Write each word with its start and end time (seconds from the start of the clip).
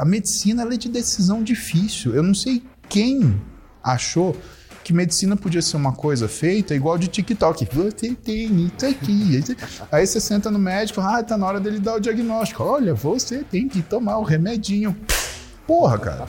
a 0.00 0.04
medicina 0.04 0.62
é 0.62 0.76
de 0.78 0.88
decisão 0.88 1.42
difícil. 1.42 2.14
Eu 2.14 2.22
não 2.22 2.34
sei 2.34 2.62
quem 2.88 3.38
achou 3.84 4.34
que 4.82 4.94
medicina 4.94 5.36
podia 5.36 5.60
ser 5.60 5.76
uma 5.76 5.92
coisa 5.92 6.26
feita 6.26 6.74
igual 6.74 6.96
de 6.96 7.06
TikTok. 7.06 7.68
Você 7.70 8.14
tem 8.14 8.64
isso 8.64 8.86
aqui. 8.86 9.44
Aí 9.92 10.06
você 10.06 10.18
senta 10.18 10.50
no 10.50 10.58
médico, 10.58 11.02
ah, 11.02 11.22
tá 11.22 11.36
na 11.36 11.46
hora 11.46 11.60
dele 11.60 11.78
dar 11.78 11.96
o 11.96 12.00
diagnóstico. 12.00 12.62
Olha, 12.62 12.94
você 12.94 13.44
tem 13.44 13.68
que 13.68 13.82
tomar 13.82 14.16
o 14.16 14.22
remedinho. 14.22 14.96
Porra, 15.66 15.98
cara. 15.98 16.28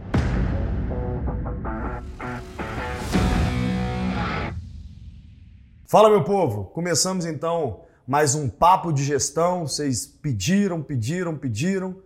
Fala, 5.91 6.09
meu 6.09 6.23
povo! 6.23 6.63
Começamos 6.73 7.25
então 7.25 7.81
mais 8.07 8.33
um 8.33 8.47
papo 8.47 8.93
de 8.93 9.03
gestão. 9.03 9.67
Vocês 9.67 10.05
pediram, 10.05 10.81
pediram, 10.81 11.35
pediram. 11.35 11.97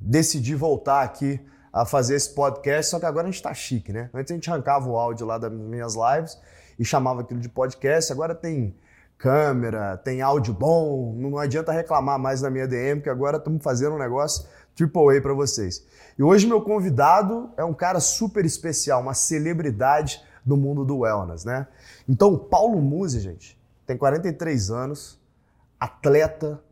Decidi 0.00 0.54
voltar 0.54 1.02
aqui 1.02 1.38
a 1.70 1.84
fazer 1.84 2.14
esse 2.14 2.34
podcast, 2.34 2.90
só 2.90 2.98
que 2.98 3.04
agora 3.04 3.28
a 3.28 3.30
gente 3.30 3.42
tá 3.42 3.52
chique, 3.52 3.92
né? 3.92 4.08
Antes 4.14 4.32
a 4.32 4.34
gente 4.34 4.48
arrancava 4.48 4.88
o 4.88 4.96
áudio 4.96 5.26
lá 5.26 5.36
das 5.36 5.52
minhas 5.52 5.94
lives 5.94 6.40
e 6.78 6.86
chamava 6.86 7.20
aquilo 7.20 7.38
de 7.38 7.50
podcast. 7.50 8.10
Agora 8.10 8.34
tem 8.34 8.74
câmera, 9.18 9.98
tem 9.98 10.22
áudio 10.22 10.54
bom. 10.54 11.14
Não 11.14 11.36
adianta 11.36 11.70
reclamar 11.70 12.18
mais 12.18 12.40
na 12.40 12.48
minha 12.48 12.66
DM, 12.66 13.02
que 13.02 13.10
agora 13.10 13.36
estamos 13.36 13.62
fazendo 13.62 13.94
um 13.94 13.98
negócio 13.98 14.48
triple 14.74 15.18
A 15.18 15.20
para 15.20 15.34
vocês. 15.34 15.84
E 16.18 16.22
hoje 16.22 16.46
meu 16.46 16.62
convidado 16.62 17.50
é 17.58 17.64
um 17.64 17.74
cara 17.74 18.00
super 18.00 18.46
especial, 18.46 19.02
uma 19.02 19.12
celebridade 19.12 20.22
do 20.44 20.56
mundo 20.56 20.84
do 20.84 20.98
wellness, 20.98 21.44
né? 21.44 21.66
Então, 22.08 22.38
Paulo 22.38 22.80
Musi, 22.80 23.20
gente, 23.20 23.58
tem 23.86 23.96
43 23.96 24.70
anos, 24.70 25.18
atleta, 25.80 26.62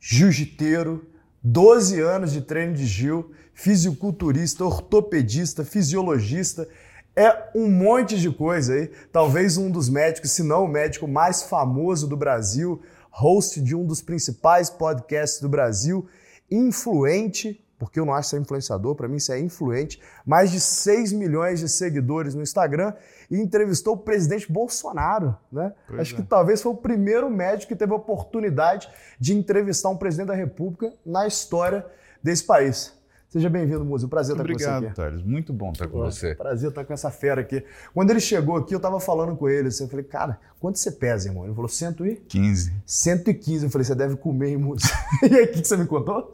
jiu-jiteiro, 0.00 1.06
12 1.42 2.00
anos 2.00 2.32
de 2.32 2.40
treino 2.40 2.74
de 2.74 2.86
Gil, 2.86 3.32
fisiculturista, 3.54 4.64
ortopedista, 4.64 5.64
fisiologista, 5.64 6.68
é 7.14 7.50
um 7.54 7.68
monte 7.68 8.18
de 8.18 8.30
coisa 8.30 8.74
aí. 8.74 8.90
Talvez 9.12 9.56
um 9.56 9.70
dos 9.70 9.88
médicos, 9.88 10.30
se 10.30 10.42
não 10.42 10.64
o 10.64 10.68
médico 10.68 11.06
mais 11.06 11.42
famoso 11.42 12.08
do 12.08 12.16
Brasil, 12.16 12.80
host 13.10 13.60
de 13.60 13.74
um 13.74 13.84
dos 13.84 14.00
principais 14.00 14.70
podcasts 14.70 15.40
do 15.40 15.48
Brasil, 15.48 16.08
influente 16.50 17.62
porque 17.82 17.98
eu 17.98 18.06
não 18.06 18.14
acho 18.14 18.28
ser 18.28 18.40
influenciador, 18.40 18.94
para 18.94 19.08
mim 19.08 19.16
isso 19.16 19.32
é 19.32 19.40
influente, 19.40 20.00
mais 20.24 20.52
de 20.52 20.60
6 20.60 21.12
milhões 21.12 21.58
de 21.58 21.68
seguidores 21.68 22.32
no 22.32 22.40
Instagram 22.40 22.94
e 23.28 23.36
entrevistou 23.40 23.94
o 23.94 23.96
presidente 23.96 24.50
Bolsonaro, 24.50 25.36
né? 25.50 25.72
Pois 25.88 25.98
acho 25.98 26.14
é. 26.14 26.16
que 26.18 26.22
talvez 26.22 26.62
foi 26.62 26.70
o 26.70 26.76
primeiro 26.76 27.28
médico 27.28 27.72
que 27.72 27.76
teve 27.76 27.92
a 27.92 27.96
oportunidade 27.96 28.88
de 29.18 29.34
entrevistar 29.34 29.88
um 29.88 29.96
presidente 29.96 30.28
da 30.28 30.34
República 30.34 30.94
na 31.04 31.26
história 31.26 31.84
desse 32.22 32.44
país. 32.44 32.96
Seja 33.32 33.48
bem-vindo, 33.48 33.82
Múzio. 33.82 34.10
Prazer 34.10 34.34
estar 34.34 34.42
Obrigado, 34.42 34.60
com 34.60 34.66
você 34.66 34.74
aqui. 34.74 35.00
Obrigado, 35.00 35.10
Thales. 35.10 35.22
Muito 35.24 35.54
bom 35.54 35.72
estar 35.72 35.88
com 35.88 36.00
você. 36.00 36.34
Prazer 36.34 36.68
estar 36.68 36.84
com 36.84 36.92
essa 36.92 37.10
fera 37.10 37.40
aqui. 37.40 37.64
Quando 37.94 38.10
ele 38.10 38.20
chegou 38.20 38.58
aqui, 38.58 38.74
eu 38.74 38.76
estava 38.76 39.00
falando 39.00 39.34
com 39.34 39.48
ele. 39.48 39.68
Assim, 39.68 39.84
eu 39.84 39.88
falei, 39.88 40.04
cara, 40.04 40.38
quanto 40.60 40.78
você 40.78 40.92
pesa, 40.92 41.30
irmão? 41.30 41.46
Ele 41.46 41.54
falou, 41.54 41.66
115. 41.66 42.74
115. 42.84 43.64
Eu 43.64 43.70
falei, 43.70 43.86
você 43.86 43.94
deve 43.94 44.16
comer, 44.16 44.50
hein, 44.50 44.74
e 45.24 45.34
aí, 45.34 45.44
o 45.46 45.48
que 45.50 45.66
você 45.66 45.78
me 45.78 45.86
contou? 45.86 46.30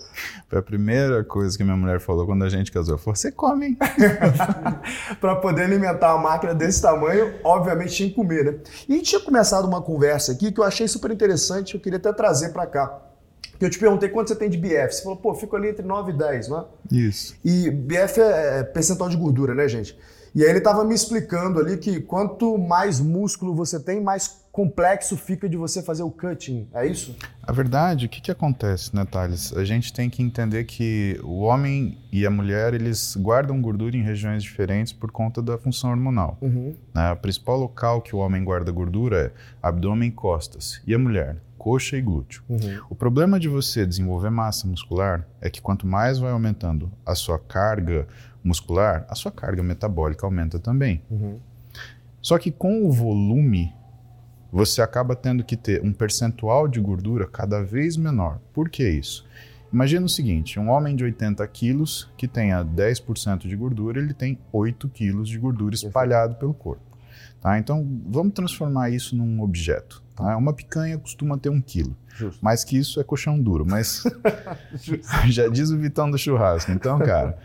Foi 0.49 0.59
a 0.59 0.62
primeira 0.62 1.23
coisa 1.23 1.56
que 1.56 1.62
minha 1.62 1.77
mulher 1.77 2.00
falou 2.00 2.27
quando 2.27 2.45
a 2.45 2.49
gente 2.49 2.73
casou. 2.73 2.99
Falou, 2.99 3.15
você 3.15 3.31
come, 3.31 3.67
hein? 3.67 3.78
Para 5.21 5.37
poder 5.37 5.62
alimentar 5.62 6.17
uma 6.17 6.31
máquina 6.31 6.53
desse 6.53 6.83
tamanho, 6.83 7.33
obviamente 7.44 7.94
tinha 7.94 8.09
que 8.09 8.17
comer, 8.17 8.44
né? 8.44 8.59
E 8.89 8.94
a 8.94 8.97
gente 8.97 9.11
tinha 9.11 9.21
começado 9.21 9.69
uma 9.69 9.81
conversa 9.81 10.33
aqui 10.33 10.50
que 10.50 10.59
eu 10.59 10.65
achei 10.65 10.89
super 10.89 11.12
interessante, 11.12 11.77
eu 11.77 11.81
queria 11.81 11.99
até 11.99 12.12
trazer 12.12 12.49
para 12.49 12.67
cá 12.67 13.08
que 13.59 13.65
eu 13.65 13.71
te 13.71 13.79
perguntei 13.79 14.09
quanto 14.09 14.29
você 14.29 14.37
tem 14.37 14.49
de 14.49 14.57
BF. 14.57 14.93
Você 14.93 15.03
falou, 15.03 15.17
pô, 15.17 15.35
fico 15.35 15.57
ali 15.57 15.69
entre 15.69 15.85
9 15.85 16.13
e 16.13 16.17
10, 16.17 16.49
não 16.49 16.61
é? 16.61 16.65
Isso. 16.97 17.37
E 17.45 17.71
BF 17.71 18.21
é, 18.21 18.61
é 18.61 18.63
percentual 18.63 19.11
de 19.11 19.17
gordura, 19.17 19.55
né, 19.55 19.69
gente? 19.69 19.99
E 20.38 20.44
aí 20.44 20.50
ele 20.50 20.59
estava 20.59 20.84
me 20.84 20.94
explicando 20.94 21.59
ali 21.59 21.76
que 21.76 22.00
quanto 22.00 22.56
mais 22.56 23.00
músculo 23.00 23.53
você 23.53 23.81
tem, 23.81 24.00
mais 24.00 24.47
complexo 24.53 25.16
fica 25.16 25.49
de 25.49 25.56
você 25.56 25.82
fazer 25.82 26.04
o 26.04 26.12
cutting, 26.12 26.69
é 26.72 26.87
isso? 26.87 27.16
A 27.43 27.50
verdade, 27.50 28.06
o 28.06 28.09
que, 28.09 28.21
que 28.21 28.31
acontece, 28.31 28.94
né, 28.94 29.04
Thales? 29.04 29.53
A 29.56 29.65
gente 29.65 29.93
tem 29.93 30.09
que 30.09 30.22
entender 30.22 30.62
que 30.62 31.19
o 31.25 31.41
homem 31.41 31.99
e 32.12 32.25
a 32.25 32.31
mulher, 32.31 32.72
eles 32.72 33.16
guardam 33.16 33.60
gordura 33.60 33.97
em 33.97 34.03
regiões 34.03 34.44
diferentes 34.44 34.93
por 34.93 35.10
conta 35.10 35.43
da 35.43 35.59
função 35.59 35.91
hormonal. 35.91 36.38
Uhum. 36.41 36.72
Né? 36.94 37.10
O 37.10 37.16
principal 37.16 37.59
local 37.59 38.00
que 38.00 38.15
o 38.15 38.20
homem 38.20 38.44
guarda 38.44 38.70
gordura 38.70 39.16
é 39.16 39.32
abdômen 39.60 40.09
e 40.09 40.12
costas. 40.12 40.81
E 40.87 40.94
a 40.94 40.99
mulher? 41.00 41.37
coxa 41.59 41.97
e 41.97 42.00
glúteo. 42.00 42.43
Uhum. 42.49 42.81
O 42.88 42.94
problema 42.94 43.38
de 43.38 43.49
você 43.49 43.84
desenvolver 43.84 44.31
massa 44.31 44.66
muscular 44.66 45.26
é 45.41 45.50
que 45.50 45.60
quanto 45.60 45.87
mais 45.87 46.19
vai 46.19 46.31
aumentando 46.31 46.91
a 47.05 47.16
sua 47.16 47.38
carga 47.38 48.06
muscular, 48.43 49.06
a 49.09 49.15
sua 49.15 49.31
carga 49.31 49.62
metabólica 49.62 50.26
aumenta 50.26 50.59
também. 50.59 51.03
Uhum. 51.10 51.38
Só 52.21 52.38
que 52.38 52.50
com 52.50 52.87
o 52.87 52.93
volume, 52.93 53.72
você 54.53 54.82
acaba 54.82 55.15
tendo 55.15 55.44
que 55.44 55.56
ter 55.56 55.82
um 55.82 55.93
percentual 55.93 56.66
de 56.66 56.81
gordura 56.81 57.26
cada 57.26 57.62
vez 57.62 57.97
menor. 57.97 58.41
Por 58.53 58.69
que 58.69 58.88
isso? 58.88 59.26
Imagina 59.72 60.06
o 60.06 60.09
seguinte: 60.09 60.59
um 60.59 60.71
homem 60.71 60.97
de 60.97 61.04
80 61.04 61.47
quilos 61.49 62.10
que 62.16 62.26
tenha 62.26 62.65
10% 62.65 63.47
de 63.47 63.54
gordura, 63.56 64.00
ele 64.00 64.15
tem 64.15 64.38
8 64.53 64.88
quilos 64.88 65.28
de 65.28 65.38
gordura 65.38 65.75
espalhado 65.75 66.37
pelo 66.37 66.55
corpo. 66.55 66.82
Tá? 67.41 67.59
Então, 67.59 67.87
vamos 68.06 68.32
transformar 68.32 68.91
isso 68.91 69.15
num 69.15 69.43
objeto. 69.43 70.03
Tá? 70.16 70.37
Uma 70.37 70.53
picanha 70.53 70.99
costuma 70.99 71.38
ter 71.38 71.50
um 71.50 71.60
quilo. 71.60 71.97
Justo. 72.09 72.44
Mais 72.44 72.65
que 72.65 72.76
isso 72.76 73.00
é 73.00 73.05
colchão 73.05 73.41
duro, 73.41 73.65
mas 73.65 74.03
já 75.28 75.47
diz 75.49 75.70
o 75.70 75.78
Vitão 75.78 76.10
do 76.10 76.19
churrasco. 76.19 76.72
Então, 76.72 76.99
cara, 76.99 77.38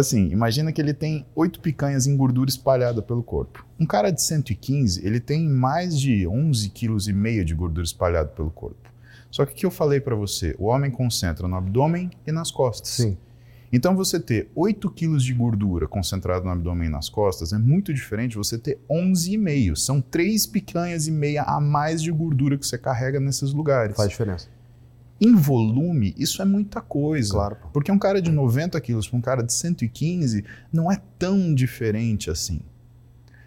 assim, 0.00 0.28
imagina 0.28 0.72
que 0.72 0.80
ele 0.80 0.92
tem 0.92 1.26
oito 1.34 1.60
picanhas 1.60 2.06
em 2.06 2.16
gordura 2.16 2.50
espalhada 2.50 3.00
pelo 3.00 3.22
corpo. 3.22 3.66
Um 3.78 3.86
cara 3.86 4.10
de 4.10 4.22
115, 4.22 5.06
ele 5.06 5.20
tem 5.20 5.48
mais 5.48 5.98
de 5.98 6.26
11 6.26 6.68
quilos 6.70 7.08
e 7.08 7.12
meio 7.12 7.44
de 7.44 7.54
gordura 7.54 7.84
espalhada 7.84 8.28
pelo 8.28 8.50
corpo. 8.50 8.90
Só 9.30 9.44
que 9.44 9.52
o 9.52 9.54
que 9.56 9.66
eu 9.66 9.70
falei 9.70 10.00
para 10.00 10.14
você, 10.14 10.54
o 10.58 10.66
homem 10.66 10.90
concentra 10.90 11.46
no 11.46 11.56
abdômen 11.56 12.10
e 12.26 12.32
nas 12.32 12.50
costas. 12.50 12.88
Sim. 12.88 13.18
Então, 13.72 13.96
você 13.96 14.20
ter 14.20 14.48
8 14.54 14.88
quilos 14.92 15.24
de 15.24 15.34
gordura 15.34 15.88
concentrado 15.88 16.44
no 16.44 16.50
abdômen 16.52 16.88
e 16.88 16.90
nas 16.90 17.08
costas 17.08 17.52
é 17.52 17.58
muito 17.58 17.92
diferente 17.92 18.30
de 18.30 18.38
você 18.38 18.56
ter 18.56 18.78
11,5. 18.88 19.76
São 19.76 20.00
3 20.00 20.46
picanhas 20.46 21.06
e 21.06 21.10
meia 21.10 21.42
a 21.42 21.60
mais 21.60 22.00
de 22.00 22.10
gordura 22.12 22.56
que 22.56 22.66
você 22.66 22.78
carrega 22.78 23.18
nesses 23.18 23.52
lugares. 23.52 23.96
Faz 23.96 24.08
diferença. 24.08 24.48
Em 25.20 25.34
volume, 25.34 26.14
isso 26.18 26.42
é 26.42 26.44
muita 26.44 26.80
coisa. 26.80 27.34
Claro. 27.34 27.56
Porque 27.72 27.90
um 27.90 27.98
cara 27.98 28.20
de 28.20 28.30
90 28.30 28.80
quilos 28.80 29.08
para 29.08 29.18
um 29.18 29.22
cara 29.22 29.42
de 29.42 29.52
115 29.52 30.44
não 30.72 30.90
é 30.92 31.00
tão 31.18 31.54
diferente 31.54 32.30
assim. 32.30 32.60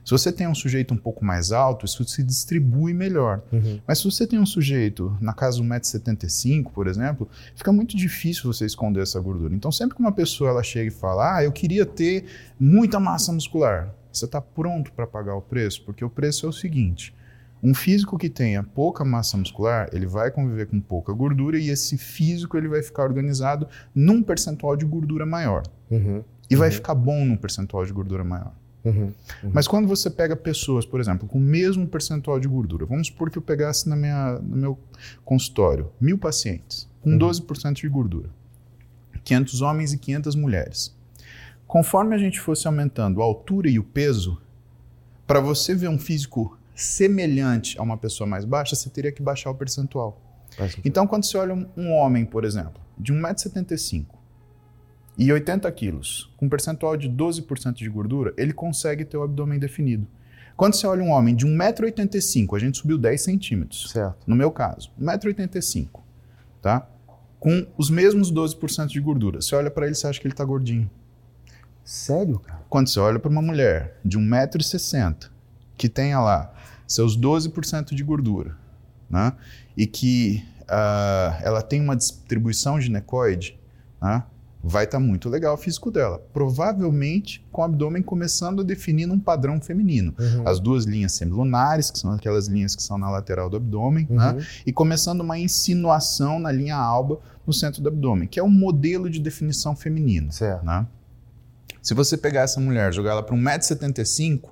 Se 0.09 0.11
você 0.11 0.31
tem 0.31 0.47
um 0.47 0.55
sujeito 0.55 0.91
um 0.91 0.97
pouco 0.97 1.23
mais 1.23 1.51
alto, 1.51 1.85
isso 1.85 2.03
se 2.03 2.23
distribui 2.23 2.95
melhor. 2.95 3.43
Uhum. 3.51 3.79
Mas 3.85 3.99
se 3.99 4.05
você 4.05 4.25
tem 4.25 4.39
um 4.39 4.45
sujeito 4.45 5.15
na 5.21 5.33
casa 5.33 5.57
de 5.57 5.63
1,75m, 5.63 6.71
por 6.71 6.87
exemplo, 6.87 7.29
fica 7.55 7.71
muito 7.71 7.95
difícil 7.95 8.51
você 8.51 8.65
esconder 8.65 9.03
essa 9.03 9.19
gordura. 9.19 9.53
Então, 9.53 9.71
sempre 9.71 9.95
que 9.95 10.01
uma 10.01 10.11
pessoa 10.11 10.49
ela 10.49 10.63
chega 10.63 10.87
e 10.87 10.91
fala, 10.91 11.37
ah, 11.37 11.43
eu 11.43 11.51
queria 11.51 11.85
ter 11.85 12.25
muita 12.59 12.99
massa 12.99 13.31
muscular, 13.31 13.93
você 14.11 14.25
está 14.25 14.41
pronto 14.41 14.91
para 14.93 15.05
pagar 15.05 15.35
o 15.35 15.41
preço? 15.43 15.83
Porque 15.83 16.03
o 16.03 16.09
preço 16.09 16.47
é 16.47 16.49
o 16.49 16.53
seguinte. 16.53 17.13
Um 17.61 17.73
físico 17.73 18.17
que 18.17 18.29
tenha 18.29 18.63
pouca 18.63 19.03
massa 19.03 19.37
muscular, 19.37 19.89
ele 19.91 20.05
vai 20.05 20.31
conviver 20.31 20.67
com 20.67 20.79
pouca 20.79 21.11
gordura 21.11 21.59
e 21.59 21.69
esse 21.69 21.97
físico 21.97 22.57
ele 22.57 22.67
vai 22.67 22.81
ficar 22.81 23.03
organizado 23.03 23.67
num 23.93 24.23
percentual 24.23 24.77
de 24.77 24.85
gordura 24.85 25.25
maior. 25.25 25.63
Uhum. 25.91 26.23
E 26.49 26.55
vai 26.55 26.69
uhum. 26.69 26.75
ficar 26.75 26.95
bom 26.95 27.25
num 27.25 27.35
percentual 27.35 27.85
de 27.85 27.91
gordura 27.91 28.23
maior. 28.23 28.53
Uhum, 28.83 29.13
uhum. 29.43 29.51
Mas 29.53 29.67
quando 29.67 29.87
você 29.87 30.09
pega 30.09 30.35
pessoas, 30.35 30.85
por 30.85 30.99
exemplo, 30.99 31.27
com 31.27 31.37
o 31.37 31.41
mesmo 31.41 31.85
percentual 31.85 32.39
de 32.39 32.47
gordura, 32.47 32.85
vamos 32.85 33.07
supor 33.07 33.29
que 33.29 33.37
eu 33.37 33.41
pegasse 33.41 33.89
na 33.89 33.95
minha, 33.95 34.39
no 34.39 34.55
meu 34.55 34.79
consultório 35.25 35.91
mil 35.99 36.17
pacientes 36.17 36.87
com 37.01 37.11
uhum. 37.11 37.17
12% 37.17 37.73
de 37.73 37.89
gordura, 37.89 38.29
500 39.23 39.61
homens 39.61 39.93
e 39.93 39.97
500 39.97 40.35
mulheres. 40.35 40.95
Conforme 41.67 42.15
a 42.15 42.17
gente 42.17 42.39
fosse 42.39 42.67
aumentando 42.67 43.21
a 43.21 43.25
altura 43.25 43.69
e 43.69 43.77
o 43.77 43.83
peso, 43.83 44.41
para 45.27 45.39
você 45.39 45.75
ver 45.75 45.87
um 45.87 45.99
físico 45.99 46.57
semelhante 46.81 47.77
a 47.79 47.83
uma 47.83 47.97
pessoa 47.97 48.27
mais 48.27 48.45
baixa, 48.45 48.75
você 48.75 48.89
teria 48.89 49.11
que 49.11 49.21
baixar 49.21 49.51
o 49.51 49.55
percentual. 49.55 50.21
Então, 50.83 51.05
quando 51.05 51.25
você 51.25 51.37
olha 51.37 51.53
um, 51.53 51.67
um 51.77 51.91
homem, 51.93 52.25
por 52.25 52.43
exemplo, 52.43 52.81
de 52.97 53.13
1,75m 53.13 54.05
e 55.17 55.31
80 55.31 55.69
quilos, 55.71 56.31
com 56.37 56.45
um 56.45 56.49
percentual 56.49 56.95
de 56.95 57.09
12% 57.09 57.73
de 57.73 57.89
gordura, 57.89 58.33
ele 58.37 58.53
consegue 58.53 59.05
ter 59.05 59.17
o 59.17 59.23
abdômen 59.23 59.59
definido. 59.59 60.07
Quando 60.55 60.73
você 60.73 60.87
olha 60.87 61.03
um 61.03 61.11
homem 61.11 61.35
de 61.35 61.45
1,85m, 61.45 62.55
a 62.55 62.59
gente 62.59 62.77
subiu 62.77 62.97
10 62.97 63.21
centímetros. 63.21 63.91
Certo. 63.91 64.17
No 64.27 64.35
meu 64.35 64.51
caso, 64.51 64.91
1,85m, 64.99 65.89
tá? 66.61 66.87
Com 67.39 67.65
os 67.77 67.89
mesmos 67.89 68.31
12% 68.31 68.87
de 68.87 68.99
gordura. 68.99 69.41
Você 69.41 69.55
olha 69.55 69.71
para 69.71 69.85
ele 69.85 69.95
e 69.95 70.07
acha 70.07 70.19
que 70.19 70.27
ele 70.27 70.33
está 70.33 70.43
gordinho. 70.43 70.89
Sério, 71.83 72.39
cara? 72.39 72.61
Quando 72.69 72.87
você 72.87 72.99
olha 72.99 73.19
para 73.19 73.31
uma 73.31 73.41
mulher 73.41 73.99
de 74.03 74.19
1,60m, 74.19 75.29
que 75.77 75.87
tenha 75.87 76.19
lá 76.19 76.53
seus 76.89 77.17
12% 77.17 77.93
de 77.93 78.03
gordura, 78.03 78.57
né? 79.09 79.33
E 79.77 79.85
que 79.87 80.43
uh, 80.63 81.41
ela 81.41 81.61
tem 81.61 81.79
uma 81.79 81.95
distribuição 81.95 82.81
ginecoide, 82.81 83.57
né? 84.01 84.23
vai 84.61 84.83
estar 84.83 84.97
tá 84.97 85.03
muito 85.03 85.29
legal 85.29 85.53
o 85.53 85.57
físico 85.57 85.89
dela. 85.89 86.21
Provavelmente 86.33 87.45
com 87.51 87.61
o 87.61 87.65
abdômen 87.65 88.01
começando 88.01 88.61
a 88.61 88.63
definir 88.63 89.09
um 89.09 89.19
padrão 89.19 89.61
feminino. 89.61 90.13
Uhum. 90.19 90.47
As 90.47 90.59
duas 90.59 90.85
linhas 90.85 91.13
semilunares, 91.13 91.89
que 91.89 91.97
são 91.97 92.11
aquelas 92.11 92.47
linhas 92.47 92.75
que 92.75 92.83
são 92.83 92.97
na 92.97 93.09
lateral 93.09 93.49
do 93.49 93.57
abdômen, 93.57 94.05
né? 94.09 94.31
uhum. 94.31 94.37
né? 94.37 94.47
e 94.65 94.73
começando 94.73 95.21
uma 95.21 95.37
insinuação 95.39 96.39
na 96.39 96.51
linha 96.51 96.75
alba 96.75 97.19
no 97.47 97.53
centro 97.53 97.81
do 97.81 97.87
abdômen, 97.87 98.27
que 98.27 98.39
é 98.39 98.43
um 98.43 98.49
modelo 98.49 99.09
de 99.09 99.19
definição 99.19 99.75
feminino. 99.75 100.31
Certo. 100.31 100.65
Né? 100.65 100.85
Se 101.81 101.93
você 101.93 102.17
pegar 102.17 102.41
essa 102.41 102.59
mulher, 102.59 102.93
jogar 102.93 103.11
ela 103.11 103.23
para 103.23 103.35
1,75m, 103.35 104.41
o 104.43 104.49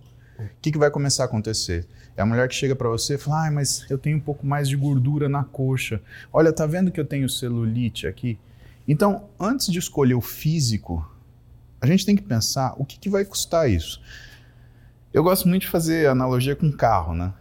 que, 0.62 0.72
que 0.72 0.78
vai 0.78 0.90
começar 0.90 1.24
a 1.24 1.26
acontecer? 1.26 1.88
É 2.18 2.24
a 2.24 2.26
mulher 2.26 2.50
que 2.50 2.56
chega 2.56 2.76
para 2.76 2.90
você 2.90 3.14
e 3.14 3.18
fala: 3.20 3.48
ah, 3.48 3.52
mas 3.52 3.86
eu 3.92 3.98
tenho 3.98 4.18
um 4.18 4.20
pouco 4.20 4.46
mais 4.46 4.68
de 4.68 4.76
gordura 4.76 5.30
na 5.30 5.44
coxa. 5.44 6.02
Olha, 6.34 6.52
tá 6.52 6.66
vendo 6.66 6.92
que 6.92 7.00
eu 7.00 7.06
tenho 7.06 7.30
celulite 7.30 8.08
aqui? 8.08 8.40
Então, 8.88 9.30
antes 9.40 9.68
de 9.72 9.78
escolher 9.78 10.16
o 10.16 10.22
físico, 10.22 11.08
a 11.80 11.86
gente 11.86 12.06
tem 12.06 12.16
que 12.16 12.24
pensar 12.24 12.74
o 12.78 12.84
que, 12.84 12.98
que 12.98 13.10
vai 13.10 13.24
custar 13.24 13.70
isso. 13.70 14.02
Eu 15.14 15.24
gosto 15.24 15.48
muito 15.48 15.62
de 15.64 15.68
fazer 15.68 16.10
analogia 16.10 16.56
com 16.56 16.72
carro, 16.72 17.14
né? 17.14 17.32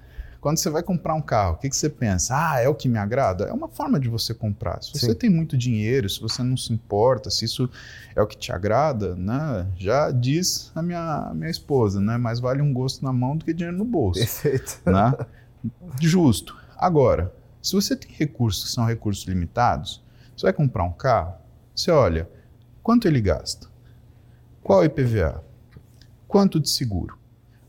Quando 0.47 0.59
você 0.59 0.71
vai 0.71 0.81
comprar 0.81 1.13
um 1.17 1.21
carro, 1.21 1.55
o 1.55 1.57
que, 1.57 1.69
que 1.69 1.75
você 1.75 1.91
pensa? 1.91 2.33
Ah, 2.33 2.61
é 2.61 2.69
o 2.69 2.75
que 2.77 2.89
me 2.89 2.99
agrada? 2.99 3.47
É 3.47 3.53
uma 3.53 3.67
forma 3.67 3.99
de 3.99 4.09
você 4.09 4.33
comprar. 4.33 4.81
Se 4.81 4.93
você 4.93 5.11
Sim. 5.11 5.15
tem 5.17 5.29
muito 5.29 5.59
dinheiro, 5.59 6.09
se 6.09 6.21
você 6.21 6.41
não 6.41 6.57
se 6.57 6.73
importa, 6.73 7.31
se 7.31 7.45
isso 7.45 7.69
é 8.15 8.23
o 8.23 8.29
que 8.29 8.39
te 8.39 8.53
agrada, 8.53 9.17
né? 9.17 9.67
Já 9.77 10.13
diz 10.13 10.71
a 10.73 10.81
minha, 10.81 11.31
a 11.31 11.35
minha 11.35 11.51
esposa, 11.51 12.01
né? 12.01 12.17
Mais 12.17 12.39
vale 12.39 12.63
um 12.63 12.73
gosto 12.73 13.05
na 13.05 13.13
mão 13.13 13.37
do 13.37 13.45
que 13.45 13.53
dinheiro 13.53 13.77
no 13.77 13.85
bolso. 13.85 14.21
Perfeito. 14.21 14.81
Né? 14.87 15.15
Justo. 16.01 16.57
Agora, 16.77 17.35
se 17.61 17.73
você 17.73 17.97
tem 17.97 18.13
recursos 18.13 18.67
que 18.67 18.71
são 18.71 18.87
recursos 18.87 19.27
limitados, 19.27 20.01
você 20.37 20.47
vai 20.47 20.53
comprar 20.53 20.85
um 20.85 20.93
carro, 20.93 21.35
você 21.75 21.91
olha 21.91 22.31
quanto 22.85 23.09
ele 23.09 23.21
gasta, 23.21 23.67
qual 24.63 24.85
é 24.85 24.87
o 24.87 24.87
IPVA, 24.87 25.43
quanto 26.29 26.61
de 26.61 26.71
seguro, 26.71 27.19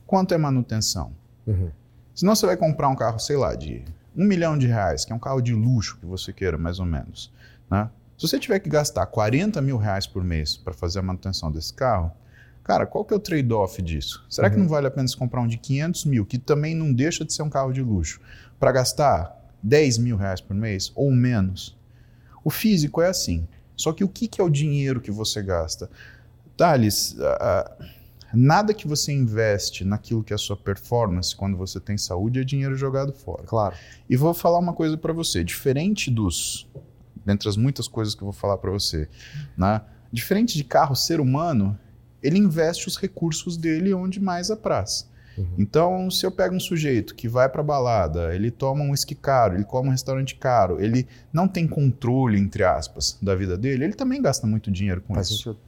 quanto 0.05 0.35
é 0.35 0.37
manutenção. 0.37 1.11
Uhum. 1.47 1.71
Senão 2.17 2.35
você 2.35 2.47
vai 2.47 2.57
comprar 2.57 2.89
um 2.89 2.95
carro, 2.95 3.19
sei 3.19 3.37
lá, 3.37 3.53
de 3.53 3.85
um 4.15 4.25
milhão 4.25 4.57
de 4.57 4.65
reais, 4.65 5.05
que 5.05 5.13
é 5.13 5.15
um 5.15 5.19
carro 5.19 5.39
de 5.39 5.53
luxo 5.53 5.99
que 5.99 6.05
você 6.07 6.33
queira, 6.33 6.57
mais 6.57 6.79
ou 6.79 6.85
menos. 6.85 7.31
Né? 7.69 7.87
Se 8.17 8.27
você 8.27 8.39
tiver 8.39 8.57
que 8.57 8.67
gastar 8.67 9.05
40 9.05 9.61
mil 9.61 9.77
reais 9.77 10.07
por 10.07 10.23
mês 10.23 10.57
para 10.57 10.73
fazer 10.73 10.97
a 10.97 11.03
manutenção 11.03 11.51
desse 11.51 11.71
carro, 11.71 12.11
cara, 12.63 12.87
qual 12.87 13.05
que 13.05 13.13
é 13.13 13.17
o 13.17 13.19
trade-off 13.19 13.79
disso? 13.83 14.25
Será 14.27 14.47
uhum. 14.47 14.53
que 14.55 14.59
não 14.59 14.67
vale 14.67 14.87
a 14.87 14.91
pena 14.91 15.07
se 15.07 15.15
comprar 15.15 15.41
um 15.41 15.47
de 15.47 15.59
500 15.59 16.05
mil, 16.05 16.25
que 16.25 16.39
também 16.39 16.73
não 16.73 16.91
deixa 16.91 17.23
de 17.23 17.31
ser 17.31 17.43
um 17.43 17.51
carro 17.51 17.71
de 17.71 17.83
luxo, 17.83 18.19
para 18.59 18.71
gastar 18.71 19.39
10 19.61 19.99
mil 19.99 20.17
reais 20.17 20.41
por 20.41 20.55
mês 20.55 20.91
ou 20.95 21.11
menos? 21.11 21.77
O 22.43 22.49
físico 22.49 22.99
é 22.99 23.09
assim. 23.09 23.47
Só 23.75 23.93
que 23.93 24.03
o 24.03 24.09
que, 24.09 24.27
que 24.27 24.41
é 24.41 24.43
o 24.43 24.49
dinheiro 24.49 24.99
que 24.99 25.11
você 25.11 25.43
gasta? 25.43 25.87
Thales, 26.57 27.15
uh, 27.19 27.85
nada 28.33 28.73
que 28.73 28.87
você 28.87 29.11
investe 29.11 29.85
naquilo 29.85 30.23
que 30.23 30.33
é 30.33 30.35
a 30.35 30.39
sua 30.39 30.57
performance 30.57 31.35
quando 31.35 31.57
você 31.57 31.79
tem 31.79 31.97
saúde 31.97 32.39
é 32.39 32.43
dinheiro 32.43 32.75
jogado 32.75 33.13
fora. 33.13 33.43
Claro. 33.43 33.75
E 34.09 34.15
vou 34.15 34.33
falar 34.33 34.59
uma 34.59 34.73
coisa 34.73 34.97
para 34.97 35.13
você, 35.13 35.43
diferente 35.43 36.11
dos 36.11 36.67
dentre 37.27 37.49
as 37.49 37.57
muitas 37.57 37.89
coisas 37.89 38.15
que 38.15 38.21
eu 38.21 38.25
vou 38.25 38.33
falar 38.33 38.57
para 38.57 38.71
você, 38.71 39.09
né? 39.57 39.81
Diferente 40.13 40.55
de 40.55 40.63
carro, 40.63 40.95
ser 40.95 41.19
humano, 41.19 41.77
ele 42.23 42.37
investe 42.37 42.87
os 42.87 42.95
recursos 42.95 43.57
dele 43.57 43.93
onde 43.93 44.17
mais 44.21 44.49
apraz. 44.49 45.09
Uhum. 45.37 45.47
Então, 45.57 46.09
se 46.09 46.25
eu 46.25 46.31
pego 46.31 46.55
um 46.55 46.59
sujeito 46.59 47.13
que 47.13 47.27
vai 47.27 47.49
para 47.49 47.61
balada, 47.61 48.33
ele 48.33 48.49
toma 48.49 48.81
um 48.81 48.93
esqui 48.93 49.13
caro, 49.13 49.55
ele 49.55 49.65
come 49.65 49.89
um 49.89 49.91
restaurante 49.91 50.35
caro, 50.35 50.81
ele 50.81 51.05
não 51.31 51.49
tem 51.49 51.67
controle, 51.67 52.39
entre 52.39 52.63
aspas, 52.63 53.17
da 53.21 53.35
vida 53.35 53.57
dele, 53.57 53.83
ele 53.83 53.93
também 53.93 54.21
gasta 54.21 54.47
muito 54.47 54.71
dinheiro 54.71 55.01
com 55.01 55.13
Faz 55.13 55.27
isso. 55.27 55.37
Sentido. 55.37 55.59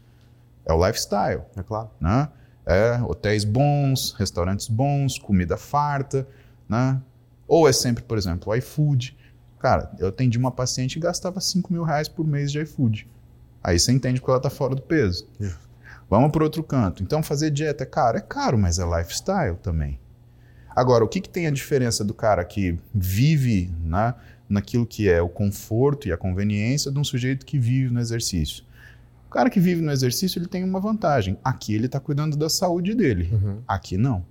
É 0.66 0.74
o 0.74 0.86
lifestyle. 0.86 1.42
É 1.58 1.64
claro. 1.64 1.90
Né? 2.00 2.30
É 2.70 3.02
hotéis 3.02 3.44
bons, 3.44 4.14
restaurantes 4.14 4.68
bons, 4.68 5.18
comida 5.18 5.58
farta, 5.58 6.28
né? 6.70 7.02
Ou 7.48 7.68
é 7.68 7.74
sempre, 7.74 8.04
por 8.04 8.16
exemplo, 8.16 8.56
iFood. 8.56 9.18
Cara, 9.58 9.92
eu 9.98 10.10
atendi 10.10 10.38
uma 10.38 10.52
paciente 10.52 10.98
e 10.98 11.00
gastava 11.00 11.42
5 11.42 11.74
mil 11.74 11.82
reais 11.82 12.08
por 12.08 12.28
mês 12.28 12.52
de 12.52 12.62
iFood. 12.62 13.08
Aí 13.64 13.80
você 13.80 13.92
entende 13.92 14.22
que 14.22 14.30
ela 14.30 14.38
está 14.38 14.52
fora 14.52 14.76
do 14.76 14.84
peso. 14.84 15.28
Isso. 15.40 15.58
Vamos 16.08 16.30
para 16.32 16.44
outro 16.44 16.62
canto. 16.62 17.02
Então, 17.02 17.24
fazer 17.24 17.50
dieta 17.50 17.84
é 17.84 17.88
caro? 17.88 18.20
É 18.20 18.22
caro, 18.22 18.56
mas 18.56 18.78
é 18.78 18.86
lifestyle 18.86 19.58
também. 19.58 20.00
Agora, 20.76 21.04
o 21.04 21.08
que, 21.08 21.20
que 21.20 21.30
tem 21.30 21.48
a 21.48 21.52
diferença 21.52 22.06
do 22.06 22.14
cara 22.14 22.46
que 22.46 22.78
vive 22.94 23.74
né, 23.84 24.14
naquilo 24.48 24.86
que 24.86 25.10
é 25.10 25.20
o 25.22 25.28
conforto 25.28 26.08
e 26.08 26.12
a 26.12 26.18
conveniência 26.18 26.92
de 26.92 27.00
um 27.00 27.04
sujeito 27.04 27.48
que 27.48 27.58
vive 27.58 27.92
no 27.92 28.00
exercício? 28.00 28.64
O 29.30 29.32
cara 29.32 29.48
que 29.48 29.60
vive 29.60 29.80
no 29.80 29.92
exercício 29.92 30.40
ele 30.40 30.48
tem 30.48 30.64
uma 30.64 30.80
vantagem. 30.80 31.38
Aqui 31.44 31.76
ele 31.76 31.86
está 31.86 32.00
cuidando 32.00 32.36
da 32.36 32.50
saúde 32.50 32.96
dele. 32.96 33.30
Uhum. 33.32 33.62
Aqui 33.68 33.96
não. 33.96 34.26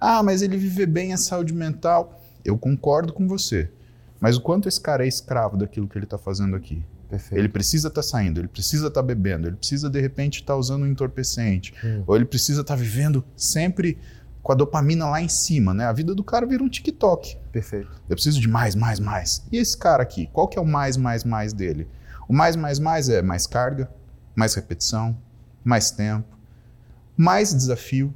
Ah, 0.00 0.22
mas 0.22 0.40
ele 0.40 0.56
vive 0.56 0.86
bem 0.86 1.12
a 1.12 1.18
saúde 1.18 1.52
mental. 1.52 2.18
Eu 2.42 2.56
concordo 2.56 3.12
com 3.12 3.28
você. 3.28 3.70
Mas 4.18 4.38
o 4.38 4.40
quanto 4.40 4.66
esse 4.66 4.80
cara 4.80 5.04
é 5.04 5.08
escravo 5.08 5.58
daquilo 5.58 5.86
que 5.86 5.98
ele 5.98 6.06
está 6.06 6.16
fazendo 6.16 6.56
aqui? 6.56 6.82
Perfeito. 7.06 7.38
Ele 7.38 7.50
precisa 7.50 7.88
estar 7.88 8.00
tá 8.00 8.08
saindo, 8.08 8.40
ele 8.40 8.48
precisa 8.48 8.88
estar 8.88 9.02
tá 9.02 9.06
bebendo, 9.06 9.46
ele 9.46 9.56
precisa 9.56 9.90
de 9.90 10.00
repente 10.00 10.40
estar 10.40 10.54
tá 10.54 10.58
usando 10.58 10.84
um 10.84 10.86
entorpecente, 10.86 11.74
hum. 11.84 12.02
ou 12.06 12.16
ele 12.16 12.24
precisa 12.24 12.62
estar 12.62 12.74
tá 12.74 12.80
vivendo 12.80 13.22
sempre 13.36 13.98
com 14.42 14.52
a 14.52 14.54
dopamina 14.54 15.06
lá 15.06 15.20
em 15.20 15.28
cima, 15.28 15.74
né? 15.74 15.84
A 15.84 15.92
vida 15.92 16.14
do 16.14 16.24
cara 16.24 16.46
vira 16.46 16.62
um 16.62 16.68
TikTok. 16.68 17.36
Perfeito. 17.52 17.90
Eu 18.08 18.16
preciso 18.16 18.40
de 18.40 18.48
mais, 18.48 18.74
mais, 18.74 18.98
mais. 18.98 19.44
E 19.52 19.58
esse 19.58 19.76
cara 19.76 20.02
aqui, 20.02 20.30
qual 20.32 20.48
que 20.48 20.58
é 20.58 20.62
o 20.62 20.66
mais, 20.66 20.96
mais, 20.96 21.24
mais 21.24 21.52
dele? 21.52 21.86
O 22.26 22.32
mais, 22.32 22.56
mais, 22.56 22.78
mais 22.78 23.08
é 23.08 23.22
mais 23.22 23.46
carga, 23.46 23.90
mais 24.38 24.54
repetição, 24.54 25.18
mais 25.64 25.90
tempo, 25.90 26.38
mais 27.16 27.52
desafio. 27.52 28.14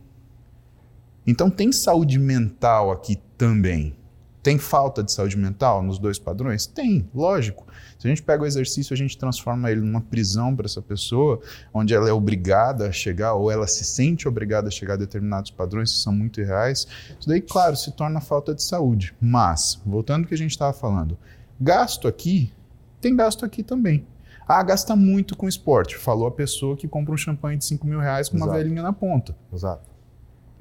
Então 1.27 1.51
tem 1.51 1.73
saúde 1.73 2.17
mental 2.17 2.93
aqui 2.93 3.17
também. 3.37 3.97
Tem 4.41 4.57
falta 4.57 5.03
de 5.03 5.11
saúde 5.11 5.37
mental 5.37 5.83
nos 5.83 5.99
dois 5.99 6.21
padrões? 6.21 6.65
Tem, 6.65 7.09
lógico. 7.13 7.67
Se 7.99 8.07
a 8.07 8.09
gente 8.09 8.23
pega 8.23 8.45
o 8.45 8.47
exercício, 8.47 8.95
a 8.95 8.97
gente 8.97 9.19
transforma 9.19 9.69
ele 9.71 9.81
numa 9.81 10.01
prisão 10.01 10.55
para 10.55 10.67
essa 10.67 10.81
pessoa, 10.81 11.41
onde 11.75 11.93
ela 11.93 12.09
é 12.09 12.13
obrigada 12.13 12.87
a 12.87 12.93
chegar, 12.93 13.35
ou 13.35 13.51
ela 13.51 13.67
se 13.67 13.85
sente 13.85 14.29
obrigada 14.29 14.69
a 14.69 14.71
chegar 14.71 14.95
a 14.95 14.99
determinados 14.99 15.51
padrões 15.51 15.93
que 15.93 15.99
são 15.99 16.13
muito 16.13 16.41
irreais. 16.41 16.87
Isso 17.19 17.29
daí, 17.29 17.41
claro, 17.41 17.77
se 17.77 17.91
torna 17.93 18.21
falta 18.21 18.55
de 18.55 18.63
saúde. 18.63 19.13
Mas, 19.21 19.81
voltando 19.85 20.23
ao 20.23 20.29
que 20.29 20.35
a 20.35 20.39
gente 20.39 20.53
estava 20.53 20.73
falando, 20.73 21.19
gasto 21.61 22.07
aqui, 22.07 22.53
tem 23.01 23.17
gasto 23.17 23.45
aqui 23.45 23.65
também. 23.65 24.07
Ah, 24.47 24.63
gasta 24.63 24.95
muito 24.97 25.37
com 25.37 25.49
esporte. 25.49 25.97
Falou 25.97 26.27
a 26.27 26.31
pessoa 26.31 26.77
que 26.77 26.89
compra 26.89 27.15
um 27.15 27.17
champanhe 27.17 27.59
de 27.59 27.65
5 27.65 27.87
mil 27.87 28.01
reais 28.01 28.29
com 28.29 28.37
Exato. 28.37 28.51
uma 28.51 28.59
velhinha 28.59 28.83
na 28.83 28.93
ponta. 28.93 29.37
Exato. 29.53 29.89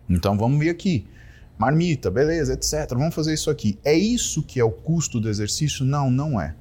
Então 0.10 0.38
vamos 0.38 0.60
ver 0.60 0.70
aqui 0.70 1.08
marmita, 1.62 2.10
beleza, 2.10 2.54
etc. 2.54 2.90
Vamos 2.90 3.14
fazer 3.14 3.36
isso 3.36 3.52
aqui. 3.52 3.78
É 3.84 3.94
isso 3.94 4.42
que 4.42 4.60
é 4.60 4.64
o 4.64 4.72
custo 4.72 5.20
do 5.20 5.30
exercício? 5.30 5.86
Não, 5.86 6.10
não 6.10 6.42
é. 6.42 6.56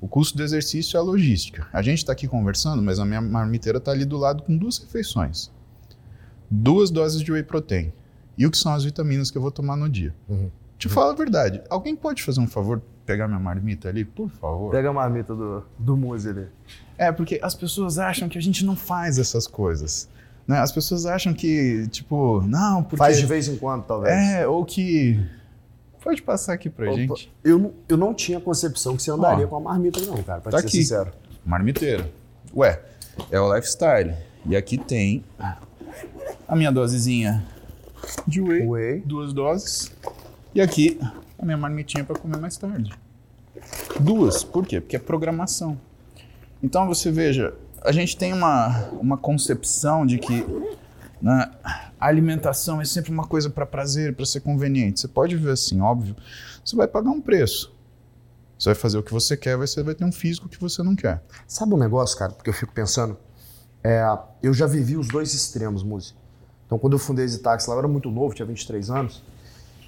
O 0.00 0.08
custo 0.08 0.36
do 0.36 0.42
exercício 0.42 0.96
é 0.96 1.00
a 1.00 1.02
logística. 1.02 1.68
A 1.72 1.80
gente 1.80 1.98
está 1.98 2.12
aqui 2.12 2.26
conversando, 2.26 2.82
mas 2.82 2.98
a 2.98 3.04
minha 3.04 3.20
marmiteira 3.20 3.78
está 3.78 3.92
ali 3.92 4.04
do 4.04 4.16
lado 4.16 4.42
com 4.42 4.56
duas 4.56 4.78
refeições. 4.78 5.48
Duas 6.50 6.90
doses 6.90 7.22
de 7.22 7.30
whey 7.30 7.44
protein. 7.44 7.92
E 8.36 8.44
o 8.44 8.50
que 8.50 8.58
são 8.58 8.72
as 8.72 8.82
vitaminas 8.82 9.30
que 9.30 9.38
eu 9.38 9.42
vou 9.42 9.52
tomar 9.52 9.76
no 9.76 9.88
dia. 9.88 10.12
Uhum. 10.28 10.50
Te 10.76 10.88
uhum. 10.88 10.92
falo 10.92 11.10
a 11.12 11.14
verdade. 11.14 11.62
Alguém 11.70 11.94
pode 11.94 12.24
fazer 12.24 12.40
um 12.40 12.48
favor, 12.48 12.82
pegar 13.06 13.26
minha 13.28 13.40
marmita 13.40 13.88
ali, 13.88 14.04
por 14.04 14.30
favor? 14.30 14.70
Pega 14.70 14.90
a 14.90 14.92
marmita 14.92 15.34
do, 15.34 15.64
do 15.78 15.96
Muse 15.96 16.28
ali. 16.28 16.46
É, 16.96 17.10
porque 17.10 17.40
as 17.42 17.54
pessoas 17.54 17.98
acham 17.98 18.28
que 18.28 18.38
a 18.38 18.42
gente 18.42 18.64
não 18.64 18.76
faz 18.76 19.18
essas 19.18 19.46
coisas. 19.46 20.08
Né? 20.46 20.58
As 20.58 20.72
pessoas 20.72 21.06
acham 21.06 21.32
que, 21.32 21.86
tipo, 21.88 22.42
não, 22.42 22.82
porque... 22.82 22.96
Faz 22.96 23.18
de 23.18 23.26
vez 23.26 23.48
em 23.48 23.56
quando, 23.56 23.84
talvez. 23.84 24.14
É, 24.14 24.46
ou 24.46 24.64
que... 24.64 25.20
Pode 26.02 26.20
passar 26.20 26.54
aqui 26.54 26.68
pra 26.68 26.86
Opa. 26.86 26.96
gente. 26.96 27.32
Eu, 27.44 27.72
eu 27.88 27.96
não 27.96 28.12
tinha 28.12 28.40
concepção 28.40 28.96
que 28.96 29.02
você 29.02 29.10
andaria 29.12 29.46
Ó, 29.46 29.48
com 29.48 29.56
a 29.56 29.60
marmita, 29.60 30.00
não, 30.00 30.20
cara, 30.22 30.40
pra 30.40 30.50
tá 30.50 30.58
ser 30.58 30.66
aqui. 30.66 30.78
sincero. 30.78 31.12
Marmiteira. 31.44 32.10
Ué, 32.54 32.80
é 33.30 33.40
o 33.40 33.54
lifestyle. 33.54 34.12
E 34.44 34.56
aqui 34.56 34.76
tem 34.76 35.22
a 36.48 36.56
minha 36.56 36.72
dosezinha 36.72 37.44
de 38.26 38.40
whey, 38.40 38.66
whey. 38.66 39.00
duas 39.06 39.32
doses. 39.32 39.92
E 40.52 40.60
aqui 40.60 40.98
a 41.42 41.44
minha 41.44 41.58
marmitinha 41.58 42.04
para 42.04 42.16
comer 42.18 42.38
mais 42.38 42.56
tarde. 42.56 42.92
Duas, 43.98 44.44
por 44.44 44.64
quê? 44.64 44.80
Porque 44.80 44.96
é 44.96 44.98
programação. 44.98 45.78
Então 46.62 46.86
você 46.86 47.10
veja, 47.10 47.52
a 47.82 47.90
gente 47.90 48.16
tem 48.16 48.32
uma, 48.32 48.88
uma 48.92 49.18
concepção 49.18 50.06
de 50.06 50.18
que 50.18 50.46
né, 51.20 51.50
a 52.00 52.06
alimentação 52.06 52.80
é 52.80 52.84
sempre 52.84 53.10
uma 53.10 53.26
coisa 53.26 53.50
para 53.50 53.66
prazer, 53.66 54.14
para 54.14 54.24
ser 54.24 54.40
conveniente. 54.40 55.00
Você 55.00 55.08
pode 55.08 55.36
viver 55.36 55.50
assim, 55.50 55.80
óbvio. 55.80 56.14
Você 56.64 56.76
vai 56.76 56.86
pagar 56.86 57.10
um 57.10 57.20
preço. 57.20 57.74
Você 58.56 58.68
vai 58.68 58.74
fazer 58.76 58.98
o 58.98 59.02
que 59.02 59.12
você 59.12 59.36
quer, 59.36 59.56
você 59.56 59.82
vai 59.82 59.94
ter 59.96 60.04
um 60.04 60.12
físico 60.12 60.48
que 60.48 60.60
você 60.60 60.84
não 60.84 60.94
quer. 60.94 61.20
Sabe 61.48 61.74
um 61.74 61.76
negócio, 61.76 62.16
cara, 62.16 62.32
porque 62.32 62.48
eu 62.48 62.54
fico 62.54 62.72
pensando? 62.72 63.18
É, 63.82 64.04
eu 64.40 64.54
já 64.54 64.66
vivi 64.66 64.96
os 64.96 65.08
dois 65.08 65.34
extremos, 65.34 65.82
música. 65.82 66.16
Então, 66.64 66.78
quando 66.78 66.92
eu 66.92 67.00
fundei 67.00 67.24
a 67.24 67.28
Zitax 67.28 67.66
lá, 67.66 67.74
eu 67.74 67.80
era 67.80 67.88
muito 67.88 68.08
novo, 68.08 68.32
tinha 68.32 68.46
23 68.46 68.88
anos. 68.90 69.22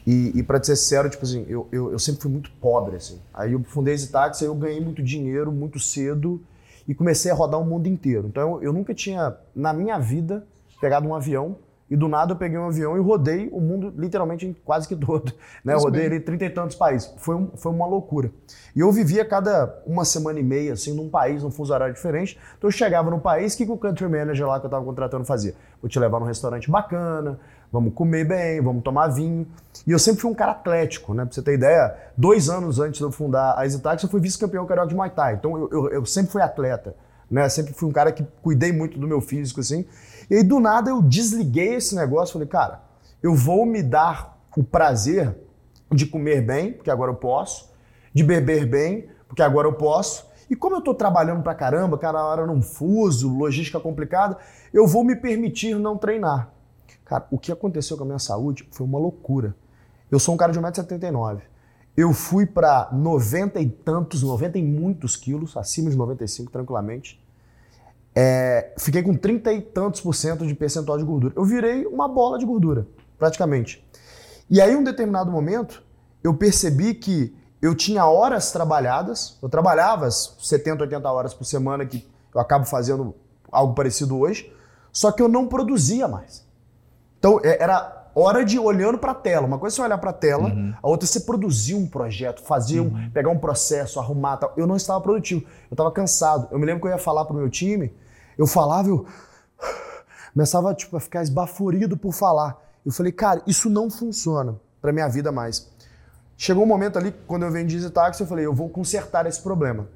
E, 0.07 0.33
e 0.35 0.43
para 0.43 0.63
ser 0.63 0.77
sincero, 0.77 1.09
tipo 1.09 1.25
assim, 1.25 1.47
eu, 1.49 1.67
eu, 1.73 1.93
eu, 1.93 1.99
sempre 1.99 2.21
fui 2.21 2.31
muito 2.31 2.51
pobre, 2.61 2.97
assim. 2.97 3.21
Aí 3.33 3.53
eu 3.53 3.63
fundei 3.65 3.95
a 3.95 3.97
Zitax, 3.97 4.43
aí 4.43 4.49
eu 4.49 4.55
ganhei 4.55 4.81
muito 4.81 5.03
dinheiro 5.03 5.51
muito 5.51 5.81
cedo 5.81 6.43
e 6.87 6.95
comecei 6.95 7.31
a 7.31 7.35
rodar 7.35 7.61
o 7.61 7.65
mundo 7.65 7.87
inteiro. 7.87 8.29
Então, 8.29 8.57
eu, 8.57 8.63
eu 8.65 8.73
nunca 8.73 8.93
tinha, 8.93 9.35
na 9.55 9.73
minha 9.73 9.99
vida, 9.99 10.47
pegado 10.81 11.09
um 11.09 11.15
avião 11.15 11.57
e 11.89 11.97
do 11.97 12.09
nada 12.09 12.33
eu 12.33 12.37
peguei 12.37 12.59
um 12.59 12.67
avião 12.67 12.97
e 12.97 13.01
rodei 13.01 13.49
o 13.53 13.61
mundo 13.61 13.93
literalmente 13.97 14.57
quase 14.65 14.89
que 14.89 14.97
todo. 14.97 15.33
Né? 15.63 15.75
Eu 15.75 15.79
rodei 15.79 16.07
ali 16.07 16.19
trinta 16.19 16.45
e 16.45 16.51
tantos 16.51 16.77
países. 16.77 17.13
Foi, 17.19 17.35
um, 17.35 17.51
foi 17.57 17.71
uma 17.71 17.87
loucura. 17.87 18.31
E 18.75 18.81
eu 18.81 18.91
vivia 18.91 19.25
cada 19.25 19.83
uma 19.87 20.05
semana 20.05 20.41
e 20.41 20.43
meia, 20.43 20.73
assim, 20.73 20.95
num 20.95 21.09
país, 21.09 21.43
num 21.43 21.51
fuso 21.51 21.73
horário 21.73 21.95
diferente. 21.95 22.39
Então 22.57 22.69
eu 22.69 22.73
chegava 22.73 23.11
no 23.11 23.21
país, 23.21 23.55
o 23.55 23.57
que, 23.57 23.67
que 23.67 23.73
o 23.73 23.77
country 23.77 24.09
manager 24.09 24.47
lá 24.47 24.59
que 24.59 24.67
eu 24.67 24.69
estava 24.69 24.85
contratando 24.85 25.25
fazia? 25.25 25.55
Vou 25.81 25.89
te 25.89 25.99
levar 25.99 26.19
num 26.19 26.27
restaurante 26.27 26.71
bacana, 26.71 27.39
vamos 27.75 27.93
comer 27.93 28.25
bem, 28.25 28.61
vamos 28.61 28.85
tomar 28.85 29.09
vinho. 29.09 29.45
E 29.85 29.91
eu 29.91 29.99
sempre 29.99 30.21
fui 30.21 30.31
um 30.31 30.35
cara 30.35 30.53
atlético, 30.53 31.13
né? 31.13 31.25
Pra 31.25 31.35
você 31.35 31.43
ter 31.43 31.55
ideia, 31.55 31.93
dois 32.17 32.49
anos 32.49 32.79
antes 32.79 32.99
de 32.99 33.05
eu 33.05 33.11
fundar 33.11 33.59
a 33.59 33.65
EasyTax, 33.65 34.05
eu 34.05 34.09
fui 34.09 34.21
vice-campeão 34.21 34.65
carioca 34.65 34.89
de 34.89 34.95
Muay 34.95 35.11
Thai. 35.11 35.35
Então 35.35 35.59
eu, 35.59 35.69
eu, 35.73 35.89
eu 35.91 36.07
sempre 36.07 36.31
fui 36.31 36.41
atleta, 36.41 36.95
né? 37.29 37.49
Sempre 37.49 37.75
fui 37.75 37.89
um 37.89 37.93
cara 37.93 38.13
que 38.13 38.25
cuidei 38.41 38.73
muito 38.73 38.97
do 38.97 39.09
meu 39.09 39.21
físico, 39.21 39.59
assim. 39.59 39.85
E 40.31 40.37
aí, 40.37 40.45
do 40.45 40.61
nada, 40.61 40.89
eu 40.89 41.03
desliguei 41.03 41.75
esse 41.75 41.97
negócio. 41.97 42.35
Falei, 42.35 42.47
cara, 42.47 42.81
eu 43.21 43.35
vou 43.35 43.67
me 43.67 43.83
dar 43.83 44.39
o 44.57 44.63
prazer 44.63 45.35
de 45.93 46.07
comer 46.07 46.43
bem, 46.43 46.73
porque 46.73 46.93
agora 46.93 47.11
eu 47.11 47.17
posso, 47.17 47.73
de 48.15 48.23
beber 48.23 48.67
bem, 48.67 49.09
porque 49.27 49.43
agora 49.43 49.67
eu 49.67 49.73
posso. 49.73 50.31
E 50.49 50.55
como 50.55 50.77
eu 50.77 50.79
estou 50.79 50.95
trabalhando 50.95 51.43
pra 51.43 51.57
caramba, 51.57 51.99
cada 51.99 52.25
hora 52.25 52.47
num 52.47 52.63
fuso, 52.63 53.37
logística 53.37 53.81
complicada, 53.81 54.39
eu 54.73 54.87
vou 54.87 55.03
me 55.03 55.17
permitir 55.17 55.75
não 55.75 55.99
treinar. 55.99 56.54
Cara, 57.05 57.27
o 57.31 57.39
que 57.39 57.53
aconteceu 57.53 57.97
com 57.97 58.05
a 58.05 58.07
minha 58.07 58.19
saúde 58.19 58.67
foi 58.71 58.87
uma 58.87 58.99
loucura. 58.99 59.55
Eu 60.11 60.19
sou 60.19 60.35
um 60.35 60.39
cara 60.39 60.53
de 60.53 60.61
1,79m. 60.61 61.43
Eu 61.97 62.13
fui 62.13 62.45
para 62.47 62.89
90 62.93 63.61
e 63.61 63.69
tantos, 63.69 64.23
90 64.23 64.59
e 64.59 64.63
muitos 64.63 65.17
quilos, 65.17 65.57
acima 65.57 65.91
de 65.91 65.97
95 65.97 66.51
tranquilamente. 66.51 67.23
É, 68.15 68.73
fiquei 68.79 69.03
com 69.03 69.15
30 69.17 69.53
e 69.53 69.61
tantos 69.61 70.01
por 70.01 70.15
cento 70.15 70.47
de 70.47 70.55
percentual 70.55 70.99
de 70.99 71.05
gordura. 71.05 71.33
Eu 71.37 71.45
virei 71.45 71.85
uma 71.87 72.09
bola 72.09 72.39
de 72.39 72.47
gordura, 72.47 72.87
praticamente. 73.19 73.85
E 74.49 74.61
aí, 74.61 74.73
em 74.73 74.77
um 74.77 74.85
determinado 74.85 75.31
momento, 75.31 75.83
eu 76.23 76.35
percebi 76.35 76.95
que 76.95 77.37
eu 77.61 77.75
tinha 77.75 78.07
horas 78.07 78.53
trabalhadas, 78.53 79.39
eu 79.43 79.49
trabalhava 79.49 80.11
70, 80.11 80.85
80 80.85 81.11
horas 81.11 81.35
por 81.35 81.45
semana, 81.45 81.87
que 81.87 82.07
eu 82.35 82.41
acabo 82.41 82.65
fazendo 82.65 83.15
algo 83.51 83.75
parecido 83.75 84.19
hoje, 84.19 84.53
só 84.93 85.11
que 85.11 85.23
eu 85.23 85.29
não 85.29 85.47
produzia 85.47 86.07
mais. 86.07 86.44
Então, 87.25 87.41
é, 87.43 87.63
era 87.63 88.11
hora 88.15 88.45
de 88.45 88.59
olhando 88.59 88.99
para 88.99 89.13
a 89.13 89.15
tela. 89.15 89.47
Uma 89.47 89.59
coisa 89.59 89.73
é 89.73 89.77
você 89.77 89.83
olhar 89.83 89.97
para 89.97 90.11
a 90.11 90.13
tela, 90.13 90.51
uhum. 90.51 90.75
a 90.83 90.87
outra 90.87 91.07
é 91.07 91.11
você 91.11 91.21
produzir 91.21 91.75
um 91.75 91.87
projeto, 91.87 92.43
fazer 92.43 92.81
um, 92.81 92.89
uhum. 92.89 93.11
pegar 93.15 93.31
um 93.31 93.39
processo, 93.39 93.99
arrumar 93.99 94.37
tal. 94.37 94.53
Eu 94.59 94.67
não 94.67 94.77
estava 94.77 95.01
produtivo, 95.01 95.41
eu 95.71 95.75
estava 95.75 95.91
cansado. 95.91 96.49
Eu 96.51 96.59
me 96.59 96.67
lembro 96.67 96.83
que 96.83 96.87
eu 96.87 96.91
ia 96.91 96.99
falar 96.99 97.25
para 97.25 97.33
o 97.33 97.39
meu 97.39 97.49
time, 97.49 97.95
eu 98.37 98.47
falava, 98.47 98.91
eu 98.91 99.07
começava 100.35 100.75
tipo, 100.75 100.95
a 100.99 101.01
ficar 101.01 101.23
esbaforido 101.23 101.97
por 101.97 102.13
falar. 102.13 102.63
Eu 102.85 102.93
falei, 102.93 103.11
cara, 103.11 103.41
isso 103.47 103.71
não 103.71 103.89
funciona 103.89 104.57
para 104.83 104.93
minha 104.93 105.09
vida 105.09 105.33
mais. 105.33 105.73
Chegou 106.37 106.63
um 106.63 106.67
momento 106.67 106.99
ali, 106.99 107.11
quando 107.27 107.45
eu 107.45 107.51
vendi 107.51 107.77
Easy 107.77 107.89
Taxi, 107.89 108.21
eu 108.21 108.27
falei, 108.27 108.45
eu 108.45 108.53
vou 108.53 108.69
consertar 108.69 109.25
esse 109.25 109.41
problema. 109.41 109.89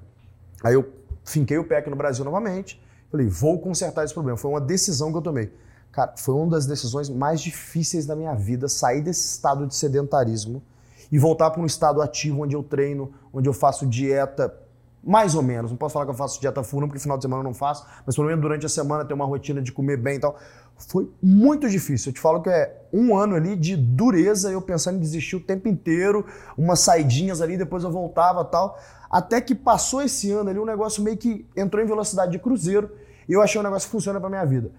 Aí 0.64 0.73
eu 0.73 0.94
finquei 1.26 1.58
o 1.58 1.64
pé 1.64 1.76
aqui 1.76 1.90
no 1.90 1.97
Brasil 1.97 2.25
novamente, 2.25 2.82
falei, 3.11 3.26
vou 3.26 3.61
consertar 3.61 4.02
esse 4.02 4.14
problema. 4.14 4.38
Foi 4.38 4.50
uma 4.50 4.62
decisão 4.62 5.12
que 5.12 5.18
eu 5.18 5.23
tomei. 5.23 5.52
Cara, 5.92 6.14
foi 6.16 6.35
uma 6.35 6.50
das 6.50 6.66
decisões 6.66 7.09
mais 7.09 7.40
difíceis 7.40 8.07
da 8.07 8.14
minha 8.14 8.35
vida, 8.35 8.68
sair 8.68 9.02
desse 9.02 9.26
estado 9.26 9.66
de 9.66 9.75
sedentarismo 9.75 10.62
e 11.11 11.18
voltar 11.18 11.50
para 11.50 11.62
um 11.62 11.66
estado 11.66 12.02
ativo 12.02 12.42
onde 12.42 12.54
eu 12.54 12.62
treino, 12.62 13.12
onde 13.33 13.49
eu 13.49 13.52
faço 13.52 13.87
dieta 13.87 14.54
mais 15.02 15.35
ou 15.35 15.42
menos. 15.42 15.71
Não 15.71 15.78
posso 15.78 15.95
falar 15.95 16.04
que 16.04 16.11
eu 16.11 16.16
faço 16.16 16.40
dieta 16.40 16.62
full, 16.62 16.80
porque 16.83 16.99
final 16.99 17.16
de 17.16 17.25
semana 17.25 17.40
eu 17.40 17.45
não 17.45 17.54
faço, 17.54 17.87
mas 18.04 18.14
pelo 18.14 18.26
menos 18.26 18.42
durante 18.42 18.66
a 18.66 18.68
semana 18.68 19.04
ter 19.04 19.14
uma 19.14 19.25
rotina 19.25 19.62
de 19.62 19.73
comer 19.73 19.97
bem 19.97 20.16
e 20.16 20.21
tal. 20.21 20.37
Foi 20.76 21.11
muito 21.23 21.68
difícil. 21.68 22.11
Eu 22.11 22.14
te 22.14 22.21
falo 22.21 22.42
que 22.42 22.50
é 22.50 22.87
um 22.92 23.16
ano 23.16 23.35
ali 23.35 23.57
de 23.57 23.76
dureza, 23.76 24.50
eu 24.50 24.61
pensando 24.61 24.97
em 24.97 25.00
desistir 25.00 25.37
o 25.37 25.40
tempo 25.40 25.66
inteiro, 25.66 26.25
umas 26.57 26.80
saidinhas 26.80 27.40
ali, 27.40 27.57
depois 27.57 27.83
eu 27.85 27.90
voltava 27.90 28.45
tal. 28.45 28.78
Até 29.11 29.40
que 29.40 29.54
passou 29.54 30.02
esse 30.02 30.30
ano 30.30 30.50
ali, 30.50 30.59
um 30.59 30.66
negócio 30.66 31.02
meio 31.02 31.16
que 31.16 31.47
entrou 31.57 31.83
em 31.83 31.87
velocidade 31.87 32.33
de 32.33 32.38
cruzeiro 32.38 32.90
e 33.28 33.33
eu 33.33 33.42
achei 33.42 33.61
um 33.61 33.64
negócio 33.64 33.88
que 33.88 33.92
funciona 33.92 34.21
pra 34.21 34.28
minha 34.28 34.45
vida. 34.45 34.71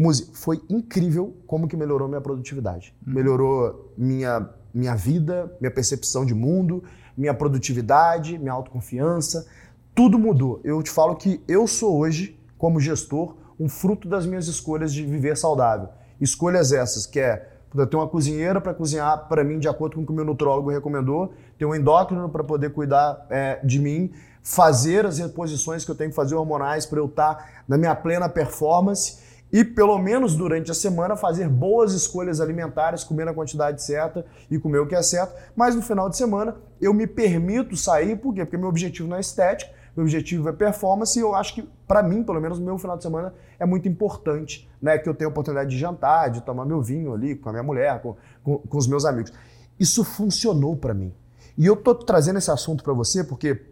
Muzi, 0.00 0.30
foi 0.32 0.62
incrível 0.70 1.36
como 1.46 1.68
que 1.68 1.76
melhorou 1.76 2.08
minha 2.08 2.22
produtividade. 2.22 2.94
Hum. 3.06 3.12
Melhorou 3.12 3.92
minha, 3.98 4.48
minha 4.72 4.94
vida, 4.94 5.54
minha 5.60 5.70
percepção 5.70 6.24
de 6.24 6.34
mundo, 6.34 6.82
minha 7.14 7.34
produtividade, 7.34 8.38
minha 8.38 8.54
autoconfiança, 8.54 9.46
tudo 9.94 10.18
mudou. 10.18 10.58
Eu 10.64 10.82
te 10.82 10.90
falo 10.90 11.16
que 11.16 11.42
eu 11.46 11.66
sou 11.66 11.98
hoje, 11.98 12.40
como 12.56 12.80
gestor, 12.80 13.36
um 13.58 13.68
fruto 13.68 14.08
das 14.08 14.24
minhas 14.24 14.46
escolhas 14.46 14.90
de 14.90 15.04
viver 15.04 15.36
saudável. 15.36 15.90
Escolhas 16.18 16.72
essas, 16.72 17.04
que 17.04 17.20
é 17.20 17.50
ter 17.90 17.96
uma 17.96 18.08
cozinheira 18.08 18.58
para 18.58 18.72
cozinhar 18.72 19.28
para 19.28 19.44
mim 19.44 19.58
de 19.58 19.68
acordo 19.68 19.96
com 19.96 20.02
o 20.02 20.06
que 20.06 20.12
o 20.12 20.14
meu 20.14 20.24
nutrólogo 20.24 20.70
recomendou, 20.70 21.34
ter 21.58 21.66
um 21.66 21.74
endócrino 21.74 22.26
para 22.30 22.42
poder 22.42 22.70
cuidar 22.70 23.26
é, 23.28 23.60
de 23.62 23.78
mim, 23.78 24.10
fazer 24.42 25.04
as 25.04 25.18
reposições 25.18 25.84
que 25.84 25.90
eu 25.90 25.94
tenho 25.94 26.08
que 26.08 26.16
fazer 26.16 26.36
hormonais 26.36 26.86
para 26.86 26.98
eu 26.98 27.04
estar 27.04 27.34
tá 27.34 27.48
na 27.68 27.76
minha 27.76 27.94
plena 27.94 28.30
performance 28.30 29.28
e 29.52 29.64
pelo 29.64 29.98
menos 29.98 30.36
durante 30.36 30.70
a 30.70 30.74
semana 30.74 31.16
fazer 31.16 31.48
boas 31.48 31.92
escolhas 31.92 32.40
alimentares, 32.40 33.02
comer 33.02 33.24
na 33.24 33.34
quantidade 33.34 33.82
certa 33.82 34.24
e 34.50 34.58
comer 34.58 34.78
o 34.78 34.86
que 34.86 34.94
é 34.94 35.02
certo, 35.02 35.34
mas 35.56 35.74
no 35.74 35.82
final 35.82 36.08
de 36.08 36.16
semana 36.16 36.56
eu 36.80 36.94
me 36.94 37.06
permito 37.06 37.76
sair, 37.76 38.16
por 38.16 38.34
quê? 38.34 38.44
Porque 38.44 38.56
meu 38.56 38.68
objetivo 38.68 39.08
não 39.08 39.16
é 39.16 39.20
estética, 39.20 39.72
meu 39.96 40.04
objetivo 40.04 40.48
é 40.48 40.52
performance 40.52 41.18
e 41.18 41.22
eu 41.22 41.34
acho 41.34 41.54
que, 41.54 41.68
para 41.86 42.02
mim, 42.02 42.22
pelo 42.22 42.40
menos, 42.40 42.60
meu 42.60 42.78
final 42.78 42.96
de 42.96 43.02
semana 43.02 43.34
é 43.58 43.66
muito 43.66 43.88
importante, 43.88 44.68
né? 44.80 44.96
Que 44.96 45.08
eu 45.08 45.14
tenho 45.14 45.28
a 45.28 45.32
oportunidade 45.32 45.70
de 45.70 45.78
jantar, 45.78 46.30
de 46.30 46.40
tomar 46.42 46.64
meu 46.64 46.80
vinho 46.80 47.12
ali 47.12 47.34
com 47.34 47.48
a 47.48 47.52
minha 47.52 47.62
mulher, 47.62 48.00
com, 48.00 48.16
com, 48.42 48.58
com 48.58 48.78
os 48.78 48.86
meus 48.86 49.04
amigos. 49.04 49.32
Isso 49.78 50.04
funcionou 50.04 50.76
para 50.76 50.94
mim. 50.94 51.12
E 51.58 51.66
eu 51.66 51.74
tô 51.74 51.94
trazendo 51.94 52.38
esse 52.38 52.50
assunto 52.50 52.84
para 52.84 52.92
você 52.92 53.24
porque 53.24 53.66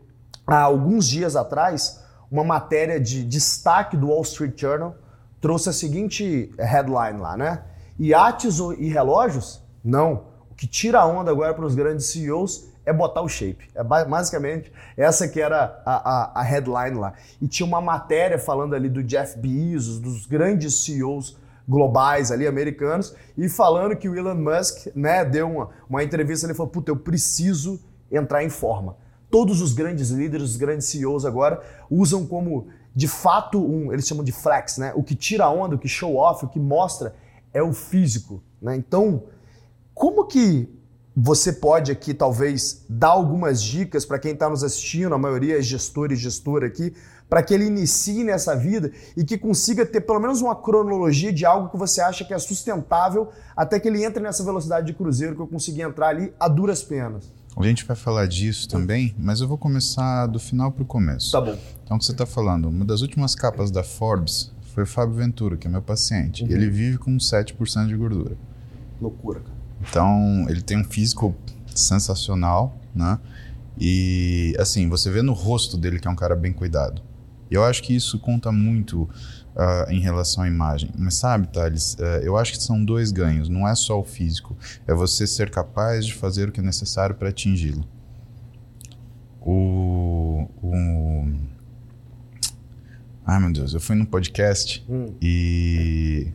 há 0.46 0.60
alguns 0.60 1.06
dias 1.06 1.36
atrás, 1.36 2.02
uma 2.30 2.42
matéria 2.42 2.98
de 2.98 3.24
destaque 3.24 3.96
do 3.96 4.08
Wall 4.08 4.22
Street 4.22 4.60
Journal 4.60 4.96
trouxe 5.40 5.68
a 5.68 5.72
seguinte 5.72 6.52
headline 6.58 7.18
lá, 7.18 7.36
né? 7.36 7.62
Iates 7.98 8.58
e 8.78 8.88
relógios? 8.88 9.62
Não. 9.82 10.24
O 10.50 10.54
que 10.54 10.66
tira 10.66 11.00
a 11.00 11.06
onda 11.06 11.30
agora 11.30 11.54
para 11.54 11.64
os 11.64 11.74
grandes 11.74 12.06
CEOs 12.06 12.68
é 12.84 12.92
botar 12.92 13.20
o 13.20 13.28
shape. 13.28 13.68
É 13.74 13.84
basicamente 13.84 14.72
essa 14.96 15.28
que 15.28 15.40
era 15.40 15.82
a, 15.84 15.94
a, 15.94 16.40
a, 16.40 16.42
headline 16.42 16.96
lá. 16.96 17.12
E 17.40 17.46
tinha 17.46 17.66
uma 17.66 17.80
matéria 17.80 18.38
falando 18.38 18.74
ali 18.74 18.88
do 18.88 19.02
Jeff 19.02 19.38
Bezos, 19.38 20.00
dos 20.00 20.26
grandes 20.26 20.84
CEOs 20.84 21.36
globais 21.68 22.32
ali, 22.32 22.46
americanos, 22.46 23.14
e 23.36 23.46
falando 23.46 23.94
que 23.94 24.08
o 24.08 24.16
Elon 24.16 24.36
Musk, 24.36 24.86
né, 24.96 25.22
deu 25.22 25.50
uma, 25.50 25.68
uma 25.88 26.02
entrevista, 26.02 26.46
ele 26.46 26.54
falou, 26.54 26.72
puta, 26.72 26.90
eu 26.90 26.96
preciso 26.96 27.78
entrar 28.10 28.42
em 28.42 28.48
forma. 28.48 28.96
Todos 29.30 29.60
os 29.60 29.74
grandes 29.74 30.08
líderes, 30.08 30.50
os 30.50 30.56
grandes 30.56 30.86
CEOs 30.86 31.26
agora 31.26 31.62
usam 31.90 32.26
como 32.26 32.68
de 32.98 33.06
fato 33.06 33.64
um, 33.64 33.92
eles 33.92 34.08
chamam 34.08 34.24
de 34.24 34.32
flex, 34.32 34.76
né? 34.76 34.92
O 34.92 35.04
que 35.04 35.14
tira 35.14 35.48
onda, 35.48 35.76
o 35.76 35.78
que 35.78 35.86
show 35.86 36.16
off, 36.16 36.44
o 36.44 36.48
que 36.48 36.58
mostra 36.58 37.14
é 37.54 37.62
o 37.62 37.72
físico, 37.72 38.42
né? 38.60 38.74
Então, 38.74 39.22
como 39.94 40.26
que 40.26 40.68
você 41.16 41.52
pode 41.52 41.92
aqui 41.92 42.12
talvez 42.12 42.84
dar 42.88 43.10
algumas 43.10 43.62
dicas 43.62 44.04
para 44.04 44.18
quem 44.18 44.32
está 44.32 44.50
nos 44.50 44.64
assistindo, 44.64 45.14
a 45.14 45.18
maioria 45.18 45.60
é 45.60 45.62
gestor 45.62 46.10
e 46.10 46.16
gestora 46.16 46.66
aqui, 46.66 46.92
para 47.28 47.40
que 47.40 47.54
ele 47.54 47.66
inicie 47.66 48.24
nessa 48.24 48.56
vida 48.56 48.90
e 49.16 49.22
que 49.24 49.38
consiga 49.38 49.86
ter 49.86 50.00
pelo 50.00 50.18
menos 50.18 50.42
uma 50.42 50.56
cronologia 50.56 51.32
de 51.32 51.46
algo 51.46 51.68
que 51.68 51.76
você 51.76 52.00
acha 52.00 52.24
que 52.24 52.34
é 52.34 52.38
sustentável 52.40 53.28
até 53.56 53.78
que 53.78 53.86
ele 53.86 54.02
entre 54.02 54.20
nessa 54.20 54.42
velocidade 54.42 54.88
de 54.88 54.92
cruzeiro 54.92 55.36
que 55.36 55.42
eu 55.42 55.46
consegui 55.46 55.82
entrar 55.82 56.08
ali 56.08 56.34
a 56.40 56.48
duras 56.48 56.82
penas. 56.82 57.37
A 57.60 57.66
gente 57.66 57.84
vai 57.84 57.96
falar 57.96 58.26
disso 58.26 58.68
também, 58.68 59.14
mas 59.18 59.40
eu 59.40 59.48
vou 59.48 59.58
começar 59.58 60.26
do 60.26 60.38
final 60.38 60.70
para 60.70 60.82
o 60.82 60.86
começo. 60.86 61.32
Tá 61.32 61.40
bom. 61.40 61.58
Então, 61.82 61.96
o 61.96 62.00
que 62.00 62.06
você 62.06 62.12
está 62.12 62.24
falando, 62.24 62.68
uma 62.68 62.84
das 62.84 63.00
últimas 63.00 63.34
capas 63.34 63.70
da 63.70 63.82
Forbes 63.82 64.52
foi 64.74 64.84
o 64.84 64.86
Fábio 64.86 65.16
Ventura, 65.16 65.56
que 65.56 65.66
é 65.66 65.70
meu 65.70 65.82
paciente. 65.82 66.44
Uhum. 66.44 66.50
Ele 66.50 66.70
vive 66.70 66.98
com 66.98 67.16
7% 67.16 67.88
de 67.88 67.96
gordura. 67.96 68.36
Loucura, 69.00 69.40
cara. 69.40 69.58
Então, 69.80 70.46
ele 70.48 70.60
tem 70.60 70.78
um 70.78 70.84
físico 70.84 71.34
sensacional, 71.74 72.78
né? 72.94 73.18
E, 73.80 74.54
assim, 74.58 74.88
você 74.88 75.10
vê 75.10 75.22
no 75.22 75.32
rosto 75.32 75.76
dele 75.76 75.98
que 75.98 76.06
é 76.06 76.10
um 76.10 76.16
cara 76.16 76.36
bem 76.36 76.52
cuidado. 76.52 77.02
E 77.50 77.54
eu 77.54 77.64
acho 77.64 77.82
que 77.82 77.94
isso 77.94 78.18
conta 78.18 78.52
muito 78.52 79.08
uh, 79.58 79.90
em 79.90 80.00
relação 80.00 80.44
à 80.44 80.46
imagem. 80.46 80.90
Mas 80.96 81.16
sabe, 81.16 81.48
Thales, 81.48 81.94
uh, 81.94 82.22
eu 82.22 82.36
acho 82.36 82.52
que 82.52 82.62
são 82.62 82.82
dois 82.82 83.10
ganhos. 83.10 83.48
Não 83.48 83.66
é 83.66 83.74
só 83.74 83.98
o 83.98 84.04
físico. 84.04 84.56
É 84.86 84.94
você 84.94 85.26
ser 85.26 85.50
capaz 85.50 86.06
de 86.06 86.14
fazer 86.14 86.48
o 86.48 86.52
que 86.52 86.60
é 86.60 86.62
necessário 86.62 87.16
para 87.16 87.28
atingi-lo. 87.28 87.84
O, 89.40 90.48
o... 90.62 91.32
Ai, 93.26 93.40
meu 93.40 93.52
Deus. 93.52 93.74
Eu 93.74 93.80
fui 93.80 93.96
num 93.96 94.04
podcast 94.04 94.84
hum. 94.88 95.14
e 95.20 96.28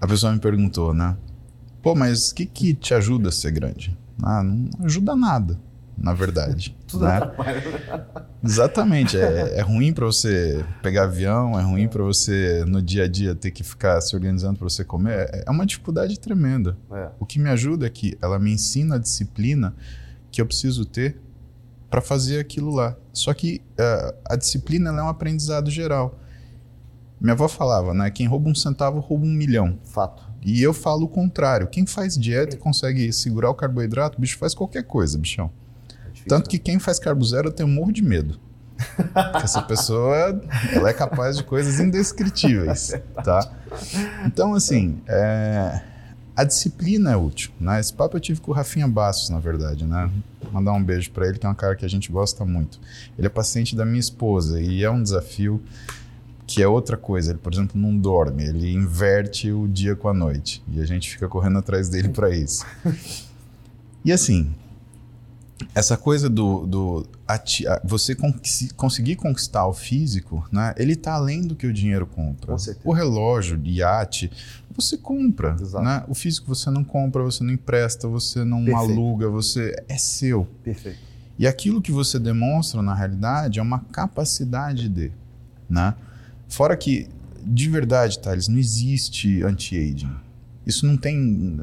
a 0.00 0.06
pessoa 0.06 0.32
me 0.32 0.38
perguntou, 0.38 0.94
né? 0.94 1.16
Pô, 1.82 1.94
mas 1.94 2.30
o 2.30 2.34
que, 2.34 2.46
que 2.46 2.72
te 2.72 2.94
ajuda 2.94 3.28
a 3.28 3.32
ser 3.32 3.50
grande? 3.50 3.96
Ah, 4.22 4.42
não 4.42 4.70
ajuda 4.86 5.14
nada 5.14 5.58
na 5.96 6.12
verdade. 6.14 6.76
Tudo 6.86 7.04
né? 7.04 7.20
Exatamente. 8.42 9.16
É, 9.16 9.58
é 9.58 9.60
ruim 9.60 9.92
para 9.92 10.06
você 10.06 10.64
pegar 10.82 11.04
avião, 11.04 11.58
é 11.58 11.62
ruim 11.62 11.88
para 11.88 12.02
você 12.02 12.64
no 12.66 12.82
dia 12.82 13.04
a 13.04 13.08
dia 13.08 13.34
ter 13.34 13.50
que 13.50 13.62
ficar 13.62 14.00
se 14.00 14.14
organizando 14.14 14.58
para 14.58 14.68
você 14.68 14.84
comer. 14.84 15.28
É, 15.32 15.44
é 15.46 15.50
uma 15.50 15.66
dificuldade 15.66 16.18
tremenda. 16.18 16.76
É. 16.92 17.08
O 17.18 17.26
que 17.26 17.38
me 17.38 17.48
ajuda 17.50 17.86
é 17.86 17.90
que 17.90 18.16
ela 18.20 18.38
me 18.38 18.52
ensina 18.52 18.96
a 18.96 18.98
disciplina 18.98 19.74
que 20.30 20.40
eu 20.40 20.46
preciso 20.46 20.84
ter 20.84 21.16
para 21.88 22.00
fazer 22.00 22.40
aquilo 22.40 22.74
lá. 22.74 22.96
Só 23.12 23.32
que 23.32 23.62
uh, 23.78 24.16
a 24.28 24.36
disciplina 24.36 24.90
é 24.90 25.02
um 25.02 25.08
aprendizado 25.08 25.70
geral. 25.70 26.18
Minha 27.20 27.34
avó 27.34 27.46
falava, 27.46 27.94
né? 27.94 28.10
Quem 28.10 28.26
rouba 28.26 28.50
um 28.50 28.54
centavo 28.54 28.98
rouba 28.98 29.24
um 29.24 29.32
milhão. 29.32 29.78
Fato. 29.84 30.24
E 30.44 30.60
eu 30.62 30.74
falo 30.74 31.04
o 31.04 31.08
contrário. 31.08 31.68
Quem 31.68 31.86
faz 31.86 32.18
dieta 32.18 32.56
e 32.56 32.58
consegue 32.58 33.10
segurar 33.12 33.48
o 33.48 33.54
carboidrato, 33.54 34.20
bicho 34.20 34.36
faz 34.36 34.54
qualquer 34.54 34.82
coisa, 34.82 35.16
bichão. 35.16 35.50
Tanto 36.28 36.48
que 36.48 36.58
quem 36.58 36.78
faz 36.78 36.98
carbo 36.98 37.24
zero 37.24 37.50
tem 37.50 37.64
um 37.64 37.70
morro 37.70 37.92
de 37.92 38.02
medo. 38.02 38.38
essa 39.42 39.62
pessoa 39.62 40.40
ela 40.72 40.90
é 40.90 40.92
capaz 40.92 41.36
de 41.36 41.44
coisas 41.44 41.78
indescritíveis, 41.78 42.92
tá? 43.24 43.50
Então, 44.26 44.54
assim, 44.54 45.00
é, 45.06 45.80
a 46.36 46.44
disciplina 46.44 47.12
é 47.12 47.16
útil, 47.16 47.52
né? 47.60 47.78
Esse 47.78 47.92
papo 47.92 48.16
eu 48.16 48.20
tive 48.20 48.40
com 48.40 48.50
o 48.50 48.54
Rafinha 48.54 48.88
Bastos, 48.88 49.30
na 49.30 49.38
verdade, 49.38 49.84
né? 49.84 50.10
Mandar 50.52 50.72
um 50.72 50.82
beijo 50.82 51.10
para 51.12 51.28
ele, 51.28 51.38
que 51.38 51.46
é 51.46 51.48
um 51.48 51.54
cara 51.54 51.76
que 51.76 51.84
a 51.84 51.88
gente 51.88 52.10
gosta 52.10 52.44
muito. 52.44 52.80
Ele 53.16 53.26
é 53.26 53.30
paciente 53.30 53.76
da 53.76 53.84
minha 53.84 54.00
esposa 54.00 54.60
e 54.60 54.82
é 54.82 54.90
um 54.90 55.02
desafio 55.02 55.62
que 56.46 56.62
é 56.62 56.66
outra 56.66 56.96
coisa. 56.96 57.30
Ele, 57.30 57.38
por 57.38 57.52
exemplo, 57.52 57.80
não 57.80 57.96
dorme, 57.96 58.44
ele 58.44 58.72
inverte 58.72 59.52
o 59.52 59.68
dia 59.68 59.94
com 59.94 60.08
a 60.08 60.14
noite 60.14 60.62
e 60.68 60.80
a 60.80 60.86
gente 60.86 61.08
fica 61.10 61.28
correndo 61.28 61.58
atrás 61.58 61.88
dele 61.88 62.08
para 62.08 62.30
isso. 62.30 62.66
E 64.04 64.12
assim, 64.12 64.52
essa 65.74 65.96
coisa 65.96 66.28
do, 66.28 66.66
do 66.66 67.06
ati, 67.26 67.64
você 67.84 68.14
con 68.14 68.34
conseguir 68.76 69.16
conquistar 69.16 69.66
o 69.66 69.72
físico, 69.72 70.46
né? 70.50 70.74
Ele 70.76 70.94
está 70.94 71.14
além 71.14 71.42
do 71.42 71.54
que 71.54 71.66
o 71.66 71.72
dinheiro 71.72 72.06
compra. 72.06 72.56
O 72.84 72.92
relógio, 72.92 73.58
o 73.58 73.66
iate, 73.66 74.30
você 74.74 74.96
compra, 74.96 75.56
né? 75.82 76.04
O 76.08 76.14
físico 76.14 76.48
você 76.48 76.70
não 76.70 76.82
compra, 76.82 77.22
você 77.22 77.44
não 77.44 77.52
empresta, 77.52 78.08
você 78.08 78.44
não 78.44 78.64
Perfeito. 78.64 78.92
aluga, 78.92 79.28
você 79.28 79.74
é 79.88 79.96
seu. 79.96 80.46
Perfeito. 80.62 80.98
E 81.38 81.46
aquilo 81.46 81.82
que 81.82 81.92
você 81.92 82.18
demonstra 82.18 82.82
na 82.82 82.94
realidade 82.94 83.58
é 83.58 83.62
uma 83.62 83.80
capacidade 83.80 84.88
de, 84.88 85.12
né? 85.68 85.94
Fora 86.48 86.76
que 86.76 87.08
de 87.44 87.68
verdade, 87.68 88.18
Thales, 88.18 88.48
não 88.48 88.58
existe 88.58 89.42
anti-aging. 89.42 90.10
Isso 90.66 90.86
não 90.86 90.96
tem, 90.96 91.58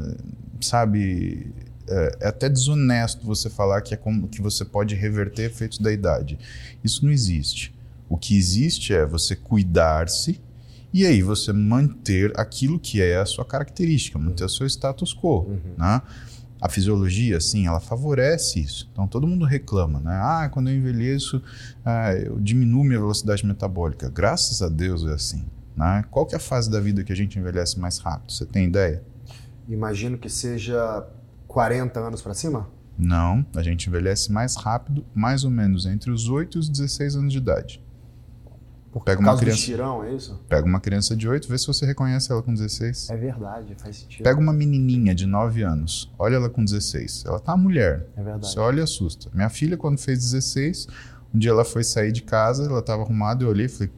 sabe, 0.59 1.47
é, 1.91 2.17
é, 2.21 2.27
até 2.29 2.47
desonesto 2.47 3.25
você 3.25 3.49
falar 3.49 3.81
que, 3.81 3.93
é 3.93 3.97
como, 3.97 4.27
que 4.27 4.41
você 4.41 4.63
pode 4.63 4.95
reverter 4.95 5.43
efeitos 5.43 5.77
da 5.77 5.91
idade. 5.91 6.39
Isso 6.83 7.03
não 7.03 7.11
existe. 7.11 7.75
O 8.07 8.17
que 8.17 8.37
existe 8.37 8.93
é 8.93 9.05
você 9.05 9.35
cuidar-se 9.35 10.39
e 10.93 11.05
aí 11.05 11.21
você 11.21 11.51
manter 11.51 12.31
aquilo 12.39 12.79
que 12.79 13.01
é 13.01 13.17
a 13.17 13.25
sua 13.25 13.45
característica, 13.45 14.17
manter 14.17 14.45
o 14.45 14.49
seu 14.49 14.65
status 14.65 15.13
quo. 15.13 15.45
Uhum. 15.47 15.59
Né? 15.77 16.01
A 16.61 16.69
fisiologia, 16.69 17.41
sim, 17.41 17.67
ela 17.67 17.79
favorece 17.79 18.59
isso. 18.59 18.89
Então 18.91 19.07
todo 19.07 19.27
mundo 19.27 19.45
reclama, 19.45 19.99
né? 19.99 20.13
Ah, 20.13 20.49
quando 20.51 20.69
eu 20.69 20.75
envelheço, 20.75 21.41
ah, 21.83 22.13
eu 22.13 22.39
diminuo 22.39 22.83
minha 22.83 22.99
velocidade 22.99 23.45
metabólica. 23.45 24.09
Graças 24.09 24.61
a 24.61 24.69
Deus 24.69 25.05
é 25.05 25.13
assim. 25.13 25.45
Né? 25.75 26.05
Qual 26.11 26.25
que 26.25 26.35
é 26.35 26.37
a 26.37 26.41
fase 26.41 26.69
da 26.69 26.79
vida 26.79 27.03
que 27.03 27.11
a 27.11 27.15
gente 27.15 27.39
envelhece 27.39 27.79
mais 27.79 27.97
rápido? 27.97 28.31
Você 28.31 28.45
tem 28.45 28.67
ideia? 28.67 29.03
Imagino 29.67 30.17
que 30.17 30.29
seja 30.29 31.05
40 31.51 31.99
anos 31.99 32.21
para 32.21 32.33
cima? 32.33 32.69
Não, 32.97 33.45
a 33.55 33.61
gente 33.61 33.87
envelhece 33.89 34.31
mais 34.31 34.55
rápido, 34.55 35.05
mais 35.13 35.43
ou 35.43 35.51
menos 35.51 35.85
entre 35.85 36.09
os 36.09 36.29
8 36.29 36.57
e 36.57 36.59
os 36.59 36.69
16 36.69 37.17
anos 37.17 37.33
de 37.33 37.39
idade. 37.39 37.83
Por 38.89 39.03
pega 39.03 39.19
uma 39.19 39.37
criança, 39.37 39.57
do 39.57 39.63
tirão, 39.63 40.03
é 40.03 40.13
isso? 40.13 40.41
Pega 40.47 40.65
uma 40.65 40.79
criança 40.79 41.15
de 41.15 41.27
8, 41.27 41.47
vê 41.47 41.57
se 41.57 41.67
você 41.67 41.85
reconhece 41.85 42.31
ela 42.31 42.41
com 42.41 42.53
16. 42.53 43.09
É 43.09 43.17
verdade, 43.17 43.75
faz 43.77 43.97
sentido. 43.97 44.23
Pega 44.23 44.39
uma 44.39 44.53
menininha 44.53 45.13
de 45.13 45.25
9 45.25 45.61
anos, 45.61 46.13
olha 46.17 46.35
ela 46.35 46.49
com 46.49 46.63
16. 46.63 47.25
Ela 47.25 47.39
tá 47.39 47.55
mulher. 47.57 48.07
É 48.15 48.23
verdade. 48.23 48.47
Você 48.47 48.59
olha 48.59 48.79
e 48.79 48.83
assusta. 48.83 49.29
Minha 49.33 49.49
filha, 49.49 49.77
quando 49.77 49.97
fez 49.97 50.19
16, 50.19 50.87
um 51.33 51.39
dia 51.39 51.51
ela 51.51 51.65
foi 51.65 51.83
sair 51.83 52.13
de 52.13 52.21
casa, 52.21 52.65
ela 52.65 52.81
tava 52.81 53.03
arrumada, 53.03 53.43
eu 53.43 53.49
olhei 53.49 53.65
e 53.65 53.69
falei: 53.69 53.91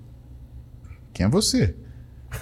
Quem 1.14 1.26
é 1.26 1.30
você? 1.30 1.76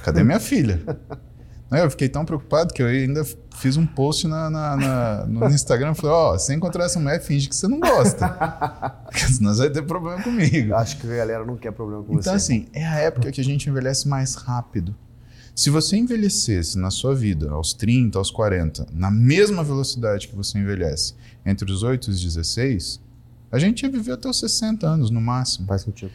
Cadê 0.04 0.24
minha 0.24 0.40
filha? 0.40 0.82
Eu 1.72 1.90
fiquei 1.90 2.10
tão 2.10 2.26
preocupado 2.26 2.74
que 2.74 2.84
eu 2.84 2.88
ainda 2.88 3.24
fiz 3.62 3.78
um 3.78 3.86
post 3.86 4.28
na, 4.28 4.50
na, 4.50 4.76
na 4.76 5.26
no 5.28 5.46
Instagram. 5.48 5.94
Falei, 5.94 6.16
ó, 6.16 6.34
oh, 6.34 6.40
se 6.40 6.54
encontrar 6.54 6.86
essa 6.86 7.00
mulher, 7.00 7.22
finge 7.22 7.48
que 7.48 7.56
você 7.56 7.68
não 7.68 7.80
gosta. 7.80 8.28
Porque 9.06 9.20
senão 9.20 9.54
você 9.54 9.62
vai 9.62 9.70
ter 9.70 9.84
problema 9.84 10.22
comigo. 10.22 10.74
Acho 10.74 10.98
que 10.98 11.08
a 11.08 11.16
galera 11.18 11.46
não 11.46 11.56
quer 11.56 11.72
problema 11.72 12.04
com 12.04 12.14
então, 12.14 12.34
você. 12.34 12.54
Então, 12.54 12.66
assim, 12.66 12.68
é 12.74 12.86
a 12.86 12.96
época 12.96 13.32
que 13.32 13.40
a 13.40 13.44
gente 13.44 13.70
envelhece 13.70 14.08
mais 14.08 14.36
rápido. 14.36 14.96
Se 15.54 15.70
você 15.70 15.96
envelhecesse 15.98 16.78
na 16.78 16.90
sua 16.90 17.14
vida, 17.14 17.52
aos 17.52 17.74
30, 17.74 18.18
aos 18.18 18.32
40, 18.32 18.88
na 18.92 19.12
mesma 19.12 19.64
velocidade 19.64 20.28
que 20.28 20.36
você 20.36 20.58
envelhece, 20.58 21.14
entre 21.46 21.72
os 21.72 21.84
8 21.84 22.10
e 22.10 22.12
os 22.12 22.24
16, 22.24 23.00
a 23.52 23.60
gente 23.60 23.84
ia 23.84 23.90
viver 23.90 24.14
até 24.14 24.28
os 24.30 24.40
60 24.40 24.88
anos 24.88 25.12
no 25.12 25.22
máximo. 25.22 25.68
Faz 25.68 25.82
sentido. 25.84 26.12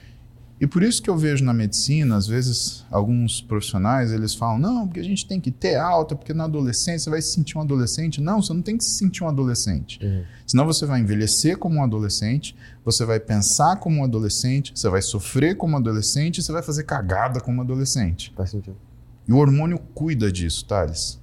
E 0.59 0.66
por 0.66 0.83
isso 0.83 1.03
que 1.03 1.11
eu 1.11 1.16
vejo 1.16 1.45
na 1.45 1.53
medicina, 1.53 2.16
às 2.16 2.27
vezes, 2.27 2.85
alguns 2.90 3.42
profissionais, 3.42 4.11
eles 4.11 4.35
falam, 4.35 4.59
não, 4.59 4.87
porque 4.87 5.01
a 5.01 5.05
gente 5.05 5.27
tem 5.27 5.38
que 5.38 5.51
ter 5.51 5.77
alta, 5.77 6.16
porque 6.16 6.33
na 6.33 6.45
adolescência 6.45 7.01
você 7.01 7.11
vai 7.11 7.21
se 7.21 7.33
sentir 7.33 7.59
um 7.59 7.61
adolescente. 7.61 8.23
Não, 8.23 8.40
você 8.40 8.55
não 8.55 8.62
tem 8.62 8.79
que 8.79 8.85
se 8.85 8.92
sentir 8.92 9.23
um 9.23 9.29
adolescente. 9.29 9.99
Uhum. 10.03 10.25
Senão 10.47 10.64
você 10.64 10.87
vai 10.87 11.01
envelhecer 11.01 11.59
como 11.59 11.77
um 11.77 11.85
adolescente, 11.85 12.57
você 12.83 13.05
vai 13.05 13.21
pensar 13.21 13.77
como 13.77 14.01
um 14.01 14.05
adolescente, 14.05 14.73
você 14.75 14.88
vai 14.88 15.03
sofrer 15.03 15.57
como 15.57 15.75
um 15.75 15.79
adolescente, 15.79 16.42
você 16.42 16.53
vai 16.53 16.62
fazer 16.62 16.85
cagada 16.85 17.38
como 17.38 17.59
um 17.59 17.61
adolescente. 17.61 18.33
Faz 18.35 18.51
sentido. 18.51 18.77
E 19.29 19.33
o 19.33 19.37
hormônio 19.37 19.79
cuida 19.95 20.33
disso, 20.33 20.64
Thales. 20.64 21.21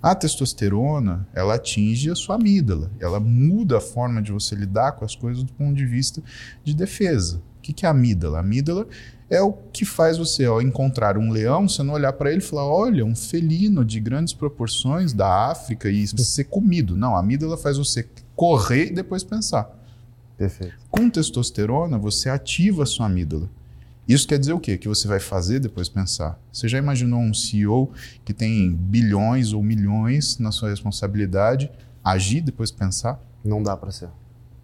A 0.00 0.14
testosterona, 0.14 1.26
ela 1.34 1.54
atinge 1.54 2.08
a 2.08 2.14
sua 2.14 2.36
amígdala, 2.36 2.90
ela 3.00 3.18
muda 3.18 3.78
a 3.78 3.80
forma 3.80 4.22
de 4.22 4.30
você 4.30 4.54
lidar 4.54 4.92
com 4.92 5.04
as 5.04 5.16
coisas 5.16 5.42
do 5.42 5.52
ponto 5.52 5.74
de 5.74 5.86
vista 5.86 6.22
de 6.62 6.74
defesa. 6.74 7.42
O 7.62 7.64
que, 7.64 7.72
que 7.72 7.86
é 7.86 7.88
a 7.88 7.92
amígdala? 7.92 8.38
A 8.38 8.40
amígdala 8.40 8.88
é 9.30 9.40
o 9.40 9.52
que 9.52 9.84
faz 9.84 10.18
você, 10.18 10.44
ao 10.44 10.60
encontrar 10.60 11.16
um 11.16 11.30
leão, 11.30 11.68
você 11.68 11.80
não 11.80 11.94
olhar 11.94 12.12
para 12.12 12.32
ele 12.32 12.40
e 12.40 12.44
falar: 12.44 12.66
olha, 12.66 13.04
um 13.04 13.14
felino 13.14 13.84
de 13.84 14.00
grandes 14.00 14.34
proporções 14.34 15.12
da 15.12 15.48
África 15.48 15.88
e 15.88 16.08
ser 16.08 16.44
comido. 16.44 16.96
Não, 16.96 17.14
a 17.14 17.20
amígdala 17.20 17.56
faz 17.56 17.78
você 17.78 18.08
correr 18.34 18.86
e 18.86 18.94
depois 18.94 19.22
pensar. 19.22 19.70
Perfeito. 20.36 20.74
Com 20.90 21.08
testosterona, 21.08 21.96
você 21.98 22.28
ativa 22.28 22.82
a 22.82 22.86
sua 22.86 23.06
amígdala. 23.06 23.48
Isso 24.08 24.26
quer 24.26 24.40
dizer 24.40 24.54
o 24.54 24.58
quê? 24.58 24.76
Que 24.76 24.88
você 24.88 25.06
vai 25.06 25.20
fazer 25.20 25.60
depois 25.60 25.88
pensar. 25.88 26.36
Você 26.52 26.66
já 26.66 26.78
imaginou 26.78 27.20
um 27.20 27.32
CEO 27.32 27.92
que 28.24 28.34
tem 28.34 28.74
bilhões 28.74 29.52
ou 29.52 29.62
milhões 29.62 30.36
na 30.38 30.50
sua 30.50 30.70
responsabilidade 30.70 31.70
agir 32.02 32.40
depois 32.40 32.72
pensar? 32.72 33.22
Não 33.44 33.62
dá 33.62 33.76
para 33.76 33.92
ser 33.92 34.08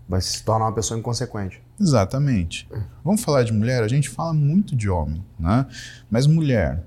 vai 0.08 0.20
se 0.20 0.42
tornar 0.42 0.66
uma 0.66 0.72
pessoa 0.72 0.98
inconsequente. 0.98 1.62
Exatamente. 1.80 2.68
Vamos 3.04 3.22
falar 3.22 3.44
de 3.44 3.52
mulher? 3.52 3.82
A 3.82 3.88
gente 3.88 4.08
fala 4.08 4.32
muito 4.32 4.74
de 4.74 4.88
homem, 4.88 5.24
né? 5.38 5.66
Mas 6.10 6.26
mulher 6.26 6.82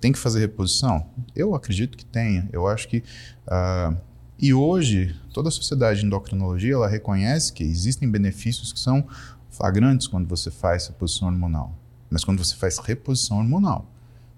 tem 0.00 0.12
que 0.12 0.18
fazer 0.18 0.40
reposição? 0.40 1.06
Eu 1.34 1.54
acredito 1.54 1.98
que 1.98 2.04
tenha. 2.04 2.48
Eu 2.52 2.66
acho 2.66 2.88
que 2.88 3.02
uh, 3.46 3.96
e 4.42 4.54
hoje 4.54 5.14
toda 5.34 5.48
a 5.48 5.52
sociedade 5.52 6.00
de 6.00 6.06
endocrinologia 6.06 6.72
ela 6.72 6.88
reconhece 6.88 7.52
que 7.52 7.62
existem 7.62 8.10
benefícios 8.10 8.72
que 8.72 8.80
são 8.80 9.06
flagrantes 9.50 10.06
quando 10.06 10.26
você 10.26 10.50
faz 10.50 10.86
reposição 10.86 11.28
hormonal, 11.28 11.76
mas 12.08 12.24
quando 12.24 12.42
você 12.42 12.56
faz 12.56 12.78
reposição 12.78 13.38
hormonal, 13.38 13.84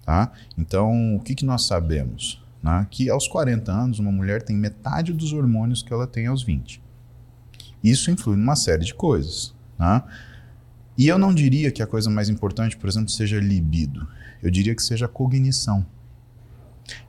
tá? 0.05 0.33
Então 0.59 1.15
o 1.15 1.21
que, 1.21 1.37
que 1.37 1.45
nós 1.45 1.67
sabemos? 1.67 2.43
Né? 2.61 2.85
Que 2.91 3.09
aos 3.09 3.29
40 3.29 3.71
anos 3.71 3.99
uma 4.01 4.11
mulher 4.11 4.43
tem 4.43 4.57
metade 4.57 5.13
dos 5.13 5.33
hormônios 5.33 5.83
que 5.83 5.93
ela 5.93 6.07
tem 6.07 6.27
aos 6.27 6.43
20. 6.43 6.83
Isso 7.83 8.11
influi 8.11 8.37
numa 8.37 8.57
série 8.57 8.85
de 8.85 8.95
coisas. 8.95 9.52
Né? 9.79 10.03
E 10.97 11.09
eu 11.09 11.19
não 11.19 11.35
diria 11.35 11.71
que 11.71 11.83
a 11.83 11.87
coisa 11.87 12.11
mais 12.11 12.29
importante, 12.29 12.77
por 12.77 12.89
exemplo, 12.89 13.09
seja 13.11 13.39
libido. 13.41 14.07
Eu 14.43 14.51
diria 14.51 14.75
que 14.75 14.83
seja 14.83 15.09
cognição. 15.09 15.87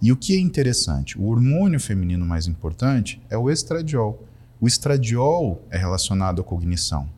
E 0.01 0.11
o 0.11 0.17
que 0.17 0.35
é 0.35 0.39
interessante? 0.39 1.19
O 1.19 1.25
hormônio 1.25 1.79
feminino 1.79 2.25
mais 2.25 2.47
importante 2.47 3.21
é 3.29 3.37
o 3.37 3.49
estradiol. 3.49 4.23
O 4.61 4.67
estradiol 4.67 5.65
é 5.69 5.77
relacionado 5.77 6.41
à 6.41 6.43
cognição. 6.43 7.09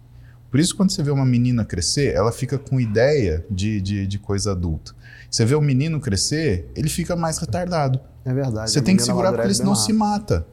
Por 0.49 0.59
isso, 0.59 0.75
quando 0.75 0.89
você 0.89 1.03
vê 1.03 1.11
uma 1.11 1.25
menina 1.25 1.65
crescer, 1.65 2.15
ela 2.15 2.31
fica 2.31 2.57
com 2.57 2.79
ideia 2.79 3.45
de, 3.51 3.81
de, 3.81 4.07
de 4.07 4.17
coisa 4.17 4.53
adulta. 4.53 4.93
Você 5.29 5.43
vê 5.43 5.53
o 5.53 5.61
menino 5.61 5.99
crescer, 5.99 6.71
ele 6.75 6.87
fica 6.87 7.15
mais 7.15 7.37
retardado. 7.37 7.99
É 8.23 8.33
verdade. 8.33 8.71
Você 8.71 8.81
tem 8.81 8.95
que 8.95 9.03
segurar 9.03 9.31
porque 9.33 9.47
ele 9.47 9.53
senão 9.53 9.75
se 9.75 9.91
mata. 9.91 10.47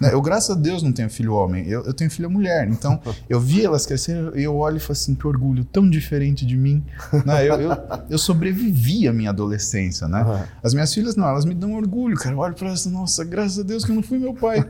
Né? 0.00 0.12
Eu, 0.12 0.20
graças 0.20 0.56
a 0.56 0.58
Deus, 0.58 0.82
não 0.82 0.92
tenho 0.92 1.10
filho 1.10 1.34
homem, 1.34 1.66
eu, 1.66 1.84
eu 1.84 1.92
tenho 1.92 2.10
filha 2.10 2.28
mulher. 2.28 2.68
Então, 2.68 3.00
eu 3.28 3.40
vi 3.40 3.64
elas 3.64 3.86
crescerem 3.86 4.30
e 4.34 4.42
eu 4.42 4.56
olho 4.56 4.76
e 4.76 4.80
falo 4.80 4.92
assim: 4.92 5.14
que 5.14 5.26
orgulho, 5.26 5.64
tão 5.64 5.88
diferente 5.88 6.46
de 6.46 6.56
mim. 6.56 6.84
Né? 7.24 7.48
Eu, 7.48 7.54
eu, 7.60 7.70
eu, 8.10 8.18
sobrevivi 8.18 9.08
à 9.08 9.12
minha 9.12 9.30
adolescência. 9.30 10.08
Né? 10.08 10.22
Uhum. 10.22 10.42
As 10.62 10.74
minhas 10.74 10.92
filhas, 10.92 11.16
não, 11.16 11.28
elas 11.28 11.44
me 11.44 11.54
dão 11.54 11.74
orgulho, 11.74 12.16
cara. 12.16 12.34
Eu 12.34 12.38
olho 12.38 12.54
para 12.54 12.68
elas 12.68 12.86
nossa, 12.86 13.24
graças 13.24 13.58
a 13.58 13.62
Deus 13.62 13.84
que 13.84 13.90
eu 13.90 13.96
não 13.96 14.02
fui 14.02 14.18
meu 14.18 14.34
pai. 14.34 14.64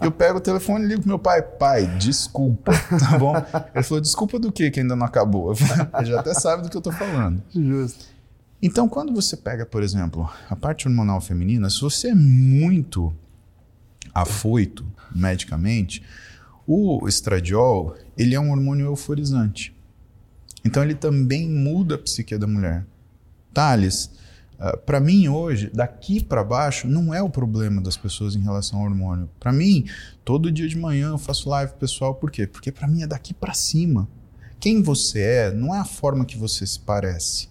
Eu 0.00 0.10
pego 0.10 0.38
o 0.38 0.40
telefone 0.40 0.84
e 0.84 0.88
ligo 0.88 1.00
pro 1.02 1.08
meu 1.08 1.18
pai: 1.18 1.42
pai, 1.42 1.86
desculpa, 1.98 2.72
tá 2.98 3.18
bom? 3.18 3.34
Ele 3.74 3.84
falou: 3.84 4.00
desculpa 4.00 4.38
do 4.38 4.52
que 4.52 4.70
que 4.70 4.80
ainda 4.80 4.96
não 4.96 5.06
acabou? 5.06 5.52
Ele 5.52 6.06
já 6.06 6.20
até 6.20 6.34
sabe 6.34 6.62
do 6.62 6.70
que 6.70 6.76
eu 6.76 6.82
tô 6.82 6.92
falando. 6.92 7.42
Justo. 7.54 8.14
Então, 8.62 8.88
quando 8.88 9.12
você 9.12 9.36
pega, 9.36 9.66
por 9.66 9.82
exemplo, 9.82 10.26
a 10.48 10.56
parte 10.56 10.88
hormonal 10.88 11.20
feminina, 11.20 11.68
se 11.68 11.82
você 11.82 12.08
é 12.08 12.14
muito 12.14 13.14
afoito 14.14 14.86
medicamente, 15.14 16.02
o 16.66 17.06
estradiol, 17.06 17.96
ele 18.16 18.34
é 18.34 18.40
um 18.40 18.50
hormônio 18.50 18.86
euforizante. 18.86 19.74
Então 20.64 20.82
ele 20.82 20.94
também 20.94 21.48
muda 21.48 21.96
a 21.96 21.98
psique 21.98 22.38
da 22.38 22.46
mulher. 22.46 22.86
Thales, 23.52 24.10
uh, 24.58 24.78
para 24.78 24.98
mim 24.98 25.28
hoje, 25.28 25.70
daqui 25.72 26.22
para 26.24 26.42
baixo, 26.42 26.88
não 26.88 27.12
é 27.12 27.22
o 27.22 27.28
problema 27.28 27.82
das 27.82 27.96
pessoas 27.96 28.34
em 28.34 28.40
relação 28.40 28.78
ao 28.78 28.86
hormônio. 28.86 29.28
Para 29.38 29.52
mim, 29.52 29.84
todo 30.24 30.50
dia 30.50 30.66
de 30.66 30.76
manhã 30.76 31.10
eu 31.10 31.18
faço 31.18 31.50
live 31.50 31.74
pessoal, 31.74 32.14
por 32.14 32.30
quê? 32.30 32.46
Porque 32.46 32.72
para 32.72 32.88
mim 32.88 33.02
é 33.02 33.06
daqui 33.06 33.34
para 33.34 33.52
cima. 33.52 34.08
Quem 34.58 34.80
você 34.80 35.20
é 35.20 35.52
não 35.52 35.74
é 35.74 35.78
a 35.78 35.84
forma 35.84 36.24
que 36.24 36.38
você 36.38 36.66
se 36.66 36.80
parece. 36.80 37.48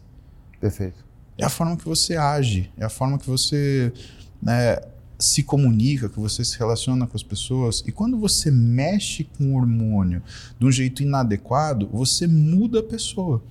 Perfeito. 0.60 1.06
É 1.38 1.46
a 1.46 1.50
forma 1.50 1.78
que 1.78 1.86
você 1.86 2.16
age, 2.16 2.72
é 2.78 2.86
a 2.86 2.90
forma 2.90 3.20
que 3.20 3.28
você 3.28 3.94
né, 4.42 4.78
se 5.24 5.44
comunica, 5.44 6.10
que 6.10 6.20
você 6.20 6.44
se 6.44 6.58
relaciona 6.60 7.08
com 7.08 7.16
as 7.16 7.24
pessoas. 7.24 7.84
E 7.88 7.92
quando 7.92 8.18
você 8.18 8.52
mexe 8.52 9.24
com 9.24 9.54
o 9.54 9.56
hormônio 9.56 10.22
de 10.60 10.66
um 10.66 10.72
jeito 10.72 11.02
inadequado, 11.02 11.88
você 11.92 12.28
muda 12.28 12.80
a 12.80 12.84
pessoa. 12.84 13.42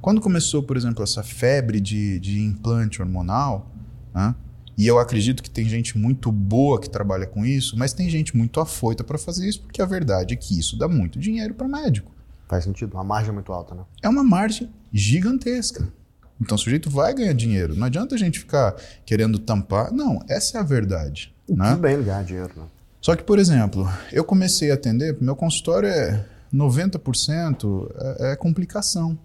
Quando 0.00 0.20
começou, 0.20 0.62
por 0.62 0.76
exemplo, 0.76 1.02
essa 1.04 1.22
febre 1.22 1.80
de, 1.80 2.18
de 2.18 2.40
implante 2.40 3.00
hormonal, 3.00 3.70
né? 4.14 4.34
e 4.76 4.86
eu 4.86 4.98
acredito 4.98 5.42
que 5.42 5.50
tem 5.50 5.68
gente 5.68 5.96
muito 5.96 6.30
boa 6.32 6.80
que 6.80 6.90
trabalha 6.90 7.26
com 7.26 7.46
isso, 7.46 7.78
mas 7.78 7.92
tem 7.92 8.10
gente 8.10 8.36
muito 8.36 8.60
afoita 8.60 9.04
para 9.04 9.18
fazer 9.18 9.48
isso, 9.48 9.62
porque 9.62 9.80
a 9.80 9.86
verdade 9.86 10.34
é 10.34 10.36
que 10.36 10.58
isso 10.58 10.76
dá 10.76 10.88
muito 10.88 11.18
dinheiro 11.18 11.54
para 11.54 11.68
médico. 11.68 12.12
Faz 12.48 12.64
sentido, 12.64 12.94
uma 12.94 13.04
margem 13.04 13.32
muito 13.32 13.52
alta, 13.52 13.74
né? 13.74 13.84
É 14.02 14.08
uma 14.08 14.22
margem 14.22 14.70
gigantesca. 14.92 15.92
Então 16.40 16.56
o 16.56 16.58
sujeito 16.58 16.90
vai 16.90 17.14
ganhar 17.14 17.32
dinheiro. 17.32 17.74
Não 17.74 17.86
adianta 17.86 18.14
a 18.14 18.18
gente 18.18 18.38
ficar 18.38 18.74
querendo 19.04 19.38
tampar. 19.38 19.92
Não, 19.92 20.22
essa 20.28 20.58
é 20.58 20.60
a 20.60 20.64
verdade. 20.64 21.34
Tudo 21.46 21.58
né? 21.58 21.76
bem 21.76 22.02
ganhar 22.02 22.24
dinheiro. 22.24 22.52
Né? 22.56 22.64
Só 23.00 23.14
que, 23.14 23.22
por 23.22 23.38
exemplo, 23.38 23.88
eu 24.12 24.24
comecei 24.24 24.70
a 24.70 24.74
atender, 24.74 25.16
meu 25.20 25.36
consultório 25.36 25.88
é 25.88 26.24
90% 26.52 27.90
é, 28.18 28.32
é 28.32 28.36
complicação. 28.36 29.18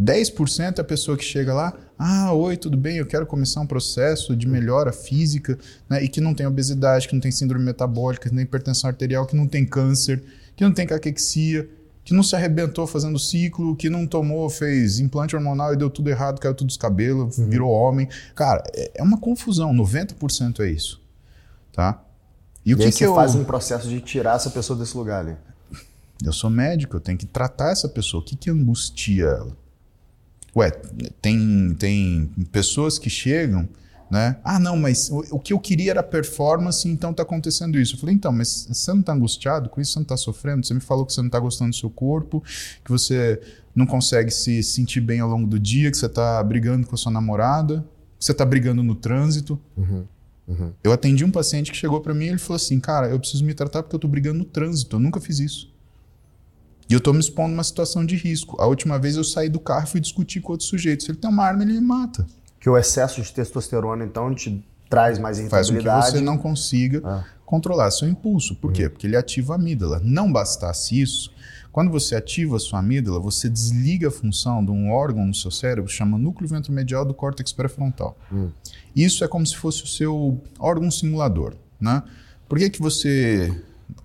10% 0.00 0.78
é 0.78 0.80
a 0.80 0.84
pessoa 0.84 1.16
que 1.16 1.24
chega 1.24 1.54
lá, 1.54 1.72
ah, 1.98 2.32
oi, 2.32 2.56
tudo 2.56 2.76
bem, 2.76 2.96
eu 2.96 3.06
quero 3.06 3.24
começar 3.24 3.60
um 3.60 3.66
processo 3.66 4.34
de 4.34 4.48
melhora 4.48 4.92
física, 4.92 5.56
né, 5.88 6.02
e 6.02 6.08
que 6.08 6.20
não 6.20 6.34
tem 6.34 6.46
obesidade, 6.46 7.06
que 7.06 7.14
não 7.14 7.20
tem 7.20 7.30
síndrome 7.30 7.64
metabólica, 7.64 8.28
que 8.28 8.34
não 8.34 8.38
tem 8.38 8.44
hipertensão 8.44 8.90
arterial, 8.90 9.26
que 9.26 9.36
não 9.36 9.46
tem 9.46 9.64
câncer, 9.64 10.20
que 10.56 10.64
não 10.64 10.72
tem 10.72 10.86
caquexia, 10.86 11.68
que 12.04 12.12
não 12.12 12.22
se 12.22 12.34
arrebentou 12.34 12.86
fazendo 12.86 13.18
ciclo, 13.18 13.76
que 13.76 13.88
não 13.88 14.06
tomou, 14.06 14.48
fez 14.50 14.98
implante 14.98 15.36
hormonal 15.36 15.72
e 15.72 15.76
deu 15.76 15.88
tudo 15.88 16.10
errado, 16.10 16.40
caiu 16.40 16.54
tudo 16.54 16.66
dos 16.68 16.76
cabelos, 16.76 17.38
uhum. 17.38 17.48
virou 17.48 17.70
homem. 17.70 18.08
Cara, 18.34 18.62
é, 18.74 18.92
é 18.96 19.02
uma 19.02 19.18
confusão, 19.18 19.72
90% 19.72 20.60
é 20.60 20.70
isso. 20.70 21.00
Tá? 21.72 22.02
E, 22.64 22.74
o 22.74 22.76
que, 22.76 22.84
aí 22.84 22.90
que 22.90 22.98
você 22.98 23.06
eu... 23.06 23.14
faz 23.14 23.34
um 23.34 23.44
processo 23.44 23.88
de 23.88 24.00
tirar 24.00 24.36
essa 24.36 24.50
pessoa 24.50 24.78
desse 24.78 24.96
lugar 24.96 25.20
ali? 25.20 25.36
Eu 26.24 26.32
sou 26.32 26.50
médico, 26.50 26.96
eu 26.96 27.00
tenho 27.00 27.18
que 27.18 27.26
tratar 27.26 27.70
essa 27.70 27.88
pessoa. 27.88 28.22
O 28.22 28.24
que, 28.24 28.36
que 28.36 28.50
angustia 28.50 29.24
ela? 29.24 29.56
Ué, 30.54 30.70
tem, 31.20 31.74
tem 31.78 32.26
pessoas 32.52 32.98
que 32.98 33.08
chegam 33.08 33.68
né? 34.12 34.36
Ah, 34.44 34.58
não, 34.58 34.76
mas 34.76 35.08
o, 35.10 35.24
o, 35.30 35.40
que 35.40 35.54
eu 35.54 35.58
queria 35.58 35.92
era 35.92 36.02
performance, 36.02 36.86
então 36.86 37.12
está 37.12 37.22
acontecendo 37.22 37.80
isso. 37.80 37.94
Eu 37.94 37.98
falei, 37.98 38.14
então, 38.14 38.30
mas 38.30 38.68
você 38.70 38.92
não 38.92 39.00
está 39.00 39.14
angustiado 39.14 39.70
com 39.70 39.80
isso? 39.80 39.92
Você 39.92 39.98
não 40.00 40.02
está 40.02 40.18
sofrendo? 40.18 40.66
Você 40.66 40.74
me 40.74 40.82
falou 40.82 41.06
que 41.06 41.14
você 41.14 41.22
não 41.22 41.28
está 41.28 41.40
gostando 41.40 41.70
do 41.70 41.76
seu 41.76 41.88
corpo, 41.88 42.44
que 42.84 42.90
você 42.90 43.40
não 43.74 43.86
consegue 43.86 44.30
se 44.30 44.62
sentir 44.62 45.00
bem 45.00 45.20
ao 45.20 45.30
longo 45.30 45.46
do 45.46 45.58
dia, 45.58 45.90
que 45.90 45.96
você 45.96 46.04
está 46.04 46.42
brigando 46.42 46.86
com 46.86 46.94
a 46.94 46.98
sua 46.98 47.10
namorada, 47.10 47.86
que 48.18 48.26
você 48.26 48.32
está 48.32 48.44
brigando 48.44 48.82
no 48.82 48.94
trânsito. 48.94 49.58
Uhum, 49.74 50.04
uhum. 50.46 50.72
Eu 50.84 50.92
atendi 50.92 51.24
um 51.24 51.30
paciente 51.30 51.70
que 51.70 51.76
chegou 51.78 52.02
para 52.02 52.12
mim 52.12 52.26
e 52.26 52.28
ele 52.28 52.38
falou 52.38 52.56
assim, 52.56 52.78
cara, 52.78 53.08
eu 53.08 53.18
preciso 53.18 53.42
me 53.46 53.54
tratar 53.54 53.82
porque 53.82 53.94
eu 53.94 53.98
estou 53.98 54.10
brigando 54.10 54.40
no 54.40 54.44
trânsito, 54.44 54.96
eu 54.96 55.00
nunca 55.00 55.22
fiz 55.22 55.38
isso. 55.38 55.72
E 56.86 56.92
eu 56.92 56.98
estou 56.98 57.14
me 57.14 57.20
expondo 57.20 57.52
a 57.52 57.54
uma 57.54 57.64
situação 57.64 58.04
de 58.04 58.14
risco. 58.14 58.60
A 58.60 58.66
última 58.66 58.98
vez 58.98 59.16
eu 59.16 59.24
saí 59.24 59.48
do 59.48 59.58
carro 59.58 59.86
e 59.86 59.90
fui 59.90 60.00
discutir 60.02 60.42
com 60.42 60.52
outro 60.52 60.66
sujeito. 60.66 61.02
Se 61.02 61.10
ele 61.10 61.16
tem 61.16 61.30
uma 61.30 61.42
arma, 61.42 61.62
ele 61.62 61.72
me 61.72 61.80
mata 61.80 62.26
que 62.62 62.70
o 62.70 62.78
excesso 62.78 63.20
de 63.20 63.32
testosterona, 63.32 64.04
então, 64.04 64.32
te 64.32 64.64
traz 64.88 65.18
mais 65.18 65.40
irritabilidade. 65.40 65.84
Faz 65.84 66.06
com 66.06 66.12
que 66.12 66.18
você 66.18 66.24
não 66.24 66.38
consiga 66.38 67.02
ah. 67.04 67.24
controlar 67.44 67.90
seu 67.90 68.08
impulso. 68.08 68.54
Por 68.54 68.68
uhum. 68.68 68.72
quê? 68.72 68.88
Porque 68.88 69.04
ele 69.04 69.16
ativa 69.16 69.54
a 69.54 69.56
amígdala. 69.56 70.00
Não 70.04 70.32
bastasse 70.32 71.00
isso, 71.00 71.32
quando 71.72 71.90
você 71.90 72.14
ativa 72.14 72.54
a 72.54 72.60
sua 72.60 72.78
amígdala, 72.78 73.18
você 73.18 73.48
desliga 73.48 74.06
a 74.06 74.10
função 74.12 74.64
de 74.64 74.70
um 74.70 74.92
órgão 74.92 75.26
no 75.26 75.34
seu 75.34 75.50
cérebro 75.50 75.90
que 75.90 75.96
chama 75.96 76.16
núcleo 76.16 76.48
ventromedial 76.48 77.04
do 77.04 77.12
córtex 77.12 77.52
pré-frontal. 77.52 78.16
Uhum. 78.30 78.52
Isso 78.94 79.24
é 79.24 79.28
como 79.28 79.44
se 79.44 79.56
fosse 79.56 79.82
o 79.82 79.86
seu 79.88 80.40
órgão 80.56 80.88
simulador. 80.88 81.54
Né? 81.80 82.00
Por 82.48 82.58
que, 82.58 82.70
que 82.70 82.80
você 82.80 83.52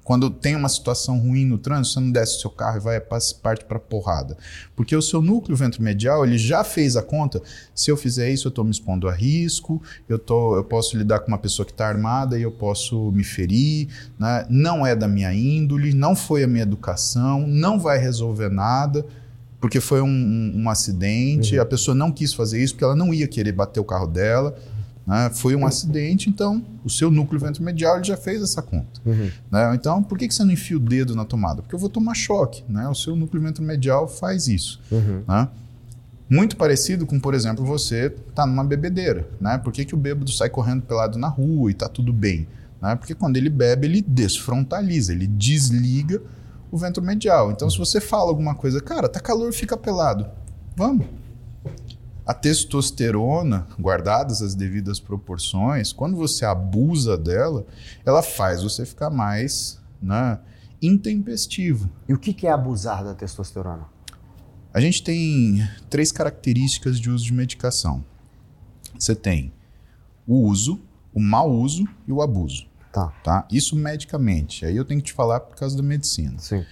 quando 0.07 0.29
tem 0.29 0.55
uma 0.55 0.69
situação 0.69 1.19
ruim 1.19 1.43
no 1.43 1.57
trânsito, 1.57 1.95
você 1.95 1.99
não 1.99 2.11
desce 2.13 2.37
o 2.37 2.39
seu 2.39 2.49
carro 2.49 2.77
e 2.77 2.79
vai 2.79 3.01
parte 3.01 3.65
para 3.65 3.77
porrada. 3.77 4.37
Porque 4.73 4.95
o 4.95 5.01
seu 5.01 5.21
núcleo 5.21 5.53
ventromedial, 5.57 6.25
ele 6.25 6.37
já 6.37 6.63
fez 6.63 6.95
a 6.95 7.03
conta, 7.03 7.41
se 7.75 7.91
eu 7.91 7.97
fizer 7.97 8.31
isso, 8.31 8.47
eu 8.47 8.49
estou 8.49 8.63
me 8.63 8.71
expondo 8.71 9.09
a 9.09 9.11
risco, 9.11 9.81
eu, 10.07 10.17
tô, 10.17 10.55
eu 10.55 10.63
posso 10.63 10.97
lidar 10.97 11.19
com 11.19 11.27
uma 11.27 11.37
pessoa 11.37 11.65
que 11.65 11.73
está 11.73 11.89
armada 11.89 12.39
e 12.39 12.41
eu 12.41 12.53
posso 12.53 13.11
me 13.11 13.21
ferir, 13.21 13.89
né? 14.17 14.47
não 14.49 14.87
é 14.87 14.95
da 14.95 15.09
minha 15.09 15.33
índole, 15.33 15.93
não 15.93 16.15
foi 16.15 16.41
a 16.41 16.47
minha 16.47 16.63
educação, 16.63 17.45
não 17.45 17.77
vai 17.77 17.97
resolver 17.97 18.47
nada, 18.47 19.05
porque 19.59 19.81
foi 19.81 19.99
um, 20.01 20.07
um, 20.07 20.53
um 20.63 20.69
acidente, 20.69 21.57
uhum. 21.57 21.61
a 21.61 21.65
pessoa 21.65 21.93
não 21.93 22.13
quis 22.13 22.33
fazer 22.33 22.63
isso 22.63 22.75
porque 22.75 22.85
ela 22.85 22.95
não 22.95 23.13
ia 23.13 23.27
querer 23.27 23.51
bater 23.51 23.81
o 23.81 23.83
carro 23.83 24.07
dela, 24.07 24.57
né? 25.07 25.31
Foi 25.33 25.55
um 25.55 25.65
acidente, 25.65 26.29
então 26.29 26.61
o 26.83 26.89
seu 26.89 27.09
núcleo 27.09 27.39
ventromedial 27.39 28.03
já 28.03 28.17
fez 28.17 28.41
essa 28.41 28.61
conta. 28.61 28.99
Uhum. 29.05 29.31
Né? 29.49 29.73
Então, 29.73 30.03
por 30.03 30.17
que, 30.17 30.27
que 30.27 30.33
você 30.33 30.43
não 30.43 30.51
enfia 30.51 30.75
o 30.75 30.79
dedo 30.81 31.15
na 31.15 31.23
tomada? 31.23 31.61
Porque 31.61 31.73
eu 31.73 31.79
vou 31.79 31.87
tomar 31.87 32.13
choque. 32.13 32.61
Né? 32.67 32.85
O 32.89 32.93
seu 32.93 33.15
núcleo 33.15 33.41
ventromedial 33.41 34.05
faz 34.05 34.49
isso. 34.49 34.81
Uhum. 34.91 35.23
Né? 35.25 35.47
Muito 36.29 36.57
parecido 36.57 37.05
com, 37.05 37.17
por 37.21 37.33
exemplo, 37.33 37.63
você 37.63 38.09
tá 38.35 38.45
numa 38.45 38.65
bebedeira. 38.65 39.25
Né? 39.39 39.57
Por 39.57 39.71
que, 39.71 39.85
que 39.85 39.95
o 39.95 39.97
bêbado 39.97 40.29
sai 40.29 40.49
correndo 40.49 40.81
pelado 40.81 41.17
na 41.17 41.29
rua 41.29 41.71
e 41.71 41.73
tá 41.73 41.87
tudo 41.87 42.11
bem? 42.11 42.45
Né? 42.81 42.93
Porque 42.97 43.15
quando 43.15 43.37
ele 43.37 43.49
bebe, 43.49 43.87
ele 43.87 44.01
desfrontaliza, 44.01 45.13
ele 45.13 45.25
desliga 45.25 46.21
o 46.69 46.77
ventromedial. 46.77 47.49
Então, 47.51 47.69
se 47.69 47.77
você 47.77 48.01
fala 48.01 48.29
alguma 48.29 48.55
coisa, 48.55 48.81
cara, 48.81 49.07
tá 49.07 49.21
calor, 49.21 49.53
fica 49.53 49.77
pelado. 49.77 50.25
Vamos. 50.75 51.05
A 52.27 52.33
testosterona, 52.33 53.65
guardadas 53.79 54.41
as 54.41 54.53
devidas 54.53 54.99
proporções, 54.99 55.93
quando 55.93 56.17
você 56.17 56.43
abusa 56.43 57.17
dela, 57.17 57.65
ela 58.05 58.21
faz 58.21 58.61
você 58.61 58.85
ficar 58.85 59.09
mais 59.09 59.79
né, 60.01 60.37
intempestivo. 60.81 61.89
E 62.05 62.13
o 62.13 62.19
que 62.19 62.45
é 62.45 62.51
abusar 62.51 63.01
da 63.01 63.13
testosterona? 63.13 63.85
A 64.73 64.81
gente 64.81 65.01
tem 65.01 65.65
três 65.89 66.11
características 66.11 66.99
de 66.99 67.09
uso 67.09 67.23
de 67.23 67.33
medicação. 67.33 68.03
Você 68.99 69.15
tem 69.15 69.53
o 70.27 70.41
uso, 70.41 70.81
o 71.13 71.21
mau 71.21 71.49
uso 71.49 71.87
e 72.05 72.11
o 72.11 72.21
abuso. 72.21 72.67
Tá. 72.91 73.07
tá. 73.23 73.47
Isso 73.49 73.73
medicamente. 73.73 74.65
Aí 74.65 74.75
eu 74.75 74.83
tenho 74.83 74.99
que 74.99 75.07
te 75.07 75.13
falar 75.13 75.39
por 75.39 75.55
causa 75.55 75.77
da 75.77 75.83
medicina. 75.83 76.37
Sim. 76.39 76.65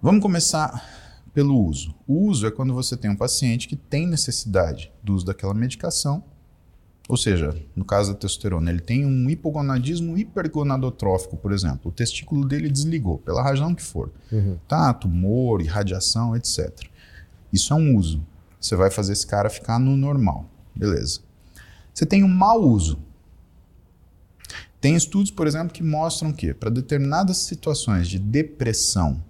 Vamos 0.00 0.22
começar 0.22 0.84
pelo 1.36 1.62
uso. 1.62 1.94
O 2.06 2.28
uso 2.28 2.46
é 2.46 2.50
quando 2.50 2.72
você 2.72 2.96
tem 2.96 3.10
um 3.10 3.14
paciente 3.14 3.68
que 3.68 3.76
tem 3.76 4.06
necessidade 4.06 4.90
do 5.02 5.14
uso 5.14 5.26
daquela 5.26 5.52
medicação, 5.52 6.24
ou 7.06 7.16
seja, 7.18 7.54
no 7.76 7.84
caso 7.84 8.14
da 8.14 8.18
testosterona, 8.18 8.70
ele 8.70 8.80
tem 8.80 9.04
um 9.04 9.28
hipogonadismo 9.28 10.16
hipergonadotrófico, 10.16 11.36
por 11.36 11.52
exemplo. 11.52 11.90
O 11.90 11.92
testículo 11.92 12.48
dele 12.48 12.70
desligou, 12.70 13.18
pela 13.18 13.42
razão 13.42 13.74
que 13.74 13.82
for. 13.82 14.10
Uhum. 14.32 14.56
Tá, 14.66 14.94
tumor, 14.94 15.60
irradiação, 15.60 16.34
etc. 16.34 16.70
Isso 17.52 17.70
é 17.74 17.76
um 17.76 17.94
uso. 17.94 18.26
Você 18.58 18.74
vai 18.74 18.90
fazer 18.90 19.12
esse 19.12 19.26
cara 19.26 19.50
ficar 19.50 19.78
no 19.78 19.94
normal. 19.94 20.46
Beleza. 20.74 21.20
Você 21.92 22.06
tem 22.06 22.24
um 22.24 22.28
mau 22.28 22.62
uso. 22.62 22.98
Tem 24.80 24.96
estudos, 24.96 25.30
por 25.30 25.46
exemplo, 25.46 25.68
que 25.68 25.82
mostram 25.82 26.32
que 26.32 26.54
para 26.54 26.70
determinadas 26.70 27.36
situações 27.36 28.08
de 28.08 28.18
depressão 28.18 29.22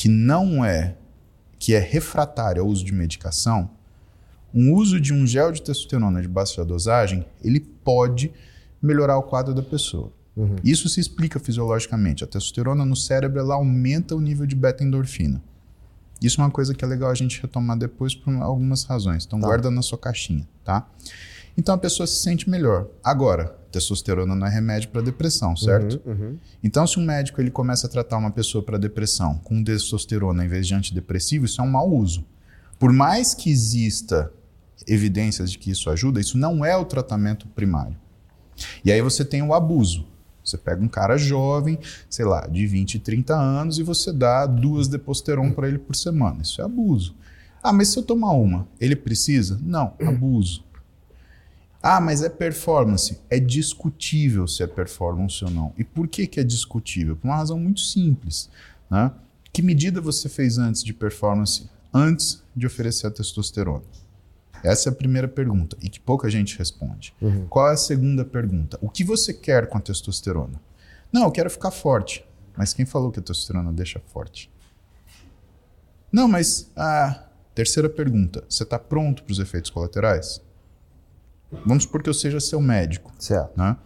que 0.00 0.08
não 0.08 0.64
é 0.64 0.96
que 1.58 1.74
é 1.74 1.78
refratário 1.78 2.62
ao 2.62 2.68
uso 2.68 2.82
de 2.82 2.90
medicação, 2.90 3.68
um 4.52 4.72
uso 4.72 4.98
de 4.98 5.12
um 5.12 5.26
gel 5.26 5.52
de 5.52 5.60
testosterona 5.60 6.22
de 6.22 6.26
baixa 6.26 6.64
dosagem, 6.64 7.26
ele 7.44 7.60
pode 7.60 8.32
melhorar 8.80 9.18
o 9.18 9.22
quadro 9.22 9.52
da 9.52 9.62
pessoa. 9.62 10.10
Uhum. 10.34 10.56
Isso 10.64 10.88
se 10.88 11.00
explica 11.00 11.38
fisiologicamente. 11.38 12.24
A 12.24 12.26
testosterona 12.26 12.82
no 12.82 12.96
cérebro 12.96 13.40
ela 13.40 13.56
aumenta 13.56 14.16
o 14.16 14.22
nível 14.22 14.46
de 14.46 14.56
beta-endorfina. 14.56 15.42
Isso 16.22 16.40
é 16.40 16.44
uma 16.44 16.50
coisa 16.50 16.72
que 16.74 16.82
é 16.82 16.88
legal 16.88 17.10
a 17.10 17.14
gente 17.14 17.38
retomar 17.42 17.76
depois 17.76 18.14
por 18.14 18.32
algumas 18.36 18.84
razões. 18.84 19.26
Então 19.26 19.38
tá. 19.38 19.46
guarda 19.46 19.70
na 19.70 19.82
sua 19.82 19.98
caixinha, 19.98 20.48
tá? 20.64 20.88
Então 21.60 21.74
a 21.74 21.78
pessoa 21.78 22.06
se 22.06 22.22
sente 22.22 22.48
melhor. 22.48 22.86
Agora, 23.04 23.54
testosterona 23.70 24.34
não 24.34 24.46
é 24.46 24.50
remédio 24.50 24.88
para 24.88 25.02
depressão, 25.02 25.54
certo? 25.54 26.00
Uhum, 26.06 26.12
uhum. 26.12 26.38
Então 26.64 26.86
se 26.86 26.98
um 26.98 27.04
médico 27.04 27.38
ele 27.38 27.50
começa 27.50 27.86
a 27.86 27.90
tratar 27.90 28.16
uma 28.16 28.30
pessoa 28.30 28.64
para 28.64 28.78
depressão 28.78 29.36
com 29.44 29.62
testosterona 29.62 30.42
em 30.42 30.48
vez 30.48 30.66
de 30.66 30.74
antidepressivo, 30.74 31.44
isso 31.44 31.60
é 31.60 31.64
um 31.64 31.70
mau 31.70 31.86
uso. 31.90 32.24
Por 32.78 32.94
mais 32.94 33.34
que 33.34 33.50
exista 33.50 34.32
evidências 34.88 35.52
de 35.52 35.58
que 35.58 35.70
isso 35.70 35.90
ajuda, 35.90 36.18
isso 36.18 36.38
não 36.38 36.64
é 36.64 36.74
o 36.74 36.86
tratamento 36.86 37.46
primário. 37.48 37.94
E 38.82 38.90
aí 38.90 39.02
você 39.02 39.22
tem 39.22 39.42
o 39.42 39.52
abuso. 39.52 40.06
Você 40.42 40.56
pega 40.56 40.82
um 40.82 40.88
cara 40.88 41.18
jovem, 41.18 41.78
sei 42.08 42.24
lá, 42.24 42.46
de 42.46 42.66
20, 42.66 42.98
30 43.00 43.36
anos 43.36 43.78
e 43.78 43.82
você 43.82 44.14
dá 44.14 44.46
duas 44.46 44.88
deposteron 44.88 45.52
para 45.52 45.68
ele 45.68 45.78
por 45.78 45.94
semana. 45.94 46.40
Isso 46.40 46.62
é 46.62 46.64
abuso. 46.64 47.14
Ah, 47.62 47.70
mas 47.70 47.88
se 47.88 47.98
eu 47.98 48.02
tomar 48.02 48.32
uma, 48.32 48.66
ele 48.80 48.96
precisa? 48.96 49.60
Não, 49.62 49.92
abuso. 50.00 50.69
Ah, 51.82 52.00
mas 52.00 52.22
é 52.22 52.28
performance. 52.28 53.20
É 53.30 53.38
discutível 53.38 54.46
se 54.46 54.62
é 54.62 54.66
performance 54.66 55.42
ou 55.44 55.50
não. 55.50 55.72
E 55.78 55.84
por 55.84 56.06
que, 56.06 56.26
que 56.26 56.38
é 56.40 56.44
discutível? 56.44 57.16
Por 57.16 57.26
uma 57.28 57.36
razão 57.36 57.58
muito 57.58 57.80
simples. 57.80 58.50
Né? 58.90 59.10
Que 59.52 59.62
medida 59.62 60.00
você 60.00 60.28
fez 60.28 60.58
antes 60.58 60.84
de 60.84 60.92
performance, 60.92 61.68
antes 61.92 62.42
de 62.54 62.66
oferecer 62.66 63.06
a 63.06 63.10
testosterona? 63.10 63.84
Essa 64.62 64.90
é 64.90 64.92
a 64.92 64.94
primeira 64.94 65.26
pergunta 65.26 65.76
e 65.80 65.88
que 65.88 65.98
pouca 65.98 66.28
gente 66.28 66.58
responde. 66.58 67.14
Uhum. 67.20 67.46
Qual 67.48 67.68
é 67.68 67.72
a 67.72 67.76
segunda 67.76 68.24
pergunta? 68.24 68.78
O 68.82 68.90
que 68.90 69.02
você 69.02 69.32
quer 69.32 69.66
com 69.68 69.78
a 69.78 69.80
testosterona? 69.80 70.60
Não, 71.10 71.24
eu 71.24 71.30
quero 71.30 71.50
ficar 71.50 71.70
forte. 71.70 72.24
Mas 72.56 72.74
quem 72.74 72.84
falou 72.84 73.10
que 73.10 73.18
a 73.18 73.22
testosterona 73.22 73.72
deixa 73.72 74.00
forte? 74.12 74.50
Não, 76.12 76.28
mas 76.28 76.70
a 76.76 77.24
terceira 77.54 77.88
pergunta: 77.88 78.44
você 78.48 78.64
está 78.64 78.78
pronto 78.78 79.22
para 79.22 79.32
os 79.32 79.38
efeitos 79.38 79.70
colaterais? 79.70 80.42
Vamos 81.64 81.84
supor 81.84 82.02
que 82.02 82.08
eu 82.08 82.14
seja 82.14 82.40
seu 82.40 82.60
médico. 82.60 83.12
Certo. 83.18 83.56
Né? 83.56 83.76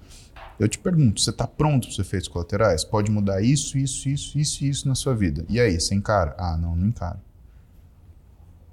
Eu 0.59 0.68
te 0.68 0.79
pergunto: 0.79 1.20
você 1.20 1.31
está 1.31 1.46
pronto 1.46 1.87
para 1.87 1.92
os 1.92 1.98
efeitos 1.98 2.29
colaterais? 2.29 2.85
Pode 2.85 3.11
mudar 3.11 3.42
isso, 3.42 3.79
isso, 3.79 4.09
isso, 4.09 4.38
isso 4.38 4.64
e 4.64 4.68
isso 4.68 4.88
na 4.88 4.94
sua 4.94 5.14
vida. 5.14 5.44
E 5.48 5.61
aí, 5.61 5.79
você 5.79 5.94
encara? 5.94 6.35
Ah, 6.38 6.57
não, 6.57 6.77
não 6.77 6.87
encara. 6.87 7.20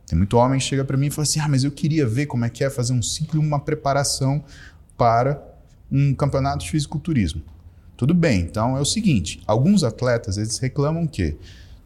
Tem 0.06 0.18
muito 0.18 0.36
homem 0.36 0.60
que 0.60 0.66
chega 0.66 0.84
para 0.84 0.98
mim 0.98 1.08
e 1.08 1.12
fala 1.12 1.24
assim: 1.24 1.40
ah, 1.40 1.48
mas 1.48 1.64
eu 1.64 1.72
queria 1.72 2.06
ver 2.06 2.26
como 2.26 2.46
é 2.46 2.50
que 2.50 2.64
é 2.64 2.70
fazer 2.70 2.94
um 2.94 3.02
ciclo, 3.02 3.40
uma 3.40 3.60
preparação 3.60 4.44
para 4.98 5.42
um 5.92 6.14
campeonato 6.14 6.66
de 6.66 6.72
fisiculturismo. 6.72 7.42
Tudo 7.98 8.14
bem, 8.14 8.42
então 8.42 8.76
é 8.78 8.82
o 8.82 8.86
seguinte: 8.86 9.42
alguns 9.48 9.84
atletas 9.84 10.38
eles 10.38 10.58
reclamam 10.58 11.08
que 11.08 11.38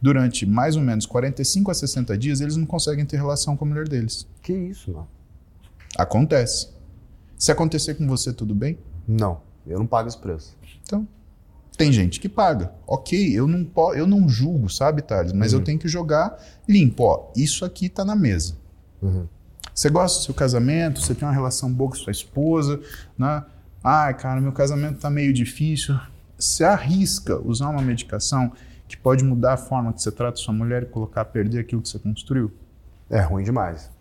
durante 0.01 0.45
mais 0.45 0.75
ou 0.75 0.81
menos 0.81 1.05
45 1.05 1.71
a 1.71 1.73
60 1.73 2.17
dias 2.17 2.41
eles 2.41 2.55
não 2.55 2.65
conseguem 2.65 3.05
ter 3.05 3.17
relação 3.17 3.55
com 3.55 3.65
a 3.65 3.67
mulher 3.67 3.87
deles. 3.87 4.27
Que 4.41 4.53
isso, 4.53 4.91
mano? 4.91 5.07
Acontece. 5.97 6.74
Se 7.37 7.51
acontecer 7.51 7.95
com 7.95 8.07
você, 8.07 8.31
tudo 8.33 8.55
bem? 8.55 8.77
Não, 9.07 9.41
eu 9.67 9.79
não 9.79 9.87
pago 9.87 10.07
esse 10.07 10.17
preço. 10.17 10.55
Então, 10.83 11.07
tem 11.77 11.91
gente 11.91 12.19
que 12.19 12.29
paga. 12.29 12.71
Ok, 12.87 13.37
eu 13.37 13.47
não, 13.47 13.67
eu 13.93 14.07
não 14.07 14.27
julgo, 14.29 14.69
sabe, 14.69 15.01
Thales? 15.01 15.33
Mas 15.33 15.53
uhum. 15.53 15.59
eu 15.59 15.63
tenho 15.63 15.79
que 15.79 15.87
jogar 15.87 16.37
limpo. 16.67 17.03
Ó, 17.03 17.31
isso 17.35 17.65
aqui 17.65 17.89
tá 17.89 18.05
na 18.05 18.15
mesa. 18.15 18.55
Uhum. 19.01 19.27
Você 19.73 19.89
gosta 19.89 20.19
do 20.19 20.23
seu 20.23 20.33
casamento, 20.33 21.01
você 21.01 21.13
tem 21.13 21.27
uma 21.27 21.33
relação 21.33 21.71
boa 21.71 21.89
com 21.89 21.97
sua 21.97 22.11
esposa, 22.11 22.79
né? 23.17 23.43
Ai, 23.83 24.13
cara, 24.13 24.39
meu 24.39 24.53
casamento 24.53 24.99
tá 24.99 25.09
meio 25.09 25.33
difícil. 25.33 25.99
Você 26.39 26.63
arrisca 26.63 27.37
usar 27.39 27.69
uma 27.69 27.81
medicação 27.81 28.51
que 28.87 28.95
pode 28.95 29.23
mudar 29.23 29.53
a 29.53 29.57
forma 29.57 29.91
que 29.91 30.01
você 30.01 30.11
trata 30.11 30.37
sua 30.37 30.53
mulher 30.53 30.83
e 30.83 30.85
colocar 30.85 31.21
a 31.21 31.25
perder 31.25 31.59
aquilo 31.59 31.81
que 31.81 31.89
você 31.89 31.99
construiu? 31.99 32.51
É 33.09 33.19
ruim 33.19 33.43
demais. 33.43 33.91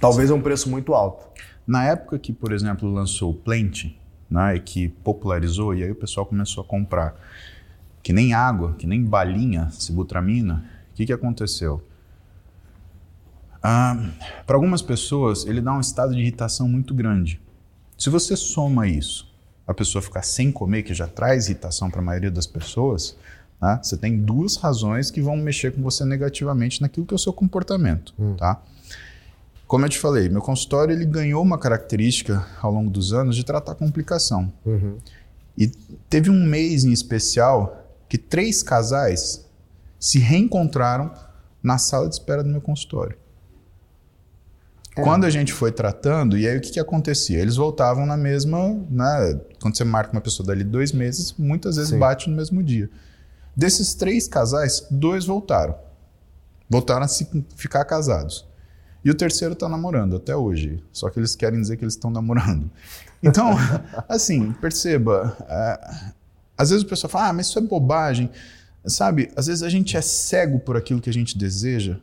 Talvez 0.00 0.30
é 0.30 0.34
um 0.34 0.40
preço 0.40 0.70
muito 0.70 0.94
alto. 0.94 1.24
Na 1.66 1.84
época 1.84 2.18
que, 2.18 2.32
por 2.32 2.52
exemplo, 2.52 2.92
lançou 2.92 3.30
o 3.30 3.34
Plant, 3.34 3.86
né, 4.28 4.58
que 4.58 4.88
popularizou, 4.88 5.74
e 5.74 5.84
aí 5.84 5.90
o 5.90 5.94
pessoal 5.94 6.26
começou 6.26 6.62
a 6.62 6.66
comprar. 6.66 7.14
Que 8.02 8.12
nem 8.12 8.34
água, 8.34 8.74
que 8.78 8.86
nem 8.86 9.04
balinha, 9.04 9.70
sibutramina. 9.70 10.64
O 10.90 10.94
que, 10.94 11.06
que 11.06 11.12
aconteceu? 11.12 11.82
Ah, 13.62 13.96
Para 14.44 14.56
algumas 14.56 14.82
pessoas, 14.82 15.46
ele 15.46 15.60
dá 15.60 15.72
um 15.72 15.80
estado 15.80 16.12
de 16.14 16.20
irritação 16.20 16.68
muito 16.68 16.92
grande. 16.92 17.40
Se 17.96 18.10
você 18.10 18.36
soma 18.36 18.88
isso, 18.88 19.32
a 19.66 19.72
pessoa 19.72 20.02
ficar 20.02 20.22
sem 20.22 20.50
comer, 20.50 20.82
que 20.82 20.92
já 20.92 21.06
traz 21.06 21.46
irritação 21.46 21.88
para 21.88 22.00
a 22.00 22.04
maioria 22.04 22.30
das 22.30 22.46
pessoas, 22.46 23.16
né, 23.60 23.78
você 23.80 23.96
tem 23.96 24.18
duas 24.18 24.56
razões 24.56 25.10
que 25.10 25.22
vão 25.22 25.36
mexer 25.36 25.72
com 25.72 25.80
você 25.80 26.04
negativamente 26.04 26.82
naquilo 26.82 27.06
que 27.06 27.14
é 27.14 27.16
o 27.16 27.18
seu 27.18 27.32
comportamento. 27.32 28.12
Hum. 28.18 28.34
Tá? 28.34 28.60
Como 29.72 29.86
eu 29.86 29.88
te 29.88 29.98
falei, 29.98 30.28
meu 30.28 30.42
consultório 30.42 30.94
ele 30.94 31.06
ganhou 31.06 31.42
uma 31.42 31.56
característica 31.56 32.46
ao 32.60 32.70
longo 32.70 32.90
dos 32.90 33.14
anos 33.14 33.34
de 33.34 33.42
tratar 33.42 33.74
complicação. 33.74 34.52
Uhum. 34.66 34.98
E 35.56 35.68
teve 36.10 36.28
um 36.28 36.44
mês 36.44 36.84
em 36.84 36.92
especial 36.92 37.82
que 38.06 38.18
três 38.18 38.62
casais 38.62 39.48
se 39.98 40.18
reencontraram 40.18 41.10
na 41.62 41.78
sala 41.78 42.06
de 42.06 42.16
espera 42.16 42.44
do 42.44 42.50
meu 42.50 42.60
consultório. 42.60 43.16
É. 44.94 45.00
Quando 45.00 45.24
a 45.24 45.30
gente 45.30 45.54
foi 45.54 45.72
tratando, 45.72 46.36
e 46.36 46.46
aí 46.46 46.58
o 46.58 46.60
que, 46.60 46.72
que 46.72 46.78
acontecia? 46.78 47.38
Eles 47.38 47.56
voltavam 47.56 48.04
na 48.04 48.14
mesma. 48.14 48.78
Né, 48.90 49.40
quando 49.58 49.74
você 49.74 49.84
marca 49.84 50.12
uma 50.12 50.20
pessoa 50.20 50.46
dali 50.46 50.64
dois 50.64 50.92
meses, 50.92 51.34
muitas 51.38 51.76
vezes 51.76 51.92
Sim. 51.92 51.98
bate 51.98 52.28
no 52.28 52.36
mesmo 52.36 52.62
dia. 52.62 52.90
Desses 53.56 53.94
três 53.94 54.28
casais, 54.28 54.86
dois 54.90 55.24
voltaram. 55.24 55.74
Voltaram 56.68 57.06
a 57.06 57.08
se, 57.08 57.26
ficar 57.56 57.86
casados. 57.86 58.51
E 59.04 59.10
o 59.10 59.14
terceiro 59.14 59.54
está 59.54 59.68
namorando 59.68 60.16
até 60.16 60.34
hoje. 60.34 60.82
Só 60.92 61.10
que 61.10 61.18
eles 61.18 61.34
querem 61.34 61.60
dizer 61.60 61.76
que 61.76 61.84
eles 61.84 61.94
estão 61.94 62.10
namorando. 62.10 62.70
Então, 63.22 63.56
assim, 64.08 64.52
perceba. 64.52 65.36
É, 65.48 66.12
às 66.56 66.70
vezes 66.70 66.84
o 66.84 66.88
pessoal 66.88 67.10
fala, 67.10 67.28
ah, 67.28 67.32
mas 67.32 67.46
isso 67.48 67.58
é 67.58 67.62
bobagem. 67.62 68.30
Sabe, 68.84 69.30
às 69.36 69.46
vezes 69.46 69.62
a 69.62 69.68
gente 69.68 69.96
é 69.96 70.00
cego 70.00 70.58
por 70.58 70.76
aquilo 70.76 71.00
que 71.00 71.10
a 71.10 71.12
gente 71.12 71.38
deseja 71.38 71.98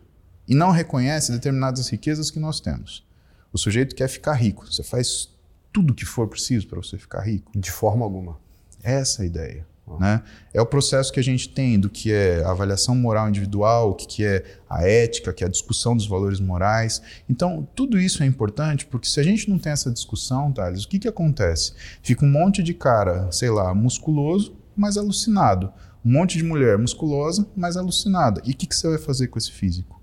e 0.47 0.55
não 0.55 0.71
reconhece 0.71 1.31
determinadas 1.31 1.89
riquezas 1.89 2.31
que 2.31 2.39
nós 2.39 2.59
temos. 2.59 3.05
O 3.51 3.57
sujeito 3.57 3.95
quer 3.95 4.07
ficar 4.07 4.33
rico. 4.33 4.65
Você 4.65 4.83
faz 4.83 5.29
tudo 5.71 5.91
o 5.91 5.93
que 5.93 6.05
for 6.05 6.27
preciso 6.27 6.67
para 6.67 6.81
você 6.81 6.97
ficar 6.97 7.21
rico. 7.21 7.51
De 7.57 7.71
forma 7.71 8.03
alguma. 8.03 8.38
Essa 8.81 9.21
é 9.21 9.23
a 9.23 9.27
ideia. 9.27 9.68
Né? 9.97 10.21
É 10.54 10.62
o 10.62 10.65
processo 10.65 11.12
que 11.12 11.19
a 11.19 11.23
gente 11.23 11.49
tem 11.49 11.80
do 11.80 11.89
que 11.89 12.12
é 12.12 12.43
a 12.43 12.52
avaliação 12.52 12.95
moral 12.95 13.30
individual, 13.30 13.91
o 13.91 13.95
que, 13.95 14.06
que 14.06 14.25
é 14.25 14.43
a 14.69 14.84
ética, 14.84 15.34
que 15.34 15.43
é 15.43 15.47
a 15.47 15.49
discussão 15.49 15.95
dos 15.95 16.06
valores 16.06 16.39
morais. 16.39 17.02
Então, 17.30 17.67
tudo 17.75 17.99
isso 17.99 18.21
é 18.21 18.25
importante 18.25 18.86
porque 18.86 19.08
se 19.08 19.19
a 19.19 19.23
gente 19.23 19.49
não 19.49 19.58
tem 19.58 19.71
essa 19.71 19.91
discussão, 19.91 20.52
Thales, 20.52 20.84
o 20.84 20.89
que, 20.89 20.99
que 20.99 21.08
acontece? 21.08 21.73
Fica 22.04 22.25
um 22.25 22.32
monte 22.32 22.62
de 22.62 22.73
cara, 22.73 23.32
sei 23.32 23.49
lá, 23.49 23.73
musculoso, 23.73 24.56
mas 24.75 24.97
alucinado. 24.97 25.71
Um 26.04 26.13
monte 26.13 26.38
de 26.38 26.43
mulher 26.43 26.78
musculosa, 26.78 27.47
mas 27.56 27.75
alucinada. 27.75 28.41
E 28.45 28.52
o 28.52 28.56
que, 28.56 28.67
que 28.67 28.75
você 28.75 28.88
vai 28.88 28.97
fazer 28.97 29.28
com 29.28 29.38
esse 29.38 29.52
físico? 29.52 29.99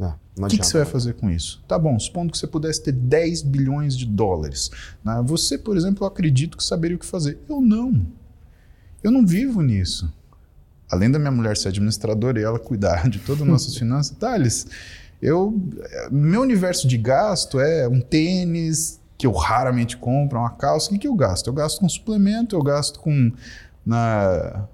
É, 0.00 0.12
o 0.36 0.46
que, 0.46 0.58
que, 0.58 0.66
você 0.66 0.78
vai 0.78 0.86
fazer 0.86 1.14
com 1.14 1.28
isso? 1.28 1.62
Tá 1.66 1.76
bom, 1.76 1.98
supondo 1.98 2.30
que 2.30 2.38
você 2.38 2.46
pudesse 2.46 2.82
ter 2.82 2.92
10 2.92 3.42
bilhões 3.42 3.96
de 3.96 4.06
dólares. 4.06 4.70
Né? 5.04 5.20
Você, 5.26 5.58
por 5.58 5.76
exemplo, 5.76 6.04
eu 6.04 6.08
acredito 6.08 6.56
que 6.56 6.62
saberia 6.62 6.96
o 6.96 7.00
que 7.00 7.06
fazer. 7.06 7.38
Eu 7.48 7.60
não. 7.60 8.06
Eu 9.02 9.10
não 9.10 9.26
vivo 9.26 9.60
nisso. 9.62 10.12
Além 10.90 11.10
da 11.10 11.18
minha 11.18 11.30
mulher 11.30 11.56
ser 11.56 11.68
administradora 11.68 12.40
e 12.40 12.42
ela 12.42 12.58
cuidar 12.58 13.08
de 13.08 13.18
todas 13.18 13.42
as 13.42 13.48
nossas 13.48 13.76
finanças, 13.78 14.16
Thales, 14.16 14.66
eu, 15.20 15.60
meu 16.10 16.40
universo 16.40 16.86
de 16.86 16.96
gasto 16.96 17.60
é 17.60 17.88
um 17.88 18.00
tênis 18.00 19.00
que 19.16 19.26
eu 19.26 19.32
raramente 19.32 19.96
compro, 19.96 20.38
uma 20.38 20.50
calça. 20.50 20.88
O 20.88 20.92
que, 20.92 21.00
que 21.00 21.08
eu 21.08 21.14
gasto? 21.14 21.48
Eu 21.48 21.52
gasto 21.52 21.80
com 21.80 21.88
suplemento, 21.88 22.54
eu 22.54 22.62
gasto 22.62 23.00
com. 23.00 23.32
Na, 23.84 24.66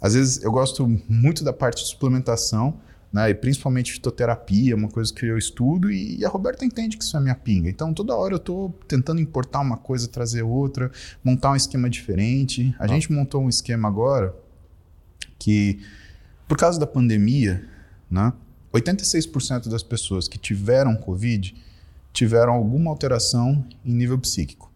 às 0.00 0.14
vezes 0.14 0.42
eu 0.42 0.50
gosto 0.50 0.88
muito 1.08 1.44
da 1.44 1.52
parte 1.52 1.82
de 1.82 1.90
suplementação, 1.90 2.74
né, 3.12 3.28
e 3.28 3.34
principalmente 3.34 3.92
fitoterapia, 3.92 4.74
uma 4.74 4.88
coisa 4.88 5.12
que 5.12 5.26
eu 5.26 5.36
estudo, 5.36 5.90
e 5.92 6.24
a 6.24 6.28
Roberta 6.28 6.64
entende 6.64 6.96
que 6.96 7.04
isso 7.04 7.16
é 7.16 7.20
minha 7.20 7.34
pinga. 7.34 7.68
Então 7.68 7.92
toda 7.92 8.16
hora 8.16 8.34
eu 8.34 8.38
estou 8.38 8.70
tentando 8.88 9.20
importar 9.20 9.60
uma 9.60 9.76
coisa, 9.76 10.08
trazer 10.08 10.42
outra, 10.42 10.90
montar 11.22 11.50
um 11.50 11.56
esquema 11.56 11.90
diferente. 11.90 12.74
A 12.78 12.84
ah. 12.84 12.88
gente 12.88 13.12
montou 13.12 13.42
um 13.42 13.48
esquema 13.48 13.86
agora 13.86 14.34
que, 15.38 15.80
por 16.48 16.56
causa 16.56 16.80
da 16.80 16.86
pandemia, 16.86 17.68
né, 18.10 18.32
86% 18.72 19.68
das 19.68 19.82
pessoas 19.82 20.26
que 20.26 20.38
tiveram 20.38 20.96
Covid 20.96 21.54
tiveram 22.12 22.52
alguma 22.52 22.90
alteração 22.90 23.64
em 23.84 23.92
nível 23.92 24.18
psíquico. 24.18 24.70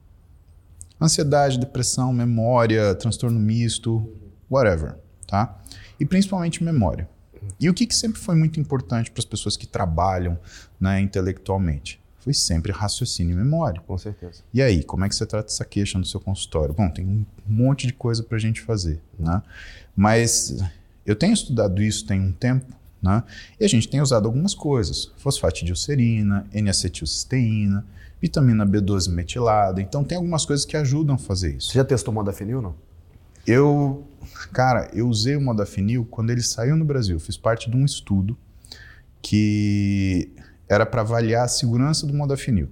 Ansiedade, 1.01 1.59
depressão, 1.59 2.13
memória, 2.13 2.95
transtorno 2.95 3.39
misto, 3.39 4.11
whatever, 4.51 4.97
tá? 5.27 5.59
E 6.01 6.07
principalmente 6.07 6.65
memória. 6.65 7.09
E 7.59 7.69
o 7.71 7.75
que, 7.75 7.87
que 7.87 7.95
sempre 7.95 8.21
foi 8.21 8.35
muito 8.35 8.61
importante 8.61 9.11
para 9.11 9.21
as 9.21 9.25
pessoas 9.25 9.57
que 9.57 9.67
trabalham 9.67 10.39
né, 10.81 11.01
intelectualmente? 11.01 12.01
Foi 12.19 12.35
sempre 12.35 12.73
raciocínio 12.73 13.35
e 13.35 13.37
memória. 13.37 13.81
Com 13.87 13.97
certeza. 13.97 14.43
E 14.53 14.61
aí, 14.61 14.83
como 14.83 15.05
é 15.05 15.09
que 15.09 15.15
você 15.15 15.25
trata 15.25 15.49
essa 15.49 15.65
queixa 15.65 15.97
no 15.97 16.05
seu 16.05 16.19
consultório? 16.19 16.75
Bom, 16.75 16.91
tem 16.91 17.07
um 17.07 17.25
monte 17.47 17.87
de 17.87 17.93
coisa 17.93 18.23
para 18.23 18.37
a 18.37 18.41
gente 18.41 18.61
fazer, 18.61 19.01
né? 19.19 19.41
Mas 19.95 20.57
eu 21.07 21.15
tenho 21.15 21.33
estudado 21.33 21.81
isso 21.81 22.05
tem 22.05 22.21
um 22.21 22.33
tempo, 22.33 22.67
né? 23.01 23.23
E 23.61 23.65
a 23.65 23.69
gente 23.69 23.89
tem 23.89 24.01
usado 24.01 24.27
algumas 24.27 24.55
coisas: 24.55 25.13
fosfatidilcerina, 25.17 26.47
N-acetilcisteína, 26.53 27.87
vitamina 28.21 28.67
B12 28.67 29.09
metilada. 29.09 29.81
Então 29.81 30.03
tem 30.03 30.17
algumas 30.17 30.45
coisas 30.45 30.67
que 30.67 30.77
ajudam 30.77 31.15
a 31.15 31.19
fazer 31.19 31.57
isso. 31.57 31.71
Você 31.71 31.79
já 31.79 31.85
testou 31.85 32.13
modafinil, 32.13 32.61
não? 32.61 32.75
Eu, 33.47 34.07
cara, 34.53 34.91
eu 34.93 35.09
usei 35.09 35.37
o 35.37 35.41
modafinil 35.41 36.05
quando 36.11 36.31
ele 36.31 36.43
saiu 36.43 36.77
no 36.77 36.85
Brasil. 36.85 37.19
Fiz 37.21 37.37
parte 37.37 37.71
de 37.71 37.77
um 37.77 37.85
estudo 37.85 38.37
que 39.23 40.33
era 40.69 40.85
para 40.85 41.03
avaliar 41.03 41.45
a 41.45 41.49
segurança 41.49 42.07
do 42.07 42.13
modafinil. 42.13 42.69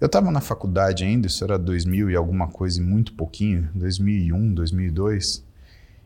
Eu 0.00 0.06
estava 0.06 0.30
na 0.30 0.40
faculdade 0.40 1.04
ainda, 1.04 1.26
isso 1.26 1.44
era 1.44 1.58
2000 1.58 2.10
e 2.10 2.16
alguma 2.16 2.48
coisa 2.48 2.80
e 2.80 2.82
muito 2.82 3.12
pouquinho, 3.12 3.68
2001, 3.74 4.54
2002, 4.54 5.44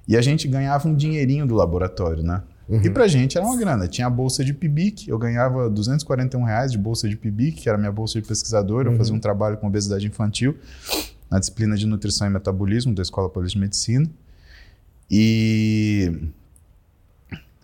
e 0.08 0.16
a 0.16 0.20
gente 0.20 0.48
ganhava 0.48 0.88
um 0.88 0.94
dinheirinho 0.94 1.46
do 1.46 1.54
laboratório, 1.54 2.22
né? 2.22 2.42
Uhum. 2.68 2.82
E 2.82 2.90
pra 2.90 3.06
gente 3.06 3.38
era 3.38 3.46
uma 3.46 3.56
grana. 3.56 3.86
Tinha 3.86 4.08
a 4.08 4.10
bolsa 4.10 4.44
de 4.44 4.52
PIBIC, 4.52 5.08
eu 5.08 5.18
ganhava 5.18 5.70
241 5.70 6.42
reais 6.42 6.72
de 6.72 6.78
bolsa 6.78 7.08
de 7.08 7.16
PIBIC, 7.16 7.62
que 7.62 7.68
era 7.68 7.78
minha 7.78 7.92
bolsa 7.92 8.20
de 8.20 8.26
pesquisador, 8.26 8.86
uhum. 8.86 8.92
eu 8.92 8.98
fazia 8.98 9.14
um 9.14 9.20
trabalho 9.20 9.58
com 9.58 9.68
obesidade 9.68 10.06
infantil 10.06 10.56
na 11.30 11.38
disciplina 11.38 11.76
de 11.76 11.86
nutrição 11.86 12.26
e 12.26 12.30
metabolismo 12.30 12.94
da 12.94 13.02
Escola 13.02 13.28
Paulista 13.28 13.58
de 13.58 13.60
Medicina. 13.60 14.10
E 15.10 16.30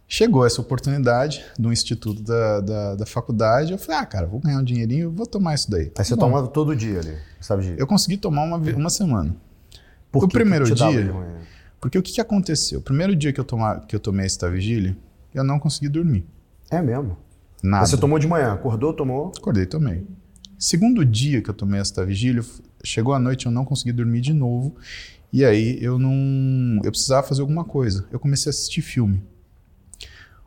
chegou 0.06 0.44
essa 0.44 0.60
oportunidade 0.60 1.44
no 1.58 1.72
instituto 1.72 2.22
da, 2.22 2.60
da, 2.60 2.94
da, 2.96 3.06
faculdade. 3.06 3.72
Eu 3.72 3.78
falei, 3.78 4.00
ah, 4.00 4.06
cara, 4.06 4.26
vou 4.26 4.40
ganhar 4.40 4.58
um 4.58 4.64
dinheirinho, 4.64 5.10
vou 5.10 5.26
tomar 5.26 5.54
isso 5.54 5.70
daí. 5.70 5.92
Aí 5.96 6.04
você 6.04 6.14
Bom, 6.16 6.22
tomava 6.22 6.48
todo 6.48 6.74
dia 6.74 6.98
ali, 6.98 7.16
sabe? 7.40 7.62
De... 7.62 7.80
Eu 7.80 7.86
consegui 7.86 8.16
tomar 8.16 8.42
uma, 8.42 8.56
uma 8.56 8.90
semana. 8.90 9.34
Por 10.10 10.24
o 10.24 10.28
primeiro 10.28 10.64
dia. 10.64 11.14
Porque 11.80 11.96
o 11.96 12.02
que, 12.02 12.12
que 12.12 12.20
aconteceu? 12.20 12.80
O 12.80 12.82
primeiro 12.82 13.14
dia 13.16 13.32
que 13.32 13.40
eu, 13.40 13.44
toma, 13.44 13.80
que 13.80 13.96
eu 13.96 14.00
tomei 14.00 14.26
esta 14.26 14.50
vigília, 14.50 14.96
eu 15.32 15.44
não 15.44 15.58
consegui 15.58 15.88
dormir. 15.88 16.26
É 16.70 16.82
mesmo? 16.82 17.16
Nada. 17.62 17.82
Mas 17.82 17.90
você 17.90 17.96
tomou 17.96 18.18
de 18.18 18.26
manhã, 18.26 18.52
acordou, 18.52 18.92
tomou? 18.92 19.32
Acordei, 19.36 19.64
tomei. 19.64 20.06
Segundo 20.58 21.04
dia 21.04 21.40
que 21.40 21.48
eu 21.48 21.54
tomei 21.54 21.80
esta 21.80 22.04
vigília, 22.04 22.44
chegou 22.84 23.14
a 23.14 23.18
noite, 23.18 23.46
eu 23.46 23.52
não 23.52 23.64
consegui 23.64 23.92
dormir 23.92 24.20
de 24.20 24.32
novo. 24.32 24.76
E 25.32 25.44
aí 25.44 25.78
eu 25.82 25.98
não. 25.98 26.80
Eu 26.84 26.90
precisava 26.90 27.26
fazer 27.26 27.40
alguma 27.40 27.64
coisa. 27.64 28.06
Eu 28.10 28.18
comecei 28.18 28.50
a 28.50 28.52
assistir 28.52 28.82
filme. 28.82 29.22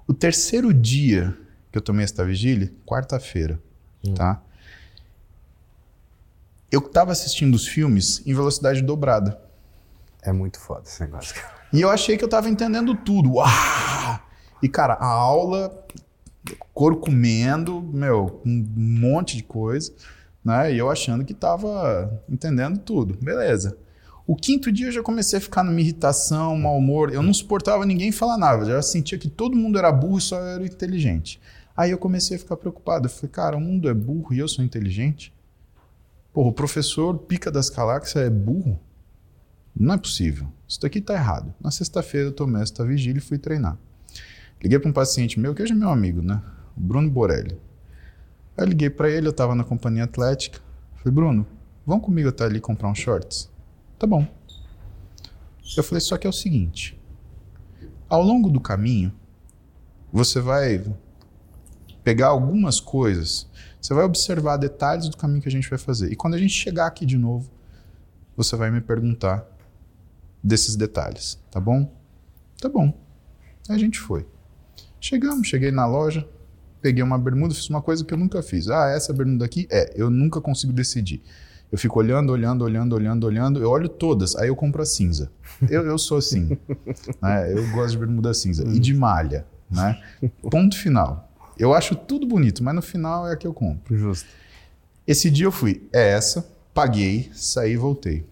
O 0.08 0.14
terceiro 0.14 0.74
dia 0.74 1.38
que 1.72 1.78
eu 1.78 1.82
tomei 1.82 2.04
esta 2.04 2.24
vigília, 2.24 2.72
quarta-feira, 2.86 3.60
hum. 4.06 4.14
tá? 4.14 4.42
Eu 6.72 6.82
tava 6.82 7.12
assistindo 7.12 7.56
os 7.56 7.68
filmes 7.68 8.22
em 8.26 8.34
velocidade 8.34 8.82
dobrada. 8.82 9.40
É 10.22 10.32
muito 10.32 10.60
foda 10.60 10.84
esse 10.86 11.02
negócio. 11.02 11.36
E 11.72 11.82
eu 11.82 11.90
achei 11.90 12.18
que 12.18 12.24
eu 12.24 12.30
tava 12.30 12.50
entendendo 12.50 12.96
tudo. 12.96 13.34
Uau! 13.34 14.20
E, 14.62 14.70
cara, 14.70 14.94
a 14.94 15.06
aula, 15.06 15.86
couro 16.74 16.98
comendo, 16.98 17.82
meu, 17.82 18.42
um 18.46 18.66
monte 18.78 19.36
de 19.36 19.44
coisa, 19.44 19.92
né? 20.44 20.74
E 20.74 20.78
eu 20.78 20.90
achando 20.90 21.24
que 21.24 21.34
tava 21.34 22.22
entendendo 22.30 22.80
tudo. 22.80 23.18
Beleza. 23.22 23.78
O 24.26 24.36
quinto 24.36 24.72
dia 24.72 24.88
eu 24.88 24.92
já 24.92 25.04
comecei 25.04 25.38
a 25.38 25.42
ficar 25.42 25.64
numa 25.64 25.80
irritação, 25.82 26.58
mau 26.58 26.78
humor. 26.78 27.14
Eu 27.14 27.22
não 27.22 27.34
suportava 27.34 27.86
ninguém 27.86 28.12
falar 28.12 28.38
nada. 28.38 28.64
Eu 28.64 28.76
já 28.76 28.82
sentia 28.82 29.18
que 29.18 29.30
todo 29.30 29.56
mundo 29.56 29.78
era 29.78 29.92
burro 29.92 30.18
e 30.18 30.22
só 30.22 30.40
eu 30.40 30.48
era 30.48 30.66
inteligente. 30.66 31.42
Aí 31.76 31.92
eu 31.92 31.98
comecei 31.98 32.38
a 32.38 32.40
ficar 32.40 32.56
preocupado. 32.56 33.08
Eu 33.08 33.10
falei, 33.10 33.30
cara, 33.30 33.58
o 33.58 33.62
mundo 33.62 33.90
é 33.90 33.94
burro 33.94 34.34
e 34.34 34.40
eu 34.40 34.48
sou 34.48 34.64
inteligente? 34.64 35.34
Porra, 36.32 36.50
o 36.50 36.54
professor 36.54 37.18
Pica 37.18 37.52
das 37.52 37.70
Galáxias 37.70 38.26
é 38.26 38.30
burro? 38.30 38.80
Não 39.76 39.96
é 39.96 39.98
possível. 39.98 40.48
Isso 40.68 40.80
daqui 40.80 41.02
tá 41.02 41.14
errado. 41.14 41.54
Na 41.60 41.72
sexta-feira 41.72 42.30
eu 42.30 42.34
tomei 42.34 42.62
esta 42.62 42.86
vigília 42.86 43.18
e 43.18 43.22
fui 43.22 43.38
treinar. 43.38 43.78
Liguei 44.62 44.80
para 44.80 44.90
um 44.90 44.94
paciente 44.94 45.40
meu, 45.40 45.54
que 45.54 45.62
hoje 45.62 45.74
é 45.74 45.76
meu 45.76 45.90
amigo, 45.90 46.22
né? 46.22 46.42
O 46.78 46.80
Bruno 46.80 47.10
Borelli. 47.10 47.58
Aí 48.58 48.66
liguei 48.66 48.90
para 48.90 49.10
ele, 49.10 49.28
eu 49.28 49.32
estava 49.32 49.56
na 49.56 49.64
companhia 49.64 50.04
atlética. 50.04 50.60
Falei, 50.98 51.14
Bruno, 51.14 51.48
vamos 51.86 52.06
comigo 52.06 52.30
até 52.30 52.46
ali 52.46 52.60
comprar 52.60 52.90
uns 52.90 53.00
shorts? 53.00 53.50
Tá 53.98 54.06
bom. 54.06 54.28
Eu 55.76 55.84
falei, 55.84 56.02
só 56.02 56.18
que 56.18 56.28
é 56.28 56.30
o 56.30 56.34
seguinte: 56.34 57.00
ao 58.08 58.22
longo 58.22 58.50
do 58.50 58.60
caminho, 58.60 59.14
você 60.12 60.40
vai 60.40 60.84
pegar 62.04 62.28
algumas 62.28 62.80
coisas, 62.80 63.50
você 63.82 63.94
vai 63.94 64.04
observar 64.04 64.58
detalhes 64.58 65.10
do 65.10 65.18
caminho 65.18 65.42
que 65.42 65.48
a 65.48 65.52
gente 65.52 65.70
vai 65.70 65.80
fazer. 65.80 66.12
E 66.12 66.16
quando 66.16 66.36
a 66.36 66.38
gente 66.38 66.54
chegar 66.54 66.86
aqui 66.86 67.06
de 67.06 67.18
novo, 67.18 67.50
você 68.36 68.56
vai 68.56 68.70
me 68.70 68.82
perguntar 68.82 69.46
desses 70.44 70.76
detalhes, 70.76 71.40
tá 71.50 71.60
bom? 71.60 71.92
Tá 72.62 72.70
bom. 72.70 72.94
Aí 73.70 73.76
a 73.76 73.80
gente 73.80 74.00
foi. 74.00 74.28
Chegamos, 75.00 75.48
cheguei 75.48 75.72
na 75.72 75.86
loja, 75.86 76.28
peguei 76.84 77.02
uma 77.02 77.18
bermuda, 77.18 77.56
fiz 77.56 77.70
uma 77.70 77.82
coisa 77.82 78.04
que 78.04 78.14
eu 78.14 78.18
nunca 78.18 78.44
fiz. 78.44 78.68
Ah, 78.68 78.90
essa 78.90 79.14
bermuda 79.14 79.46
aqui? 79.46 79.66
É, 79.72 79.94
eu 79.96 80.10
nunca 80.10 80.42
consigo 80.42 80.74
decidir. 80.74 81.24
Eu 81.72 81.78
fico 81.78 81.98
olhando, 81.98 82.32
olhando, 82.32 82.64
olhando, 82.64 82.94
olhando, 82.94 83.24
olhando. 83.24 83.60
Eu 83.62 83.70
olho 83.70 83.88
todas, 83.88 84.36
aí 84.36 84.50
eu 84.50 84.56
compro 84.56 84.82
a 84.82 84.86
cinza. 84.86 85.32
Eu, 85.68 85.84
eu 85.84 85.98
sou 85.98 86.18
assim. 86.18 86.58
né? 87.24 87.52
Eu 87.52 87.72
gosto 87.72 87.92
de 87.92 87.98
bermuda 87.98 88.34
cinza. 88.34 88.64
E 88.68 88.78
de 88.78 88.94
malha. 88.94 89.48
Né? 89.72 90.00
Ponto 90.52 90.78
final. 90.78 91.32
Eu 91.58 91.74
acho 91.74 91.96
tudo 91.96 92.28
bonito, 92.28 92.64
mas 92.64 92.76
no 92.76 92.82
final 92.82 93.28
é 93.28 93.34
a 93.34 93.38
que 93.38 93.48
eu 93.48 93.54
compro. 93.54 93.98
Justo. 93.98 94.28
Esse 95.08 95.32
dia 95.32 95.46
eu 95.46 95.52
fui, 95.52 95.88
é 95.92 96.10
essa, 96.12 96.46
paguei, 96.74 97.32
saí 97.34 97.74
e 97.74 97.78
voltei. 97.78 98.26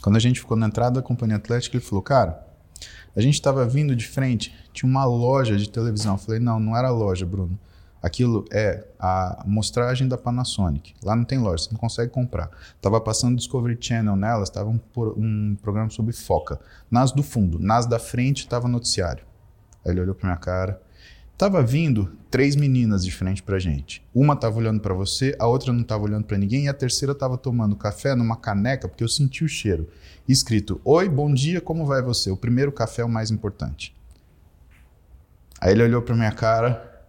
Quando 0.00 0.16
a 0.16 0.20
gente 0.20 0.40
ficou 0.40 0.56
na 0.56 0.66
entrada 0.66 1.00
da 1.00 1.02
companhia 1.02 1.36
atlética, 1.36 1.76
ele 1.76 1.84
falou, 1.84 2.02
cara, 2.02 2.46
a 3.14 3.20
gente 3.20 3.34
estava 3.34 3.66
vindo 3.66 3.94
de 3.94 4.06
frente, 4.06 4.54
tinha 4.72 4.88
uma 4.88 5.04
loja 5.04 5.56
de 5.56 5.68
televisão. 5.68 6.14
Eu 6.14 6.18
falei, 6.18 6.40
não, 6.40 6.60
não 6.60 6.76
era 6.76 6.90
loja, 6.90 7.26
Bruno. 7.26 7.58
Aquilo 8.02 8.46
é 8.50 8.82
a 8.98 9.44
mostragem 9.46 10.08
da 10.08 10.16
Panasonic. 10.16 10.94
Lá 11.02 11.14
não 11.14 11.24
tem 11.24 11.38
loja, 11.38 11.64
você 11.64 11.70
não 11.72 11.78
consegue 11.78 12.10
comprar. 12.10 12.48
Tava 12.80 12.98
passando 13.00 13.36
Discovery 13.36 13.76
Channel 13.78 14.16
nelas, 14.16 14.48
estava 14.48 14.70
um, 14.70 14.80
um, 15.16 15.56
programa 15.60 15.90
sobre 15.90 16.14
foca. 16.14 16.58
Nas 16.90 17.12
do 17.12 17.22
fundo, 17.22 17.58
nas 17.58 17.84
da 17.84 17.98
frente 17.98 18.38
estava 18.38 18.66
noticiário. 18.66 19.22
Aí 19.84 19.92
ele 19.92 20.00
olhou 20.00 20.14
para 20.14 20.28
minha 20.28 20.38
cara. 20.38 20.80
Tava 21.40 21.62
vindo 21.62 22.18
três 22.30 22.54
meninas 22.54 23.02
de 23.02 23.10
frente 23.10 23.42
pra 23.42 23.58
gente. 23.58 24.06
Uma 24.14 24.36
tava 24.36 24.58
olhando 24.58 24.78
para 24.78 24.92
você, 24.92 25.34
a 25.38 25.46
outra 25.46 25.72
não 25.72 25.82
tava 25.82 26.04
olhando 26.04 26.26
para 26.26 26.36
ninguém 26.36 26.66
e 26.66 26.68
a 26.68 26.74
terceira 26.74 27.14
tava 27.14 27.38
tomando 27.38 27.74
café 27.76 28.14
numa 28.14 28.36
caneca 28.36 28.86
porque 28.86 29.02
eu 29.02 29.08
senti 29.08 29.42
o 29.42 29.48
cheiro. 29.48 29.88
Escrito: 30.28 30.78
"Oi, 30.84 31.08
bom 31.08 31.32
dia, 31.32 31.58
como 31.58 31.86
vai 31.86 32.02
você? 32.02 32.30
O 32.30 32.36
primeiro 32.36 32.70
café 32.70 33.00
é 33.00 33.06
o 33.06 33.08
mais 33.08 33.30
importante". 33.30 33.96
Aí 35.58 35.72
ele 35.72 35.82
olhou 35.82 36.02
para 36.02 36.14
minha 36.14 36.30
cara, 36.30 37.06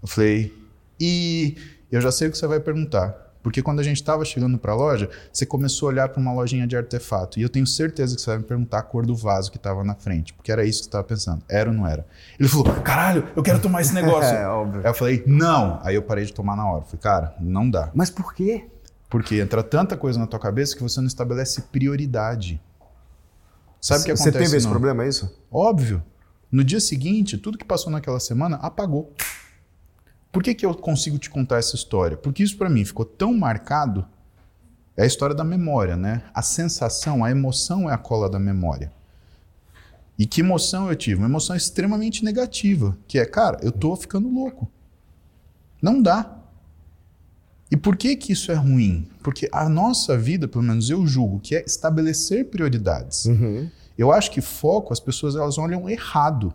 eu 0.00 0.06
falei, 0.06 0.56
e 1.00 1.56
eu 1.90 2.00
já 2.00 2.12
sei 2.12 2.28
o 2.28 2.30
que 2.30 2.38
você 2.38 2.46
vai 2.46 2.60
perguntar. 2.60 3.25
Porque 3.46 3.62
quando 3.62 3.78
a 3.78 3.82
gente 3.84 3.98
estava 3.98 4.24
chegando 4.24 4.58
para 4.58 4.72
a 4.72 4.74
loja, 4.74 5.08
você 5.32 5.46
começou 5.46 5.88
a 5.88 5.92
olhar 5.92 6.08
para 6.08 6.20
uma 6.20 6.32
lojinha 6.32 6.66
de 6.66 6.76
artefato. 6.76 7.38
E 7.38 7.42
eu 7.42 7.48
tenho 7.48 7.64
certeza 7.64 8.16
que 8.16 8.20
você 8.20 8.30
vai 8.30 8.38
me 8.38 8.42
perguntar 8.42 8.80
a 8.80 8.82
cor 8.82 9.06
do 9.06 9.14
vaso 9.14 9.52
que 9.52 9.56
estava 9.56 9.84
na 9.84 9.94
frente. 9.94 10.34
Porque 10.34 10.50
era 10.50 10.64
isso 10.64 10.80
que 10.80 10.86
você 10.86 10.88
estava 10.88 11.04
pensando. 11.04 11.44
Era 11.48 11.70
ou 11.70 11.76
não 11.76 11.86
era? 11.86 12.04
Ele 12.40 12.48
falou: 12.48 12.64
caralho, 12.82 13.28
eu 13.36 13.44
quero 13.44 13.60
tomar 13.60 13.82
esse 13.82 13.94
negócio. 13.94 14.34
é, 14.34 14.48
óbvio. 14.48 14.80
Aí 14.80 14.88
eu 14.88 14.94
falei: 14.94 15.22
não. 15.28 15.78
Aí 15.84 15.94
eu 15.94 16.02
parei 16.02 16.24
de 16.24 16.32
tomar 16.32 16.56
na 16.56 16.68
hora. 16.68 16.82
falei: 16.82 17.00
cara, 17.00 17.36
não 17.38 17.70
dá. 17.70 17.88
Mas 17.94 18.10
por 18.10 18.34
quê? 18.34 18.66
Porque 19.08 19.36
entra 19.36 19.62
tanta 19.62 19.96
coisa 19.96 20.18
na 20.18 20.26
tua 20.26 20.40
cabeça 20.40 20.74
que 20.74 20.82
você 20.82 21.00
não 21.00 21.06
estabelece 21.06 21.62
prioridade. 21.70 22.60
Sabe 23.80 24.00
o 24.00 24.04
que 24.06 24.10
acontece? 24.10 24.32
Você 24.32 24.44
teve 24.44 24.56
esse 24.56 24.66
problema, 24.66 25.04
é 25.04 25.08
isso? 25.08 25.32
Óbvio. 25.52 26.02
No 26.50 26.64
dia 26.64 26.80
seguinte, 26.80 27.38
tudo 27.38 27.56
que 27.56 27.64
passou 27.64 27.92
naquela 27.92 28.18
semana 28.18 28.56
apagou. 28.56 29.14
Por 30.36 30.42
que, 30.42 30.54
que 30.54 30.66
eu 30.66 30.74
consigo 30.74 31.18
te 31.18 31.30
contar 31.30 31.56
essa 31.56 31.74
história? 31.74 32.14
Porque 32.14 32.42
isso 32.42 32.58
para 32.58 32.68
mim 32.68 32.84
ficou 32.84 33.06
tão 33.06 33.32
marcado. 33.32 34.06
É 34.94 35.02
a 35.02 35.06
história 35.06 35.34
da 35.34 35.42
memória, 35.42 35.96
né? 35.96 36.24
A 36.34 36.42
sensação, 36.42 37.24
a 37.24 37.30
emoção 37.30 37.88
é 37.88 37.94
a 37.94 37.96
cola 37.96 38.28
da 38.28 38.38
memória. 38.38 38.92
E 40.18 40.26
que 40.26 40.42
emoção 40.42 40.90
eu 40.90 40.94
tive? 40.94 41.20
Uma 41.20 41.26
emoção 41.26 41.56
extremamente 41.56 42.22
negativa, 42.22 42.98
que 43.08 43.18
é, 43.18 43.24
cara, 43.24 43.58
eu 43.62 43.72
tô 43.72 43.96
ficando 43.96 44.28
louco. 44.28 44.70
Não 45.80 46.02
dá. 46.02 46.36
E 47.70 47.76
por 47.78 47.96
que 47.96 48.14
que 48.14 48.34
isso 48.34 48.52
é 48.52 48.56
ruim? 48.56 49.08
Porque 49.22 49.48
a 49.50 49.70
nossa 49.70 50.18
vida, 50.18 50.46
pelo 50.46 50.64
menos 50.64 50.90
eu 50.90 51.06
julgo, 51.06 51.40
que 51.40 51.56
é 51.56 51.64
estabelecer 51.64 52.50
prioridades. 52.50 53.24
Uhum. 53.24 53.70
Eu 53.96 54.12
acho 54.12 54.30
que 54.30 54.42
foco, 54.42 54.92
as 54.92 55.00
pessoas 55.00 55.34
elas 55.34 55.56
olham 55.56 55.88
errado. 55.88 56.52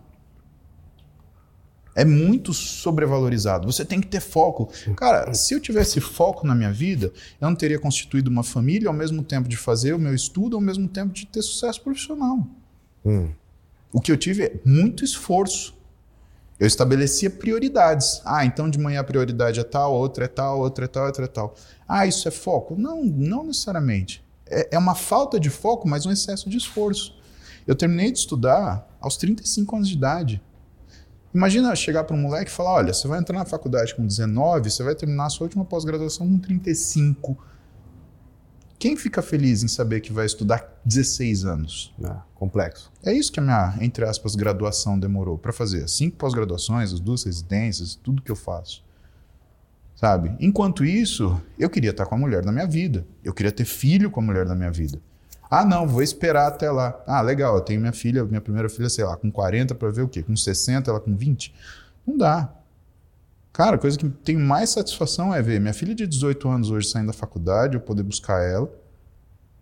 É 1.94 2.04
muito 2.04 2.54
sobrevalorizado. 2.54 3.70
Você 3.70 3.84
tem 3.84 4.00
que 4.00 4.06
ter 4.06 4.20
foco. 4.20 4.70
Cara, 4.96 5.34
se 5.34 5.54
eu 5.54 5.60
tivesse 5.60 6.00
foco 6.00 6.46
na 6.46 6.54
minha 6.54 6.72
vida, 6.72 7.12
eu 7.40 7.48
não 7.48 7.54
teria 7.54 7.78
constituído 7.78 8.30
uma 8.30 8.42
família 8.42 8.88
ao 8.88 8.94
mesmo 8.94 9.22
tempo 9.22 9.48
de 9.48 9.56
fazer 9.56 9.92
o 9.92 9.98
meu 9.98 10.14
estudo, 10.14 10.56
ao 10.56 10.62
mesmo 10.62 10.88
tempo 10.88 11.12
de 11.12 11.26
ter 11.26 11.42
sucesso 11.42 11.82
profissional. 11.82 12.46
Hum. 13.04 13.30
O 13.92 14.00
que 14.00 14.10
eu 14.10 14.16
tive 14.16 14.44
é 14.44 14.60
muito 14.64 15.04
esforço. 15.04 15.74
Eu 16.58 16.66
estabelecia 16.66 17.28
prioridades. 17.28 18.22
Ah, 18.24 18.44
então 18.44 18.70
de 18.70 18.78
manhã 18.78 19.00
a 19.00 19.04
prioridade 19.04 19.60
é 19.60 19.64
tal, 19.64 19.92
outra 19.94 20.24
é 20.24 20.28
tal, 20.28 20.60
outra 20.60 20.84
é 20.86 20.88
tal, 20.88 21.06
outra 21.06 21.24
é 21.24 21.28
tal. 21.28 21.54
Ah, 21.86 22.06
isso 22.06 22.26
é 22.26 22.30
foco? 22.30 22.74
Não, 22.76 23.04
não 23.04 23.44
necessariamente. 23.44 24.24
É, 24.46 24.68
é 24.76 24.78
uma 24.78 24.94
falta 24.94 25.38
de 25.38 25.50
foco, 25.50 25.86
mas 25.86 26.06
um 26.06 26.10
excesso 26.10 26.48
de 26.48 26.56
esforço. 26.56 27.20
Eu 27.66 27.74
terminei 27.74 28.10
de 28.10 28.18
estudar 28.18 28.88
aos 29.00 29.16
35 29.16 29.76
anos 29.76 29.88
de 29.88 29.94
idade. 29.94 30.42
Imagina 31.34 31.74
chegar 31.74 32.04
para 32.04 32.14
um 32.14 32.20
moleque 32.20 32.50
e 32.50 32.54
falar: 32.54 32.72
olha, 32.72 32.92
você 32.92 33.08
vai 33.08 33.18
entrar 33.18 33.38
na 33.38 33.44
faculdade 33.44 33.94
com 33.94 34.06
19, 34.06 34.70
você 34.70 34.82
vai 34.82 34.94
terminar 34.94 35.26
a 35.26 35.30
sua 35.30 35.46
última 35.46 35.64
pós-graduação 35.64 36.28
com 36.28 36.38
35. 36.38 37.38
Quem 38.78 38.96
fica 38.96 39.22
feliz 39.22 39.62
em 39.62 39.68
saber 39.68 40.00
que 40.00 40.12
vai 40.12 40.26
estudar 40.26 40.80
16 40.84 41.44
anos? 41.44 41.94
É, 42.04 42.16
complexo. 42.34 42.90
É 43.04 43.12
isso 43.12 43.30
que 43.30 43.38
a 43.38 43.42
minha, 43.42 43.76
entre 43.80 44.04
aspas, 44.04 44.34
graduação 44.34 44.98
demorou 44.98 45.38
para 45.38 45.52
fazer. 45.52 45.88
Cinco 45.88 46.16
pós-graduações, 46.16 46.92
as 46.92 46.98
duas 46.98 47.22
residências, 47.22 47.94
tudo 47.94 48.20
que 48.20 48.30
eu 48.30 48.34
faço. 48.34 48.84
Sabe? 49.94 50.36
Enquanto 50.40 50.84
isso, 50.84 51.40
eu 51.56 51.70
queria 51.70 51.90
estar 51.90 52.06
com 52.06 52.16
a 52.16 52.18
mulher 52.18 52.44
da 52.44 52.50
minha 52.50 52.66
vida. 52.66 53.06
Eu 53.22 53.32
queria 53.32 53.52
ter 53.52 53.64
filho 53.64 54.10
com 54.10 54.18
a 54.18 54.22
mulher 54.24 54.44
da 54.46 54.54
minha 54.54 54.70
vida. 54.72 55.00
Ah, 55.54 55.66
não, 55.66 55.86
vou 55.86 56.02
esperar 56.02 56.46
até 56.46 56.70
lá. 56.70 56.98
Ah, 57.06 57.20
legal, 57.20 57.54
eu 57.56 57.60
tenho 57.60 57.78
minha 57.78 57.92
filha, 57.92 58.24
minha 58.24 58.40
primeira 58.40 58.70
filha, 58.70 58.88
sei 58.88 59.04
lá, 59.04 59.18
com 59.18 59.30
40 59.30 59.74
para 59.74 59.90
ver 59.90 60.00
o 60.00 60.08
quê? 60.08 60.22
Com 60.22 60.34
60, 60.34 60.90
ela 60.90 60.98
com 60.98 61.14
20? 61.14 61.54
Não 62.06 62.16
dá. 62.16 62.48
Cara, 63.52 63.76
a 63.76 63.78
coisa 63.78 63.98
que 63.98 64.08
tem 64.08 64.34
mais 64.34 64.70
satisfação 64.70 65.34
é 65.34 65.42
ver 65.42 65.60
minha 65.60 65.74
filha 65.74 65.94
de 65.94 66.06
18 66.06 66.48
anos 66.48 66.70
hoje 66.70 66.88
saindo 66.88 67.08
da 67.08 67.12
faculdade, 67.12 67.74
eu 67.74 67.82
poder 67.82 68.02
buscar 68.02 68.42
ela 68.42 68.66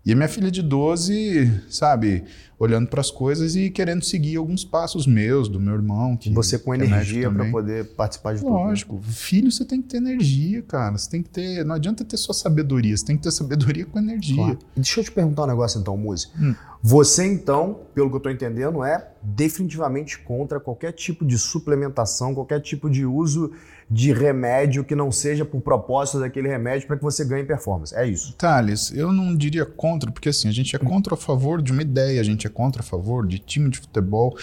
e 0.05 0.13
a 0.13 0.17
minha 0.17 0.29
filha 0.29 0.51
de 0.51 0.63
12, 0.63 1.65
sabe, 1.69 2.25
olhando 2.59 2.89
para 2.89 3.03
as 3.03 3.11
coisas 3.11 3.55
e 3.55 3.69
querendo 3.69 4.03
seguir 4.03 4.37
alguns 4.37 4.65
passos 4.65 5.07
meus, 5.07 5.47
do 5.47 5.61
meu 5.61 5.75
irmão. 5.75 6.17
Que, 6.17 6.31
você 6.31 6.59
com 6.59 6.73
que 6.73 6.81
é 6.81 6.85
energia 6.87 7.31
para 7.31 7.51
poder 7.51 7.85
participar 7.95 8.35
de 8.35 8.43
Lógico, 8.43 8.57
tudo. 8.57 8.69
Lógico. 8.69 8.95
Né? 8.97 9.03
Filho, 9.13 9.53
você 9.53 9.63
tem 9.63 9.83
que 9.83 9.89
ter 9.89 9.99
energia, 9.99 10.63
cara. 10.63 10.97
Você 10.97 11.11
tem 11.11 11.23
que 11.23 11.29
ter. 11.29 11.65
Não 11.67 11.75
adianta 11.75 12.03
ter 12.03 12.17
só 12.17 12.33
sabedoria, 12.33 12.97
você 12.97 13.05
tem 13.05 13.17
que 13.17 13.23
ter 13.23 13.31
sabedoria 13.31 13.85
com 13.85 13.99
energia. 13.99 14.37
Claro. 14.37 14.59
Deixa 14.75 15.01
eu 15.01 15.05
te 15.05 15.13
perguntar 15.13 15.45
um 15.45 15.49
negócio 15.49 15.79
então, 15.79 15.97
Muzi. 15.99 16.29
Hum. 16.41 16.55
Você, 16.83 17.27
então, 17.27 17.81
pelo 17.95 18.09
que 18.09 18.15
eu 18.15 18.19
estou 18.19 18.33
entendendo, 18.33 18.83
é 18.83 19.07
definitivamente 19.23 20.19
contra 20.19 20.59
qualquer 20.59 20.93
tipo 20.93 21.27
de 21.27 21.37
suplementação, 21.37 22.35
qualquer 22.35 22.61
tipo 22.61 22.89
de 22.89 23.05
uso 23.05 23.53
de 23.91 24.13
remédio 24.13 24.85
que 24.85 24.95
não 24.95 25.11
seja 25.11 25.45
por 25.45 25.61
propósito 25.61 26.21
daquele 26.21 26.49
remédio 26.49 26.87
para 26.87 26.97
que 26.97 27.03
você 27.03 27.25
ganhe 27.25 27.43
performance. 27.45 27.93
É 27.95 28.07
isso. 28.07 28.35
Thales, 28.35 28.93
eu 28.95 29.13
não 29.13 29.35
diria 29.35 29.67
contra, 29.67 30.13
porque 30.13 30.29
assim, 30.29 30.49
a 30.49 30.53
gente 30.53 30.77
é 30.77 30.79
contra 30.79 31.15
a 31.15 31.17
favor 31.17 31.61
de 31.61 31.73
uma 31.73 31.83
ideia, 31.83 32.21
a 32.21 32.25
gente 32.25 32.47
é 32.47 32.51
contra 32.51 32.83
a 32.83 32.85
favor 32.85 33.27
de 33.27 33.41
time 33.41 33.69
de 33.69 33.79
futebol. 33.79 34.39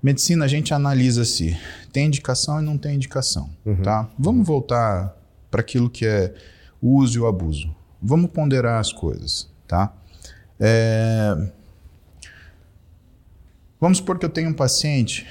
Medicina, 0.00 0.44
a 0.44 0.48
gente 0.48 0.72
analisa 0.72 1.24
se 1.24 1.58
tem 1.92 2.06
indicação 2.06 2.60
e 2.60 2.64
não 2.64 2.78
tem 2.78 2.94
indicação, 2.94 3.50
uhum. 3.66 3.82
tá? 3.82 4.08
Vamos 4.16 4.46
voltar 4.46 5.16
para 5.50 5.60
aquilo 5.60 5.90
que 5.90 6.06
é 6.06 6.32
o 6.80 6.98
uso 6.98 7.18
e 7.18 7.20
o 7.20 7.26
abuso. 7.26 7.74
Vamos 8.00 8.30
ponderar 8.30 8.78
as 8.78 8.92
coisas, 8.92 9.50
tá? 9.66 9.92
É... 10.60 11.34
Vamos 13.80 13.98
supor 13.98 14.18
que 14.18 14.24
eu 14.24 14.30
tenho 14.30 14.50
um 14.50 14.54
paciente 14.54 15.26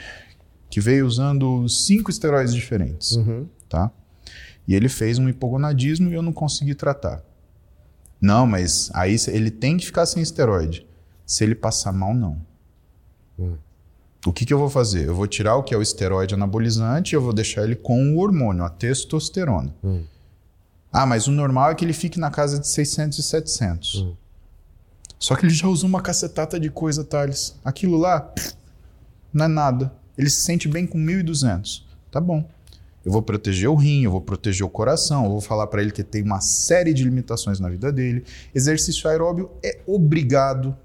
que 0.74 0.82
veio 0.82 1.06
usando 1.06 1.70
cinco 1.70 2.10
esteroides 2.10 2.52
diferentes, 2.52 3.12
uhum. 3.12 3.48
tá? 3.70 3.92
E 4.68 4.74
ele 4.74 4.90
fez 4.90 5.20
um 5.20 5.30
hipogonadismo 5.30 6.10
e 6.10 6.16
eu 6.16 6.24
não 6.24 6.34
consegui 6.34 6.74
tratar. 6.74 7.24
Não, 8.20 8.48
mas 8.48 8.90
aí 8.92 9.16
ele 9.28 9.52
tem 9.52 9.78
que 9.78 9.86
ficar 9.86 10.08
sem 10.08 10.24
esteroide. 10.24 10.88
Se 11.28 11.44
ele 11.44 11.54
passar 11.54 11.94
mal, 11.94 12.16
não. 12.16 12.42
Uhum. 13.38 13.56
O 14.26 14.34
que, 14.34 14.48
que 14.48 14.52
eu 14.52 14.58
vou 14.58 14.68
fazer? 14.68 15.08
Eu 15.08 15.14
vou 15.14 15.28
tirar 15.28 15.58
o 15.58 15.62
que 15.62 15.76
é 15.76 15.78
o 15.78 15.82
esteroide 15.84 16.34
anabolizante 16.34 17.14
e 17.14 17.16
eu 17.16 17.22
vou 17.22 17.34
deixar 17.34 17.64
ele 17.66 17.76
com 17.76 18.16
o 18.16 18.18
hormônio, 18.18 18.64
a 18.64 18.70
testosterona. 18.72 19.76
Uhum. 19.84 20.04
Ah, 20.92 21.06
mas 21.06 21.28
o 21.28 21.32
normal 21.32 21.70
é 21.70 21.76
que 21.76 21.86
ele 21.86 21.94
fique 21.94 22.20
na 22.20 22.32
casa 22.32 22.58
de 22.58 22.68
600 22.68 23.20
e 23.20 23.22
700. 23.22 23.94
Uhum. 23.94 24.16
Só 25.20 25.36
que 25.36 25.46
ele 25.46 25.54
já 25.54 25.68
usou 25.68 25.88
uma 25.88 26.02
cacetata 26.02 26.60
de 26.60 26.72
coisa, 26.72 27.04
Thales. 27.04 27.60
Aquilo 27.64 27.96
lá 27.96 28.34
não 29.32 29.46
é 29.46 29.48
nada. 29.48 30.03
Ele 30.18 30.30
se 30.30 30.42
sente 30.42 30.68
bem 30.68 30.86
com 30.86 30.98
1.200. 30.98 31.84
Tá 32.12 32.22
bom. 32.22 32.48
Eu 33.06 33.12
vou 33.12 33.22
proteger 33.22 33.70
o 33.70 33.76
rim, 33.76 34.04
eu 34.04 34.12
vou 34.12 34.22
proteger 34.22 34.66
o 34.66 34.70
coração, 34.70 35.26
eu 35.26 35.32
vou 35.32 35.42
falar 35.42 35.68
para 35.68 35.82
ele 35.82 35.92
que 35.92 36.04
tem 36.04 36.24
uma 36.24 36.40
série 36.40 36.94
de 36.94 37.04
limitações 37.04 37.60
na 37.60 37.70
vida 37.70 37.92
dele. 37.92 38.24
Exercício 38.56 39.10
aeróbio 39.10 39.52
é 39.62 39.82
obrigado. 39.86 40.76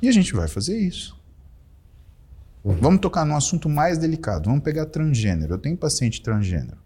E 0.00 0.08
a 0.08 0.12
gente 0.12 0.32
vai 0.32 0.48
fazer 0.48 0.78
isso. 0.78 1.20
Uhum. 2.64 2.76
Vamos 2.76 3.00
tocar 3.00 3.26
num 3.26 3.36
assunto 3.36 3.68
mais 3.68 3.98
delicado. 3.98 4.46
Vamos 4.46 4.64
pegar 4.64 4.86
transgênero. 4.86 5.54
Eu 5.54 5.58
tenho 5.58 5.76
paciente 5.76 6.22
transgênero. 6.22 6.78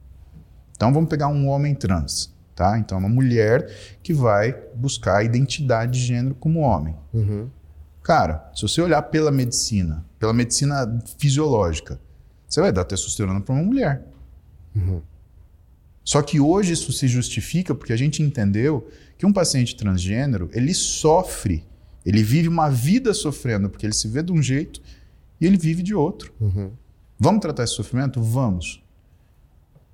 Então 0.72 0.92
vamos 0.92 1.08
pegar 1.08 1.28
um 1.28 1.48
homem 1.48 1.74
trans, 1.74 2.34
tá? 2.54 2.78
Então 2.78 2.98
uma 2.98 3.08
mulher 3.08 3.70
que 4.02 4.12
vai 4.12 4.52
buscar 4.74 5.18
a 5.18 5.24
identidade 5.24 5.92
de 5.92 6.06
gênero 6.06 6.34
como 6.34 6.60
homem. 6.60 6.94
Uhum. 7.12 7.48
Cara, 8.02 8.50
se 8.54 8.62
você 8.62 8.80
olhar 8.80 9.02
pela 9.02 9.30
medicina, 9.30 10.04
pela 10.18 10.32
medicina 10.32 11.00
fisiológica, 11.18 12.00
você 12.48 12.60
vai 12.60 12.72
dar 12.72 12.84
testosterona 12.84 13.40
para 13.40 13.54
uma 13.54 13.64
mulher. 13.64 14.02
Uhum. 14.74 15.02
Só 16.04 16.22
que 16.22 16.38
hoje 16.38 16.72
isso 16.72 16.92
se 16.92 17.08
justifica 17.08 17.74
porque 17.74 17.92
a 17.92 17.96
gente 17.96 18.22
entendeu 18.22 18.88
que 19.18 19.26
um 19.26 19.32
paciente 19.32 19.74
transgênero, 19.74 20.48
ele 20.52 20.72
sofre, 20.72 21.64
ele 22.04 22.22
vive 22.22 22.48
uma 22.48 22.68
vida 22.70 23.12
sofrendo, 23.12 23.68
porque 23.68 23.84
ele 23.84 23.94
se 23.94 24.06
vê 24.06 24.22
de 24.22 24.32
um 24.32 24.40
jeito 24.40 24.80
e 25.40 25.46
ele 25.46 25.56
vive 25.56 25.82
de 25.82 25.94
outro. 25.94 26.32
Uhum. 26.40 26.70
Vamos 27.18 27.40
tratar 27.40 27.64
esse 27.64 27.74
sofrimento? 27.74 28.22
Vamos. 28.22 28.82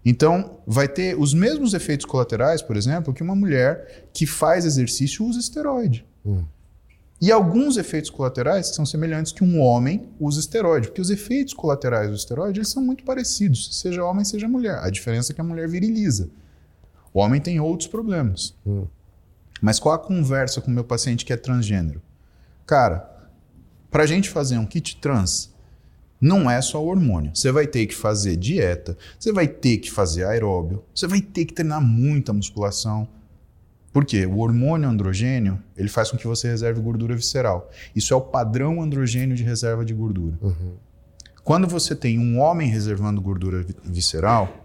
Então, 0.05 0.59
vai 0.67 0.89
ter 0.89 1.19
os 1.19 1.33
mesmos 1.33 1.75
efeitos 1.75 2.05
colaterais, 2.05 2.61
por 2.61 2.77
exemplo, 2.77 3.15
que 3.15 3.23
uma 3.23 3.37
mulher 3.37 4.09
que 4.13 4.27
faz 4.27 4.65
exercício 4.65 5.25
usa 5.25 5.39
esteroide. 5.39 6.05
Uhum. 6.25 6.45
E 7.23 7.31
alguns 7.31 7.77
efeitos 7.77 8.11
colaterais 8.11 8.75
são 8.75 8.85
semelhantes 8.85 9.31
que 9.31 9.45
um 9.45 9.61
homem 9.61 10.09
usa 10.19 10.41
esteroide, 10.41 10.89
porque 10.89 11.01
os 11.01 11.09
efeitos 11.09 11.55
colaterais 11.55 12.11
do 12.11 12.17
esteroide 12.17 12.59
eles 12.59 12.69
são 12.69 12.83
muito 12.83 13.05
parecidos, 13.05 13.79
seja 13.81 14.05
homem, 14.05 14.25
seja 14.25 14.49
mulher. 14.49 14.81
A 14.83 14.91
diferença 14.91 15.31
é 15.31 15.35
que 15.35 15.41
a 15.41 15.45
mulher 15.45 15.69
viriliza. 15.69 16.29
O 17.15 17.21
homem 17.21 17.41
tem 17.41 17.61
outros 17.61 17.89
problemas. 17.89 18.57
Hum. 18.67 18.89
Mas 19.61 19.79
qual 19.79 19.95
a 19.95 19.99
conversa 20.01 20.61
com 20.61 20.69
o 20.69 20.75
meu 20.75 20.83
paciente 20.83 21.25
que 21.25 21.33
é 21.33 21.37
transgênero? 21.37 22.03
Cara, 22.67 23.09
para 23.89 24.03
a 24.03 24.07
gente 24.07 24.29
fazer 24.29 24.59
um 24.59 24.67
kit 24.67 24.97
trans, 24.97 25.55
não 26.21 26.51
é 26.51 26.61
só 26.61 26.85
hormônio. 26.85 27.31
Você 27.37 27.53
vai 27.53 27.69
ter 27.69 27.87
que 27.87 27.95
fazer 27.95 28.35
dieta, 28.35 28.99
você 29.17 29.31
vai 29.31 29.47
ter 29.47 29.79
que 29.79 29.93
fazer 29.93 30.25
aeróbio, 30.25 30.85
você 30.93 31.07
vai 31.07 31.21
ter 31.21 31.45
que 31.45 31.55
treinar 31.55 31.81
muita 31.81 32.33
musculação, 32.33 33.07
por 33.93 34.05
quê? 34.05 34.25
O 34.25 34.39
hormônio 34.39 34.89
androgênio 34.89 35.63
ele 35.77 35.89
faz 35.89 36.11
com 36.11 36.17
que 36.17 36.27
você 36.27 36.49
reserve 36.49 36.81
gordura 36.81 37.15
visceral. 37.15 37.71
Isso 37.95 38.15
é 38.15 38.17
o 38.17 38.21
padrão 38.21 38.81
androgênio 38.81 39.37
de 39.37 39.43
reserva 39.43 39.85
de 39.85 39.93
gordura. 39.93 40.39
Uhum. 40.41 40.77
Quando 41.45 41.67
você 41.67 41.95
tem 41.95 42.19
um 42.19 42.39
homem 42.39 42.69
reservando 42.69 43.21
gordura 43.21 43.67
visceral, 43.85 44.65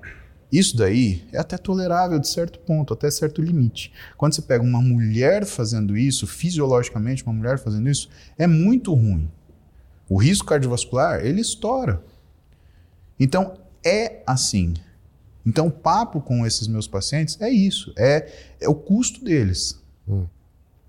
isso 0.52 0.78
daí 0.78 1.28
é 1.34 1.40
até 1.40 1.58
tolerável 1.58 2.20
de 2.20 2.28
certo 2.30 2.60
ponto, 2.60 2.94
até 2.94 3.12
certo 3.12 3.42
limite. 3.42 3.92
Quando 4.16 4.34
você 4.34 4.42
pega 4.42 4.64
uma 4.64 4.82
mulher 4.82 5.46
fazendo 5.46 5.98
isso, 5.98 6.26
fisiologicamente, 6.26 7.24
uma 7.24 7.34
mulher 7.34 7.60
fazendo 7.60 7.90
isso, 7.90 8.10
é 8.38 8.48
muito 8.48 8.94
ruim. 8.94 9.30
O 10.08 10.16
risco 10.16 10.48
cardiovascular, 10.48 11.26
ele 11.26 11.42
estoura. 11.42 12.02
Então, 13.20 13.58
é 13.84 14.24
assim. 14.26 14.74
Então, 15.48 15.68
o 15.68 15.72
papo 15.72 16.20
com 16.20 16.46
esses 16.46 16.68
meus 16.68 16.90
pacientes 16.90 17.40
é 17.40 17.50
isso, 17.50 17.94
é, 17.98 18.30
é 18.60 18.68
o 18.68 18.76
custo 18.76 19.24
deles. 19.24 19.82
Hum. 20.06 20.26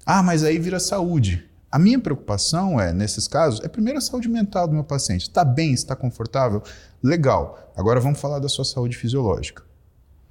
Ah, 0.04 0.20
mas 0.20 0.42
aí 0.42 0.58
vira 0.58 0.80
saúde. 0.80 1.48
A 1.70 1.78
minha 1.78 2.00
preocupação 2.00 2.80
é, 2.80 2.92
nesses 2.92 3.28
casos, 3.28 3.60
é 3.62 3.68
primeiro 3.68 3.98
a 3.98 4.02
saúde 4.02 4.28
mental 4.28 4.66
do 4.66 4.74
meu 4.74 4.82
paciente. 4.82 5.22
Está 5.22 5.44
bem, 5.44 5.72
está 5.72 5.94
confortável? 5.94 6.60
Legal. 7.00 7.72
Agora 7.76 8.00
vamos 8.00 8.18
falar 8.18 8.40
da 8.40 8.48
sua 8.48 8.64
saúde 8.64 8.96
fisiológica. 8.96 9.62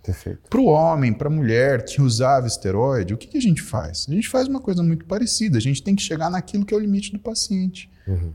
Perfeito. 0.03 0.49
Para 0.49 0.59
o 0.59 0.65
homem, 0.65 1.13
para 1.13 1.27
a 1.27 1.31
mulher 1.31 1.85
que 1.85 2.01
usava 2.01 2.47
esteroide, 2.47 3.13
o 3.13 3.17
que, 3.17 3.27
que, 3.27 3.37
a 3.37 3.41
gente 3.41 3.61
faz? 3.61 4.07
A 4.09 4.11
gente 4.11 4.27
faz 4.27 4.47
uma 4.47 4.59
coisa 4.59 4.83
muito 4.83 5.05
parecida. 5.05 5.57
A 5.57 5.61
gente 5.61 5.81
tem 5.81 5.95
que 5.95 6.01
chegar 6.01 6.29
naquilo 6.29 6.65
que 6.65 6.73
é 6.73 6.77
o 6.77 6.79
limite 6.79 7.13
do 7.13 7.19
paciente. 7.19 7.89
Uhum. 8.05 8.33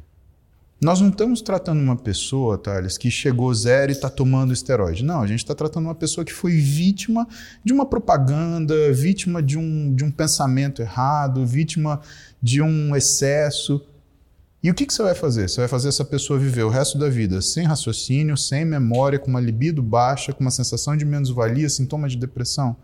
Nós 0.83 1.01
não 1.01 1.11
estamos 1.11 1.41
tratando 1.41 1.80
uma 1.80 1.95
pessoa, 1.95 2.59
Thales, 2.59 2.99
que 2.99 3.09
chegou 3.09 3.55
zero 3.55 3.93
e 3.93 3.95
está 3.95 4.11
tomando 4.11 4.53
esteroide. 4.53 5.05
Não, 5.05 5.22
a 5.22 5.26
gente 5.28 5.39
está 5.39 5.55
tratando 5.55 5.85
uma 5.85 5.95
pessoa 5.95 6.24
que 6.24 6.33
foi 6.33 6.57
vítima 6.57 7.24
de 7.62 7.72
uma 7.72 7.87
propaganda, 7.87 8.93
vítima 8.93 9.41
de 9.41 9.57
um, 9.57 9.95
de 9.95 10.03
um 10.03 10.11
pensamento 10.11 10.83
errado, 10.83 11.47
vítima 11.47 12.01
de 12.43 12.61
um 12.61 12.97
excesso. 12.97 13.80
E 14.61 14.72
o 14.72 14.74
que, 14.74 14.85
que 14.85 14.93
você 14.93 15.05
vai 15.05 15.14
fazer? 15.14 15.49
Você 15.49 15.61
vai 15.61 15.68
fazer 15.68 15.89
essa 15.89 16.05
pessoa 16.05 16.37
viver 16.37 16.64
o 16.64 16.68
resto 16.68 16.99
da 16.99 17.09
vida 17.09 17.41
sem 17.41 17.64
raciocínio, 17.64 18.37
sem 18.37 18.64
memória, 18.64 19.20
com 19.20 19.28
uma 19.28 19.41
libido 19.41 19.80
baixa, 19.85 20.33
com 20.33 20.41
uma 20.41 20.51
sensação 20.51 20.97
de 20.97 21.05
menos-valia, 21.05 21.68
sintomas 21.68 22.11
de 22.11 22.18
depressão? 22.18 22.74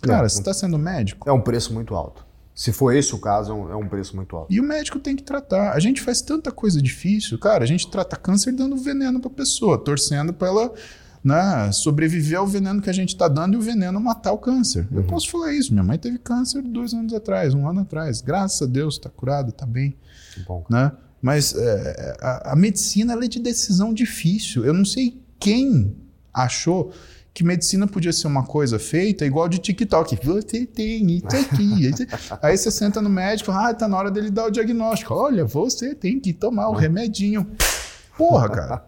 Cara, 0.00 0.28
você 0.28 0.38
está 0.38 0.54
sendo 0.54 0.78
médico. 0.78 1.28
É 1.28 1.32
um 1.32 1.40
preço 1.40 1.74
muito 1.74 1.92
alto. 1.96 2.24
Se 2.54 2.72
for 2.72 2.94
esse 2.94 3.14
o 3.14 3.18
caso, 3.18 3.52
é 3.52 3.74
um 3.74 3.84
é 3.84 3.88
preço 3.88 4.14
muito 4.14 4.36
alto. 4.36 4.52
E 4.52 4.60
o 4.60 4.62
médico 4.62 5.00
tem 5.00 5.16
que 5.16 5.24
tratar. 5.24 5.72
A 5.72 5.80
gente 5.80 6.00
faz 6.00 6.22
tanta 6.22 6.52
coisa 6.52 6.80
difícil, 6.80 7.36
cara. 7.38 7.64
A 7.64 7.66
gente 7.66 7.90
trata 7.90 8.16
câncer 8.16 8.52
dando 8.52 8.76
veneno 8.76 9.18
para 9.18 9.30
a 9.30 9.34
pessoa, 9.34 9.76
torcendo 9.76 10.32
para 10.32 10.48
ela 10.48 10.72
né, 11.24 11.72
sobreviver 11.72 12.38
ao 12.38 12.46
veneno 12.46 12.80
que 12.80 12.90
a 12.90 12.92
gente 12.92 13.08
está 13.08 13.26
dando 13.26 13.54
e 13.54 13.56
o 13.56 13.60
veneno 13.60 13.98
matar 13.98 14.32
o 14.32 14.38
câncer. 14.38 14.86
Uhum. 14.90 14.98
Eu 14.98 15.04
posso 15.04 15.30
falar 15.30 15.52
isso. 15.52 15.72
Minha 15.72 15.82
mãe 15.82 15.98
teve 15.98 16.18
câncer 16.18 16.62
dois 16.62 16.94
anos 16.94 17.12
atrás, 17.12 17.54
um 17.54 17.66
ano 17.66 17.80
atrás. 17.80 18.20
Graças 18.20 18.62
a 18.62 18.70
Deus, 18.70 18.94
está 18.94 19.08
curada, 19.08 19.48
está 19.48 19.66
bem. 19.66 19.96
Bom. 20.46 20.64
Né? 20.70 20.92
Mas 21.20 21.54
é, 21.56 22.16
a, 22.20 22.52
a, 22.52 22.56
medicina 22.56 23.14
é 23.14 23.28
de 23.28 23.40
decisão 23.40 23.94
difícil. 23.94 24.64
Eu 24.64 24.74
não 24.74 24.84
sei 24.84 25.20
quem 25.40 25.96
achou 26.32 26.92
que 27.34 27.42
medicina 27.42 27.88
podia 27.88 28.12
ser 28.12 28.28
uma 28.28 28.46
coisa 28.46 28.78
feita 28.78 29.26
igual 29.26 29.48
de 29.48 29.58
TikTok. 29.58 30.24
Você 30.24 30.64
tem 30.64 31.16
isso 31.16 31.26
aqui. 31.26 31.90
Aí 32.40 32.56
você 32.56 32.70
senta 32.70 33.02
no 33.02 33.10
médico, 33.10 33.50
ah, 33.50 33.74
tá 33.74 33.88
na 33.88 33.98
hora 33.98 34.08
dele 34.08 34.30
dar 34.30 34.46
o 34.46 34.50
diagnóstico. 34.52 35.12
Olha, 35.12 35.44
você 35.44 35.96
tem 35.96 36.20
que 36.20 36.32
tomar 36.32 36.68
o 36.68 36.74
remedinho. 36.74 37.44
Porra, 38.16 38.48
cara. 38.48 38.84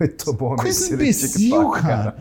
Muito 0.00 0.32
bom 0.32 0.56
Coisa 0.56 0.92
imbecil, 0.92 1.70
cara. 1.70 2.16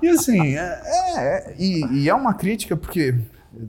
E 0.00 0.08
assim, 0.08 0.56
é, 0.56 0.82
é 1.16 1.54
e, 1.58 1.84
e, 1.86 2.08
é 2.08 2.14
uma 2.14 2.34
crítica 2.34 2.76
porque, 2.76 3.16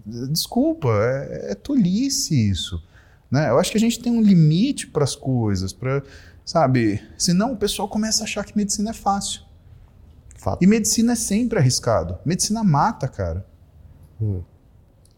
desculpa, 0.05 0.89
é, 0.89 1.51
é 1.51 1.55
tolice 1.55 2.49
isso. 2.49 2.83
Né? 3.29 3.49
Eu 3.49 3.57
acho 3.57 3.71
que 3.71 3.77
a 3.77 3.81
gente 3.81 3.99
tem 3.99 4.11
um 4.11 4.21
limite 4.21 4.85
para 4.85 5.03
as 5.03 5.15
coisas, 5.15 5.73
para, 5.73 6.03
sabe? 6.45 7.01
Senão 7.17 7.53
o 7.53 7.57
pessoal 7.57 7.87
começa 7.87 8.23
a 8.23 8.25
achar 8.25 8.43
que 8.43 8.55
medicina 8.55 8.91
é 8.91 8.93
fácil. 8.93 9.41
Fato. 10.43 10.63
E 10.63 10.67
medicina 10.67 11.13
é 11.13 11.15
sempre 11.15 11.57
arriscado. 11.57 12.17
Medicina 12.25 12.63
mata, 12.63 13.07
cara. 13.07 13.45
Hum 14.21 14.41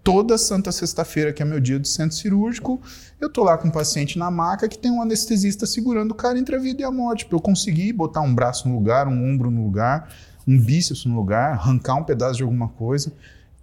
toda 0.05 0.37
santa 0.37 0.71
sexta-feira, 0.71 1.33
que 1.33 1.41
é 1.41 1.45
meu 1.45 1.59
dia 1.59 1.79
do 1.79 1.87
centro 1.87 2.15
cirúrgico, 2.15 2.79
eu 3.19 3.27
tô 3.27 3.43
lá 3.43 3.57
com 3.57 3.69
um 3.69 3.71
paciente 3.71 4.19
na 4.19 4.29
maca 4.29 4.69
que 4.69 4.77
tem 4.77 4.91
um 4.91 5.01
anestesista 5.01 5.65
segurando 5.65 6.11
o 6.11 6.15
cara 6.15 6.37
entre 6.37 6.55
a 6.55 6.59
vida 6.59 6.83
e 6.83 6.85
a 6.85 6.91
morte, 6.91 7.25
para 7.25 7.35
eu 7.35 7.41
conseguir 7.41 7.91
botar 7.91 8.21
um 8.21 8.33
braço 8.33 8.69
no 8.69 8.75
lugar, 8.75 9.07
um 9.07 9.33
ombro 9.33 9.49
no 9.49 9.63
lugar, 9.63 10.13
um 10.47 10.59
bíceps 10.59 11.05
no 11.05 11.15
lugar, 11.15 11.53
arrancar 11.53 11.95
um 11.95 12.03
pedaço 12.03 12.37
de 12.37 12.43
alguma 12.43 12.69
coisa. 12.69 13.11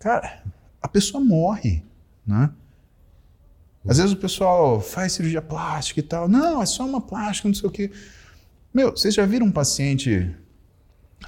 Cara, 0.01 0.43
a 0.83 0.89
pessoa 0.89 1.23
morre, 1.23 1.85
né? 2.27 2.51
Às 3.87 3.99
vezes 3.99 4.13
o 4.13 4.17
pessoal 4.17 4.81
faz 4.81 5.13
cirurgia 5.13 5.43
plástica 5.43 6.01
e 6.01 6.03
tal. 6.03 6.29
Não, 6.29 6.61
é 6.61 6.67
só 6.67 6.85
uma 6.85 7.01
plástica, 7.01 7.49
não 7.49 7.55
sei 7.55 7.69
o 7.69 7.73
quê. 7.73 7.91
Meu, 8.75 8.91
vocês 8.91 9.15
já 9.15 9.25
viram 9.25 9.47
um 9.47 9.53
paciente 9.53 10.35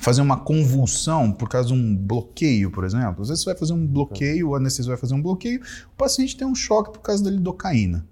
fazer 0.01 0.21
uma 0.21 0.39
convulsão 0.39 1.33
por 1.33 1.49
causa 1.49 1.69
de 1.69 1.75
um 1.75 1.97
bloqueio, 1.97 2.71
por 2.71 2.85
exemplo. 2.85 3.23
Às 3.23 3.29
vezes 3.29 3.43
você 3.43 3.51
vai 3.51 3.59
fazer 3.59 3.73
um 3.73 3.87
bloqueio, 3.87 4.51
o 4.51 4.55
anestesista 4.55 4.91
vai 4.91 5.01
fazer 5.01 5.15
um 5.15 5.23
bloqueio, 5.23 5.61
o 5.61 5.97
paciente 5.97 6.37
tem 6.37 6.47
um 6.47 6.55
choque 6.55 6.93
por 6.93 7.01
causa 7.01 7.23
da 7.23 7.31
lidocaína. 7.31 8.07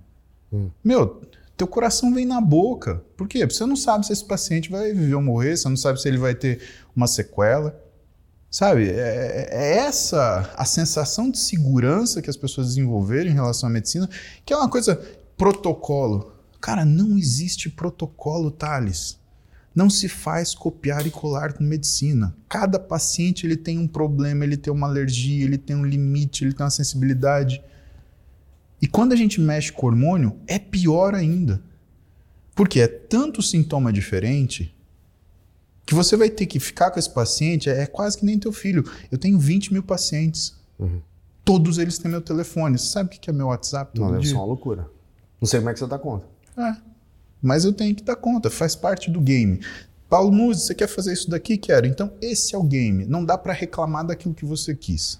Hum. 0.52 0.70
Meu, 0.82 1.22
teu 1.56 1.66
coração 1.66 2.12
vem 2.12 2.26
na 2.26 2.40
boca. 2.40 3.02
Por 3.16 3.28
quê? 3.28 3.40
Porque 3.40 3.54
você 3.54 3.66
não 3.66 3.76
sabe 3.76 4.06
se 4.06 4.12
esse 4.12 4.24
paciente 4.24 4.70
vai 4.70 4.92
viver 4.92 5.14
ou 5.14 5.22
morrer, 5.22 5.56
você 5.56 5.68
não 5.68 5.76
sabe 5.76 6.00
se 6.00 6.08
ele 6.08 6.18
vai 6.18 6.34
ter 6.34 6.60
uma 6.94 7.06
sequela. 7.06 7.78
Sabe, 8.50 8.90
é, 8.90 9.48
é 9.50 9.76
essa 9.78 10.52
a 10.56 10.64
sensação 10.66 11.30
de 11.30 11.38
segurança 11.38 12.20
que 12.20 12.28
as 12.28 12.36
pessoas 12.36 12.68
desenvolveram 12.68 13.30
em 13.30 13.34
relação 13.34 13.66
à 13.68 13.72
medicina, 13.72 14.08
que 14.44 14.52
é 14.52 14.56
uma 14.56 14.68
coisa 14.68 15.00
protocolo. 15.38 16.32
Cara, 16.60 16.84
não 16.84 17.16
existe 17.16 17.70
protocolo, 17.70 18.50
Thales. 18.50 19.18
Não 19.74 19.88
se 19.88 20.08
faz 20.08 20.54
copiar 20.54 21.06
e 21.06 21.10
colar 21.10 21.54
com 21.54 21.64
medicina. 21.64 22.36
Cada 22.48 22.78
paciente 22.78 23.46
ele 23.46 23.56
tem 23.56 23.78
um 23.78 23.88
problema, 23.88 24.44
ele 24.44 24.56
tem 24.56 24.72
uma 24.72 24.86
alergia, 24.86 25.44
ele 25.44 25.56
tem 25.56 25.74
um 25.74 25.84
limite, 25.84 26.44
ele 26.44 26.52
tem 26.52 26.64
uma 26.64 26.70
sensibilidade. 26.70 27.62
E 28.80 28.86
quando 28.86 29.12
a 29.12 29.16
gente 29.16 29.40
mexe 29.40 29.72
com 29.72 29.86
hormônio, 29.86 30.38
é 30.46 30.58
pior 30.58 31.14
ainda. 31.14 31.62
Porque 32.54 32.80
é 32.80 32.86
tanto 32.86 33.40
sintoma 33.40 33.92
diferente 33.92 34.74
que 35.86 35.94
você 35.94 36.16
vai 36.16 36.28
ter 36.28 36.46
que 36.46 36.60
ficar 36.60 36.90
com 36.90 36.98
esse 36.98 37.10
paciente, 37.10 37.70
é 37.70 37.86
quase 37.86 38.18
que 38.18 38.26
nem 38.26 38.38
teu 38.38 38.52
filho. 38.52 38.84
Eu 39.10 39.16
tenho 39.16 39.38
20 39.38 39.72
mil 39.72 39.82
pacientes. 39.82 40.54
Uhum. 40.78 41.00
Todos 41.44 41.78
eles 41.78 41.98
têm 41.98 42.10
meu 42.10 42.20
telefone. 42.20 42.78
Você 42.78 42.86
sabe 42.86 43.08
o 43.08 43.18
que 43.18 43.30
é 43.30 43.32
meu 43.32 43.46
WhatsApp? 43.46 43.92
Todo 43.94 44.04
Não, 44.04 44.12
deve 44.12 44.28
ser 44.28 44.34
uma 44.34 44.44
loucura. 44.44 44.88
Não 45.40 45.48
sei 45.48 45.60
como 45.60 45.70
é 45.70 45.72
que 45.72 45.78
você 45.78 45.86
dá 45.86 45.98
conta. 45.98 46.26
É 46.56 46.91
mas 47.42 47.64
eu 47.64 47.72
tenho 47.72 47.94
que 47.94 48.04
dar 48.04 48.16
conta, 48.16 48.48
faz 48.48 48.76
parte 48.76 49.10
do 49.10 49.20
game. 49.20 49.60
Paulo 50.08 50.30
Muzi, 50.30 50.66
você 50.66 50.74
quer 50.74 50.86
fazer 50.86 51.14
isso 51.14 51.30
daqui? 51.30 51.56
Quero. 51.56 51.86
Então, 51.86 52.12
esse 52.20 52.54
é 52.54 52.58
o 52.58 52.62
game. 52.62 53.06
Não 53.06 53.24
dá 53.24 53.38
para 53.38 53.52
reclamar 53.52 54.06
daquilo 54.06 54.34
que 54.34 54.44
você 54.44 54.74
quis. 54.74 55.18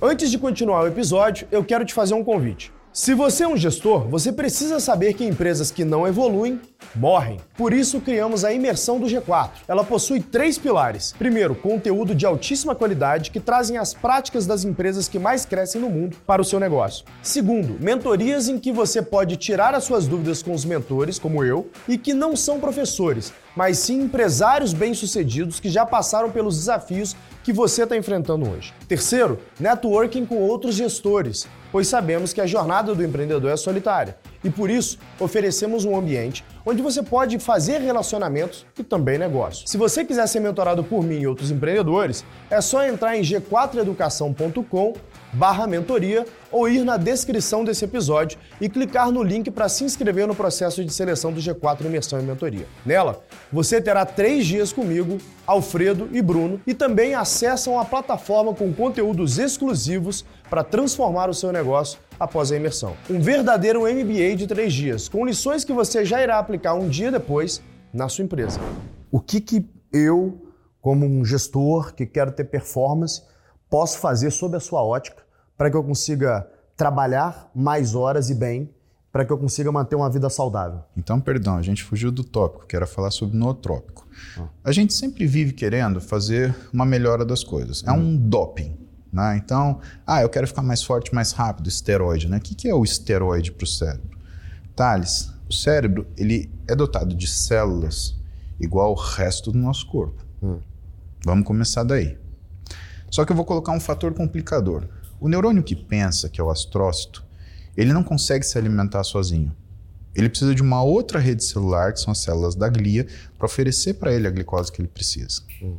Antes 0.00 0.30
de 0.30 0.38
continuar 0.38 0.82
o 0.82 0.86
episódio, 0.86 1.46
eu 1.52 1.62
quero 1.62 1.84
te 1.84 1.92
fazer 1.92 2.14
um 2.14 2.24
convite. 2.24 2.72
Se 2.90 3.12
você 3.12 3.42
é 3.42 3.48
um 3.48 3.56
gestor, 3.56 4.08
você 4.08 4.32
precisa 4.32 4.80
saber 4.80 5.14
que 5.14 5.24
empresas 5.24 5.70
que 5.70 5.84
não 5.84 6.06
evoluem 6.06 6.60
morrem. 6.94 7.38
Por 7.56 7.72
isso 7.72 8.00
criamos 8.00 8.44
a 8.44 8.52
imersão 8.52 8.98
do 8.98 9.06
G4. 9.06 9.50
Ela 9.68 9.84
possui 9.84 10.20
três 10.20 10.58
pilares. 10.58 11.14
Primeiro, 11.16 11.54
conteúdo 11.54 12.14
de 12.14 12.26
altíssima 12.26 12.74
qualidade 12.74 13.30
que 13.30 13.40
trazem 13.40 13.76
as 13.76 13.94
práticas 13.94 14.46
das 14.46 14.64
empresas 14.64 15.08
que 15.08 15.18
mais 15.18 15.44
crescem 15.44 15.80
no 15.80 15.90
mundo 15.90 16.16
para 16.26 16.42
o 16.42 16.44
seu 16.44 16.58
negócio. 16.58 17.04
Segundo, 17.22 17.76
mentorias 17.80 18.48
em 18.48 18.58
que 18.58 18.72
você 18.72 19.00
pode 19.02 19.36
tirar 19.36 19.74
as 19.74 19.84
suas 19.84 20.06
dúvidas 20.06 20.42
com 20.42 20.52
os 20.52 20.64
mentores, 20.64 21.18
como 21.18 21.44
eu, 21.44 21.70
e 21.88 21.96
que 21.96 22.12
não 22.12 22.34
são 22.34 22.60
professores, 22.60 23.32
mas 23.56 23.78
sim 23.78 24.02
empresários 24.02 24.72
bem-sucedidos 24.72 25.60
que 25.60 25.68
já 25.68 25.86
passaram 25.86 26.30
pelos 26.30 26.56
desafios 26.56 27.16
que 27.42 27.52
você 27.52 27.84
está 27.84 27.96
enfrentando 27.96 28.50
hoje. 28.50 28.72
Terceiro, 28.88 29.38
networking 29.60 30.24
com 30.24 30.36
outros 30.36 30.74
gestores, 30.74 31.46
pois 31.70 31.88
sabemos 31.88 32.32
que 32.32 32.40
a 32.40 32.46
jornada 32.46 32.94
do 32.94 33.04
empreendedor 33.04 33.50
é 33.50 33.56
solitária 33.56 34.16
e 34.44 34.50
por 34.50 34.70
isso 34.70 34.98
oferecemos 35.18 35.84
um 35.84 35.96
ambiente 35.96 36.44
onde 36.64 36.82
você 36.82 37.02
pode 37.02 37.38
fazer 37.38 37.78
relacionamentos 37.78 38.64
e 38.78 38.84
também 38.84 39.18
negócios. 39.18 39.70
Se 39.70 39.76
você 39.76 40.04
quiser 40.04 40.26
ser 40.26 40.40
mentorado 40.40 40.84
por 40.84 41.02
mim 41.02 41.20
e 41.20 41.26
outros 41.26 41.50
empreendedores, 41.50 42.24
é 42.50 42.60
só 42.60 42.86
entrar 42.86 43.16
em 43.16 43.22
g4educação.com 43.22 44.94
barra 45.34 45.66
mentoria 45.66 46.24
ou 46.50 46.68
ir 46.68 46.84
na 46.84 46.96
descrição 46.96 47.64
desse 47.64 47.84
episódio 47.84 48.38
e 48.60 48.68
clicar 48.68 49.10
no 49.10 49.22
link 49.22 49.50
para 49.50 49.68
se 49.68 49.84
inscrever 49.84 50.26
no 50.26 50.34
processo 50.34 50.84
de 50.84 50.92
seleção 50.92 51.32
do 51.32 51.40
G4 51.40 51.84
Imersão 51.84 52.20
e 52.20 52.22
Mentoria. 52.22 52.66
Nela, 52.86 53.20
você 53.52 53.80
terá 53.80 54.06
três 54.06 54.46
dias 54.46 54.72
comigo, 54.72 55.18
Alfredo 55.46 56.08
e 56.12 56.22
Bruno 56.22 56.60
e 56.66 56.72
também 56.72 57.14
acessam 57.14 57.78
a 57.78 57.84
plataforma 57.84 58.54
com 58.54 58.72
conteúdos 58.72 59.38
exclusivos 59.38 60.24
para 60.48 60.62
transformar 60.62 61.28
o 61.28 61.34
seu 61.34 61.50
negócio 61.50 61.98
após 62.18 62.52
a 62.52 62.56
imersão. 62.56 62.96
Um 63.08 63.20
verdadeiro 63.20 63.82
MBA 63.82 64.36
de 64.36 64.46
três 64.46 64.72
dias, 64.72 65.08
com 65.08 65.24
lições 65.24 65.64
que 65.64 65.72
você 65.72 66.04
já 66.04 66.22
irá 66.22 66.38
aplicar 66.38 66.74
um 66.74 66.88
dia 66.88 67.10
depois 67.10 67.62
na 67.92 68.08
sua 68.08 68.24
empresa. 68.24 68.60
O 69.10 69.20
que, 69.20 69.40
que 69.40 69.68
eu, 69.92 70.42
como 70.80 71.06
um 71.06 71.24
gestor 71.24 71.94
que 71.94 72.04
quero 72.04 72.32
ter 72.32 72.44
performance, 72.44 73.22
posso 73.70 73.98
fazer 73.98 74.30
sob 74.30 74.56
a 74.56 74.60
sua 74.60 74.82
ótica 74.82 75.22
para 75.56 75.70
que 75.70 75.76
eu 75.76 75.84
consiga 75.84 76.48
trabalhar 76.76 77.50
mais 77.54 77.94
horas 77.94 78.30
e 78.30 78.34
bem, 78.34 78.70
para 79.12 79.24
que 79.24 79.32
eu 79.32 79.38
consiga 79.38 79.70
manter 79.70 79.94
uma 79.94 80.10
vida 80.10 80.28
saudável. 80.28 80.80
Então, 80.96 81.20
perdão, 81.20 81.56
a 81.56 81.62
gente 81.62 81.84
fugiu 81.84 82.10
do 82.10 82.24
tópico, 82.24 82.66
que 82.66 82.74
era 82.74 82.84
falar 82.86 83.12
sobre 83.12 83.36
nootrópico. 83.36 84.04
Ah. 84.36 84.48
A 84.64 84.72
gente 84.72 84.92
sempre 84.92 85.24
vive 85.24 85.52
querendo 85.52 86.00
fazer 86.00 86.54
uma 86.72 86.84
melhora 86.84 87.24
das 87.24 87.44
coisas. 87.44 87.84
É 87.86 87.92
um 87.92 87.98
uhum. 87.98 88.16
doping. 88.16 88.76
Né? 89.14 89.36
Então, 89.36 89.80
ah, 90.04 90.22
eu 90.22 90.28
quero 90.28 90.48
ficar 90.48 90.62
mais 90.62 90.82
forte, 90.82 91.14
mais 91.14 91.30
rápido, 91.30 91.68
esteroide. 91.68 92.28
Né? 92.28 92.38
O 92.38 92.40
que 92.40 92.68
é 92.68 92.74
o 92.74 92.82
esteroide 92.82 93.52
para 93.52 93.62
o 93.62 93.66
cérebro? 93.66 94.18
Thales, 94.74 95.32
o 95.48 95.52
cérebro 95.52 96.04
ele 96.16 96.50
é 96.66 96.74
dotado 96.74 97.14
de 97.14 97.28
células 97.28 98.16
igual 98.58 98.88
ao 98.88 98.96
resto 98.96 99.52
do 99.52 99.58
nosso 99.58 99.86
corpo. 99.86 100.24
Hum. 100.42 100.58
Vamos 101.24 101.46
começar 101.46 101.84
daí. 101.84 102.18
Só 103.08 103.24
que 103.24 103.30
eu 103.30 103.36
vou 103.36 103.44
colocar 103.44 103.70
um 103.70 103.78
fator 103.78 104.12
complicador. 104.12 104.88
O 105.20 105.28
neurônio 105.28 105.62
que 105.62 105.76
pensa, 105.76 106.28
que 106.28 106.40
é 106.40 106.44
o 106.44 106.50
astrócito, 106.50 107.24
ele 107.76 107.92
não 107.92 108.02
consegue 108.02 108.44
se 108.44 108.58
alimentar 108.58 109.04
sozinho. 109.04 109.54
Ele 110.12 110.28
precisa 110.28 110.54
de 110.54 110.62
uma 110.62 110.82
outra 110.82 111.20
rede 111.20 111.44
celular, 111.44 111.92
que 111.92 112.00
são 112.00 112.10
as 112.10 112.18
células 112.18 112.56
da 112.56 112.68
glia, 112.68 113.06
para 113.38 113.46
oferecer 113.46 113.94
para 113.94 114.12
ele 114.12 114.26
a 114.26 114.30
glicose 114.30 114.72
que 114.72 114.80
ele 114.80 114.88
precisa. 114.88 115.42
Hum. 115.62 115.78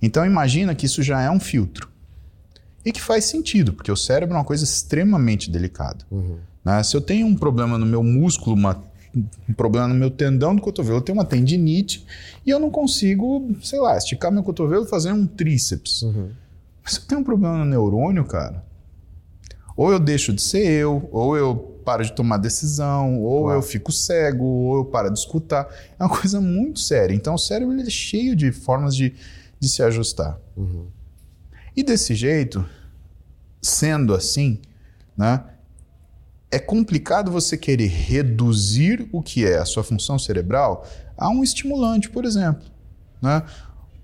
Então 0.00 0.24
imagina 0.24 0.74
que 0.74 0.86
isso 0.86 1.02
já 1.02 1.20
é 1.20 1.30
um 1.30 1.40
filtro. 1.40 1.95
E 2.86 2.92
que 2.92 3.02
faz 3.02 3.24
sentido, 3.24 3.72
porque 3.72 3.90
o 3.90 3.96
cérebro 3.96 4.36
é 4.36 4.38
uma 4.38 4.44
coisa 4.44 4.62
extremamente 4.62 5.50
delicada. 5.50 6.04
Uhum. 6.08 6.38
Né? 6.64 6.80
Se 6.84 6.96
eu 6.96 7.00
tenho 7.00 7.26
um 7.26 7.34
problema 7.34 7.76
no 7.76 7.84
meu 7.84 8.00
músculo, 8.00 8.54
uma, 8.54 8.80
um 9.48 9.52
problema 9.52 9.88
no 9.88 9.94
meu 9.96 10.08
tendão 10.08 10.54
do 10.54 10.62
cotovelo, 10.62 10.98
eu 10.98 11.00
tenho 11.00 11.18
uma 11.18 11.24
tendinite 11.24 12.06
e 12.46 12.50
eu 12.50 12.60
não 12.60 12.70
consigo, 12.70 13.50
sei 13.60 13.80
lá, 13.80 13.96
esticar 13.96 14.30
meu 14.30 14.44
cotovelo 14.44 14.84
e 14.84 14.88
fazer 14.88 15.10
um 15.10 15.26
tríceps. 15.26 16.02
Uhum. 16.02 16.30
Mas 16.80 16.92
se 16.92 17.00
eu 17.00 17.06
tenho 17.06 17.22
um 17.22 17.24
problema 17.24 17.58
no 17.58 17.64
neurônio, 17.64 18.24
cara, 18.24 18.64
ou 19.76 19.90
eu 19.90 19.98
deixo 19.98 20.32
de 20.32 20.40
ser 20.40 20.64
eu, 20.64 21.08
ou 21.10 21.36
eu 21.36 21.56
paro 21.84 22.04
de 22.04 22.12
tomar 22.12 22.36
decisão, 22.36 23.20
ou 23.20 23.44
claro. 23.44 23.58
eu 23.58 23.62
fico 23.62 23.90
cego, 23.90 24.44
ou 24.44 24.76
eu 24.76 24.84
paro 24.84 25.12
de 25.12 25.18
escutar. 25.18 25.68
É 25.98 26.04
uma 26.04 26.08
coisa 26.08 26.40
muito 26.40 26.78
séria. 26.78 27.12
Então 27.12 27.34
o 27.34 27.38
cérebro 27.38 27.74
ele 27.74 27.82
é 27.82 27.90
cheio 27.90 28.36
de 28.36 28.52
formas 28.52 28.94
de, 28.94 29.12
de 29.58 29.68
se 29.68 29.82
ajustar. 29.82 30.38
Uhum. 30.56 30.86
E 31.76 31.82
desse 31.82 32.14
jeito, 32.14 32.64
sendo 33.60 34.14
assim, 34.14 34.60
né, 35.16 35.44
é 36.50 36.58
complicado 36.58 37.30
você 37.30 37.56
querer 37.56 37.88
reduzir 37.88 39.08
o 39.12 39.22
que 39.22 39.44
é 39.44 39.58
a 39.58 39.64
sua 39.64 39.84
função 39.84 40.18
cerebral 40.18 40.86
a 41.16 41.28
um 41.28 41.42
estimulante, 41.42 42.08
por 42.08 42.24
exemplo. 42.24 42.66
Né? 43.20 43.42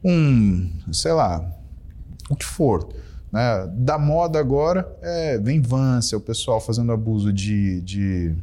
Um, 0.05 0.71
sei 0.93 1.13
lá, 1.13 1.51
o 2.29 2.37
que 2.37 2.45
for. 2.45 2.89
Né? 3.31 3.67
Da 3.75 3.99
moda 3.99 4.39
agora, 4.39 4.95
é, 5.01 5.39
vem 5.39 5.61
Vance, 5.61 6.15
é 6.15 6.19
o 6.19 6.21
pessoal 6.21 6.61
fazendo 6.61 6.93
abuso 6.93 7.33
de, 7.33 7.81
de. 7.81 8.35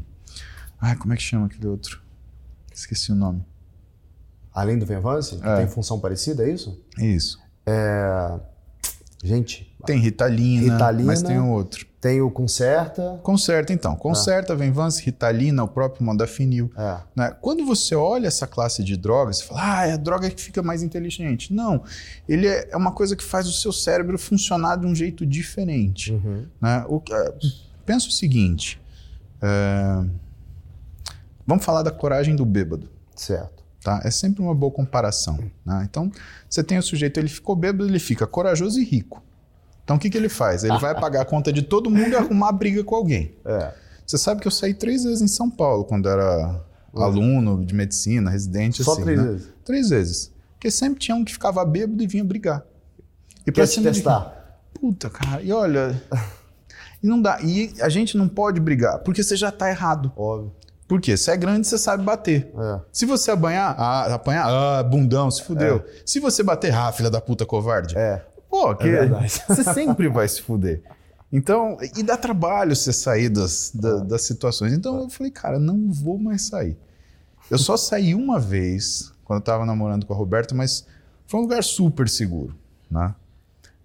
Ai, 0.81 0.95
como 0.95 1.13
é 1.13 1.17
que 1.17 1.23
chama 1.23 1.45
aquele 1.45 1.67
outro? 1.67 2.01
Esqueci 2.73 3.11
o 3.11 3.15
nome. 3.15 3.45
Além 4.53 4.79
do 4.79 4.85
Venvance, 4.85 5.37
que 5.37 5.47
é. 5.47 5.57
tem 5.57 5.67
função 5.67 5.99
parecida, 5.99 6.43
é 6.43 6.51
isso? 6.51 6.81
Isso. 6.97 7.39
É... 7.65 8.39
Gente. 9.23 9.69
Tem 9.85 9.99
Ritalina, 9.99 10.73
Ritalina, 10.73 11.07
mas 11.07 11.21
tem 11.21 11.39
outro. 11.39 11.85
Tem 11.99 12.21
o 12.21 12.31
Concerta. 12.31 13.19
Concerta, 13.21 13.73
então. 13.73 13.95
Concerta, 13.95 14.53
ah. 14.53 14.55
Venvance, 14.55 15.03
Ritalina, 15.03 15.63
o 15.63 15.67
próprio 15.67 16.05
Modafinil. 16.05 16.71
É. 16.77 16.97
Né? 17.13 17.35
Quando 17.41 17.65
você 17.65 17.93
olha 17.93 18.27
essa 18.27 18.47
classe 18.47 18.83
de 18.83 18.95
drogas, 18.95 19.39
você 19.39 19.45
fala, 19.45 19.79
ah, 19.79 19.87
é 19.87 19.93
a 19.93 19.97
droga 19.97 20.29
que 20.29 20.41
fica 20.41 20.61
mais 20.63 20.81
inteligente. 20.81 21.53
Não. 21.53 21.83
Ele 22.27 22.47
é, 22.47 22.69
é 22.71 22.77
uma 22.77 22.93
coisa 22.93 23.15
que 23.15 23.23
faz 23.23 23.47
o 23.47 23.51
seu 23.51 23.73
cérebro 23.73 24.17
funcionar 24.17 24.77
de 24.77 24.85
um 24.85 24.95
jeito 24.95 25.25
diferente. 25.25 26.13
Uhum. 26.13 26.45
Né? 26.61 26.85
O, 26.87 27.01
é, 27.11 27.33
pensa 27.85 28.07
o 28.07 28.11
seguinte. 28.11 28.79
É, 29.41 30.05
vamos 31.45 31.65
falar 31.65 31.83
da 31.83 31.91
coragem 31.91 32.35
do 32.35 32.45
bêbado. 32.45 32.89
Certo. 33.13 33.58
Tá? 33.83 34.01
É 34.03 34.11
sempre 34.11 34.41
uma 34.41 34.53
boa 34.53 34.71
comparação. 34.71 35.39
Né? 35.65 35.87
Então, 35.89 36.11
você 36.49 36.63
tem 36.63 36.77
o 36.77 36.83
sujeito, 36.83 37.17
ele 37.17 37.29
ficou 37.29 37.55
bêbado, 37.55 37.85
ele 37.85 37.99
fica 37.99 38.27
corajoso 38.27 38.79
e 38.79 38.83
rico. 38.83 39.23
Então 39.89 39.97
o 39.97 39.99
que, 39.99 40.07
que 40.07 40.17
ele 40.17 40.29
faz? 40.29 40.63
Ele 40.63 40.77
vai 40.77 40.93
pagar 40.93 41.21
a 41.21 41.25
conta 41.25 41.51
de 41.51 41.63
todo 41.63 41.89
mundo 41.89 42.09
e 42.09 42.15
arrumar 42.15 42.51
briga 42.51 42.83
com 42.83 42.93
alguém. 42.93 43.33
É. 43.43 43.73
Você 44.05 44.19
sabe 44.19 44.39
que 44.39 44.45
eu 44.45 44.51
saí 44.51 44.71
três 44.71 45.03
vezes 45.03 45.19
em 45.19 45.27
São 45.27 45.49
Paulo 45.49 45.83
quando 45.83 46.07
era 46.07 46.63
uhum. 46.93 47.01
aluno 47.01 47.65
de 47.65 47.73
medicina, 47.73 48.29
residente. 48.29 48.83
Só 48.83 48.93
assim, 48.93 49.01
três 49.01 49.19
né? 49.19 49.25
vezes? 49.25 49.47
Três 49.65 49.89
vezes. 49.89 50.31
Porque 50.53 50.69
sempre 50.69 50.99
tinha 50.99 51.15
um 51.15 51.25
que 51.25 51.31
ficava 51.31 51.65
bêbado 51.65 52.03
e 52.03 52.05
vinha 52.05 52.23
brigar. 52.23 52.63
E 53.47 53.51
Quer 53.51 53.65
te 53.65 53.81
testar? 53.81 54.59
De... 54.73 54.79
Puta, 54.79 55.09
cara, 55.09 55.41
e 55.41 55.51
olha. 55.51 55.99
e 57.01 57.07
não 57.07 57.19
dá. 57.19 57.41
E 57.41 57.73
a 57.81 57.89
gente 57.89 58.15
não 58.15 58.27
pode 58.27 58.59
brigar, 58.59 58.99
porque 58.99 59.23
você 59.23 59.35
já 59.35 59.51
tá 59.51 59.71
errado. 59.71 60.11
Óbvio. 60.15 60.51
Por 60.89 60.99
quê? 60.99 61.15
Você 61.15 61.29
é 61.29 61.37
grande, 61.37 61.67
você 61.67 61.77
sabe 61.77 62.03
bater. 62.03 62.51
É. 62.57 62.79
Se 62.91 63.05
você 63.05 63.29
apanhar, 63.29 63.75
ah, 63.77 64.15
apanhar, 64.15 64.47
ah, 64.47 64.81
bundão, 64.81 65.29
se 65.29 65.43
fudeu. 65.43 65.85
É. 65.87 66.01
Se 66.03 66.19
você 66.19 66.41
bater, 66.41 66.73
ah, 66.73 66.91
filha 66.91 67.11
da 67.11 67.21
puta 67.21 67.45
covarde. 67.45 67.95
É. 67.95 68.25
Pô, 68.49 68.73
que 68.75 68.87
é 68.87 69.07
você 69.47 69.63
sempre 69.71 70.09
vai 70.09 70.27
se 70.27 70.41
fuder. 70.41 70.81
Então, 71.31 71.77
e 71.95 72.01
dá 72.01 72.17
trabalho 72.17 72.75
você 72.75 72.91
sair 72.91 73.29
das, 73.29 73.71
da, 73.71 73.97
das 73.97 74.23
situações. 74.23 74.73
Então 74.73 74.99
eu 74.99 75.09
falei, 75.11 75.31
cara, 75.31 75.59
não 75.59 75.91
vou 75.91 76.17
mais 76.17 76.47
sair. 76.47 76.75
Eu 77.51 77.59
só 77.59 77.77
saí 77.77 78.15
uma 78.15 78.39
vez, 78.39 79.11
quando 79.23 79.41
eu 79.41 79.45
tava 79.45 79.67
namorando 79.67 80.07
com 80.07 80.13
a 80.15 80.17
Roberta, 80.17 80.55
mas 80.55 80.87
foi 81.27 81.39
um 81.39 81.43
lugar 81.43 81.63
super 81.63 82.09
seguro, 82.09 82.55
né? 82.89 83.13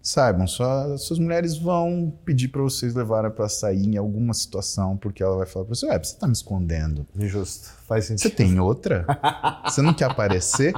Saibam, 0.04 0.46
sua, 0.46 0.98
suas 0.98 1.18
mulheres 1.18 1.56
vão 1.56 2.12
pedir 2.26 2.48
para 2.48 2.60
vocês 2.60 2.94
levarem 2.94 3.30
para 3.30 3.48
sair 3.48 3.86
em 3.86 3.96
alguma 3.96 4.34
situação, 4.34 4.98
porque 4.98 5.22
ela 5.22 5.38
vai 5.38 5.46
falar 5.46 5.64
para 5.64 5.74
você, 5.74 5.86
ué, 5.86 5.98
você 5.98 6.14
tá 6.18 6.26
me 6.26 6.34
escondendo. 6.34 7.06
Injusto, 7.18 7.70
faz 7.88 8.04
sentido. 8.04 8.28
Você 8.28 8.36
tem 8.36 8.60
outra? 8.60 9.06
você 9.64 9.80
não 9.80 9.94
quer 9.94 10.10
aparecer? 10.10 10.74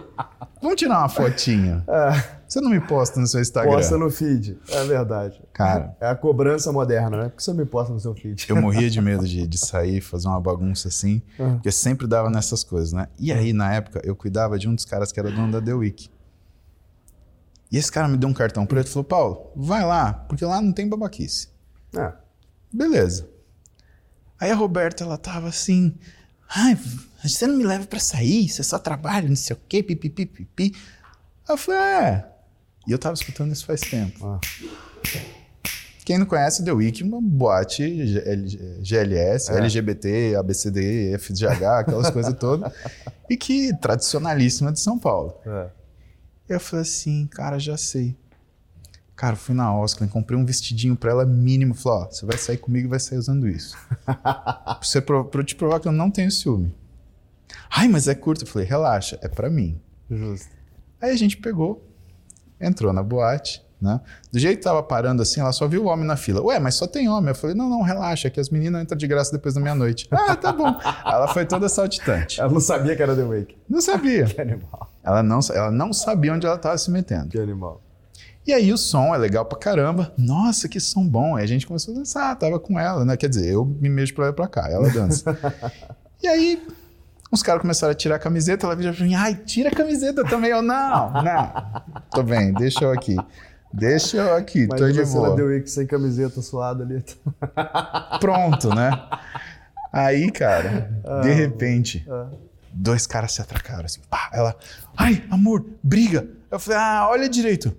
Vamos 0.63 0.77
tirar 0.77 1.01
uma 1.01 1.09
fotinha. 1.09 1.85
É. 1.89 2.37
Você 2.49 2.61
não 2.61 2.71
me 2.71 2.79
posta 2.79 3.19
no 3.19 3.27
seu 3.27 3.41
Instagram? 3.41 3.73
Posta 3.73 3.99
no 3.99 4.09
feed, 4.09 4.57
é 4.69 4.85
verdade. 4.85 5.43
Cara. 5.53 5.97
É 6.01 6.07
a 6.07 6.15
cobrança 6.15 6.71
moderna, 6.71 7.17
né? 7.17 7.25
Por 7.25 7.37
que 7.37 7.43
você 7.43 7.51
não 7.51 7.59
me 7.59 7.67
posta 7.67 7.93
no 7.93 7.99
seu 7.99 8.15
feed? 8.15 8.47
Eu 8.49 8.63
morria 8.63 8.89
de 8.89 9.01
medo 9.01 9.27
de, 9.27 9.45
de 9.45 9.59
sair, 9.59 10.01
fazer 10.01 10.29
uma 10.29 10.41
bagunça 10.41 10.87
assim, 10.87 11.21
uhum. 11.37 11.55
porque 11.55 11.73
sempre 11.73 12.07
dava 12.07 12.31
nessas 12.31 12.63
coisas, 12.63 12.93
né? 12.93 13.09
E 13.19 13.33
aí, 13.33 13.53
na 13.53 13.75
época, 13.75 14.01
eu 14.05 14.15
cuidava 14.15 14.57
de 14.57 14.69
um 14.69 14.75
dos 14.77 14.85
caras 14.85 15.11
que 15.11 15.19
era 15.19 15.33
dono 15.33 15.51
da 15.51 15.61
The 15.61 15.75
Week. 15.75 16.09
E 17.71 17.77
esse 17.77 17.91
cara 17.91 18.09
me 18.09 18.17
deu 18.17 18.29
um 18.29 18.35
cartão 18.35 18.65
preto 18.67 18.89
e 18.89 18.91
falou: 18.91 19.05
Paulo, 19.05 19.53
vai 19.57 19.85
lá, 19.85 20.13
porque 20.13 20.45
lá 20.45 20.61
não 20.61 20.73
tem 20.73 20.89
babaquice. 20.89 21.49
É. 21.97 22.13
Beleza. 22.73 23.29
Aí 24.39 24.51
a 24.51 24.55
Roberta, 24.55 25.05
ela 25.05 25.17
tava 25.17 25.49
assim: 25.49 25.95
ai, 26.49 26.79
você 27.23 27.47
não 27.47 27.57
me 27.57 27.65
leva 27.65 27.87
para 27.87 27.99
sair, 27.99 28.49
você 28.49 28.63
só 28.63 28.79
trabalha, 28.79 29.29
não 29.29 29.37
sei 29.37 29.57
o 29.57 29.61
quê, 29.69 29.83
pipipi, 29.83 30.27
pipi. 30.27 30.75
Eu 31.49 31.57
falei: 31.57 31.81
é. 31.81 32.29
E 32.87 32.93
eu 32.93 32.99
tava 32.99 33.15
escutando 33.15 33.53
isso 33.53 33.67
faz 33.67 33.81
tempo. 33.81 34.25
Ah. 34.25 34.41
Quem 36.05 36.19
não 36.19 36.27
conhece 36.27 36.65
The 36.65 36.71
Week, 36.71 37.03
uma 37.03 37.21
boate 37.21 37.83
GLS, 38.81 39.51
é. 39.51 39.57
LGBT, 39.57 40.37
ABCD, 40.37 41.19
FGH, 41.19 41.81
aquelas 41.81 42.11
coisas 42.11 42.33
todas. 42.35 42.73
E 43.29 43.37
que 43.37 43.77
tradicionalíssima 43.79 44.71
de 44.71 44.79
São 44.79 45.01
Paulo. 45.01 45.35
É. 45.45 45.67
Eu 46.49 46.61
falei 46.61 46.83
assim, 46.83 47.27
cara, 47.27 47.59
já 47.59 47.77
sei. 47.77 48.17
Cara, 49.17 49.35
fui 49.35 49.55
na 49.55 49.75
Oscar, 49.75 50.07
comprei 50.09 50.39
um 50.39 50.45
vestidinho 50.45 50.95
pra 50.95 51.11
ela 51.11 51.25
mínimo. 51.25 51.75
Falei, 51.75 52.05
ó, 52.05 52.11
você 52.11 52.27
vai 52.27 52.37
sair 52.37 52.59
comigo 52.59 52.87
e 52.87 52.91
vai 52.91 53.01
sair 53.01 53.19
usando 53.19 53.49
isso. 53.49 53.77
pra, 54.05 54.79
você, 54.81 55.01
pra 55.01 55.17
eu 55.17 55.45
te 55.45 55.55
provar 55.55 55.81
que 55.81 55.89
eu 55.89 55.93
não 55.93 56.11
tenho 56.11 56.31
ciúme. 56.31 56.75
Ai, 57.71 57.89
mas 57.89 58.07
é 58.09 58.15
curto. 58.15 58.45
Eu 58.45 58.49
falei, 58.49 58.69
relaxa, 58.69 59.19
é 59.23 59.29
pra 59.29 59.49
mim. 59.49 59.81
Justo. 60.11 60.51
Aí 61.01 61.11
a 61.11 61.17
gente 61.17 61.39
pegou, 61.39 61.83
entrou 62.61 62.93
na 62.93 63.03
boate, 63.03 63.65
né? 63.81 64.01
Do 64.33 64.39
jeito 64.39 64.59
que 64.59 64.65
tava 64.65 64.83
parando 64.83 65.23
assim, 65.23 65.41
ela 65.41 65.53
só 65.53 65.67
viu 65.67 65.85
o 65.85 65.87
homem 65.87 66.07
na 66.07 66.17
fila. 66.17 66.43
Ué, 66.43 66.59
mas 66.59 66.75
só 66.75 66.87
tem 66.87 67.09
homem. 67.09 67.31
Eu 67.31 67.35
falei, 67.35 67.57
não, 67.57 67.69
não, 67.69 67.83
relaxa, 67.83 68.29
que 68.31 68.39
as 68.39 68.51
meninas 68.51 68.83
entram 68.83 68.97
de 68.97 69.07
graça 69.07 69.33
depois 69.33 69.55
da 69.55 69.61
meia-noite. 69.61 70.07
ah, 70.13 70.37
tá 70.37 70.53
bom. 70.53 70.79
ela 71.05 71.29
foi 71.29 71.47
toda 71.47 71.69
saltitante. 71.69 72.41
Ela 72.41 72.53
não 72.53 72.61
sabia 72.61 72.95
que 72.95 73.03
era 73.03 73.15
The 73.15 73.23
Wake. 73.23 73.57
Não 73.69 73.81
sabia. 73.81 74.25
que 74.29 74.41
animal. 74.41 74.93
Ela 75.07 75.23
não, 75.23 75.39
ela 75.55 75.71
não 75.71 75.93
sabia 75.93 76.33
onde 76.33 76.45
ela 76.45 76.57
estava 76.57 76.77
se 76.77 76.91
metendo. 76.91 77.29
Que 77.29 77.39
animal. 77.39 77.81
E 78.45 78.53
aí 78.53 78.73
o 78.73 78.77
som 78.77 79.15
é 79.15 79.19
legal 79.19 79.45
pra 79.45 79.57
caramba. 79.57 80.13
Nossa, 80.19 80.69
que 80.69 80.81
som 80.81 81.07
bom. 81.07 81.37
Aí 81.37 81.45
a 81.45 81.47
gente 81.47 81.65
começou 81.65 81.95
a 81.95 81.99
dançar, 81.99 82.37
tava 82.37 82.59
com 82.59 82.79
ela, 82.79 83.05
né? 83.05 83.17
Quer 83.17 83.29
dizer, 83.29 83.53
eu 83.53 83.65
me 83.65 83.89
mexo 83.89 84.13
pra 84.15 84.25
lá 84.25 84.31
e 84.31 84.35
pra 84.35 84.49
cá, 84.49 84.69
ela 84.69 84.91
dança. 84.91 85.37
e 86.21 86.27
aí 86.27 86.67
os 87.31 87.41
caras 87.41 87.63
começaram 87.63 87.93
a 87.93 87.95
tirar 87.95 88.17
a 88.17 88.19
camiseta, 88.19 88.67
ela 88.67 88.75
virou 88.75 88.93
pra 88.93 89.05
mim, 89.05 89.15
ai, 89.15 89.35
tira 89.37 89.69
a 89.69 89.73
camiseta 89.73 90.25
também. 90.25 90.51
Eu, 90.51 90.63
não, 90.63 91.13
não. 91.13 91.83
Tô 92.11 92.25
bem, 92.25 92.53
deixa 92.53 92.85
eu 92.85 92.93
aqui. 92.93 93.17
Deixa 93.73 94.17
eu 94.17 94.35
aqui, 94.35 94.67
Mas 94.69 94.81
tô 94.81 94.91
de 94.91 95.05
boa. 95.05 95.29
Mas 95.29 95.37
deu 95.37 95.67
sem 95.67 95.87
camiseta 95.87 96.43
suada 96.43 96.83
ali. 96.83 97.05
Pronto, 98.21 98.75
né? 98.75 98.91
Aí, 99.93 100.31
cara, 100.33 100.91
ah, 101.05 101.21
de 101.21 101.33
repente... 101.33 102.05
Ah 102.09 102.46
dois 102.77 103.07
caras 103.07 103.33
se 103.33 103.41
atracaram 103.41 103.85
assim. 103.85 104.01
Pá, 104.11 104.31
ela, 104.33 104.57
ai, 104.97 105.25
amor, 105.31 105.65
briga. 105.83 106.29
Eu 106.51 106.59
falei, 106.59 106.79
ah, 106.79 107.09
olha 107.11 107.29
direito. 107.29 107.75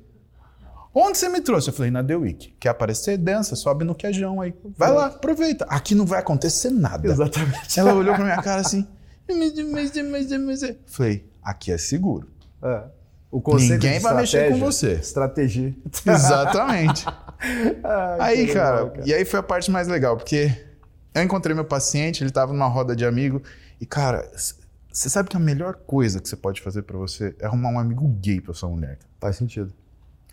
Onde 0.94 1.18
você 1.18 1.30
me 1.30 1.40
trouxe? 1.42 1.70
Eu 1.70 1.74
falei, 1.74 1.92
na 1.92 2.04
The 2.04 2.16
Week. 2.16 2.56
Quer 2.60 2.70
aparecer? 2.70 3.18
Dança, 3.18 3.56
sobe 3.56 3.86
no 3.86 3.94
queijão 3.94 4.42
aí. 4.42 4.54
Vai 4.76 4.92
lá, 4.92 5.06
aproveita. 5.08 5.66
Aqui 5.70 5.94
não 5.94 6.06
vai 6.06 6.20
acontecer 6.20 6.72
nada. 6.72 7.08
Exatamente. 7.08 7.80
Ela 7.80 7.94
olhou 7.94 8.16
pra 8.16 8.24
minha 8.24 8.42
cara 8.42 8.62
assim. 8.62 8.88
Falei, 10.88 11.30
aqui 11.44 11.72
é 11.72 11.78
seguro. 11.78 12.28
É. 12.64 12.84
O 13.30 13.58
Ninguém 13.58 14.00
vai 14.00 14.16
mexer 14.16 14.50
com 14.50 14.58
você. 14.58 14.94
Estratégia. 14.94 15.76
Exatamente. 16.06 17.06
aí, 18.20 18.48
cara, 18.48 18.90
cara, 18.90 19.02
e 19.06 19.14
aí 19.14 19.26
foi 19.26 19.40
a 19.40 19.44
parte 19.44 19.70
mais 19.70 19.88
legal, 19.88 20.18
porque 20.18 20.52
eu 21.14 21.22
encontrei 21.22 21.54
meu 21.54 21.66
paciente, 21.66 22.24
ele 22.24 22.32
tava 22.32 22.54
numa 22.54 22.68
roda 22.68 22.96
de 22.96 23.06
amigo, 23.06 23.44
e, 23.80 23.86
cara, 23.86 24.28
você 24.92 25.10
sabe 25.10 25.30
que 25.30 25.38
a 25.38 25.40
melhor 25.40 25.76
coisa 25.76 26.20
que 26.20 26.28
você 26.28 26.36
pode 26.36 26.62
fazer 26.62 26.84
para 26.84 26.98
você 26.98 27.36
é 27.40 27.46
arrumar 27.46 27.70
um 27.70 27.80
amigo 27.80 28.08
gay 28.20 28.42
pra 28.42 28.54
sua 28.54 28.70
mulher. 28.70 28.98
Faz 29.20 29.36
sentido. 29.36 29.74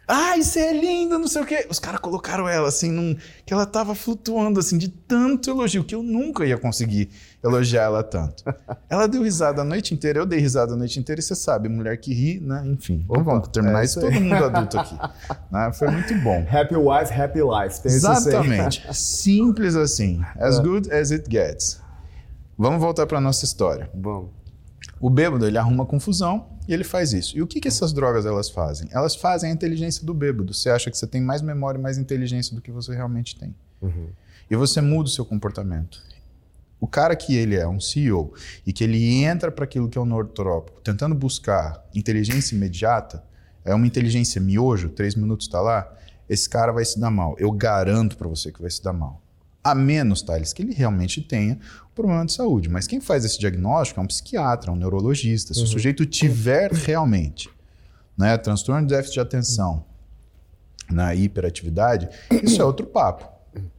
Ai, 0.07 0.43
você 0.43 0.61
é 0.61 0.73
linda, 0.73 1.19
não 1.19 1.27
sei 1.27 1.43
o 1.43 1.47
quê. 1.47 1.67
Os 1.71 1.79
caras 1.79 1.99
colocaram 1.99 2.47
ela 2.47 2.69
assim, 2.69 2.91
num, 2.91 3.17
que 3.47 3.55
ela 3.55 3.65
tava 3.65 3.95
flutuando 3.95 4.61
assim, 4.61 4.77
de 4.77 4.89
tanto 4.89 5.49
elogio, 5.49 5.83
que 5.83 5.95
eu 5.95 6.03
nunca 6.03 6.45
ia 6.45 6.59
conseguir 6.59 7.09
elogiar 7.43 7.85
ela 7.85 8.03
tanto. 8.03 8.45
ela 8.91 9.09
deu 9.09 9.23
risada 9.23 9.63
a 9.63 9.65
noite 9.65 9.95
inteira, 9.95 10.19
eu 10.19 10.27
dei 10.27 10.39
risada 10.39 10.75
a 10.75 10.77
noite 10.77 11.01
inteira, 11.01 11.21
e 11.21 11.23
você 11.23 11.35
sabe, 11.35 11.71
mulher 11.71 11.97
que 11.97 12.13
ri, 12.13 12.39
né? 12.39 12.63
Enfim, 12.67 13.03
Opa, 13.09 13.23
vamos 13.23 13.49
terminar 13.49 13.81
é 13.81 13.85
isso, 13.87 13.99
todo 13.99 14.13
mundo 14.13 14.45
adulto 14.45 14.79
aqui. 14.79 14.95
né? 15.51 15.73
Foi 15.73 15.91
muito 15.91 16.15
bom. 16.17 16.47
Happy 16.51 16.77
wife, 16.77 17.13
happy 17.13 17.41
life. 17.41 17.81
Tem 17.81 17.93
Exatamente. 17.93 18.87
Simples 18.95 19.75
assim. 19.75 20.21
As 20.37 20.59
é. 20.59 20.63
good 20.63 20.93
as 20.93 21.13
it 21.13 21.25
gets. 21.31 21.81
Vamos 22.59 22.81
voltar 22.81 23.07
para 23.07 23.21
nossa 23.21 23.45
história. 23.45 23.91
Vamos. 23.95 24.44
O 25.01 25.11
bêbado, 25.11 25.47
ele 25.47 25.59
arruma 25.59 25.85
confusão 25.85 26.49
e 26.69 26.73
ele 26.73 26.85
faz 26.85 27.13
isso. 27.13 27.37
E 27.37 27.43
o 27.43 27.47
que, 27.47 27.61
que 27.61 27.69
essas 27.69 27.93
drogas 27.93 28.27
elas 28.27 28.49
fazem? 28.49 28.89
Elas 28.91 29.15
fazem 29.15 29.51
a 29.51 29.53
inteligência 29.53 30.05
do 30.05 30.15
bêbado. 30.15 30.55
Você 30.55 30.71
acha 30.71 30.91
que 30.91 30.97
você 30.97 31.07
tem 31.07 31.21
mais 31.21 31.43
memória 31.43 31.79
e 31.79 31.83
mais 31.83 31.99
inteligência 31.99 32.55
do 32.55 32.63
que 32.63 32.71
você 32.71 32.95
realmente 32.95 33.37
tem. 33.37 33.55
Uhum. 33.83 34.09
E 34.51 34.57
você 34.57 34.81
muda 34.81 35.09
o 35.09 35.13
seu 35.13 35.25
comportamento. 35.25 36.03
O 36.81 36.87
cara 36.87 37.17
que 37.17 37.35
ele 37.35 37.57
é 37.57 37.67
um 37.67 37.81
CEO 37.81 38.35
e 38.67 38.73
que 38.73 38.85
ele 38.85 39.25
entra 39.25 39.51
para 39.51 39.65
aquilo 39.65 39.89
que 39.89 39.97
é 39.97 40.01
o 40.01 40.05
nortrópico, 40.05 40.81
tentando 40.81 41.15
buscar 41.15 41.83
inteligência 41.95 42.55
imediata, 42.55 43.25
é 43.65 43.75
uma 43.75 43.87
inteligência 43.87 44.41
miojo, 44.41 44.91
três 44.91 45.15
minutos 45.15 45.47
está 45.47 45.61
lá, 45.61 45.91
esse 46.29 46.49
cara 46.49 46.73
vai 46.73 46.85
se 46.85 47.01
dar 47.01 47.11
mal. 47.11 47.37
Eu 47.39 47.51
garanto 47.51 48.17
para 48.17 48.29
você 48.29 48.53
que 48.53 48.61
vai 48.61 48.71
se 48.71 48.83
dar 48.83 48.93
mal. 48.93 49.23
A 49.65 49.75
menos, 49.75 50.21
Thales, 50.21 50.53
que 50.53 50.63
ele 50.63 50.75
realmente 50.75 51.23
tenha 51.23 51.55
um 51.55 51.95
problema 51.95 52.27
de 52.27 52.35
saúde. 52.35 52.69
Mas 52.69 52.87
quem 52.87 53.01
faz 53.01 53.25
esse 53.25 53.39
diagnóstico 53.39 53.99
é 53.99 54.03
um 54.03 54.07
psiquiatra, 54.07 54.71
um 54.71 54.77
neurologista. 54.77 55.55
Se 55.55 55.61
uhum. 55.61 55.67
o 55.67 55.69
sujeito 55.69 56.05
tiver 56.05 56.71
realmente 56.71 57.49
né, 58.17 58.37
transtorno 58.37 58.87
de 58.87 58.95
déficit 58.95 59.15
de 59.15 59.21
atenção 59.21 59.85
na 60.91 61.15
hiperatividade, 61.15 62.09
isso 62.43 62.61
é 62.61 62.65
outro 62.65 62.87
papo. 62.87 63.27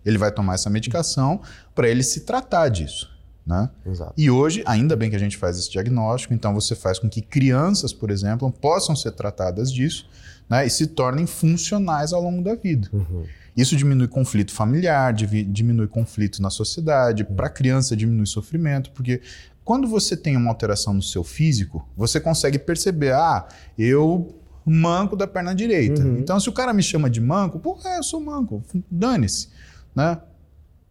Ele 0.04 0.18
vai 0.18 0.32
tomar 0.32 0.56
essa 0.56 0.70
medicação 0.70 1.42
para 1.74 1.88
ele 1.88 2.04
se 2.04 2.22
tratar 2.22 2.70
disso. 2.70 3.14
Né? 3.46 3.70
Exato. 3.86 4.14
E 4.18 4.32
hoje, 4.32 4.64
ainda 4.66 4.96
bem 4.96 5.10
que 5.10 5.16
a 5.16 5.20
gente 5.20 5.38
faz 5.38 5.60
esse 5.60 5.70
diagnóstico, 5.70 6.34
então 6.34 6.52
você 6.54 6.76
faz 6.76 6.98
com 6.98 7.08
que 7.08 7.22
crianças, 7.22 7.94
por 7.94 8.10
exemplo, 8.10 8.52
possam 8.52 8.96
ser 8.96 9.12
tratadas 9.12 9.72
disso 9.72 10.10
né, 10.50 10.66
e 10.66 10.70
se 10.70 10.88
tornem 10.88 11.28
funcionais 11.28 12.12
ao 12.12 12.22
longo 12.22 12.44
da 12.44 12.56
vida. 12.56 12.90
Uhum. 12.92 13.26
Isso 13.56 13.76
diminui 13.76 14.08
conflito 14.08 14.52
familiar, 14.52 15.14
diminui 15.14 15.88
conflito 15.88 16.42
na 16.42 16.50
sociedade, 16.50 17.24
uhum. 17.24 17.36
para 17.36 17.48
a 17.48 17.50
criança 17.50 17.96
diminui 17.96 18.26
sofrimento, 18.26 18.92
porque 18.92 19.22
quando 19.64 19.88
você 19.88 20.18
tem 20.18 20.36
uma 20.36 20.52
alteração 20.52 20.94
no 20.94 21.02
seu 21.02 21.24
físico, 21.24 21.88
você 21.96 22.20
consegue 22.20 22.60
perceber, 22.60 23.14
ah, 23.14 23.48
eu 23.78 24.36
manco 24.66 25.16
da 25.16 25.26
perna 25.26 25.56
direita. 25.56 26.04
Uhum. 26.04 26.18
Então, 26.18 26.40
se 26.40 26.50
o 26.50 26.52
cara 26.52 26.74
me 26.74 26.84
chama 26.84 27.10
de 27.10 27.22
manco, 27.22 27.60
pô, 27.60 27.80
é, 27.86 27.98
eu 27.98 28.04
sou 28.04 28.20
manco, 28.20 28.64
dane-se, 28.92 29.50
né? 29.96 30.20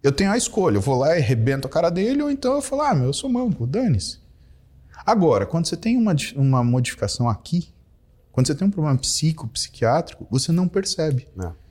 Eu 0.03 0.13
tenho 0.13 0.31
a 0.31 0.37
escolha, 0.37 0.77
eu 0.77 0.81
vou 0.81 0.99
lá 0.99 1.17
e 1.17 1.21
arrebento 1.21 1.67
a 1.67 1.71
cara 1.71 1.91
dele, 1.91 2.23
ou 2.23 2.31
então 2.31 2.55
eu 2.55 2.63
falo, 2.63 2.83
ah, 2.83 2.95
meu, 2.95 3.07
eu 3.07 3.13
sou 3.13 3.31
manco, 3.31 3.67
dane-se. 3.67 4.19
Agora, 5.05 5.45
quando 5.45 5.67
você 5.67 5.77
tem 5.77 5.97
uma, 5.97 6.15
uma 6.37 6.65
modificação 6.65 7.29
aqui, 7.29 7.69
quando 8.33 8.47
você 8.47 8.55
tem 8.55 8.67
um 8.67 8.71
problema 8.71 8.99
psico, 8.99 9.47
psiquiátrico, 9.49 10.27
você 10.31 10.51
não 10.51 10.67
percebe. 10.67 11.29
É. 11.41 11.64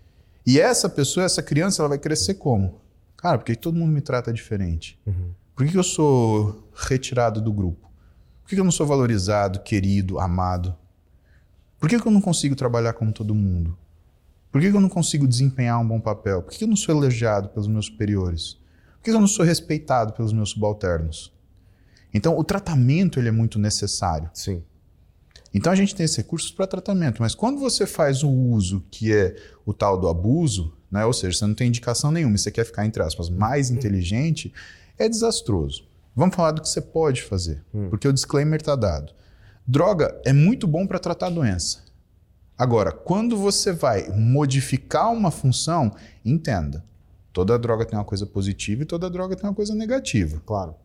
E 0.46 0.60
essa 0.60 0.90
pessoa, 0.90 1.26
essa 1.26 1.42
criança, 1.42 1.82
ela 1.82 1.90
vai 1.90 1.98
crescer 1.98 2.36
como? 2.36 2.82
Cara, 3.16 3.38
porque 3.38 3.56
todo 3.56 3.78
mundo 3.78 3.92
me 3.92 4.02
trata 4.02 4.34
diferente? 4.34 5.00
Uhum. 5.06 5.32
Por 5.56 5.66
que 5.66 5.78
eu 5.78 5.84
sou 5.84 6.68
retirado 6.76 7.40
do 7.40 7.54
grupo? 7.54 7.90
Por 8.42 8.50
que 8.50 8.60
eu 8.60 8.64
não 8.64 8.72
sou 8.72 8.86
valorizado, 8.86 9.62
querido, 9.62 10.20
amado? 10.20 10.76
Por 11.80 11.90
que 11.90 11.96
eu 11.96 12.12
não 12.12 12.22
consigo 12.22 12.56
trabalhar 12.56 12.94
como 12.94 13.14
todo 13.14 13.34
mundo? 13.34 13.78
Por 14.52 14.62
que 14.62 14.68
eu 14.68 14.82
não 14.82 14.90
consigo 14.90 15.28
desempenhar 15.28 15.80
um 15.80 15.88
bom 15.88 16.00
papel? 16.00 16.44
Por 16.44 16.52
que 16.52 16.64
eu 16.64 16.68
não 16.68 16.76
sou 16.76 16.96
elogiado 16.96 17.50
pelos 17.50 17.68
meus 17.68 17.88
superiores? 17.88 18.60
Por 18.98 19.04
que 19.04 19.10
eu 19.12 19.20
não 19.20 19.28
sou 19.28 19.46
respeitado 19.46 20.14
pelos 20.14 20.34
meus 20.34 20.52
subalternos? 20.52 21.34
Então, 22.14 22.38
o 22.38 22.44
tratamento 22.44 23.20
ele 23.20 23.30
é 23.30 23.32
muito 23.32 23.58
necessário. 23.58 24.30
Sim. 24.34 24.64
Então, 25.54 25.72
a 25.72 25.76
gente 25.76 25.94
tem 25.94 26.04
esses 26.04 26.18
recursos 26.18 26.52
para 26.52 26.66
tratamento, 26.66 27.22
mas 27.22 27.36
quando 27.36 27.60
você 27.60 27.86
faz 27.86 28.24
o 28.24 28.30
uso 28.30 28.84
que 28.90 29.14
é 29.14 29.36
o 29.66 29.74
tal 29.74 30.00
do 30.00 30.08
abuso, 30.08 30.74
né, 30.92 31.06
ou 31.06 31.14
seja, 31.14 31.38
você 31.38 31.46
não 31.46 31.54
tem 31.54 31.68
indicação 31.68 32.12
nenhuma 32.12 32.36
e 32.36 32.40
você 32.40 32.52
quer 32.52 32.66
ficar, 32.66 32.86
entre 32.86 33.04
aspas, 33.04 33.30
mais 33.30 33.70
inteligente, 33.70 34.52
é 34.98 35.08
desastroso. 35.08 35.86
Vamos 36.16 36.36
falar 36.36 36.52
do 36.52 36.62
que 36.62 36.70
você 36.70 36.82
pode 36.82 37.24
fazer, 37.24 37.64
hum. 37.74 37.90
porque 37.90 38.08
o 38.08 38.14
disclaimer 38.14 38.60
está 38.60 38.76
dado. 38.76 39.14
Droga 39.66 40.20
é 40.26 40.34
muito 40.34 40.68
bom 40.68 40.86
para 40.86 41.00
tratar 41.00 41.28
a 41.28 41.32
doença. 41.32 41.80
Agora, 42.58 42.92
quando 42.92 43.36
você 43.36 43.72
vai 43.72 44.10
modificar 44.10 45.12
uma 45.12 45.32
função, 45.32 45.92
entenda. 46.24 46.84
Toda 47.32 47.58
droga 47.58 47.86
tem 47.86 47.98
uma 47.98 48.06
coisa 48.06 48.26
positiva 48.26 48.84
e 48.84 48.86
toda 48.86 49.10
droga 49.10 49.36
tem 49.36 49.50
uma 49.50 49.56
coisa 49.56 49.74
negativa. 49.74 50.42
Claro. 50.46 50.76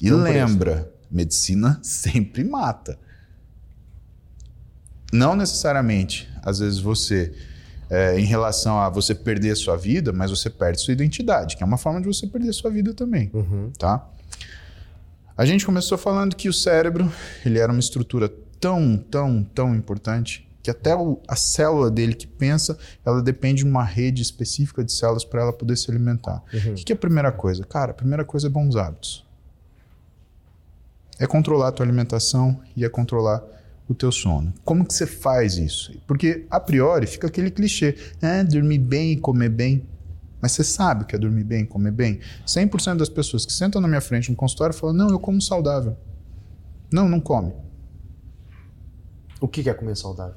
E 0.00 0.10
Não 0.10 0.18
lembra, 0.18 0.92
medicina 1.08 1.78
sempre 1.84 2.42
mata. 2.42 2.98
Não 5.14 5.36
necessariamente, 5.36 6.28
às 6.42 6.58
vezes 6.58 6.80
você, 6.80 7.32
é, 7.88 8.18
em 8.18 8.24
relação 8.24 8.80
a 8.80 8.88
você 8.88 9.14
perder 9.14 9.52
a 9.52 9.56
sua 9.56 9.76
vida, 9.76 10.12
mas 10.12 10.28
você 10.28 10.50
perde 10.50 10.80
sua 10.80 10.92
identidade, 10.92 11.56
que 11.56 11.62
é 11.62 11.66
uma 11.66 11.78
forma 11.78 12.00
de 12.00 12.06
você 12.08 12.26
perder 12.26 12.48
a 12.48 12.52
sua 12.52 12.68
vida 12.68 12.92
também, 12.92 13.30
uhum. 13.32 13.70
tá? 13.78 14.04
A 15.36 15.44
gente 15.46 15.64
começou 15.64 15.96
falando 15.96 16.34
que 16.34 16.48
o 16.48 16.52
cérebro, 16.52 17.12
ele 17.46 17.60
era 17.60 17.70
uma 17.70 17.78
estrutura 17.78 18.28
tão, 18.58 18.96
tão, 18.96 19.44
tão 19.54 19.72
importante 19.76 20.48
que 20.60 20.70
até 20.70 20.96
o, 20.96 21.20
a 21.28 21.36
célula 21.36 21.92
dele 21.92 22.14
que 22.14 22.26
pensa, 22.26 22.76
ela 23.06 23.22
depende 23.22 23.62
de 23.62 23.68
uma 23.70 23.84
rede 23.84 24.20
específica 24.20 24.82
de 24.82 24.92
células 24.92 25.24
para 25.24 25.42
ela 25.42 25.52
poder 25.52 25.76
se 25.76 25.88
alimentar. 25.92 26.42
Uhum. 26.52 26.72
O 26.72 26.74
que, 26.74 26.84
que 26.84 26.92
é 26.92 26.96
a 26.96 26.98
primeira 26.98 27.30
coisa? 27.30 27.62
Cara, 27.62 27.92
a 27.92 27.94
primeira 27.94 28.24
coisa 28.24 28.48
é 28.48 28.50
bons 28.50 28.74
hábitos. 28.74 29.24
É 31.20 31.26
controlar 31.26 31.68
a 31.68 31.72
tua 31.72 31.86
alimentação 31.86 32.60
e 32.76 32.84
é 32.84 32.88
controlar 32.88 33.53
o 33.88 33.94
teu 33.94 34.10
sono. 34.10 34.52
Como 34.64 34.84
que 34.84 34.94
você 34.94 35.06
faz 35.06 35.56
isso? 35.56 35.92
Porque, 36.06 36.46
a 36.50 36.58
priori, 36.58 37.06
fica 37.06 37.26
aquele 37.26 37.50
clichê, 37.50 37.96
é, 38.20 38.42
dormir 38.42 38.78
bem 38.78 39.12
e 39.12 39.16
comer 39.16 39.50
bem. 39.50 39.86
Mas 40.40 40.52
você 40.52 40.64
sabe 40.64 41.04
o 41.04 41.06
que 41.06 41.14
é 41.14 41.18
dormir 41.18 41.44
bem 41.44 41.62
e 41.62 41.66
comer 41.66 41.90
bem? 41.90 42.20
100% 42.46 42.96
das 42.96 43.08
pessoas 43.08 43.46
que 43.46 43.52
sentam 43.52 43.80
na 43.80 43.88
minha 43.88 44.00
frente 44.00 44.30
no 44.30 44.36
consultório 44.36 44.74
falam, 44.74 44.94
não, 44.94 45.10
eu 45.10 45.18
como 45.18 45.40
saudável. 45.40 45.96
Não, 46.92 47.08
não 47.08 47.20
come. 47.20 47.52
O 49.40 49.48
que 49.48 49.68
é 49.68 49.74
comer 49.74 49.96
saudável? 49.96 50.36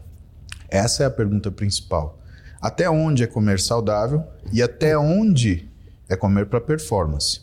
Essa 0.69 1.03
é 1.03 1.05
a 1.05 1.11
pergunta 1.11 1.51
principal. 1.51 2.19
Até 2.59 2.89
onde 2.89 3.23
é 3.23 3.27
comer 3.27 3.59
saudável 3.59 4.23
e 4.51 4.61
até 4.61 4.97
onde 4.97 5.69
é 6.09 6.15
comer 6.15 6.47
para 6.47 6.59
performance? 6.59 7.41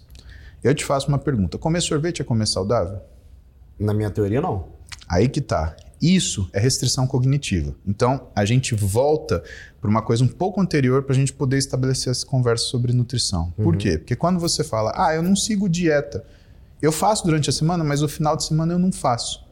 Eu 0.63 0.75
te 0.75 0.85
faço 0.85 1.09
uma 1.09 1.19
pergunta: 1.19 1.57
comer 1.57 1.81
sorvete 1.81 2.21
é 2.21 2.25
comer 2.25 2.47
saudável? 2.47 3.01
Na 3.79 3.95
minha 3.95 4.11
teoria, 4.11 4.41
não. 4.41 4.69
Aí 5.09 5.29
que 5.29 5.41
tá. 5.41 5.77
Isso 6.05 6.51
é 6.53 6.61
restrição 6.61 7.07
cognitiva. 7.07 7.75
Então, 7.87 8.29
a 8.37 8.45
gente 8.45 8.75
volta 8.75 9.43
para 9.81 9.89
uma 9.89 10.03
coisa 10.03 10.23
um 10.23 10.29
pouco 10.29 10.61
anterior 10.61 11.03
para 11.03 11.15
a 11.15 11.17
gente 11.19 11.33
poder 11.33 11.57
estabelecer 11.57 12.11
essa 12.11 12.27
conversa 12.27 12.67
sobre 12.67 12.93
nutrição. 12.93 13.55
Uhum. 13.57 13.65
Por 13.65 13.77
quê? 13.79 13.97
Porque 13.97 14.15
quando 14.15 14.39
você 14.39 14.63
fala, 14.63 14.93
ah, 14.95 15.15
eu 15.15 15.23
não 15.23 15.35
sigo 15.35 15.67
dieta, 15.67 16.23
eu 16.83 16.93
faço 16.93 17.25
durante 17.25 17.49
a 17.49 17.53
semana, 17.55 17.83
mas 17.83 18.03
no 18.03 18.09
final 18.09 18.37
de 18.37 18.45
semana 18.45 18.75
eu 18.75 18.79
não 18.79 18.93
faço. 18.93 19.47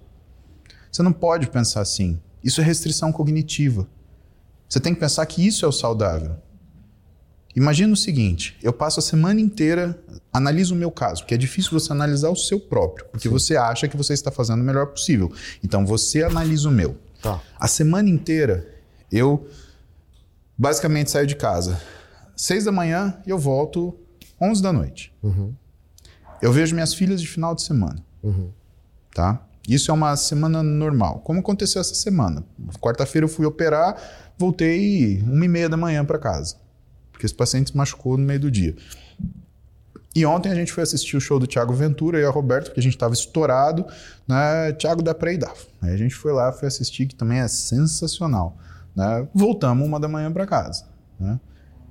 Você 0.90 1.02
não 1.02 1.10
pode 1.10 1.48
pensar 1.48 1.80
assim. 1.80 2.20
Isso 2.44 2.60
é 2.60 2.64
restrição 2.64 3.10
cognitiva. 3.10 3.88
Você 4.68 4.78
tem 4.78 4.92
que 4.92 5.00
pensar 5.00 5.24
que 5.24 5.46
isso 5.46 5.64
é 5.64 5.68
o 5.68 5.72
saudável. 5.72 6.36
Imagina 7.54 7.92
o 7.92 7.96
seguinte: 7.96 8.56
eu 8.62 8.72
passo 8.72 9.00
a 9.00 9.02
semana 9.02 9.40
inteira, 9.40 9.98
analiso 10.32 10.74
o 10.74 10.78
meu 10.78 10.90
caso, 10.90 11.22
porque 11.22 11.34
é 11.34 11.38
difícil 11.38 11.78
você 11.78 11.92
analisar 11.92 12.30
o 12.30 12.36
seu 12.36 12.58
próprio, 12.58 13.06
porque 13.06 13.28
Sim. 13.28 13.32
você 13.32 13.56
acha 13.56 13.88
que 13.88 13.96
você 13.96 14.12
está 14.12 14.30
fazendo 14.30 14.60
o 14.60 14.64
melhor 14.64 14.86
possível. 14.86 15.32
Então 15.62 15.84
você 15.84 16.22
analisa 16.22 16.68
o 16.68 16.72
meu. 16.72 16.96
Tá. 17.22 17.40
A 17.58 17.68
semana 17.68 18.08
inteira, 18.08 18.66
eu 19.10 19.46
basicamente 20.56 21.10
saio 21.10 21.26
de 21.26 21.36
casa 21.36 21.80
seis 22.42 22.64
da 22.64 22.72
manhã 22.72 23.16
e 23.26 23.30
eu 23.30 23.38
volto 23.38 23.96
onze 24.40 24.60
da 24.60 24.72
noite. 24.72 25.12
Uhum. 25.22 25.54
Eu 26.40 26.52
vejo 26.52 26.74
minhas 26.74 26.92
filhas 26.92 27.20
de 27.20 27.28
final 27.28 27.54
de 27.54 27.62
semana. 27.62 28.04
Uhum. 28.22 28.50
Tá? 29.14 29.46
Isso 29.68 29.92
é 29.92 29.94
uma 29.94 30.16
semana 30.16 30.60
normal. 30.62 31.20
Como 31.20 31.38
aconteceu 31.38 31.80
essa 31.80 31.94
semana? 31.94 32.44
Quarta-feira 32.80 33.24
eu 33.24 33.28
fui 33.28 33.46
operar, 33.46 33.96
voltei 34.36 35.22
uma 35.22 35.44
e 35.44 35.48
meia 35.48 35.68
da 35.68 35.76
manhã 35.76 36.04
para 36.04 36.18
casa, 36.18 36.56
porque 37.12 37.26
esse 37.26 37.34
paciente 37.34 37.70
se 37.70 37.76
machucou 37.76 38.16
no 38.16 38.24
meio 38.24 38.40
do 38.40 38.50
dia. 38.50 38.74
E 40.14 40.26
ontem 40.26 40.50
a 40.50 40.54
gente 40.54 40.72
foi 40.72 40.82
assistir 40.82 41.16
o 41.16 41.20
show 41.20 41.38
do 41.38 41.46
Thiago 41.46 41.72
Ventura 41.72 42.20
e 42.20 42.24
a 42.24 42.30
Roberto, 42.30 42.66
porque 42.66 42.80
a 42.80 42.82
gente 42.82 42.94
estava 42.94 43.14
estourado, 43.14 43.86
né? 44.28 44.72
Thiago 44.72 45.02
da 45.02 45.14
Prey 45.14 45.38
Aí 45.80 45.92
a 45.92 45.96
gente 45.96 46.14
foi 46.14 46.32
lá, 46.32 46.52
foi 46.52 46.68
assistir, 46.68 47.06
que 47.06 47.14
também 47.14 47.38
é 47.38 47.48
sensacional. 47.48 48.58
Né? 48.94 49.26
Voltamos 49.34 49.86
uma 49.86 49.98
da 49.98 50.08
manhã 50.08 50.30
para 50.30 50.46
casa. 50.46 50.84
Né? 51.18 51.40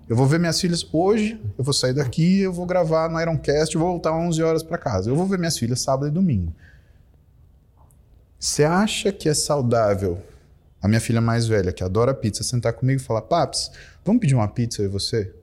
Eu 0.08 0.16
vou 0.16 0.28
ver 0.28 0.40
minhas 0.40 0.60
filhas 0.60 0.86
hoje, 0.92 1.42
eu 1.58 1.64
vou 1.64 1.74
sair 1.74 1.94
daqui, 1.94 2.42
eu 2.42 2.54
vou 2.54 2.66
gravar 2.66 3.10
no 3.10 3.20
Ironcast 3.20 3.76
e 3.76 3.80
vou 3.80 3.88
voltar 3.88 4.12
11 4.12 4.44
horas 4.44 4.62
para 4.62 4.78
casa. 4.78 5.10
Eu 5.10 5.16
vou 5.16 5.26
ver 5.26 5.40
minhas 5.40 5.58
filhas 5.58 5.82
sábado 5.82 6.08
e 6.08 6.12
domingo. 6.12 6.54
Você 8.38 8.64
acha 8.64 9.12
que 9.12 9.30
é 9.30 9.34
saudável 9.34 10.22
a 10.82 10.88
minha 10.88 11.00
filha 11.00 11.22
mais 11.22 11.48
velha, 11.48 11.72
que 11.72 11.84
adora 11.84 12.14
pizza, 12.14 12.44
sentar 12.44 12.74
comigo 12.74 13.00
e 13.00 13.04
falar: 13.04 13.22
Paps, 13.22 13.72
vamos 14.04 14.20
pedir 14.20 14.36
uma 14.36 14.48
pizza 14.48 14.82
e 14.82 14.88
você? 14.88 15.34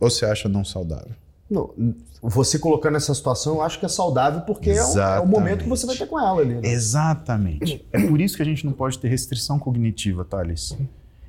Ou 0.00 0.08
você 0.08 0.24
acha 0.24 0.48
não 0.48 0.64
saudável? 0.64 1.12
Não, 1.50 1.74
você 2.22 2.58
colocando 2.58 2.96
essa 2.96 3.14
situação, 3.14 3.56
eu 3.56 3.62
acho 3.62 3.80
que 3.80 3.86
é 3.86 3.88
saudável 3.88 4.42
porque 4.42 4.70
é 4.70 4.84
o, 4.84 4.98
é 4.98 5.20
o, 5.20 5.26
momento 5.26 5.62
que 5.62 5.68
você 5.68 5.86
vai 5.86 5.96
ter 5.96 6.06
com 6.06 6.20
ela 6.20 6.40
ali. 6.40 6.54
Né? 6.54 6.60
Exatamente. 6.62 7.86
É 7.92 8.06
por 8.06 8.20
isso 8.20 8.36
que 8.36 8.42
a 8.42 8.44
gente 8.44 8.66
não 8.66 8.72
pode 8.72 8.98
ter 8.98 9.08
restrição 9.08 9.58
cognitiva, 9.58 10.24
Thales. 10.24 10.76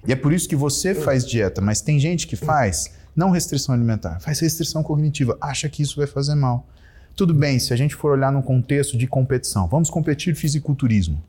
E 0.05 0.11
é 0.11 0.15
por 0.15 0.33
isso 0.33 0.47
que 0.47 0.55
você 0.55 0.93
faz 0.93 1.25
dieta, 1.25 1.61
mas 1.61 1.81
tem 1.81 1.99
gente 1.99 2.27
que 2.27 2.35
faz 2.35 2.91
não 3.15 3.31
restrição 3.31 3.73
alimentar, 3.75 4.19
faz 4.19 4.39
restrição 4.39 4.83
cognitiva, 4.83 5.37
acha 5.41 5.67
que 5.67 5.81
isso 5.81 5.97
vai 5.97 6.07
fazer 6.07 6.35
mal. 6.35 6.65
Tudo 7.15 7.33
bem, 7.33 7.59
se 7.59 7.73
a 7.73 7.75
gente 7.75 7.95
for 7.95 8.11
olhar 8.11 8.31
num 8.31 8.41
contexto 8.41 8.97
de 8.97 9.07
competição, 9.07 9.67
vamos 9.67 9.89
competir 9.89 10.35
fisiculturismo. 10.35 11.21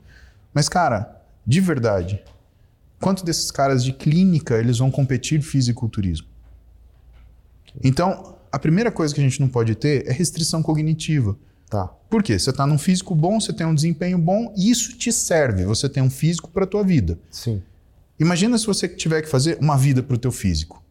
Mas, 0.54 0.68
cara, 0.68 1.19
de 1.46 1.60
verdade, 1.60 2.22
quanto 3.00 3.24
desses 3.24 3.50
caras 3.50 3.82
de 3.82 3.92
clínica 3.92 4.58
eles 4.58 4.78
vão 4.78 4.90
competir 4.90 5.42
fisiculturismo? 5.42 6.28
Então, 7.82 8.36
a 8.50 8.58
primeira 8.58 8.90
coisa 8.90 9.14
que 9.14 9.20
a 9.20 9.24
gente 9.24 9.40
não 9.40 9.48
pode 9.48 9.74
ter 9.74 10.06
é 10.06 10.12
restrição 10.12 10.62
cognitiva. 10.62 11.36
Tá. 11.68 11.86
Por 11.86 12.22
quê? 12.22 12.36
Você 12.36 12.50
está 12.50 12.66
num 12.66 12.78
físico 12.78 13.14
bom, 13.14 13.40
você 13.40 13.52
tem 13.52 13.64
um 13.64 13.74
desempenho 13.74 14.18
bom, 14.18 14.52
e 14.56 14.70
isso 14.70 14.96
te 14.98 15.12
serve. 15.12 15.64
Você 15.64 15.88
tem 15.88 16.02
um 16.02 16.10
físico 16.10 16.50
para 16.50 16.64
a 16.64 16.66
tua 16.66 16.82
vida. 16.82 17.16
Sim. 17.30 17.62
Imagina 18.18 18.58
se 18.58 18.66
você 18.66 18.88
tiver 18.88 19.22
que 19.22 19.28
fazer 19.28 19.56
uma 19.60 19.78
vida 19.78 20.02
para 20.02 20.14
o 20.14 20.18
teu 20.18 20.32
físico. 20.32 20.82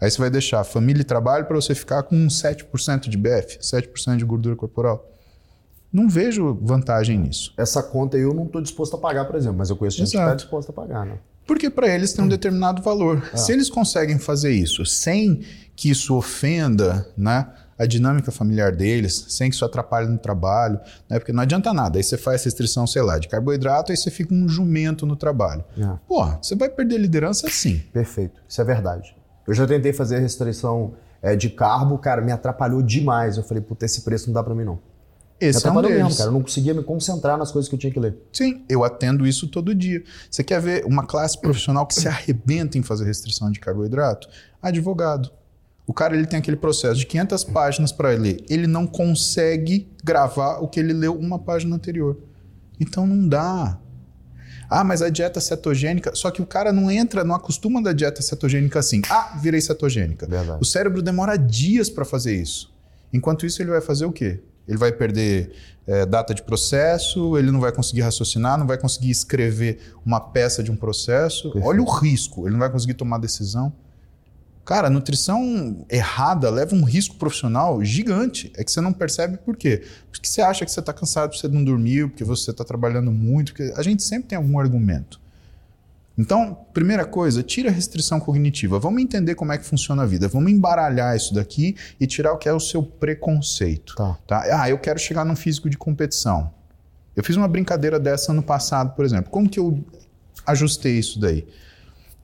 Aí 0.00 0.10
você 0.10 0.18
vai 0.18 0.30
deixar 0.30 0.64
família 0.64 1.02
e 1.02 1.04
trabalho 1.04 1.44
para 1.44 1.54
você 1.54 1.74
ficar 1.74 2.02
com 2.02 2.26
7% 2.26 3.08
de 3.08 3.16
BF, 3.16 3.58
7% 3.60 4.16
de 4.16 4.24
gordura 4.24 4.56
corporal. 4.56 5.13
Não 5.94 6.08
vejo 6.08 6.58
vantagem 6.60 7.16
nisso. 7.16 7.54
Essa 7.56 7.80
conta 7.80 8.18
eu 8.18 8.34
não 8.34 8.46
estou 8.46 8.60
disposto 8.60 8.96
a 8.96 8.98
pagar, 8.98 9.26
por 9.26 9.36
exemplo, 9.36 9.58
mas 9.58 9.70
eu 9.70 9.76
conheço 9.76 9.98
gente 9.98 10.08
Exato. 10.08 10.24
que 10.24 10.32
está 10.32 10.34
disposta 10.34 10.72
a 10.72 10.74
pagar, 10.74 11.06
né? 11.06 11.18
Porque 11.46 11.70
para 11.70 11.86
eles 11.86 12.12
tem 12.12 12.24
um 12.24 12.28
determinado 12.28 12.82
valor. 12.82 13.22
Ah. 13.32 13.36
Se 13.36 13.52
eles 13.52 13.70
conseguem 13.70 14.18
fazer 14.18 14.50
isso 14.50 14.84
sem 14.84 15.42
que 15.76 15.88
isso 15.88 16.16
ofenda 16.16 17.06
né, 17.16 17.46
a 17.78 17.86
dinâmica 17.86 18.32
familiar 18.32 18.74
deles, 18.74 19.26
sem 19.28 19.48
que 19.48 19.54
isso 19.54 19.64
atrapalhe 19.64 20.08
no 20.08 20.18
trabalho, 20.18 20.80
né, 21.08 21.20
porque 21.20 21.32
não 21.32 21.44
adianta 21.44 21.72
nada. 21.72 21.96
Aí 21.96 22.02
você 22.02 22.18
faz 22.18 22.42
restrição, 22.42 22.88
sei 22.88 23.02
lá, 23.02 23.16
de 23.16 23.28
carboidrato, 23.28 23.92
aí 23.92 23.96
você 23.96 24.10
fica 24.10 24.34
um 24.34 24.48
jumento 24.48 25.06
no 25.06 25.14
trabalho. 25.14 25.64
Ah. 25.80 25.96
Pô, 26.08 26.26
você 26.42 26.56
vai 26.56 26.68
perder 26.68 26.98
liderança 26.98 27.48
sim. 27.48 27.80
Perfeito, 27.92 28.42
isso 28.48 28.60
é 28.60 28.64
verdade. 28.64 29.14
Eu 29.46 29.54
já 29.54 29.64
tentei 29.64 29.92
fazer 29.92 30.18
restrição 30.18 30.94
é, 31.22 31.36
de 31.36 31.50
carbo, 31.50 31.98
cara, 31.98 32.20
me 32.20 32.32
atrapalhou 32.32 32.82
demais. 32.82 33.36
Eu 33.36 33.44
falei, 33.44 33.62
puta, 33.62 33.84
esse 33.84 34.00
preço 34.00 34.26
não 34.26 34.34
dá 34.34 34.42
para 34.42 34.56
mim 34.56 34.64
não. 34.64 34.80
Esse 35.40 35.66
é 35.66 35.70
um 35.70 35.82
deles. 35.82 35.96
mesmo, 35.96 36.16
cara. 36.16 36.28
Eu 36.28 36.32
não 36.32 36.42
conseguia 36.42 36.72
me 36.72 36.82
concentrar 36.82 37.36
nas 37.36 37.50
coisas 37.50 37.68
que 37.68 37.74
eu 37.74 37.78
tinha 37.78 37.92
que 37.92 37.98
ler. 37.98 38.16
Sim, 38.32 38.64
eu 38.68 38.84
atendo 38.84 39.26
isso 39.26 39.48
todo 39.48 39.74
dia. 39.74 40.02
Você 40.30 40.44
quer 40.44 40.60
ver 40.60 40.84
uma 40.84 41.04
classe 41.04 41.38
profissional 41.40 41.86
que 41.86 41.94
se 41.94 42.06
arrebenta 42.08 42.78
em 42.78 42.82
fazer 42.82 43.04
restrição 43.04 43.50
de 43.50 43.58
carboidrato? 43.60 44.28
Advogado. 44.62 45.30
O 45.86 45.92
cara 45.92 46.16
ele 46.16 46.26
tem 46.26 46.38
aquele 46.38 46.56
processo 46.56 46.94
de 47.00 47.06
500 47.06 47.44
páginas 47.44 47.92
para 47.92 48.10
ler. 48.10 48.44
Ele 48.48 48.66
não 48.66 48.86
consegue 48.86 49.88
gravar 50.02 50.58
o 50.60 50.68
que 50.68 50.80
ele 50.80 50.92
leu 50.92 51.14
uma 51.14 51.38
página 51.38 51.76
anterior. 51.76 52.16
Então 52.80 53.06
não 53.06 53.28
dá. 53.28 53.78
Ah, 54.70 54.82
mas 54.82 55.02
a 55.02 55.10
dieta 55.10 55.40
cetogênica. 55.40 56.14
Só 56.14 56.30
que 56.30 56.40
o 56.40 56.46
cara 56.46 56.72
não 56.72 56.90
entra, 56.90 57.22
não 57.22 57.34
acostuma 57.34 57.82
da 57.82 57.92
dieta 57.92 58.22
cetogênica 58.22 58.78
assim. 58.78 59.02
Ah, 59.10 59.38
virei 59.42 59.60
cetogênica. 59.60 60.26
Verdade. 60.26 60.58
O 60.60 60.64
cérebro 60.64 61.02
demora 61.02 61.36
dias 61.36 61.90
para 61.90 62.04
fazer 62.04 62.34
isso. 62.34 62.72
Enquanto 63.12 63.44
isso, 63.44 63.60
ele 63.62 63.70
vai 63.70 63.80
fazer 63.82 64.06
o 64.06 64.12
quê? 64.12 64.40
Ele 64.66 64.78
vai 64.78 64.92
perder 64.92 65.52
é, 65.86 66.06
data 66.06 66.34
de 66.34 66.42
processo, 66.42 67.36
ele 67.36 67.50
não 67.50 67.60
vai 67.60 67.72
conseguir 67.72 68.00
raciocinar, 68.00 68.58
não 68.58 68.66
vai 68.66 68.78
conseguir 68.78 69.10
escrever 69.10 69.78
uma 70.04 70.20
peça 70.20 70.62
de 70.62 70.70
um 70.70 70.76
processo. 70.76 71.44
Perfeito. 71.44 71.66
Olha 71.66 71.82
o 71.82 71.90
risco, 71.90 72.46
ele 72.46 72.52
não 72.52 72.60
vai 72.60 72.70
conseguir 72.70 72.94
tomar 72.94 73.18
decisão. 73.18 73.72
Cara, 74.64 74.88
nutrição 74.88 75.84
errada 75.90 76.48
leva 76.48 76.74
um 76.74 76.84
risco 76.84 77.16
profissional 77.16 77.84
gigante. 77.84 78.50
É 78.56 78.64
que 78.64 78.72
você 78.72 78.80
não 78.80 78.94
percebe 78.94 79.36
por 79.36 79.56
quê? 79.56 79.82
Porque 80.10 80.26
você 80.26 80.40
acha 80.40 80.64
que 80.64 80.70
você 80.70 80.80
está 80.80 80.92
cansado 80.92 81.28
porque 81.28 81.46
você 81.46 81.48
não 81.48 81.62
dormiu, 81.62 82.08
porque 82.08 82.24
você 82.24 82.50
está 82.50 82.64
trabalhando 82.64 83.12
muito. 83.12 83.52
Porque 83.52 83.74
a 83.76 83.82
gente 83.82 84.02
sempre 84.02 84.28
tem 84.28 84.38
algum 84.38 84.58
argumento. 84.58 85.20
Então, 86.16 86.66
primeira 86.72 87.04
coisa, 87.04 87.42
tira 87.42 87.70
a 87.70 87.72
restrição 87.72 88.20
cognitiva. 88.20 88.78
Vamos 88.78 89.02
entender 89.02 89.34
como 89.34 89.52
é 89.52 89.58
que 89.58 89.64
funciona 89.64 90.02
a 90.04 90.06
vida. 90.06 90.28
Vamos 90.28 90.52
embaralhar 90.52 91.16
isso 91.16 91.34
daqui 91.34 91.76
e 91.98 92.06
tirar 92.06 92.32
o 92.32 92.38
que 92.38 92.48
é 92.48 92.52
o 92.52 92.60
seu 92.60 92.82
preconceito. 92.82 93.96
Tá. 93.96 94.16
tá? 94.26 94.62
Ah, 94.62 94.70
eu 94.70 94.78
quero 94.78 94.98
chegar 94.98 95.24
num 95.24 95.34
físico 95.34 95.68
de 95.68 95.76
competição. 95.76 96.52
Eu 97.16 97.24
fiz 97.24 97.36
uma 97.36 97.48
brincadeira 97.48 97.98
dessa 97.98 98.32
ano 98.32 98.42
passado, 98.42 98.94
por 98.94 99.04
exemplo. 99.04 99.30
Como 99.30 99.48
que 99.48 99.58
eu 99.58 99.84
ajustei 100.46 100.98
isso 100.98 101.18
daí? 101.18 101.46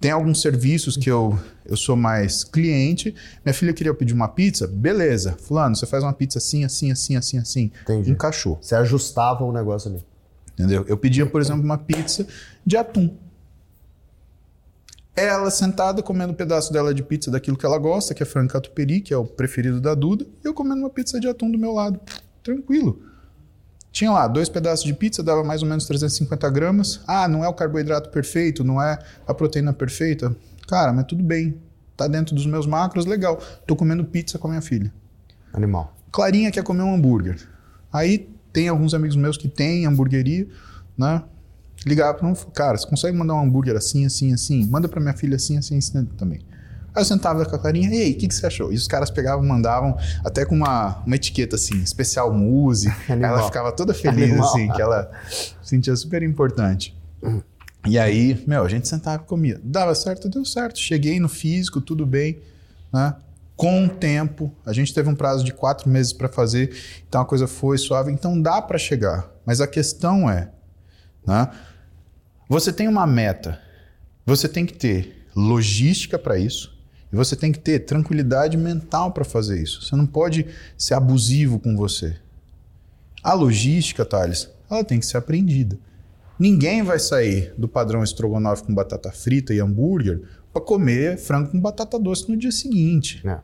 Tem 0.01 0.11
alguns 0.13 0.41
serviços 0.41 0.97
que 0.97 1.11
eu, 1.11 1.39
eu 1.67 1.77
sou 1.77 1.95
mais 1.95 2.43
cliente. 2.43 3.15
Minha 3.45 3.53
filha 3.53 3.73
queria 3.73 3.93
pedir 3.93 4.15
uma 4.15 4.29
pizza, 4.29 4.67
beleza. 4.67 5.37
Fulano, 5.43 5.77
você 5.77 5.85
faz 5.85 6.03
uma 6.03 6.13
pizza 6.13 6.39
assim, 6.39 6.65
assim, 6.65 6.91
assim, 6.91 7.17
assim, 7.17 7.39
assim. 7.39 7.73
Entendi. 7.83 8.11
Encaixou. 8.11 8.59
Você 8.63 8.75
ajustava 8.75 9.45
o 9.45 9.53
negócio 9.53 9.91
ali. 9.91 10.03
Entendeu? 10.55 10.85
Eu 10.89 10.97
pedia, 10.97 11.27
por 11.27 11.41
exemplo, 11.41 11.63
uma 11.63 11.77
pizza 11.77 12.27
de 12.65 12.77
atum. 12.77 13.15
Ela 15.21 15.51
sentada 15.51 16.03
comendo 16.03 16.33
um 16.33 16.37
pedaço 16.37 16.73
dela 16.73 16.95
de 16.95 17.03
pizza 17.03 17.31
daquilo 17.31 17.57
que 17.57 17.67
ela 17.67 17.77
gosta, 17.77 18.15
que 18.15 18.23
é 18.23 18.27
frango 18.27 18.53
catupiry, 18.53 19.03
que 19.03 19.13
é 19.13 19.17
o 19.17 19.25
preferido 19.27 19.81
da 19.81 19.95
Duda, 19.95 20.27
e 20.43 20.49
eu 20.49 20.55
comendo 20.55 20.81
uma 20.81 20.89
pizza 20.89 21.21
de 21.21 21.29
atum 21.29 21.51
do 21.51 21.59
meu 21.59 21.73
lado. 21.73 22.01
Tranquilo. 22.43 23.03
Tinha 23.93 24.11
lá 24.11 24.27
dois 24.27 24.49
pedaços 24.49 24.85
de 24.85 24.95
pizza, 24.95 25.23
dava 25.23 25.45
mais 25.45 25.63
ou 25.63 25.69
menos 25.69 25.85
350 25.85 26.49
gramas. 26.49 27.01
Ah, 27.07 27.29
não 27.29 27.45
é 27.45 27.49
o 27.49 27.53
carboidrato 27.53 28.09
perfeito, 28.09 28.65
não 28.65 28.81
é 28.81 28.99
a 29.27 29.35
proteína 29.35 29.73
perfeita. 29.73 30.35
Cara, 30.67 30.93
mas 30.93 31.05
tudo 31.05 31.23
bem. 31.23 31.61
Tá 31.97 32.07
dentro 32.07 32.35
dos 32.35 32.47
meus 32.47 32.67
macros, 32.67 33.05
legal. 33.05 33.39
Tô 33.67 33.77
comendo 33.77 34.05
pizza 34.05 34.39
com 34.39 34.47
a 34.47 34.51
minha 34.51 34.63
filha. 34.63 34.91
Animal. 35.53 35.95
Clarinha 36.11 36.51
quer 36.51 36.63
comer 36.63 36.83
um 36.83 36.95
hambúrguer. 36.95 37.37
Aí 37.93 38.31
tem 38.53 38.69
alguns 38.69 38.95
amigos 38.95 39.17
meus 39.17 39.37
que 39.37 39.49
têm 39.49 39.85
hamburgueria, 39.85 40.49
né? 40.97 41.23
Ligava 41.87 42.19
para 42.19 42.27
um, 42.27 42.35
cara, 42.35 42.77
você 42.77 42.87
consegue 42.87 43.17
mandar 43.17 43.35
um 43.35 43.41
hambúrguer 43.41 43.77
assim, 43.77 44.05
assim, 44.05 44.33
assim? 44.33 44.67
Manda 44.67 44.89
para 44.89 45.01
minha 45.01 45.15
filha 45.15 45.37
assim, 45.37 45.57
assim, 45.57 45.79
assim 45.79 46.05
também. 46.17 46.41
Aí 46.95 47.03
eu 47.03 47.05
sentava 47.05 47.45
com 47.47 47.55
a 47.55 47.59
Clarinha, 47.59 47.89
e 47.89 48.03
aí, 48.03 48.13
o 48.13 48.17
que, 48.17 48.27
que 48.27 48.35
você 48.35 48.47
achou? 48.47 48.73
E 48.73 48.75
os 48.75 48.89
caras 48.89 49.11
pegavam, 49.11 49.47
mandavam, 49.47 49.97
até 50.25 50.45
com 50.45 50.57
uma, 50.57 51.03
uma 51.07 51.17
etiqueta 51.17 51.57
assim, 51.57 51.81
especial 51.83 52.33
música. 52.33 52.95
ela 53.09 53.45
ficava 53.45 53.73
toda 53.73 53.95
feliz, 53.95 54.31
Animal. 54.31 54.49
assim, 54.49 54.69
que 54.73 54.83
ela 54.83 55.11
sentia 55.63 55.95
super 55.95 56.23
importante. 56.23 56.97
E 57.87 57.99
aí, 57.99 58.43
meu, 58.47 58.65
a 58.65 58.69
gente 58.69 58.89
sentava 58.89 59.23
e 59.23 59.27
comia. 59.27 59.61
Dava 59.63 59.95
certo, 59.95 60.29
deu 60.29 60.45
certo. 60.45 60.79
Cheguei 60.79 61.21
no 61.21 61.29
físico, 61.29 61.81
tudo 61.81 62.05
bem, 62.05 62.41
né? 62.93 63.15
Com 63.57 63.85
o 63.85 63.89
tempo, 63.89 64.51
a 64.65 64.73
gente 64.73 64.93
teve 64.93 65.09
um 65.09 65.15
prazo 65.15 65.45
de 65.45 65.53
quatro 65.53 65.89
meses 65.89 66.15
para 66.15 66.31
fazer, 66.31 66.75
então 67.07 67.21
a 67.21 67.27
coisa 67.27 67.47
foi 67.47 67.77
suave. 67.77 68.11
Então 68.11 68.41
dá 68.41 68.61
para 68.61 68.79
chegar, 68.79 69.31
mas 69.45 69.61
a 69.61 69.67
questão 69.67 70.31
é, 70.31 70.51
né? 71.27 71.49
Você 72.51 72.73
tem 72.73 72.89
uma 72.89 73.07
meta, 73.07 73.61
você 74.27 74.49
tem 74.49 74.67
que 74.67 74.73
ter 74.73 75.25
logística 75.37 76.19
para 76.19 76.37
isso 76.37 76.77
e 77.13 77.15
você 77.15 77.37
tem 77.37 77.53
que 77.53 77.61
ter 77.61 77.79
tranquilidade 77.87 78.57
mental 78.57 79.13
para 79.13 79.25
fazer 79.25 79.63
isso. 79.63 79.83
Você 79.83 79.95
não 79.95 80.05
pode 80.05 80.45
ser 80.77 80.95
abusivo 80.95 81.61
com 81.61 81.77
você. 81.77 82.17
A 83.23 83.35
logística, 83.35 84.05
Thales, 84.05 84.51
ela 84.69 84.83
tem 84.83 84.99
que 84.99 85.07
ser 85.07 85.17
aprendida. 85.17 85.79
Ninguém 86.37 86.83
vai 86.83 86.99
sair 86.99 87.55
do 87.57 87.69
padrão 87.69 88.03
estrogonofe 88.03 88.65
com 88.65 88.75
batata 88.75 89.13
frita 89.13 89.55
e 89.55 89.61
hambúrguer 89.61 90.21
para 90.53 90.61
comer 90.61 91.19
frango 91.19 91.53
com 91.53 91.61
batata 91.61 92.01
doce 92.01 92.29
no 92.29 92.37
dia 92.37 92.51
seguinte. 92.51 93.25
É. 93.25 93.39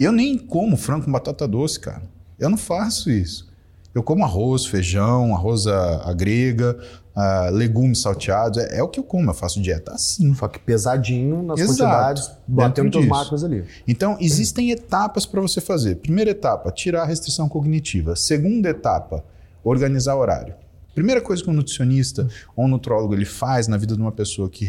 Eu 0.00 0.10
nem 0.10 0.36
como 0.36 0.76
frango 0.76 1.04
com 1.04 1.12
batata 1.12 1.46
doce, 1.46 1.78
cara. 1.78 2.02
Eu 2.40 2.50
não 2.50 2.58
faço 2.58 3.08
isso. 3.08 3.48
Eu 3.94 4.02
como 4.02 4.24
arroz, 4.24 4.66
feijão, 4.66 5.34
arroz 5.34 5.66
à, 5.66 6.12
grega, 6.12 6.78
uh, 7.18 7.50
legumes 7.50 8.00
salteados. 8.00 8.58
É, 8.58 8.78
é, 8.78 8.82
o 8.82 8.88
que 8.88 9.00
eu 9.00 9.04
como, 9.04 9.28
eu 9.28 9.34
faço 9.34 9.60
dieta 9.60 9.92
assim. 9.92 10.32
Só 10.34 10.46
que 10.46 10.58
pesadinho 10.58 11.42
nas 11.42 11.58
Exato, 11.58 11.78
quantidades, 11.78 12.30
batendo 12.46 12.98
os 12.98 13.06
macros 13.06 13.44
ali. 13.44 13.64
Então, 13.86 14.16
existem 14.20 14.70
etapas 14.70 15.26
para 15.26 15.40
você 15.40 15.60
fazer. 15.60 15.96
Primeira 15.96 16.30
etapa, 16.30 16.70
tirar 16.70 17.02
a 17.02 17.06
restrição 17.06 17.48
cognitiva. 17.48 18.14
Segunda 18.14 18.68
etapa, 18.68 19.24
organizar 19.64 20.14
horário. 20.16 20.54
Primeira 20.94 21.20
coisa 21.20 21.42
que 21.42 21.50
um 21.50 21.52
nutricionista 21.52 22.26
ou 22.56 22.64
um 22.64 22.68
nutrólogo 22.68 23.14
ele 23.14 23.24
faz 23.24 23.68
na 23.68 23.76
vida 23.76 23.94
de 23.94 24.00
uma 24.00 24.10
pessoa 24.10 24.50
que 24.50 24.68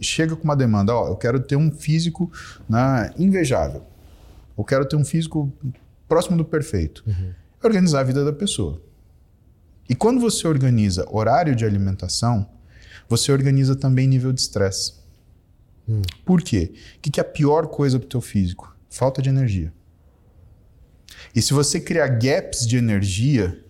chega 0.00 0.36
com 0.36 0.44
uma 0.44 0.56
demanda, 0.56 0.94
ó, 0.94 1.08
eu 1.08 1.16
quero 1.16 1.40
ter 1.40 1.56
um 1.56 1.70
físico 1.70 2.30
né, 2.68 3.10
invejável. 3.18 3.82
Eu 4.58 4.64
quero 4.64 4.84
ter 4.84 4.96
um 4.96 5.04
físico 5.04 5.50
próximo 6.06 6.36
do 6.36 6.44
perfeito. 6.44 7.02
Uhum. 7.06 7.32
É 7.62 7.66
organizar 7.66 8.00
a 8.00 8.02
vida 8.02 8.22
da 8.22 8.32
pessoa. 8.32 8.78
E 9.90 9.94
quando 9.96 10.20
você 10.20 10.46
organiza 10.46 11.04
horário 11.10 11.56
de 11.56 11.64
alimentação, 11.64 12.46
você 13.08 13.32
organiza 13.32 13.74
também 13.74 14.06
nível 14.06 14.32
de 14.32 14.40
estresse. 14.40 14.94
Hum. 15.88 16.00
Por 16.24 16.42
quê? 16.42 16.72
O 16.96 17.00
que 17.00 17.18
é 17.18 17.22
a 17.22 17.24
pior 17.24 17.66
coisa 17.66 17.98
para 17.98 18.06
o 18.06 18.08
teu 18.08 18.20
físico? 18.20 18.72
Falta 18.88 19.20
de 19.20 19.28
energia. 19.28 19.72
E 21.34 21.42
se 21.42 21.52
você 21.52 21.80
criar 21.80 22.06
gaps 22.06 22.64
de 22.68 22.76
energia, 22.76 23.64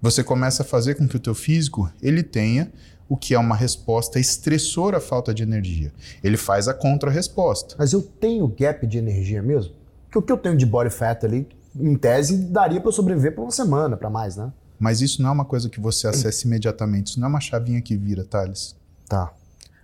você 0.00 0.24
começa 0.24 0.64
a 0.64 0.66
fazer 0.66 0.96
com 0.96 1.06
que 1.06 1.14
o 1.14 1.20
teu 1.20 1.36
físico 1.36 1.88
ele 2.02 2.24
tenha 2.24 2.72
o 3.08 3.16
que 3.16 3.32
é 3.32 3.38
uma 3.38 3.54
resposta 3.54 4.18
estressora 4.18 4.96
à 4.96 5.00
falta 5.00 5.32
de 5.32 5.44
energia. 5.44 5.92
Ele 6.24 6.36
faz 6.36 6.66
a 6.66 6.74
contra-resposta. 6.74 7.76
Mas 7.78 7.92
eu 7.92 8.02
tenho 8.02 8.48
gap 8.48 8.84
de 8.88 8.98
energia 8.98 9.40
mesmo? 9.40 9.72
Porque 10.06 10.18
o 10.18 10.22
que 10.22 10.32
eu 10.32 10.36
tenho 10.36 10.56
de 10.56 10.66
body 10.66 10.90
fat 10.90 11.24
ali, 11.24 11.46
em 11.76 11.94
tese, 11.94 12.36
daria 12.38 12.80
para 12.80 12.88
eu 12.88 12.92
sobreviver 12.92 13.36
por 13.36 13.42
uma 13.42 13.52
semana, 13.52 13.96
para 13.96 14.10
mais, 14.10 14.36
né? 14.36 14.52
Mas 14.82 15.00
isso 15.00 15.22
não 15.22 15.30
é 15.30 15.32
uma 15.32 15.44
coisa 15.44 15.68
que 15.68 15.78
você 15.78 16.08
acessa 16.08 16.44
imediatamente. 16.44 17.10
Isso 17.10 17.20
não 17.20 17.26
é 17.26 17.30
uma 17.30 17.40
chavinha 17.40 17.80
que 17.80 17.96
vira, 17.96 18.24
Thales. 18.24 18.74
Tá. 19.08 19.32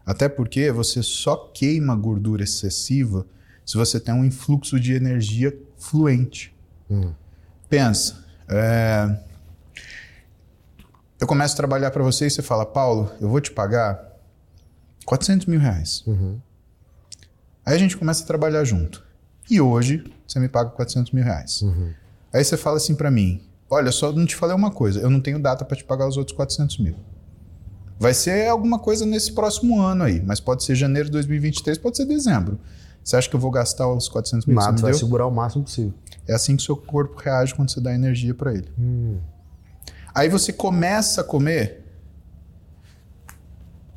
Até 0.04 0.28
porque 0.28 0.72
você 0.72 1.04
só 1.04 1.36
queima 1.54 1.94
gordura 1.94 2.42
excessiva 2.42 3.24
se 3.64 3.76
você 3.76 4.00
tem 4.00 4.12
um 4.12 4.24
influxo 4.24 4.80
de 4.80 4.94
energia 4.94 5.56
fluente. 5.76 6.52
Hum. 6.90 7.12
Pensa, 7.70 8.24
é... 8.48 9.16
eu 11.20 11.28
começo 11.28 11.54
a 11.54 11.56
trabalhar 11.56 11.92
para 11.92 12.02
você 12.02 12.26
e 12.26 12.30
você 12.30 12.42
fala, 12.42 12.66
Paulo, 12.66 13.08
eu 13.20 13.28
vou 13.28 13.40
te 13.40 13.52
pagar 13.52 14.04
400 15.06 15.46
mil 15.46 15.60
reais. 15.60 16.02
Uhum. 16.08 16.40
Aí 17.64 17.76
a 17.76 17.78
gente 17.78 17.96
começa 17.96 18.24
a 18.24 18.26
trabalhar 18.26 18.64
junto. 18.64 19.06
E 19.48 19.60
hoje 19.60 20.12
você 20.26 20.40
me 20.40 20.48
paga 20.48 20.70
400 20.70 21.12
mil 21.12 21.22
reais. 21.22 21.62
Uhum. 21.62 21.94
Aí 22.34 22.42
você 22.42 22.56
fala 22.56 22.78
assim 22.78 22.96
para 22.96 23.12
mim: 23.12 23.47
olha, 23.70 23.92
só 23.92 24.12
não 24.12 24.26
te 24.26 24.34
falei 24.34 24.54
uma 24.54 24.70
coisa, 24.70 25.00
eu 25.00 25.10
não 25.10 25.20
tenho 25.20 25.38
data 25.38 25.64
para 25.64 25.76
te 25.76 25.84
pagar 25.84 26.08
os 26.08 26.16
outros 26.16 26.36
400 26.36 26.78
mil. 26.78 26.96
Vai 27.98 28.14
ser 28.14 28.48
alguma 28.48 28.78
coisa 28.78 29.04
nesse 29.04 29.32
próximo 29.32 29.80
ano 29.80 30.04
aí, 30.04 30.22
mas 30.24 30.38
pode 30.38 30.62
ser 30.62 30.74
janeiro 30.76 31.06
de 31.06 31.12
2023, 31.12 31.78
pode 31.78 31.96
ser 31.96 32.06
dezembro. 32.06 32.58
Você 33.02 33.16
acha 33.16 33.28
que 33.28 33.34
eu 33.34 33.40
vou 33.40 33.50
gastar 33.50 33.88
os 33.88 34.08
400 34.08 34.46
mil? 34.46 34.54
Mato, 34.54 34.82
vai 34.82 34.94
segurar 34.94 35.26
o 35.26 35.30
máximo 35.30 35.64
possível. 35.64 35.94
É 36.26 36.34
assim 36.34 36.56
que 36.56 36.62
o 36.62 36.66
seu 36.66 36.76
corpo 36.76 37.18
reage 37.18 37.54
quando 37.54 37.70
você 37.70 37.80
dá 37.80 37.92
energia 37.92 38.34
para 38.34 38.52
ele. 38.52 38.68
Hum. 38.78 39.18
Aí 40.14 40.28
você 40.28 40.52
começa 40.52 41.22
a 41.22 41.24
comer 41.24 41.84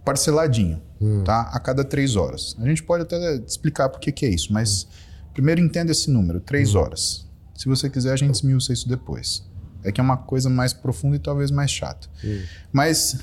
parceladinho, 0.03 0.81
hum. 0.99 1.23
tá? 1.23 1.41
A 1.53 1.59
cada 1.59 1.83
três 1.83 2.15
horas. 2.15 2.55
A 2.59 2.65
gente 2.65 2.81
pode 2.83 3.03
até 3.03 3.35
explicar 3.35 3.89
por 3.89 3.99
que, 3.99 4.11
que 4.11 4.25
é 4.25 4.29
isso, 4.29 4.51
mas 4.51 4.87
primeiro 5.33 5.61
entenda 5.61 5.91
esse 5.91 6.09
número, 6.09 6.39
três 6.39 6.73
hum. 6.73 6.79
horas. 6.79 7.27
Se 7.55 7.67
você 7.67 7.89
quiser, 7.89 8.13
a 8.13 8.15
gente 8.15 8.33
esmiuça 8.33 8.73
isso 8.73 8.89
depois. 8.89 9.43
É 9.83 9.91
que 9.91 9.99
é 9.99 10.03
uma 10.03 10.17
coisa 10.17 10.49
mais 10.49 10.73
profunda 10.73 11.15
e 11.15 11.19
talvez 11.19 11.51
mais 11.51 11.71
chata. 11.71 12.07
Hum. 12.23 12.43
Mas 12.71 13.19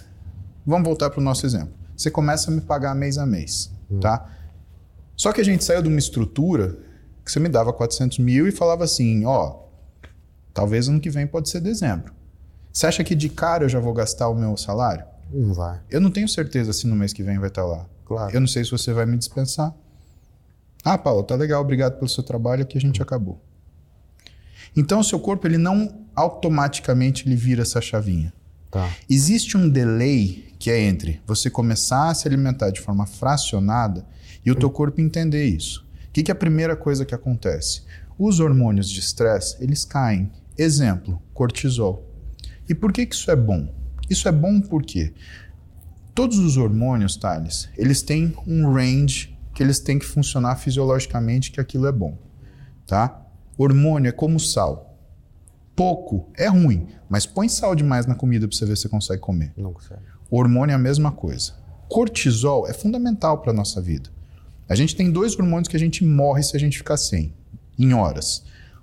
vamos 0.66 0.86
voltar 0.86 1.10
para 1.10 1.20
o 1.20 1.22
nosso 1.22 1.46
exemplo. 1.46 1.72
Você 1.96 2.10
começa 2.10 2.50
a 2.50 2.54
me 2.54 2.60
pagar 2.60 2.94
mês 2.94 3.18
a 3.18 3.26
mês, 3.26 3.72
hum. 3.90 4.00
tá? 4.00 4.28
Só 5.16 5.32
que 5.32 5.40
a 5.40 5.44
gente 5.44 5.64
saiu 5.64 5.82
de 5.82 5.88
uma 5.88 5.98
estrutura 5.98 6.78
que 7.24 7.32
você 7.32 7.40
me 7.40 7.48
dava 7.48 7.72
400 7.72 8.18
mil 8.20 8.46
e 8.46 8.52
falava 8.52 8.84
assim, 8.84 9.24
ó, 9.24 9.64
talvez 10.54 10.88
ano 10.88 11.00
que 11.00 11.10
vem 11.10 11.26
pode 11.26 11.48
ser 11.48 11.60
dezembro. 11.60 12.12
Você 12.72 12.86
acha 12.86 13.02
que 13.02 13.14
de 13.14 13.28
cara 13.28 13.64
eu 13.64 13.68
já 13.68 13.80
vou 13.80 13.92
gastar 13.92 14.28
o 14.28 14.34
meu 14.34 14.56
salário? 14.56 15.04
Não 15.32 15.52
vai. 15.52 15.80
Eu 15.90 16.00
não 16.00 16.10
tenho 16.10 16.28
certeza 16.28 16.72
se 16.72 16.86
no 16.86 16.94
mês 16.94 17.12
que 17.12 17.22
vem 17.22 17.38
vai 17.38 17.48
estar 17.48 17.64
lá. 17.64 17.86
Claro. 18.04 18.34
Eu 18.34 18.40
não 18.40 18.46
sei 18.46 18.64
se 18.64 18.70
você 18.70 18.92
vai 18.92 19.04
me 19.04 19.16
dispensar. 19.16 19.74
Ah, 20.84 20.96
Paulo, 20.96 21.22
tá 21.22 21.34
legal, 21.34 21.60
obrigado 21.60 21.98
pelo 21.98 22.08
seu 22.08 22.22
trabalho, 22.22 22.62
aqui 22.62 22.78
a 22.78 22.80
gente 22.80 23.02
acabou. 23.02 23.42
Então, 24.76 25.00
o 25.00 25.04
seu 25.04 25.18
corpo 25.18 25.46
ele 25.46 25.58
não 25.58 26.06
automaticamente 26.18 27.26
ele 27.26 27.36
vira 27.36 27.62
essa 27.62 27.80
chavinha. 27.80 28.32
Tá. 28.70 28.90
Existe 29.08 29.56
um 29.56 29.68
delay 29.68 30.52
que 30.58 30.70
é 30.70 30.80
entre 30.80 31.22
você 31.26 31.48
começar 31.48 32.10
a 32.10 32.14
se 32.14 32.26
alimentar 32.26 32.70
de 32.70 32.80
forma 32.80 33.06
fracionada 33.06 34.04
e 34.44 34.50
o 34.50 34.54
teu 34.54 34.68
corpo 34.68 35.00
entender 35.00 35.44
isso. 35.46 35.86
O 36.08 36.12
que, 36.12 36.22
que 36.22 36.30
é 36.30 36.32
a 36.32 36.36
primeira 36.36 36.74
coisa 36.74 37.04
que 37.04 37.14
acontece? 37.14 37.82
Os 38.18 38.40
hormônios 38.40 38.90
de 38.90 38.98
estresse, 38.98 39.56
eles 39.60 39.84
caem. 39.84 40.30
Exemplo, 40.56 41.22
cortisol. 41.32 42.04
E 42.68 42.74
por 42.74 42.92
que, 42.92 43.06
que 43.06 43.14
isso 43.14 43.30
é 43.30 43.36
bom? 43.36 43.72
Isso 44.10 44.28
é 44.28 44.32
bom 44.32 44.60
porque 44.60 45.12
todos 46.14 46.38
os 46.38 46.56
hormônios, 46.56 47.16
Thales, 47.16 47.68
eles 47.76 48.02
têm 48.02 48.34
um 48.44 48.72
range 48.72 49.38
que 49.54 49.62
eles 49.62 49.78
têm 49.78 49.98
que 49.98 50.04
funcionar 50.04 50.56
fisiologicamente 50.56 51.52
que 51.52 51.60
aquilo 51.60 51.86
é 51.86 51.92
bom, 51.92 52.18
tá? 52.86 53.22
Hormônio 53.56 54.08
é 54.08 54.12
como 54.12 54.40
sal. 54.40 54.87
Pouco 55.78 56.28
é 56.36 56.48
ruim, 56.48 56.88
mas 57.08 57.24
põe 57.24 57.48
sal 57.48 57.72
demais 57.72 58.04
na 58.04 58.16
comida 58.16 58.48
para 58.48 58.56
você 58.56 58.66
ver 58.66 58.76
se 58.76 58.82
você 58.82 58.88
consegue 58.88 59.20
comer. 59.20 59.52
Não 59.56 59.72
consegue. 59.72 60.00
Hormônio 60.28 60.72
é 60.72 60.74
a 60.74 60.78
mesma 60.78 61.12
coisa. 61.12 61.52
Cortisol 61.88 62.66
é 62.66 62.74
fundamental 62.74 63.38
para 63.38 63.52
nossa 63.52 63.80
vida. 63.80 64.10
A 64.68 64.74
gente 64.74 64.96
tem 64.96 65.08
dois 65.08 65.38
hormônios 65.38 65.68
que 65.68 65.76
a 65.76 65.78
gente 65.78 66.04
morre 66.04 66.42
se 66.42 66.56
a 66.56 66.58
gente 66.58 66.78
ficar 66.78 66.96
sem, 66.96 67.32
em 67.78 67.94
horas. 67.94 68.42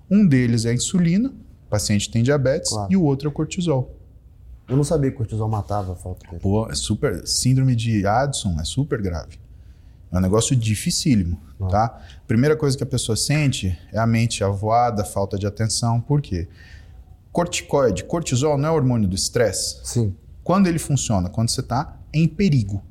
Um 0.09 0.25
deles 0.25 0.63
é 0.63 0.69
a 0.69 0.73
insulina, 0.73 1.33
o 1.67 1.69
paciente 1.69 2.09
tem 2.09 2.23
diabetes, 2.23 2.71
claro. 2.71 2.87
e 2.89 2.95
o 2.95 3.03
outro 3.03 3.27
é 3.27 3.29
o 3.29 3.33
cortisol. 3.33 3.93
Eu 4.65 4.77
não 4.77 4.83
sabia 4.85 5.09
que 5.09 5.15
o 5.15 5.17
cortisol 5.17 5.49
matava 5.49 5.91
a 5.91 5.95
falta 5.97 6.25
dele. 6.27 6.39
Pô, 6.39 6.65
é 6.69 6.75
super. 6.75 7.27
Síndrome 7.27 7.75
de 7.75 8.07
Addison 8.07 8.57
é 8.57 8.63
super 8.63 9.01
grave. 9.01 9.37
É 10.13 10.17
um 10.17 10.21
negócio 10.21 10.55
dificílimo, 10.55 11.37
ah. 11.59 11.67
tá? 11.67 12.01
Primeira 12.25 12.55
coisa 12.55 12.77
que 12.77 12.83
a 12.83 12.87
pessoa 12.87 13.17
sente 13.17 13.77
é 13.91 13.99
a 13.99 14.07
mente 14.07 14.45
avoada, 14.45 15.03
falta 15.03 15.37
de 15.37 15.45
atenção. 15.45 15.99
Por 15.99 16.21
quê? 16.21 16.47
Corticoide, 17.35 18.05
cortisol 18.05 18.57
não 18.57 18.69
é 18.69 18.71
hormônio 18.71 19.09
do 19.09 19.13
estresse? 19.13 19.81
Sim. 19.83 20.15
Quando 20.41 20.67
ele 20.67 20.79
funciona? 20.79 21.29
Quando 21.29 21.49
você 21.49 21.59
está 21.59 21.99
em 22.13 22.29
perigo. 22.29 22.81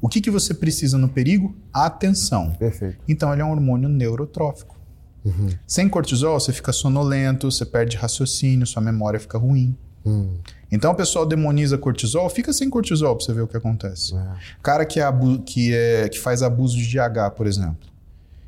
O 0.00 0.08
que, 0.08 0.20
que 0.20 0.30
você 0.30 0.54
precisa 0.54 0.96
no 0.96 1.08
perigo? 1.08 1.56
Atenção. 1.72 2.52
Perfeito. 2.52 2.98
Então 3.08 3.32
ele 3.32 3.42
é 3.42 3.44
um 3.44 3.50
hormônio 3.50 3.88
neurotrófico. 3.88 4.78
Uhum. 5.24 5.48
Sem 5.66 5.88
cortisol, 5.88 6.38
você 6.38 6.52
fica 6.52 6.70
sonolento, 6.72 7.50
você 7.50 7.66
perde 7.66 7.96
raciocínio, 7.96 8.64
sua 8.64 8.80
memória 8.80 9.18
fica 9.18 9.36
ruim. 9.36 9.76
Hum. 10.06 10.38
Então 10.70 10.92
o 10.92 10.94
pessoal 10.94 11.26
demoniza 11.26 11.76
cortisol, 11.76 12.30
fica 12.30 12.52
sem 12.52 12.70
cortisol 12.70 13.16
para 13.16 13.24
você 13.24 13.32
ver 13.32 13.40
o 13.40 13.48
que 13.48 13.56
acontece. 13.56 14.14
É. 14.14 14.34
Cara 14.62 14.84
que, 14.84 15.00
é 15.00 15.12
que, 15.44 15.74
é, 15.74 16.08
que 16.08 16.20
faz 16.20 16.44
abuso 16.44 16.76
de 16.76 16.84
GH, 16.84 17.34
por 17.36 17.44
exemplo, 17.44 17.88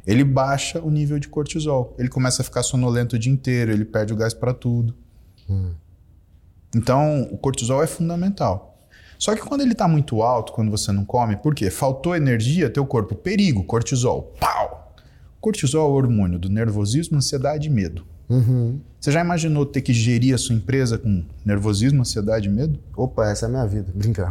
ele 0.06 0.22
baixa 0.22 0.80
o 0.80 0.88
nível 0.88 1.18
de 1.18 1.26
cortisol. 1.26 1.96
Ele 1.98 2.08
começa 2.08 2.42
a 2.42 2.44
ficar 2.44 2.62
sonolento 2.62 3.16
o 3.16 3.18
dia 3.18 3.32
inteiro, 3.32 3.72
ele 3.72 3.84
perde 3.84 4.12
o 4.12 4.16
gás 4.16 4.32
para 4.32 4.54
tudo. 4.54 4.94
Hum. 5.48 5.72
Então 6.74 7.22
o 7.30 7.38
cortisol 7.38 7.82
é 7.82 7.86
fundamental. 7.86 8.72
Só 9.18 9.34
que 9.36 9.42
quando 9.42 9.60
ele 9.60 9.72
está 9.72 9.86
muito 9.86 10.20
alto, 10.22 10.52
quando 10.52 10.70
você 10.70 10.90
não 10.90 11.04
come, 11.04 11.36
por 11.36 11.54
quê? 11.54 11.70
Faltou 11.70 12.16
energia, 12.16 12.68
teu 12.68 12.84
corpo, 12.84 13.14
perigo, 13.14 13.62
cortisol, 13.62 14.34
pau! 14.40 14.94
Cortisol 15.40 15.86
é 15.86 15.90
o 15.90 15.94
hormônio 15.94 16.38
do 16.38 16.48
nervosismo, 16.48 17.16
ansiedade 17.16 17.68
e 17.68 17.70
medo. 17.70 18.04
Uhum. 18.28 18.80
Você 18.98 19.10
já 19.10 19.20
imaginou 19.20 19.66
ter 19.66 19.80
que 19.80 19.92
gerir 19.92 20.34
a 20.34 20.38
sua 20.38 20.54
empresa 20.54 20.96
com 20.96 21.24
nervosismo, 21.44 22.00
ansiedade 22.00 22.48
e 22.48 22.50
medo? 22.50 22.78
Opa, 22.96 23.28
essa 23.28 23.46
é 23.46 23.48
a 23.48 23.50
minha 23.50 23.66
vida, 23.66 23.92
brincando. 23.94 24.30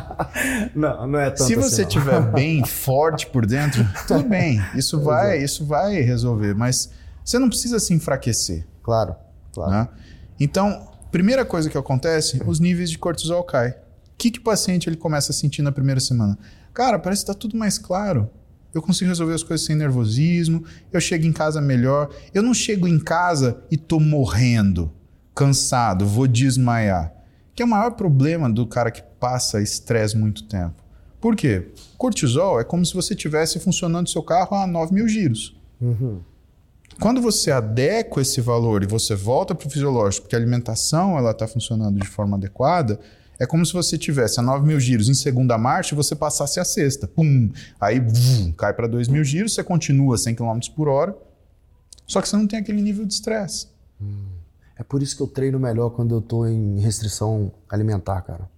não, 0.74 1.06
não 1.06 1.18
é 1.18 1.30
tanto 1.30 1.44
Se 1.44 1.56
você 1.56 1.82
estiver 1.82 2.16
assim, 2.16 2.30
bem 2.32 2.64
forte 2.64 3.26
por 3.26 3.46
dentro, 3.46 3.86
tudo 4.06 4.24
bem, 4.28 4.62
isso 4.74 5.00
vai, 5.04 5.42
isso 5.42 5.64
vai 5.64 6.00
resolver, 6.00 6.54
mas 6.54 6.90
você 7.24 7.38
não 7.38 7.48
precisa 7.48 7.78
se 7.78 7.94
enfraquecer. 7.94 8.66
Claro, 8.82 9.16
claro. 9.52 9.70
Né? 9.70 9.88
Então, 10.38 10.88
primeira 11.10 11.44
coisa 11.44 11.70
que 11.70 11.78
acontece, 11.78 12.42
os 12.46 12.60
níveis 12.60 12.90
de 12.90 12.98
cortisol 12.98 13.42
caem. 13.44 13.72
O 13.72 14.16
que, 14.16 14.30
que 14.30 14.38
o 14.38 14.42
paciente 14.42 14.88
ele 14.88 14.96
começa 14.96 15.32
a 15.32 15.34
sentir 15.34 15.62
na 15.62 15.72
primeira 15.72 16.00
semana? 16.00 16.38
Cara, 16.72 16.98
parece 16.98 17.24
que 17.24 17.30
está 17.30 17.38
tudo 17.38 17.56
mais 17.56 17.78
claro 17.78 18.30
eu 18.74 18.82
consigo 18.82 19.08
resolver 19.08 19.34
as 19.34 19.42
coisas 19.42 19.64
sem 19.64 19.76
nervosismo, 19.76 20.64
eu 20.92 21.00
chego 21.00 21.24
em 21.24 21.32
casa 21.32 21.60
melhor. 21.60 22.10
Eu 22.34 22.42
não 22.42 22.52
chego 22.52 22.88
em 22.88 22.98
casa 22.98 23.62
e 23.70 23.76
tô 23.76 24.00
morrendo, 24.00 24.92
cansado, 25.34 26.04
vou 26.04 26.26
desmaiar. 26.26 27.12
Que 27.54 27.62
é 27.62 27.64
o 27.66 27.68
maior 27.68 27.92
problema 27.92 28.50
do 28.50 28.66
cara 28.66 28.90
que 28.90 29.02
passa 29.20 29.62
estresse 29.62 30.16
muito 30.16 30.42
tempo. 30.48 30.82
Por 31.20 31.36
quê? 31.36 31.72
Cortisol 31.96 32.60
é 32.60 32.64
como 32.64 32.84
se 32.84 32.92
você 32.92 33.14
tivesse 33.14 33.60
funcionando 33.60 34.10
seu 34.10 34.22
carro 34.22 34.56
a 34.56 34.66
9 34.66 34.92
mil 34.92 35.08
giros. 35.08 35.56
Uhum. 35.80 36.20
Quando 37.00 37.20
você 37.20 37.50
adequa 37.50 38.22
esse 38.22 38.40
valor 38.40 38.82
e 38.82 38.86
você 38.86 39.14
volta 39.14 39.54
para 39.54 39.66
o 39.66 39.70
fisiológico, 39.70 40.22
porque 40.22 40.36
a 40.36 40.38
alimentação 40.38 41.18
ela 41.18 41.32
está 41.32 41.46
funcionando 41.46 41.98
de 41.98 42.06
forma 42.06 42.36
adequada, 42.36 42.98
é 43.38 43.46
como 43.46 43.66
se 43.66 43.72
você 43.72 43.98
tivesse 43.98 44.38
a 44.38 44.42
9 44.42 44.66
mil 44.66 44.78
giros 44.78 45.08
em 45.08 45.14
segunda 45.14 45.58
marcha 45.58 45.94
e 45.94 45.96
você 45.96 46.14
passasse 46.14 46.60
a 46.60 46.64
sexta. 46.64 47.08
Pum! 47.08 47.50
Aí 47.80 47.98
vum, 47.98 48.52
cai 48.52 48.72
para 48.72 48.86
2 48.86 49.08
mil 49.08 49.24
giros, 49.24 49.54
você 49.54 49.64
continua 49.64 50.16
100 50.16 50.36
km 50.36 50.58
por 50.74 50.88
hora, 50.88 51.16
só 52.06 52.22
que 52.22 52.28
você 52.28 52.36
não 52.36 52.46
tem 52.46 52.60
aquele 52.60 52.80
nível 52.80 53.04
de 53.04 53.12
estresse. 53.12 53.68
É 54.76 54.82
por 54.82 55.02
isso 55.02 55.16
que 55.16 55.22
eu 55.22 55.26
treino 55.26 55.58
melhor 55.58 55.90
quando 55.90 56.14
eu 56.14 56.18
estou 56.18 56.48
em 56.48 56.78
restrição 56.80 57.52
alimentar, 57.68 58.22
cara. 58.22 58.48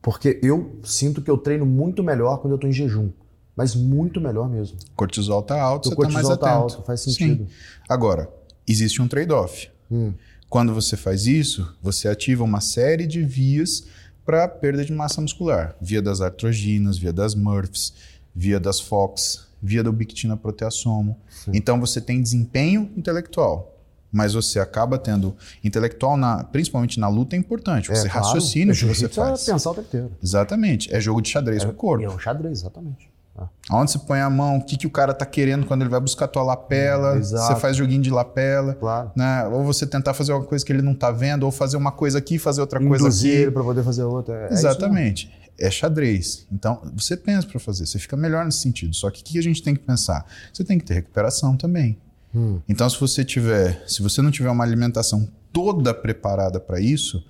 Porque 0.00 0.38
eu 0.42 0.78
sinto 0.84 1.20
que 1.20 1.30
eu 1.30 1.36
treino 1.36 1.66
muito 1.66 2.02
melhor 2.02 2.38
quando 2.38 2.52
eu 2.52 2.56
estou 2.56 2.70
em 2.70 2.72
jejum. 2.72 3.10
Mas 3.58 3.74
muito 3.74 4.20
melhor 4.20 4.48
mesmo. 4.48 4.78
Cortisol 4.94 5.42
tá 5.42 5.60
alto, 5.60 5.88
o 5.88 5.92
está 5.92 6.04
tá 6.04 6.20
atento. 6.20 6.38
Tá 6.38 6.50
alto, 6.52 6.82
faz 6.84 7.00
sentido. 7.00 7.44
Sim. 7.44 7.50
Agora, 7.88 8.32
existe 8.68 9.02
um 9.02 9.08
trade-off. 9.08 9.68
Hum. 9.90 10.12
Quando 10.48 10.72
você 10.72 10.96
faz 10.96 11.26
isso, 11.26 11.76
você 11.82 12.06
ativa 12.06 12.44
uma 12.44 12.60
série 12.60 13.04
de 13.04 13.20
vias 13.20 13.88
para 14.24 14.46
perda 14.46 14.84
de 14.84 14.92
massa 14.92 15.20
muscular, 15.20 15.74
via 15.80 16.00
das 16.00 16.20
artroginas, 16.20 16.98
via 16.98 17.12
das 17.12 17.34
MRFs, 17.34 17.94
via 18.32 18.60
das 18.60 18.78
FOX, 18.78 19.48
via 19.60 19.82
da 19.82 19.90
ubiquitina 19.90 20.36
proteassomo. 20.36 21.18
Sim. 21.28 21.50
Então 21.52 21.80
você 21.80 22.00
tem 22.00 22.22
desempenho 22.22 22.88
intelectual, 22.96 23.76
mas 24.12 24.34
você 24.34 24.60
acaba 24.60 25.00
tendo 25.00 25.36
intelectual, 25.64 26.16
na, 26.16 26.44
principalmente 26.44 27.00
na 27.00 27.08
luta, 27.08 27.34
é 27.34 27.38
importante. 27.40 27.88
Você 27.88 28.06
é, 28.06 28.08
claro. 28.08 28.24
raciocina 28.24 28.72
o 28.72 28.76
que 28.76 28.84
você 28.84 29.08
faz. 29.08 29.48
É 29.48 29.52
pensar 29.52 29.72
o 29.72 29.74
tempo 29.74 29.88
inteiro. 29.88 30.12
Exatamente. 30.22 30.94
É 30.94 31.00
jogo 31.00 31.20
de 31.20 31.28
xadrez 31.28 31.64
é, 31.64 31.66
com 31.66 31.72
o 31.72 31.74
corpo. 31.74 32.04
É 32.04 32.08
um 32.08 32.20
xadrez, 32.20 32.60
exatamente. 32.60 33.17
Ah. 33.38 33.48
Onde 33.70 33.92
você 33.92 33.98
põe 33.98 34.20
a 34.20 34.28
mão, 34.28 34.56
o 34.56 34.64
que, 34.64 34.76
que 34.76 34.86
o 34.86 34.90
cara 34.90 35.14
tá 35.14 35.24
querendo 35.24 35.64
quando 35.66 35.82
ele 35.82 35.90
vai 35.90 36.00
buscar 36.00 36.24
a 36.24 36.28
tua 36.28 36.42
lapela, 36.42 37.14
hum, 37.14 37.22
você 37.22 37.54
faz 37.56 37.76
joguinho 37.76 38.02
de 38.02 38.10
lapela, 38.10 38.74
claro. 38.74 39.12
né? 39.14 39.46
Ou 39.46 39.62
você 39.62 39.86
tentar 39.86 40.14
fazer 40.14 40.32
uma 40.32 40.42
coisa 40.42 40.64
que 40.64 40.72
ele 40.72 40.82
não 40.82 40.94
tá 40.94 41.10
vendo, 41.10 41.44
ou 41.44 41.52
fazer 41.52 41.76
uma 41.76 41.92
coisa 41.92 42.18
aqui, 42.18 42.38
fazer 42.38 42.60
outra 42.60 42.82
Induzir 42.82 43.00
coisa 43.00 43.18
aqui. 43.18 43.28
ele 43.28 43.50
para 43.50 43.62
poder 43.62 43.84
fazer 43.84 44.02
outra. 44.02 44.48
É 44.50 44.52
Exatamente. 44.52 45.30
É, 45.58 45.70
xadrez. 45.70 46.46
Então, 46.52 46.80
você 46.94 47.16
pensa 47.16 47.46
para 47.46 47.58
fazer, 47.58 47.86
você 47.86 47.98
fica 47.98 48.16
melhor 48.16 48.44
nesse 48.44 48.60
sentido. 48.60 48.94
Só 48.94 49.10
que 49.10 49.20
o 49.20 49.24
que 49.24 49.38
a 49.38 49.42
gente 49.42 49.62
tem 49.62 49.74
que 49.74 49.82
pensar? 49.82 50.24
Você 50.52 50.64
tem 50.64 50.78
que 50.78 50.84
ter 50.84 50.94
recuperação 50.94 51.56
também. 51.56 51.98
Hum. 52.34 52.60
Então, 52.68 52.88
se 52.88 52.98
você 52.98 53.24
tiver, 53.24 53.82
se 53.86 54.02
você 54.02 54.22
não 54.22 54.30
tiver 54.30 54.50
uma 54.50 54.64
alimentação 54.64 55.28
toda 55.52 55.92
preparada 55.92 56.60
para 56.60 56.80
isso, 56.80 57.24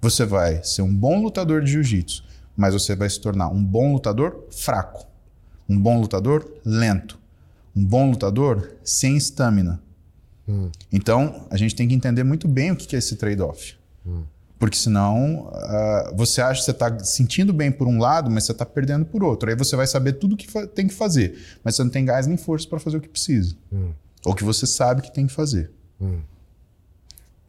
você 0.00 0.24
vai 0.24 0.62
ser 0.62 0.82
um 0.82 0.94
bom 0.94 1.22
lutador 1.22 1.62
de 1.62 1.72
jiu-jitsu, 1.72 2.24
mas 2.56 2.74
você 2.74 2.94
vai 2.94 3.08
se 3.08 3.20
tornar 3.20 3.48
um 3.48 3.62
bom 3.62 3.92
lutador 3.92 4.46
fraco. 4.50 5.09
Um 5.70 5.78
bom 5.78 6.00
lutador, 6.00 6.50
lento. 6.64 7.16
um 7.76 7.84
bom 7.84 8.10
lutador 8.10 8.72
sem 8.82 9.16
estamina. 9.16 9.80
Hum. 10.48 10.68
Então, 10.90 11.46
a 11.48 11.56
gente 11.56 11.76
tem 11.76 11.86
que 11.86 11.94
entender 11.94 12.24
muito 12.24 12.48
bem 12.48 12.72
o 12.72 12.76
que 12.76 12.96
é 12.96 12.98
esse 12.98 13.14
trade-off. 13.14 13.76
Hum. 14.04 14.24
Porque 14.58 14.76
senão 14.76 15.46
uh, 15.46 16.16
você 16.16 16.42
acha 16.42 16.58
que 16.58 16.64
você 16.64 16.72
está 16.72 16.98
sentindo 16.98 17.52
bem 17.52 17.70
por 17.70 17.86
um 17.86 18.00
lado, 18.00 18.28
mas 18.28 18.44
você 18.44 18.52
está 18.52 18.66
perdendo 18.66 19.06
por 19.06 19.22
outro. 19.22 19.48
Aí 19.48 19.54
você 19.54 19.76
vai 19.76 19.86
saber 19.86 20.14
tudo 20.14 20.34
o 20.34 20.36
que 20.36 20.48
tem 20.68 20.88
que 20.88 20.92
fazer, 20.92 21.38
mas 21.62 21.76
você 21.76 21.84
não 21.84 21.90
tem 21.90 22.04
gás 22.04 22.26
nem 22.26 22.36
força 22.36 22.68
para 22.68 22.80
fazer 22.80 22.96
o 22.96 23.00
que 23.00 23.08
precisa. 23.08 23.54
Hum. 23.72 23.92
Ou 24.26 24.34
que 24.34 24.42
você 24.42 24.66
sabe 24.66 25.02
que 25.02 25.14
tem 25.14 25.28
que 25.28 25.32
fazer. 25.32 25.70
Hum. 26.00 26.18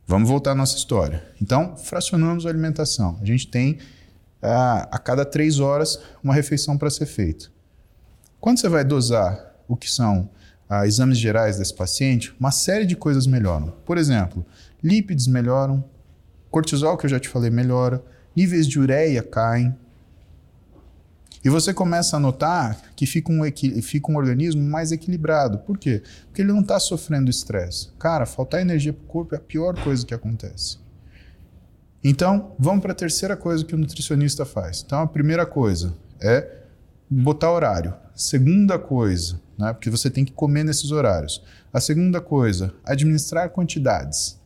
Vamos 0.06 0.30
voltar 0.30 0.52
à 0.52 0.56
nossa 0.56 0.78
história. 0.78 1.24
Então, 1.42 1.76
fracionamos 1.76 2.46
a 2.46 2.50
alimentação. 2.50 3.18
A 3.20 3.26
gente 3.26 3.48
tem 3.48 3.74
uh, 3.74 4.88
a 4.92 5.00
cada 5.00 5.26
três 5.26 5.60
horas 5.60 6.00
uma 6.24 6.36
refeição 6.36 6.78
para 6.78 6.90
ser 6.92 7.08
feita. 7.08 7.50
Quando 8.42 8.60
você 8.60 8.68
vai 8.68 8.84
dosar 8.84 9.54
o 9.68 9.78
que 9.78 9.90
são 9.90 10.28
uh, 10.68 10.84
exames 10.84 11.20
gerais 11.20 11.60
desse 11.60 11.76
paciente, 11.76 12.34
uma 12.40 12.50
série 12.50 12.88
de 12.88 12.96
coisas 12.96 13.28
melhoram. 13.28 13.72
Por 13.86 14.00
exemplo, 14.00 14.44
lípides 14.84 15.28
melhoram, 15.28 15.84
cortisol, 16.50 16.98
que 16.98 17.06
eu 17.06 17.10
já 17.12 17.20
te 17.20 17.30
falei, 17.30 17.52
melhora, 17.52 18.04
níveis 18.36 18.68
de 18.68 18.80
ureia 18.80 19.22
caem. 19.22 19.78
E 21.46 21.50
você 21.50 21.72
começa 21.72 22.18
a 22.18 22.20
notar 22.20 22.82
que 22.96 23.06
fica 23.06 23.32
um, 23.32 23.42
fica 23.84 24.12
um 24.12 24.18
organismo 24.18 24.64
mais 24.64 24.92
equilibrado. 24.92 25.60
Por 25.60 25.78
quê? 25.78 26.02
Porque 26.26 26.42
ele 26.42 26.52
não 26.52 26.62
está 26.62 26.80
sofrendo 26.80 27.30
estresse. 27.30 27.90
Cara, 28.00 28.26
faltar 28.26 28.60
energia 28.60 28.92
para 28.92 29.04
o 29.04 29.08
corpo 29.08 29.36
é 29.36 29.38
a 29.38 29.42
pior 29.42 29.80
coisa 29.84 30.04
que 30.04 30.16
acontece. 30.16 30.80
Então, 32.04 32.56
vamos 32.58 32.82
para 32.82 32.92
a 32.92 32.96
terceira 32.96 33.38
coisa 33.38 33.64
que 33.64 33.76
o 33.76 33.78
nutricionista 33.78 34.46
faz. 34.46 34.82
Então, 34.84 35.00
a 35.00 35.08
primeira 35.08 35.46
coisa 35.46 35.94
é 36.20 36.61
botar 37.12 37.52
horário. 37.52 37.94
Segunda 38.16 38.80
coisa, 38.80 39.42
né, 39.58 39.74
porque 39.74 39.90
você 39.90 40.10
tem 40.10 40.24
que 40.24 40.32
comer 40.32 40.64
nesses 40.64 40.92
horários. 40.92 41.44
A 41.74 41.82
segunda 41.82 42.22
coisa, 42.22 42.74
administrar 42.86 43.50
quantidades. 43.50 44.40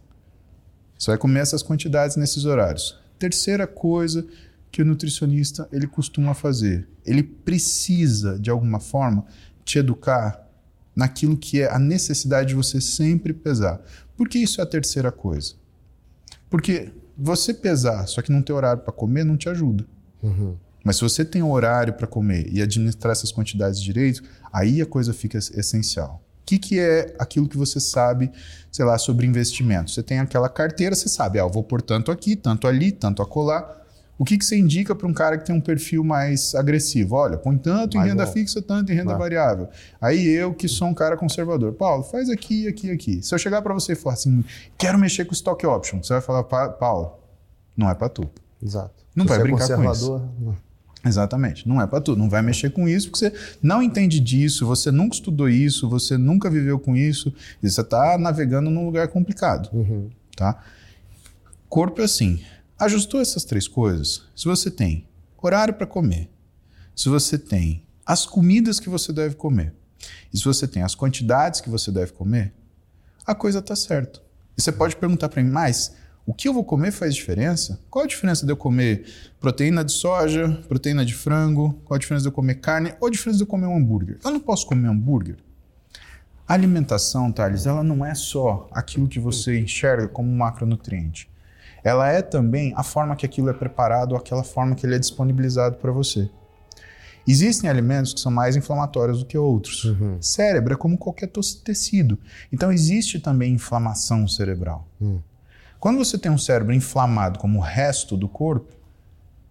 Você 0.97 1.11
vai 1.11 1.17
comer 1.17 1.41
essas 1.41 1.61
quantidades 1.61 2.15
nesses 2.15 2.45
horários. 2.45 2.99
Terceira 3.19 3.67
coisa 3.67 4.25
que 4.71 4.81
o 4.81 4.85
nutricionista 4.85 5.69
ele 5.71 5.87
costuma 5.87 6.33
fazer, 6.33 6.87
ele 7.05 7.21
precisa 7.23 8.39
de 8.39 8.49
alguma 8.49 8.79
forma 8.79 9.25
te 9.63 9.77
educar 9.77 10.41
naquilo 10.95 11.37
que 11.37 11.61
é 11.61 11.71
a 11.71 11.77
necessidade 11.77 12.49
de 12.49 12.55
você 12.55 12.81
sempre 12.81 13.33
pesar. 13.33 13.81
Por 14.17 14.27
que 14.27 14.39
isso 14.39 14.59
é 14.59 14.63
a 14.63 14.67
terceira 14.67 15.11
coisa? 15.11 15.53
Porque 16.49 16.91
você 17.17 17.53
pesar, 17.53 18.07
só 18.07 18.21
que 18.21 18.31
não 18.31 18.41
ter 18.41 18.53
horário 18.53 18.81
para 18.81 18.93
comer, 18.93 19.23
não 19.23 19.37
te 19.37 19.49
ajuda. 19.49 19.85
Uhum. 20.23 20.57
Mas 20.85 20.97
se 20.97 21.01
você 21.01 21.25
tem 21.25 21.41
horário 21.41 21.93
para 21.93 22.05
comer 22.05 22.47
e 22.53 22.61
administrar 22.61 23.11
essas 23.11 23.31
quantidades 23.31 23.81
direito, 23.81 24.21
aí 24.53 24.83
a 24.83 24.85
coisa 24.85 25.15
fica 25.15 25.35
essencial. 25.39 26.21
O 26.43 26.45
que, 26.45 26.59
que 26.59 26.79
é 26.79 27.15
aquilo 27.17 27.49
que 27.49 27.57
você 27.57 27.79
sabe, 27.79 28.31
sei 28.71 28.85
lá, 28.85 28.95
sobre 28.99 29.25
investimento? 29.25 29.89
Você 29.89 30.03
tem 30.03 30.19
aquela 30.19 30.47
carteira, 30.47 30.93
você 30.93 31.09
sabe, 31.09 31.39
ah, 31.39 31.41
eu 31.41 31.49
vou 31.49 31.63
pôr 31.63 31.81
tanto 31.81 32.11
aqui, 32.11 32.35
tanto 32.35 32.67
ali, 32.67 32.91
tanto 32.91 33.23
acolá. 33.23 33.81
O 34.15 34.23
que, 34.23 34.37
que 34.37 34.45
você 34.45 34.55
indica 34.55 34.93
para 34.93 35.07
um 35.07 35.13
cara 35.13 35.39
que 35.39 35.45
tem 35.45 35.55
um 35.55 35.59
perfil 35.59 36.03
mais 36.03 36.53
agressivo? 36.53 37.15
Olha, 37.15 37.35
põe 37.35 37.57
tanto 37.57 37.97
mais 37.97 38.07
em 38.07 38.11
renda 38.11 38.25
bom. 38.27 38.31
fixa, 38.31 38.61
tanto 38.61 38.91
em 38.91 38.95
renda 38.95 39.13
Não. 39.13 39.17
variável. 39.17 39.67
Aí 39.99 40.23
eu, 40.27 40.53
que 40.53 40.67
sou 40.67 40.87
um 40.87 40.93
cara 40.93 41.17
conservador, 41.17 41.73
Paulo, 41.73 42.03
faz 42.03 42.29
aqui, 42.29 42.67
aqui, 42.67 42.91
aqui. 42.91 43.23
Se 43.23 43.33
eu 43.33 43.39
chegar 43.39 43.63
para 43.63 43.73
você 43.73 43.93
e 43.93 43.95
falar 43.95 44.13
assim, 44.13 44.45
quero 44.77 44.99
mexer 44.99 45.25
com 45.25 45.33
stock 45.33 45.65
option, 45.65 46.01
você 46.01 46.13
vai 46.13 46.21
falar, 46.21 46.43
Paulo, 46.43 47.17
não 47.75 47.89
é 47.89 47.95
para 47.95 48.07
tu. 48.07 48.29
Exato. 48.61 49.03
Não 49.15 49.25
Se 49.25 49.29
vai 49.29 49.39
é 49.39 49.41
brincar 49.41 49.75
com 49.75 49.91
isso. 49.91 50.21
Não. 50.39 50.55
Exatamente. 51.05 51.67
Não 51.67 51.79
é 51.81 51.85
para 51.85 52.01
tudo. 52.01 52.17
Não 52.17 52.29
vai 52.29 52.41
mexer 52.41 52.71
com 52.71 52.87
isso 52.87 53.09
porque 53.09 53.29
você 53.29 53.57
não 53.61 53.81
entende 53.81 54.19
disso, 54.19 54.65
você 54.65 54.91
nunca 54.91 55.15
estudou 55.15 55.47
isso, 55.47 55.87
você 55.87 56.17
nunca 56.17 56.49
viveu 56.49 56.79
com 56.79 56.95
isso 56.95 57.33
e 57.61 57.69
você 57.69 57.81
está 57.81 58.17
navegando 58.17 58.69
num 58.71 58.85
lugar 58.85 59.07
complicado. 59.09 59.69
Uhum. 59.71 60.09
Tá? 60.35 60.63
Corpo 61.69 62.01
é 62.01 62.05
assim. 62.05 62.41
Ajustou 62.79 63.21
essas 63.21 63.43
três 63.43 63.67
coisas. 63.67 64.23
Se 64.35 64.45
você 64.45 64.71
tem 64.71 65.07
horário 65.41 65.75
para 65.75 65.85
comer, 65.85 66.29
se 66.95 67.07
você 67.07 67.37
tem 67.37 67.83
as 68.05 68.25
comidas 68.25 68.79
que 68.79 68.89
você 68.89 69.13
deve 69.13 69.35
comer 69.35 69.73
e 70.33 70.37
se 70.37 70.43
você 70.43 70.67
tem 70.67 70.81
as 70.81 70.95
quantidades 70.95 71.61
que 71.61 71.69
você 71.69 71.91
deve 71.91 72.13
comer, 72.13 72.53
a 73.25 73.35
coisa 73.35 73.59
está 73.59 73.75
certa. 73.75 74.21
E 74.57 74.61
você 74.61 74.71
pode 74.71 74.95
perguntar 74.95 75.29
para 75.29 75.43
mim, 75.43 75.51
mas 75.51 75.93
o 76.25 76.33
que 76.33 76.47
eu 76.47 76.53
vou 76.53 76.63
comer 76.63 76.91
faz 76.91 77.13
diferença? 77.13 77.79
Qual 77.89 78.03
a 78.03 78.07
diferença 78.07 78.45
de 78.45 78.51
eu 78.51 78.57
comer 78.57 79.05
proteína 79.39 79.85
de 79.85 79.91
soja, 79.91 80.59
proteína 80.67 81.05
de 81.05 81.13
frango? 81.13 81.79
Qual 81.85 81.95
a 81.95 81.99
diferença 81.99 82.23
de 82.23 82.29
eu 82.29 82.33
comer 82.33 82.55
carne? 82.55 82.93
Ou 82.99 83.07
a 83.07 83.11
diferença 83.11 83.37
de 83.37 83.43
eu 83.43 83.47
comer 83.47 83.67
um 83.67 83.77
hambúrguer? 83.77 84.17
Eu 84.23 84.31
não 84.31 84.39
posso 84.39 84.65
comer 84.65 84.87
hambúrguer? 84.87 85.37
A 86.47 86.53
alimentação, 86.53 87.31
Thales, 87.31 87.65
ela 87.65 87.83
não 87.83 88.03
é 88.03 88.15
só 88.15 88.67
aquilo 88.71 89.07
que 89.07 89.19
você 89.19 89.59
enxerga 89.59 90.07
como 90.07 90.31
macronutriente. 90.35 91.29
Ela 91.83 92.09
é 92.09 92.23
também 92.23 92.73
a 92.75 92.81
forma 92.81 93.15
que 93.15 93.25
aquilo 93.25 93.49
é 93.49 93.53
preparado, 93.53 94.15
aquela 94.15 94.43
forma 94.43 94.73
que 94.73 94.85
ele 94.85 94.95
é 94.95 94.99
disponibilizado 94.99 95.77
para 95.77 95.91
você. 95.91 96.27
Existem 97.27 97.69
alimentos 97.69 98.13
que 98.13 98.19
são 98.19 98.31
mais 98.31 98.55
inflamatórios 98.55 99.19
do 99.19 99.25
que 99.25 99.37
outros. 99.37 99.83
Uhum. 99.85 100.19
Cérebro 100.21 100.73
é 100.73 100.77
como 100.77 100.97
qualquer 100.97 101.29
tecido. 101.63 102.19
Então 102.51 102.71
existe 102.71 103.19
também 103.19 103.53
inflamação 103.53 104.27
cerebral. 104.27 104.87
Uhum. 104.99 105.19
Quando 105.85 105.99
você 105.99 106.17
tem 106.17 106.31
um 106.31 106.37
cérebro 106.39 106.73
inflamado 106.73 107.37
como 107.37 107.59
o 107.59 107.61
resto 107.61 108.17
do 108.17 108.27
corpo, 108.27 108.73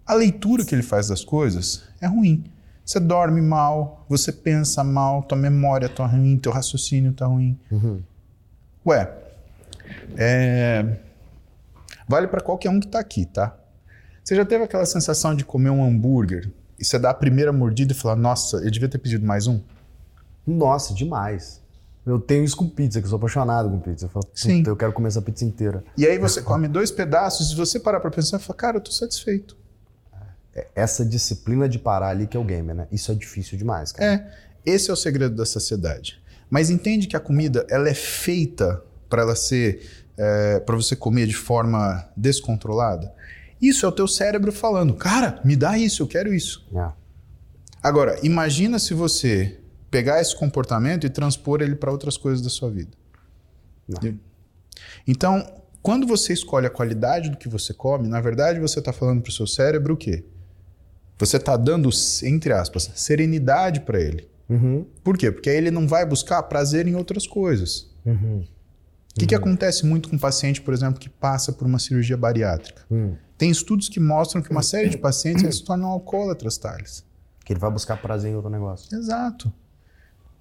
a 0.04 0.14
leitura 0.14 0.64
que 0.64 0.74
ele 0.74 0.82
faz 0.82 1.06
das 1.06 1.24
coisas 1.24 1.84
é 2.00 2.08
ruim. 2.08 2.42
Você 2.84 2.98
dorme 2.98 3.40
mal, 3.40 4.04
você 4.08 4.32
pensa 4.32 4.82
mal, 4.82 5.22
tua 5.22 5.38
memória 5.38 5.88
tá 5.88 6.04
ruim, 6.04 6.36
teu 6.36 6.50
raciocínio 6.50 7.12
tá 7.12 7.24
ruim. 7.24 7.56
Uhum. 7.70 8.02
Ué, 8.84 9.16
é... 10.16 10.96
vale 12.08 12.26
para 12.26 12.40
qualquer 12.40 12.68
um 12.68 12.80
que 12.80 12.88
tá 12.88 12.98
aqui, 12.98 13.26
tá? 13.26 13.56
Você 14.24 14.34
já 14.34 14.44
teve 14.44 14.64
aquela 14.64 14.86
sensação 14.86 15.36
de 15.36 15.44
comer 15.44 15.70
um 15.70 15.84
hambúrguer 15.84 16.50
e 16.76 16.84
você 16.84 16.98
dá 16.98 17.10
a 17.10 17.14
primeira 17.14 17.52
mordida 17.52 17.92
e 17.92 17.96
fala, 17.96 18.16
nossa, 18.16 18.56
eu 18.56 18.72
devia 18.72 18.88
ter 18.88 18.98
pedido 18.98 19.24
mais 19.24 19.46
um? 19.46 19.60
Nossa, 20.44 20.94
demais. 20.94 21.62
Eu 22.06 22.18
tenho 22.18 22.44
isso 22.44 22.56
com 22.56 22.68
pizza, 22.68 23.00
que 23.00 23.06
eu 23.06 23.10
sou 23.10 23.16
apaixonado 23.16 23.70
com 23.70 23.80
pizza. 23.80 24.04
Eu 24.04 24.10
falo, 24.10 24.28
Sim. 24.34 24.62
eu 24.66 24.76
quero 24.76 24.92
comer 24.92 25.08
essa 25.08 25.22
pizza 25.22 25.44
inteira. 25.44 25.82
E 25.96 26.06
aí 26.06 26.18
você 26.18 26.42
come 26.42 26.68
dois 26.68 26.90
pedaços 26.90 27.50
e 27.50 27.54
você 27.54 27.80
parar 27.80 28.00
para 28.00 28.10
pensar, 28.10 28.38
fala, 28.38 28.56
cara, 28.56 28.76
eu 28.76 28.80
tô 28.80 28.92
satisfeito. 28.92 29.56
É, 30.54 30.66
essa 30.74 31.04
disciplina 31.04 31.68
de 31.68 31.78
parar 31.78 32.08
ali 32.08 32.26
que 32.26 32.36
é 32.36 32.40
o 32.40 32.44
gamer, 32.44 32.74
né? 32.74 32.86
Isso 32.92 33.10
é 33.10 33.14
difícil 33.14 33.56
demais, 33.56 33.90
cara. 33.90 34.12
É, 34.12 34.32
esse 34.66 34.90
é 34.90 34.92
o 34.92 34.96
segredo 34.96 35.34
da 35.34 35.46
saciedade. 35.46 36.22
Mas 36.50 36.68
entende 36.68 37.06
que 37.06 37.16
a 37.16 37.20
comida, 37.20 37.66
ela 37.70 37.88
é 37.88 37.94
feita 37.94 38.82
para 39.08 39.22
ela 39.22 39.34
ser, 39.34 39.82
é, 40.16 40.60
para 40.60 40.76
você 40.76 40.94
comer 40.94 41.26
de 41.26 41.34
forma 41.34 42.06
descontrolada. 42.14 43.12
Isso 43.60 43.86
é 43.86 43.88
o 43.88 43.92
teu 43.92 44.06
cérebro 44.06 44.52
falando, 44.52 44.92
cara, 44.94 45.40
me 45.42 45.56
dá 45.56 45.78
isso, 45.78 46.02
eu 46.02 46.06
quero 46.06 46.34
isso. 46.34 46.66
É. 46.74 46.92
Agora, 47.82 48.18
imagina 48.22 48.78
se 48.78 48.92
você 48.92 49.58
pegar 49.94 50.20
esse 50.20 50.34
comportamento 50.34 51.06
e 51.06 51.08
transpor 51.08 51.62
ele 51.62 51.76
para 51.76 51.92
outras 51.92 52.16
coisas 52.16 52.42
da 52.42 52.50
sua 52.50 52.68
vida. 52.68 52.90
Não. 53.88 54.18
Então, 55.06 55.62
quando 55.80 56.04
você 56.04 56.32
escolhe 56.32 56.66
a 56.66 56.70
qualidade 56.70 57.30
do 57.30 57.36
que 57.36 57.48
você 57.48 57.72
come, 57.72 58.08
na 58.08 58.20
verdade 58.20 58.58
você 58.58 58.80
está 58.80 58.92
falando 58.92 59.22
para 59.22 59.30
o 59.30 59.32
seu 59.32 59.46
cérebro 59.46 59.94
o 59.94 59.96
quê? 59.96 60.24
Você 61.16 61.36
está 61.36 61.56
dando, 61.56 61.88
entre 62.24 62.52
aspas, 62.52 62.90
serenidade 62.96 63.82
para 63.82 64.00
ele. 64.00 64.28
Uhum. 64.48 64.84
Por 65.04 65.16
quê? 65.16 65.30
Porque 65.30 65.48
aí 65.48 65.56
ele 65.58 65.70
não 65.70 65.86
vai 65.86 66.04
buscar 66.04 66.42
prazer 66.42 66.88
em 66.88 66.96
outras 66.96 67.24
coisas. 67.24 67.88
Uhum. 68.04 68.44
O 69.14 69.20
que, 69.20 69.26
que 69.26 69.36
uhum. 69.36 69.42
acontece 69.42 69.86
muito 69.86 70.08
com 70.08 70.16
um 70.16 70.18
paciente, 70.18 70.60
por 70.60 70.74
exemplo, 70.74 70.98
que 70.98 71.08
passa 71.08 71.52
por 71.52 71.68
uma 71.68 71.78
cirurgia 71.78 72.16
bariátrica? 72.16 72.82
Uhum. 72.90 73.16
Tem 73.38 73.48
estudos 73.48 73.88
que 73.88 74.00
mostram 74.00 74.42
que 74.42 74.50
uma 74.50 74.62
série 74.62 74.88
de 74.88 74.98
pacientes 74.98 75.54
se 75.54 75.64
tornam 75.64 75.88
alcoólatras, 75.88 76.58
Thales. 76.58 77.04
Que 77.44 77.52
ele 77.52 77.60
vai 77.60 77.70
buscar 77.70 77.96
prazer 78.02 78.32
em 78.32 78.34
outro 78.34 78.50
negócio. 78.50 78.92
Exato. 78.96 79.52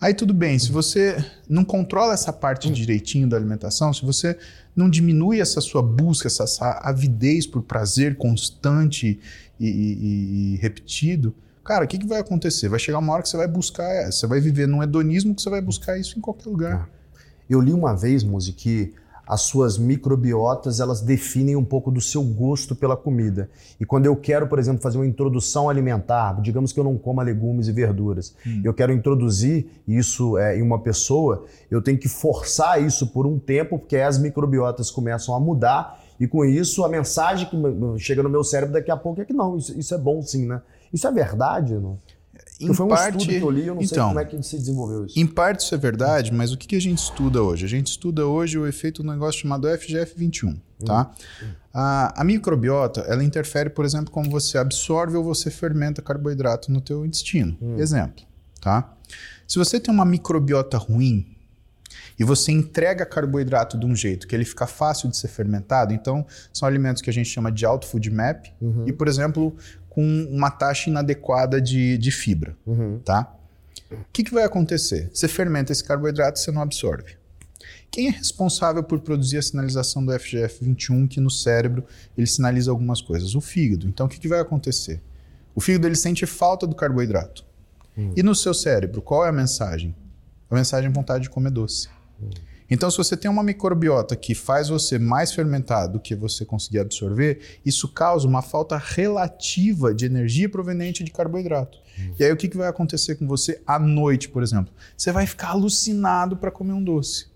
Aí 0.03 0.13
tudo 0.13 0.33
bem, 0.33 0.59
se 0.59 0.69
você 0.69 1.15
não 1.47 1.63
controla 1.63 2.13
essa 2.13 2.33
parte 2.33 2.69
direitinho 2.69 3.25
da 3.25 3.37
alimentação, 3.37 3.93
se 3.93 4.03
você 4.03 4.37
não 4.75 4.89
diminui 4.89 5.39
essa 5.39 5.61
sua 5.61 5.81
busca, 5.81 6.27
essa, 6.27 6.43
essa 6.43 6.71
avidez 6.83 7.47
por 7.47 7.63
prazer 7.63 8.17
constante 8.17 9.17
e, 9.57 9.65
e, 9.65 10.55
e 10.55 10.57
repetido, 10.57 11.33
cara, 11.63 11.85
o 11.85 11.87
que, 11.87 11.97
que 11.97 12.05
vai 12.05 12.19
acontecer? 12.19 12.67
Vai 12.67 12.79
chegar 12.79 12.99
uma 12.99 13.13
hora 13.13 13.23
que 13.23 13.29
você 13.29 13.37
vai 13.37 13.47
buscar, 13.47 14.11
você 14.11 14.27
vai 14.27 14.41
viver 14.41 14.67
num 14.67 14.83
hedonismo 14.83 15.33
que 15.33 15.41
você 15.41 15.49
vai 15.49 15.61
buscar 15.61 15.97
isso 15.97 16.19
em 16.19 16.21
qualquer 16.21 16.49
lugar. 16.49 16.89
Eu 17.49 17.61
li 17.61 17.71
uma 17.71 17.95
vez, 17.95 18.25
Muzi, 18.25 18.51
que 18.51 18.93
as 19.27 19.41
suas 19.41 19.77
microbiotas 19.77 20.79
elas 20.79 21.01
definem 21.01 21.55
um 21.55 21.63
pouco 21.63 21.89
do 21.89 22.01
seu 22.01 22.23
gosto 22.23 22.75
pela 22.75 22.95
comida. 22.95 23.49
E 23.79 23.85
quando 23.85 24.05
eu 24.05 24.15
quero, 24.15 24.47
por 24.47 24.59
exemplo, 24.59 24.81
fazer 24.81 24.97
uma 24.97 25.07
introdução 25.07 25.69
alimentar, 25.69 26.41
digamos 26.41 26.73
que 26.73 26.79
eu 26.79 26.83
não 26.83 26.97
coma 26.97 27.23
legumes 27.23 27.67
e 27.67 27.71
verduras, 27.71 28.35
hum. 28.45 28.61
eu 28.63 28.73
quero 28.73 28.91
introduzir 28.91 29.67
isso 29.87 30.37
é, 30.37 30.57
em 30.57 30.61
uma 30.61 30.79
pessoa, 30.79 31.45
eu 31.71 31.81
tenho 31.81 31.97
que 31.97 32.09
forçar 32.09 32.81
isso 32.81 33.07
por 33.07 33.25
um 33.25 33.39
tempo, 33.39 33.79
porque 33.79 33.97
as 33.97 34.17
microbiotas 34.17 34.91
começam 34.91 35.33
a 35.33 35.39
mudar 35.39 36.01
e 36.19 36.27
com 36.27 36.45
isso 36.45 36.83
a 36.83 36.89
mensagem 36.89 37.47
que 37.49 37.57
chega 37.99 38.21
no 38.21 38.29
meu 38.29 38.43
cérebro 38.43 38.73
daqui 38.73 38.91
a 38.91 38.97
pouco 38.97 39.21
é 39.21 39.25
que 39.25 39.33
não, 39.33 39.57
isso, 39.57 39.77
isso 39.77 39.93
é 39.93 39.97
bom 39.97 40.21
sim, 40.21 40.45
né? 40.45 40.61
Isso 40.93 41.07
é 41.07 41.11
verdade, 41.11 41.73
não? 41.73 41.97
Em 42.69 42.73
foi 42.73 42.85
um 42.85 42.89
parte, 42.89 43.17
estudo 43.17 43.29
que 43.29 43.43
eu 43.43 43.49
li, 43.49 43.67
eu 43.67 43.75
não 43.75 43.81
então, 43.81 43.87
sei 43.87 44.03
como 44.03 44.19
é 44.19 44.25
que 44.25 44.43
se 44.43 44.57
desenvolveu 44.57 45.05
isso. 45.05 45.19
Em 45.19 45.25
parte 45.25 45.61
isso 45.61 45.75
é 45.75 45.77
verdade, 45.77 46.33
mas 46.33 46.51
o 46.51 46.57
que, 46.57 46.67
que 46.67 46.75
a 46.75 46.81
gente 46.81 46.99
estuda 46.99 47.41
hoje? 47.41 47.65
A 47.65 47.69
gente 47.69 47.87
estuda 47.87 48.25
hoje 48.25 48.57
o 48.57 48.67
efeito 48.67 49.03
do 49.03 49.11
negócio 49.11 49.41
chamado 49.41 49.67
FGF21, 49.67 50.59
tá? 50.85 51.11
Hum. 51.41 51.47
A, 51.73 52.21
a, 52.21 52.23
microbiota, 52.23 53.01
ela 53.01 53.23
interfere, 53.23 53.69
por 53.69 53.83
exemplo, 53.83 54.11
como 54.11 54.29
você 54.29 54.57
absorve 54.57 55.17
ou 55.17 55.23
você 55.23 55.49
fermenta 55.49 56.01
carboidrato 56.01 56.71
no 56.71 56.81
teu 56.81 57.05
intestino. 57.05 57.57
Hum. 57.61 57.77
Exemplo, 57.77 58.23
tá? 58.61 58.93
Se 59.47 59.57
você 59.57 59.79
tem 59.79 59.93
uma 59.93 60.05
microbiota 60.05 60.77
ruim, 60.77 61.33
e 62.17 62.23
você 62.23 62.51
entrega 62.51 63.05
carboidrato 63.05 63.77
de 63.77 63.85
um 63.85 63.95
jeito 63.95 64.27
que 64.27 64.35
ele 64.35 64.45
fica 64.45 64.67
fácil 64.67 65.09
de 65.09 65.17
ser 65.17 65.27
fermentado, 65.27 65.93
então 65.93 66.25
são 66.51 66.67
alimentos 66.67 67.01
que 67.01 67.09
a 67.09 67.13
gente 67.13 67.29
chama 67.29 67.51
de 67.51 67.65
alto 67.65 67.87
food 67.87 68.09
map 68.11 68.45
uhum. 68.61 68.85
e, 68.87 68.93
por 68.93 69.07
exemplo, 69.07 69.55
com 69.93 70.03
uma 70.31 70.49
taxa 70.49 70.89
inadequada 70.89 71.61
de, 71.61 71.97
de 71.97 72.11
fibra, 72.11 72.55
uhum. 72.65 72.99
tá? 72.99 73.31
O 73.91 74.05
que, 74.11 74.23
que 74.23 74.33
vai 74.33 74.43
acontecer? 74.43 75.09
Você 75.13 75.27
fermenta 75.27 75.71
esse 75.71 75.83
carboidrato 75.83 76.39
e 76.39 76.43
você 76.43 76.51
não 76.51 76.61
absorve. 76.61 77.15
Quem 77.91 78.07
é 78.07 78.09
responsável 78.09 78.83
por 78.83 78.99
produzir 79.01 79.37
a 79.37 79.41
sinalização 79.41 80.03
do 80.03 80.11
FGF21 80.11 81.07
que 81.07 81.19
no 81.19 81.29
cérebro 81.29 81.85
ele 82.17 82.25
sinaliza 82.25 82.71
algumas 82.71 83.01
coisas? 83.01 83.35
O 83.35 83.41
fígado. 83.41 83.87
Então 83.87 84.07
o 84.07 84.09
que, 84.09 84.19
que 84.19 84.27
vai 84.27 84.39
acontecer? 84.39 84.99
O 85.53 85.61
fígado 85.61 85.87
ele 85.87 85.95
sente 85.95 86.25
falta 86.25 86.65
do 86.65 86.75
carboidrato. 86.75 87.45
Hum. 87.95 88.11
E 88.15 88.23
no 88.23 88.33
seu 88.33 88.53
cérebro, 88.53 88.99
qual 88.99 89.23
é 89.23 89.29
a 89.29 89.31
mensagem? 89.31 89.95
A 90.49 90.55
mensagem 90.55 90.89
é 90.89 90.93
vontade 90.93 91.25
de 91.25 91.29
comer 91.29 91.51
doce. 91.51 91.87
Então, 92.73 92.89
se 92.89 92.97
você 92.97 93.15
tem 93.15 93.29
uma 93.29 93.43
microbiota 93.43 94.15
que 94.15 94.33
faz 94.33 94.69
você 94.69 94.97
mais 94.97 95.31
fermentado 95.31 95.93
do 95.93 95.99
que 95.99 96.15
você 96.15 96.43
conseguir 96.43 96.79
absorver, 96.79 97.59
isso 97.63 97.87
causa 97.87 98.27
uma 98.27 98.41
falta 98.41 98.81
relativa 98.83 99.93
de 99.93 100.07
energia 100.07 100.49
proveniente 100.49 101.03
de 101.03 101.11
carboidrato. 101.11 101.77
Hum. 101.99 102.15
E 102.19 102.23
aí, 102.23 102.31
o 102.31 102.35
que, 102.35 102.47
que 102.47 102.57
vai 102.57 102.67
acontecer 102.67 103.13
com 103.13 103.27
você 103.27 103.61
à 103.67 103.77
noite, 103.77 104.27
por 104.27 104.41
exemplo? 104.41 104.73
Você 104.97 105.11
vai 105.11 105.27
ficar 105.27 105.49
alucinado 105.49 106.35
para 106.35 106.49
comer 106.49 106.73
um 106.73 106.83
doce. 106.83 107.27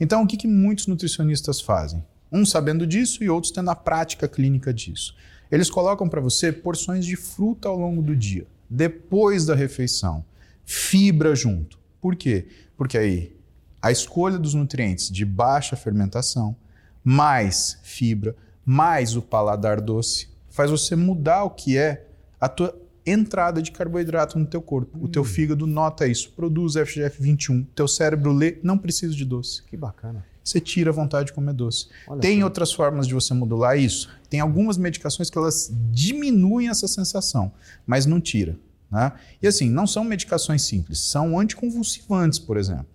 Então, 0.00 0.20
o 0.20 0.26
que, 0.26 0.36
que 0.36 0.48
muitos 0.48 0.88
nutricionistas 0.88 1.60
fazem? 1.60 2.04
Uns 2.32 2.50
sabendo 2.50 2.84
disso 2.84 3.22
e 3.22 3.30
outros 3.30 3.52
tendo 3.52 3.70
a 3.70 3.76
prática 3.76 4.26
clínica 4.26 4.74
disso. 4.74 5.14
Eles 5.48 5.70
colocam 5.70 6.08
para 6.08 6.20
você 6.20 6.50
porções 6.50 7.06
de 7.06 7.14
fruta 7.14 7.68
ao 7.68 7.78
longo 7.78 8.02
do 8.02 8.16
dia, 8.16 8.48
depois 8.68 9.46
da 9.46 9.54
refeição, 9.54 10.24
fibra 10.64 11.36
junto. 11.36 11.78
Por 12.00 12.16
quê? 12.16 12.48
Porque 12.76 12.98
aí 12.98 13.41
a 13.82 13.90
escolha 13.90 14.38
dos 14.38 14.54
nutrientes 14.54 15.10
de 15.10 15.24
baixa 15.24 15.74
fermentação, 15.74 16.54
mais 17.02 17.78
fibra, 17.82 18.36
mais 18.64 19.16
o 19.16 19.20
paladar 19.20 19.80
doce, 19.80 20.28
faz 20.48 20.70
você 20.70 20.94
mudar 20.94 21.42
o 21.42 21.50
que 21.50 21.76
é 21.76 22.06
a 22.40 22.48
tua 22.48 22.78
entrada 23.04 23.60
de 23.60 23.72
carboidrato 23.72 24.38
no 24.38 24.46
teu 24.46 24.62
corpo. 24.62 24.96
Hum. 24.96 25.04
O 25.04 25.08
teu 25.08 25.22
hum. 25.22 25.24
fígado 25.24 25.66
nota 25.66 26.06
isso, 26.06 26.30
produz 26.32 26.74
FGF21, 26.74 27.66
teu 27.74 27.88
cérebro 27.88 28.32
lê, 28.32 28.58
não 28.62 28.78
precisa 28.78 29.14
de 29.14 29.24
doce. 29.24 29.64
Que 29.64 29.76
bacana. 29.76 30.24
Você 30.44 30.60
tira 30.60 30.90
a 30.90 30.92
vontade 30.92 31.26
de 31.26 31.32
comer 31.32 31.52
doce. 31.52 31.88
Olha 32.06 32.20
Tem 32.20 32.34
assim. 32.34 32.42
outras 32.44 32.72
formas 32.72 33.06
de 33.06 33.14
você 33.14 33.32
modular 33.32 33.78
isso? 33.78 34.08
Tem 34.28 34.40
algumas 34.40 34.76
medicações 34.76 35.30
que 35.30 35.38
elas 35.38 35.72
diminuem 35.90 36.68
essa 36.68 36.88
sensação, 36.88 37.52
mas 37.86 38.06
não 38.06 38.20
tira. 38.20 38.56
Né? 38.90 39.12
E 39.40 39.46
assim, 39.46 39.70
não 39.70 39.86
são 39.86 40.04
medicações 40.04 40.62
simples, 40.62 40.98
são 40.98 41.38
anticonvulsivantes, 41.38 42.38
por 42.38 42.56
exemplo. 42.56 42.86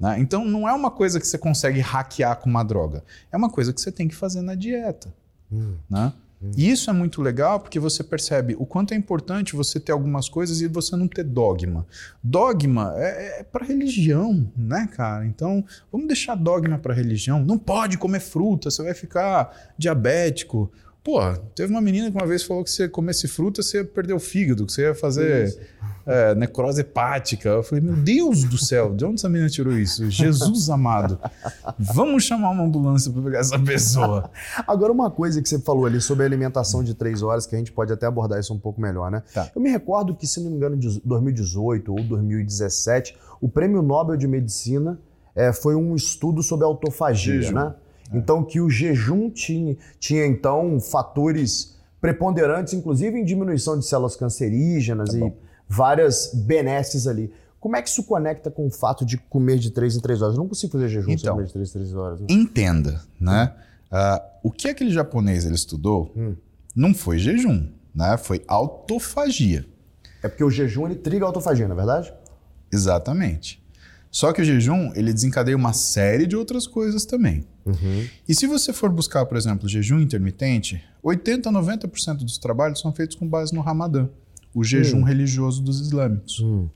Né? 0.00 0.20
Então 0.20 0.44
não 0.44 0.68
é 0.68 0.72
uma 0.72 0.90
coisa 0.90 1.18
que 1.18 1.26
você 1.26 1.38
consegue 1.38 1.80
hackear 1.80 2.36
com 2.36 2.50
uma 2.50 2.62
droga. 2.62 3.02
É 3.32 3.36
uma 3.36 3.50
coisa 3.50 3.72
que 3.72 3.80
você 3.80 3.90
tem 3.90 4.06
que 4.06 4.14
fazer 4.14 4.42
na 4.42 4.54
dieta. 4.54 5.12
Hum. 5.50 5.76
Né? 5.88 6.12
Hum. 6.42 6.50
E 6.56 6.70
isso 6.70 6.88
é 6.88 6.92
muito 6.92 7.20
legal 7.20 7.60
porque 7.60 7.78
você 7.78 8.02
percebe 8.04 8.56
o 8.58 8.64
quanto 8.64 8.92
é 8.92 8.96
importante 8.96 9.56
você 9.56 9.78
ter 9.78 9.92
algumas 9.92 10.28
coisas 10.28 10.60
e 10.60 10.68
você 10.68 10.96
não 10.96 11.08
ter 11.08 11.24
dogma. 11.24 11.86
Dogma 12.22 12.94
é, 12.96 13.40
é 13.40 13.42
para 13.42 13.64
religião, 13.64 14.50
né, 14.56 14.88
cara? 14.94 15.26
Então 15.26 15.64
vamos 15.90 16.06
deixar 16.06 16.34
dogma 16.34 16.78
para 16.78 16.94
religião. 16.94 17.44
Não 17.44 17.58
pode 17.58 17.98
comer 17.98 18.20
fruta, 18.20 18.70
você 18.70 18.82
vai 18.82 18.94
ficar 18.94 19.72
diabético. 19.76 20.70
Pô, 21.02 21.18
teve 21.54 21.72
uma 21.72 21.80
menina 21.80 22.10
que 22.10 22.16
uma 22.16 22.26
vez 22.26 22.42
falou 22.42 22.62
que 22.62 22.70
se 22.70 22.86
comesse 22.88 23.26
fruta, 23.26 23.62
você 23.62 23.78
ia 23.78 23.84
perder 23.84 24.12
o 24.12 24.20
fígado, 24.20 24.66
que 24.66 24.72
você 24.72 24.82
ia 24.82 24.94
fazer 24.94 25.58
é, 26.06 26.34
necrose 26.34 26.82
hepática. 26.82 27.48
Eu 27.48 27.62
falei, 27.62 27.82
meu 27.82 27.96
Deus 27.96 28.44
do 28.44 28.58
céu, 28.58 28.94
de 28.94 29.04
onde 29.06 29.14
essa 29.14 29.28
menina 29.28 29.48
tirou 29.48 29.72
isso? 29.72 30.10
Jesus 30.10 30.68
amado. 30.68 31.18
Vamos 31.78 32.24
chamar 32.24 32.50
uma 32.50 32.64
ambulância 32.64 33.10
para 33.10 33.22
pegar 33.22 33.38
essa 33.38 33.58
pessoa. 33.58 34.30
Agora, 34.68 34.92
uma 34.92 35.10
coisa 35.10 35.40
que 35.40 35.48
você 35.48 35.58
falou 35.58 35.86
ali 35.86 36.02
sobre 36.02 36.24
a 36.24 36.26
alimentação 36.26 36.84
de 36.84 36.94
três 36.94 37.22
horas, 37.22 37.46
que 37.46 37.54
a 37.54 37.58
gente 37.58 37.72
pode 37.72 37.90
até 37.90 38.06
abordar 38.06 38.38
isso 38.38 38.52
um 38.52 38.58
pouco 38.58 38.78
melhor, 38.78 39.10
né? 39.10 39.22
Tá. 39.32 39.50
Eu 39.54 39.62
me 39.62 39.70
recordo 39.70 40.14
que, 40.14 40.26
se 40.26 40.38
não 40.40 40.50
me 40.50 40.56
engano, 40.56 40.76
em 40.76 41.00
2018 41.02 41.92
ou 41.92 42.04
2017, 42.04 43.16
o 43.40 43.48
Prêmio 43.48 43.80
Nobel 43.80 44.18
de 44.18 44.28
Medicina 44.28 44.98
é, 45.34 45.50
foi 45.50 45.74
um 45.74 45.96
estudo 45.96 46.42
sobre 46.42 46.66
autofagia, 46.66 47.50
né? 47.52 47.74
Então, 48.12 48.44
que 48.44 48.60
o 48.60 48.68
jejum 48.68 49.30
tinha, 49.30 49.76
tinha 49.98 50.26
então 50.26 50.80
fatores 50.80 51.76
preponderantes, 52.00 52.72
inclusive 52.72 53.18
em 53.18 53.24
diminuição 53.24 53.78
de 53.78 53.86
células 53.86 54.16
cancerígenas 54.16 55.10
tá 55.10 55.18
e 55.18 55.32
várias 55.68 56.32
benesses 56.34 57.06
ali. 57.06 57.32
Como 57.60 57.76
é 57.76 57.82
que 57.82 57.90
isso 57.90 58.02
conecta 58.04 58.50
com 58.50 58.66
o 58.66 58.70
fato 58.70 59.04
de 59.04 59.18
comer 59.18 59.58
de 59.58 59.70
3 59.70 59.96
em 59.96 60.00
3 60.00 60.22
horas? 60.22 60.34
Eu 60.34 60.40
não 60.40 60.48
consigo 60.48 60.72
fazer 60.72 60.88
jejum 60.88 61.10
então, 61.10 61.18
sem 61.18 61.30
comer 61.30 61.46
de 61.46 61.52
3 61.52 61.68
em 61.68 61.72
3 61.72 61.94
horas. 61.94 62.20
Né? 62.20 62.26
Entenda, 62.30 63.02
né? 63.20 63.54
Uh, 63.92 64.48
o 64.48 64.50
que 64.50 64.68
aquele 64.68 64.90
japonês 64.90 65.44
ele 65.44 65.56
estudou 65.56 66.12
hum. 66.16 66.34
não 66.74 66.94
foi 66.94 67.18
jejum, 67.18 67.68
né? 67.94 68.16
Foi 68.16 68.42
autofagia. 68.48 69.66
É 70.22 70.28
porque 70.28 70.42
o 70.42 70.50
jejum 70.50 70.86
ele 70.86 70.96
triga 70.96 71.26
a 71.26 71.28
autofagia, 71.28 71.66
não 71.66 71.74
é 71.74 71.76
verdade? 71.76 72.12
Exatamente. 72.72 73.62
Só 74.10 74.32
que 74.32 74.40
o 74.40 74.44
jejum 74.44 74.92
ele 74.94 75.12
desencadeia 75.12 75.56
uma 75.56 75.72
série 75.72 76.26
de 76.26 76.36
outras 76.36 76.66
coisas 76.66 77.04
também. 77.04 77.44
Uhum. 77.64 78.06
E 78.28 78.34
se 78.34 78.46
você 78.46 78.72
for 78.72 78.90
buscar, 78.90 79.26
por 79.26 79.36
exemplo, 79.36 79.68
jejum 79.68 80.00
intermitente, 80.00 80.82
80 81.02 81.48
a 81.48 81.52
90% 81.52 82.18
dos 82.18 82.38
trabalhos 82.38 82.80
são 82.80 82.92
feitos 82.92 83.16
com 83.16 83.28
base 83.28 83.54
no 83.54 83.60
Ramadã, 83.60 84.08
o 84.54 84.64
jejum 84.64 84.98
uhum. 84.98 85.04
religioso 85.04 85.62
dos 85.62 85.80
islâmicos. 85.80 86.40
Uhum. 86.40 86.68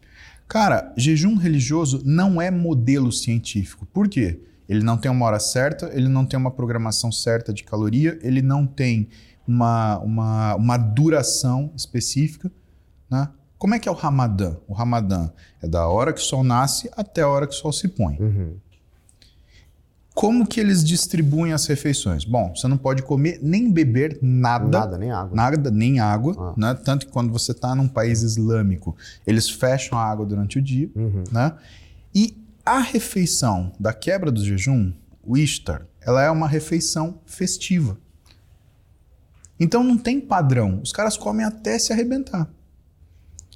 Cara, 0.47 0.93
jejum 0.97 1.37
religioso 1.37 2.03
não 2.05 2.41
é 2.41 2.51
modelo 2.51 3.11
científico. 3.11 3.87
Por 3.87 4.09
quê? 4.09 4.41
Ele 4.69 4.83
não 4.83 4.97
tem 4.97 5.11
uma 5.11 5.27
hora 5.27 5.39
certa, 5.39 5.91
ele 5.93 6.09
não 6.09 6.25
tem 6.25 6.39
uma 6.39 6.51
programação 6.51 7.13
certa 7.13 7.53
de 7.53 7.65
caloria, 7.65 8.19
ele 8.23 8.41
não 8.41 8.67
tem 8.67 9.09
uma, 9.47 9.99
uma, 9.99 10.55
uma 10.55 10.77
duração 10.77 11.71
específica. 11.77 12.51
Né? 13.11 13.29
Como 13.59 13.75
é 13.75 13.79
que 13.79 13.89
é 13.89 13.93
o 13.93 13.95
Ramadã? 13.95 14.57
O 14.67 14.73
Ramadã 14.73 15.31
é 15.63 15.69
da 15.69 15.87
hora 15.87 16.13
que 16.13 16.21
o 16.21 16.25
sol 16.25 16.43
nasce 16.43 16.91
até 16.97 17.23
a 17.23 17.29
hora 17.29 17.47
que 17.47 17.55
o 17.55 17.57
sol 17.57 17.73
se 17.73 17.89
põe. 17.89 18.17
Uhum. 18.19 18.57
Como 20.15 20.47
que 20.47 20.61
eles 20.61 20.85
distribuem 20.85 21.53
as 21.53 21.67
refeições? 21.67 22.25
Bom, 22.25 22.55
você 22.55 22.69
não 22.69 22.79
pode 22.79 23.03
comer 23.03 23.41
nem 23.43 23.69
beber 23.69 24.17
nada. 24.23 24.79
Nada, 24.79 24.97
nem 24.97 25.11
água. 25.11 25.35
Nada, 25.35 25.71
nem 25.73 25.99
água. 25.99 26.35
Ah. 26.39 26.55
Né? 26.57 26.75
Tanto 26.85 27.07
que 27.07 27.13
quando 27.13 27.33
você 27.33 27.51
está 27.51 27.75
num 27.75 27.89
país 27.89 28.23
islâmico, 28.23 28.97
eles 29.27 29.51
fecham 29.51 29.99
a 29.99 30.05
água 30.05 30.25
durante 30.25 30.57
o 30.57 30.63
dia. 30.63 30.89
Uhum. 30.95 31.25
Né? 31.33 31.53
E 32.15 32.37
a 32.65 32.79
refeição 32.79 33.73
da 33.79 33.93
quebra 33.93 34.31
do 34.31 34.43
jejum, 34.43 34.93
o 35.21 35.37
Ishtar, 35.37 35.85
ela 36.01 36.23
é 36.23 36.31
uma 36.31 36.47
refeição 36.47 37.19
festiva. 37.27 37.99
Então 39.59 39.83
não 39.83 39.99
tem 39.99 40.21
padrão. 40.21 40.81
Os 40.81 40.93
caras 40.93 41.17
comem 41.17 41.45
até 41.45 41.77
se 41.77 41.93
arrebentar. 41.93 42.49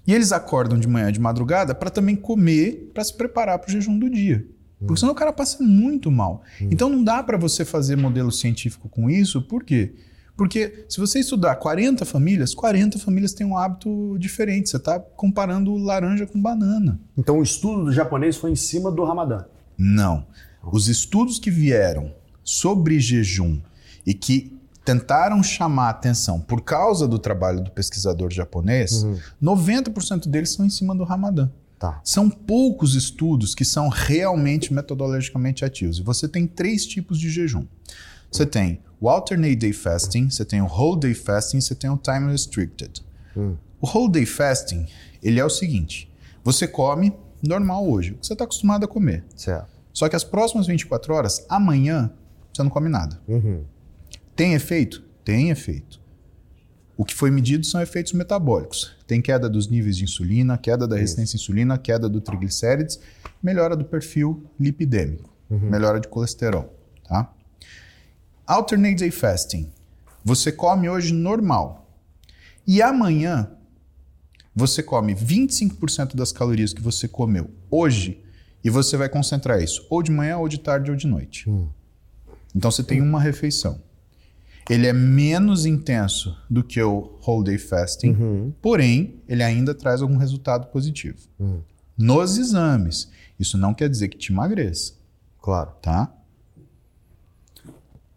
E 0.04 0.12
eles 0.12 0.32
acordam 0.32 0.78
de 0.78 0.88
manhã, 0.88 1.12
de 1.12 1.20
madrugada, 1.20 1.72
para 1.72 1.90
também 1.90 2.16
comer, 2.16 2.90
para 2.92 3.04
se 3.04 3.14
preparar 3.14 3.58
para 3.60 3.68
o 3.68 3.72
jejum 3.72 3.96
do 3.96 4.10
dia. 4.10 4.44
Porque 4.86 5.00
senão 5.00 5.12
o 5.12 5.16
cara 5.16 5.32
passa 5.32 5.62
muito 5.62 6.10
mal. 6.10 6.42
Hum. 6.60 6.68
Então 6.70 6.88
não 6.88 7.02
dá 7.02 7.22
para 7.22 7.36
você 7.36 7.64
fazer 7.64 7.96
modelo 7.96 8.30
científico 8.30 8.88
com 8.88 9.10
isso, 9.10 9.42
por 9.42 9.64
quê? 9.64 9.94
Porque 10.36 10.84
se 10.88 11.00
você 11.00 11.18
estudar 11.18 11.56
40 11.56 12.04
famílias, 12.04 12.54
40 12.54 12.96
famílias 13.00 13.32
têm 13.32 13.44
um 13.44 13.58
hábito 13.58 14.16
diferente. 14.20 14.70
Você 14.70 14.76
está 14.76 15.00
comparando 15.00 15.76
laranja 15.76 16.28
com 16.28 16.40
banana. 16.40 17.00
Então 17.16 17.40
o 17.40 17.42
estudo 17.42 17.86
do 17.86 17.92
japonês 17.92 18.36
foi 18.36 18.52
em 18.52 18.56
cima 18.56 18.92
do 18.92 19.02
Ramadã? 19.02 19.44
Não. 19.76 20.24
Os 20.62 20.86
estudos 20.86 21.40
que 21.40 21.50
vieram 21.50 22.14
sobre 22.44 23.00
jejum 23.00 23.60
e 24.06 24.14
que 24.14 24.56
tentaram 24.84 25.42
chamar 25.42 25.88
a 25.88 25.90
atenção 25.90 26.40
por 26.40 26.62
causa 26.62 27.06
do 27.08 27.18
trabalho 27.18 27.62
do 27.62 27.70
pesquisador 27.72 28.30
japonês, 28.30 29.02
uhum. 29.02 29.18
90% 29.42 30.28
deles 30.28 30.50
são 30.50 30.64
em 30.64 30.70
cima 30.70 30.94
do 30.94 31.02
Ramadã. 31.02 31.50
Tá. 31.78 32.00
São 32.02 32.28
poucos 32.28 32.94
estudos 32.94 33.54
que 33.54 33.64
são 33.64 33.88
realmente 33.88 34.72
metodologicamente 34.74 35.64
ativos. 35.64 35.98
E 35.98 36.02
você 36.02 36.26
tem 36.26 36.46
três 36.46 36.84
tipos 36.84 37.18
de 37.18 37.30
jejum. 37.30 37.64
Você 38.30 38.44
tem 38.44 38.80
o 39.00 39.08
alternate 39.08 39.56
day 39.56 39.72
fasting, 39.72 40.28
você 40.28 40.44
tem 40.44 40.60
o 40.60 40.66
whole 40.66 40.98
day 40.98 41.14
fasting, 41.14 41.60
você 41.60 41.74
tem 41.74 41.88
o 41.88 41.96
time 41.96 42.30
restricted. 42.30 43.02
Hum. 43.36 43.56
O 43.80 43.88
whole 43.88 44.10
day 44.10 44.26
fasting, 44.26 44.86
ele 45.22 45.38
é 45.38 45.44
o 45.44 45.50
seguinte: 45.50 46.10
você 46.42 46.66
come 46.66 47.12
normal 47.42 47.88
hoje, 47.88 48.12
o 48.12 48.14
que 48.16 48.26
você 48.26 48.32
está 48.32 48.44
acostumado 48.44 48.84
a 48.84 48.88
comer. 48.88 49.24
Certo. 49.36 49.68
Só 49.92 50.08
que 50.08 50.16
as 50.16 50.24
próximas 50.24 50.66
24 50.66 51.14
horas, 51.14 51.44
amanhã, 51.48 52.10
você 52.52 52.62
não 52.62 52.70
come 52.70 52.88
nada. 52.88 53.20
Uhum. 53.26 53.64
Tem 54.34 54.54
efeito? 54.54 55.02
Tem 55.24 55.50
efeito. 55.50 55.97
O 56.98 57.04
que 57.04 57.14
foi 57.14 57.30
medido 57.30 57.64
são 57.64 57.80
efeitos 57.80 58.12
metabólicos. 58.12 58.96
Tem 59.06 59.22
queda 59.22 59.48
dos 59.48 59.68
níveis 59.68 59.96
de 59.96 60.02
insulina, 60.02 60.58
queda 60.58 60.84
da 60.88 60.96
resistência 60.96 61.36
à 61.36 61.38
insulina, 61.38 61.78
queda 61.78 62.08
do 62.08 62.20
triglicérides, 62.20 62.98
melhora 63.40 63.76
do 63.76 63.84
perfil 63.84 64.44
lipidêmico, 64.58 65.32
uhum. 65.48 65.70
melhora 65.70 66.00
de 66.00 66.08
colesterol, 66.08 66.76
tá? 67.08 67.32
Alternate 68.44 68.96
day 68.96 69.12
fasting. 69.12 69.70
Você 70.24 70.50
come 70.50 70.88
hoje 70.88 71.14
normal. 71.14 71.88
E 72.66 72.82
amanhã 72.82 73.48
você 74.52 74.82
come 74.82 75.14
25% 75.14 76.16
das 76.16 76.32
calorias 76.32 76.72
que 76.72 76.82
você 76.82 77.06
comeu 77.06 77.48
hoje 77.70 78.20
e 78.64 78.68
você 78.68 78.96
vai 78.96 79.08
concentrar 79.08 79.62
isso 79.62 79.86
ou 79.88 80.02
de 80.02 80.10
manhã, 80.10 80.38
ou 80.38 80.48
de 80.48 80.58
tarde, 80.58 80.90
ou 80.90 80.96
de 80.96 81.06
noite. 81.06 81.48
Hum. 81.48 81.68
Então 82.52 82.72
você 82.72 82.82
tem 82.82 83.00
uma 83.00 83.20
refeição. 83.20 83.80
Ele 84.68 84.86
é 84.86 84.92
menos 84.92 85.64
intenso 85.64 86.36
do 86.48 86.62
que 86.62 86.82
o 86.82 87.18
whole 87.26 87.44
day 87.44 87.58
fasting, 87.58 88.10
uhum. 88.10 88.52
porém, 88.60 89.20
ele 89.26 89.42
ainda 89.42 89.74
traz 89.74 90.02
algum 90.02 90.16
resultado 90.16 90.66
positivo. 90.66 91.18
Uhum. 91.38 91.62
Nos 91.96 92.36
exames. 92.36 93.10
Isso 93.38 93.56
não 93.56 93.72
quer 93.72 93.88
dizer 93.88 94.08
que 94.08 94.18
te 94.18 94.32
emagreça. 94.32 94.92
Claro. 95.40 95.72
Tá? 95.80 96.12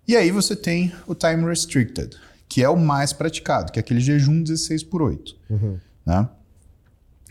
E 0.07 0.15
aí 0.15 0.29
você 0.31 0.55
tem 0.55 0.91
o 1.07 1.15
time 1.15 1.45
restricted, 1.45 2.17
que 2.49 2.61
é 2.63 2.67
o 2.67 2.77
mais 2.77 3.13
praticado, 3.13 3.71
que 3.71 3.79
é 3.79 3.81
aquele 3.81 4.01
jejum 4.01 4.43
16 4.43 4.83
por 4.83 5.01
8. 5.01 5.35
Uhum. 5.49 5.79
Né? 6.05 6.27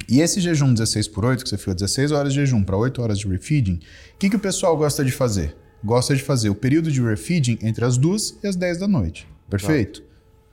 E 0.09 0.21
esse 0.21 0.41
jejum 0.41 0.73
16 0.73 1.09
por 1.09 1.25
8, 1.25 1.45
que 1.45 1.51
você 1.51 1.59
fica 1.59 1.75
16 1.75 2.13
horas 2.13 2.33
de 2.33 2.41
jejum 2.41 2.65
para 2.65 2.77
8 2.77 3.03
horas 3.03 3.19
de 3.19 3.29
refeeding, 3.29 3.75
o 4.15 4.19
que, 4.19 4.31
que 4.31 4.37
o 4.37 4.41
pessoal 4.41 4.77
gosta 4.77 5.05
de 5.05 5.13
fazer? 5.13 5.57
Gosta 5.83 6.15
de 6.15 6.23
fazer 6.23 6.51
o 6.51 6.55
período 6.55 6.91
de 6.91 7.01
refeeding 7.03 7.59
entre 7.63 7.85
as 7.85 7.97
2 7.97 8.39
e 8.43 8.47
as 8.47 8.57
10 8.57 8.79
da 8.79 8.89
noite. 8.89 9.27
Perfeito? 9.49 10.03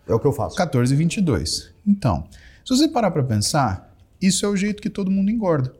É 0.07 0.13
o 0.13 0.19
que 0.19 0.25
eu 0.25 0.31
faço. 0.31 0.55
14 0.55 0.93
e 0.93 0.97
22. 0.97 1.73
Então, 1.85 2.27
se 2.65 2.75
você 2.75 2.87
parar 2.87 3.11
para 3.11 3.23
pensar, 3.23 3.93
isso 4.21 4.45
é 4.45 4.49
o 4.49 4.55
jeito 4.55 4.81
que 4.81 4.89
todo 4.89 5.11
mundo 5.11 5.29
engorda. 5.29 5.73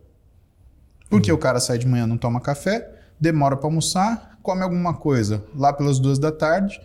Porque 1.10 1.32
uhum. 1.32 1.38
o 1.38 1.40
cara 1.40 1.60
sai 1.60 1.78
de 1.78 1.88
manhã, 1.88 2.06
não 2.06 2.18
toma 2.18 2.41
café, 2.41 2.90
demora 3.19 3.56
para 3.56 3.68
almoçar, 3.68 4.38
come 4.44 4.61
alguma 4.61 4.94
coisa 4.94 5.44
lá 5.56 5.72
pelas 5.72 5.99
duas 5.99 6.19
da 6.19 6.32
tarde, 6.32 6.80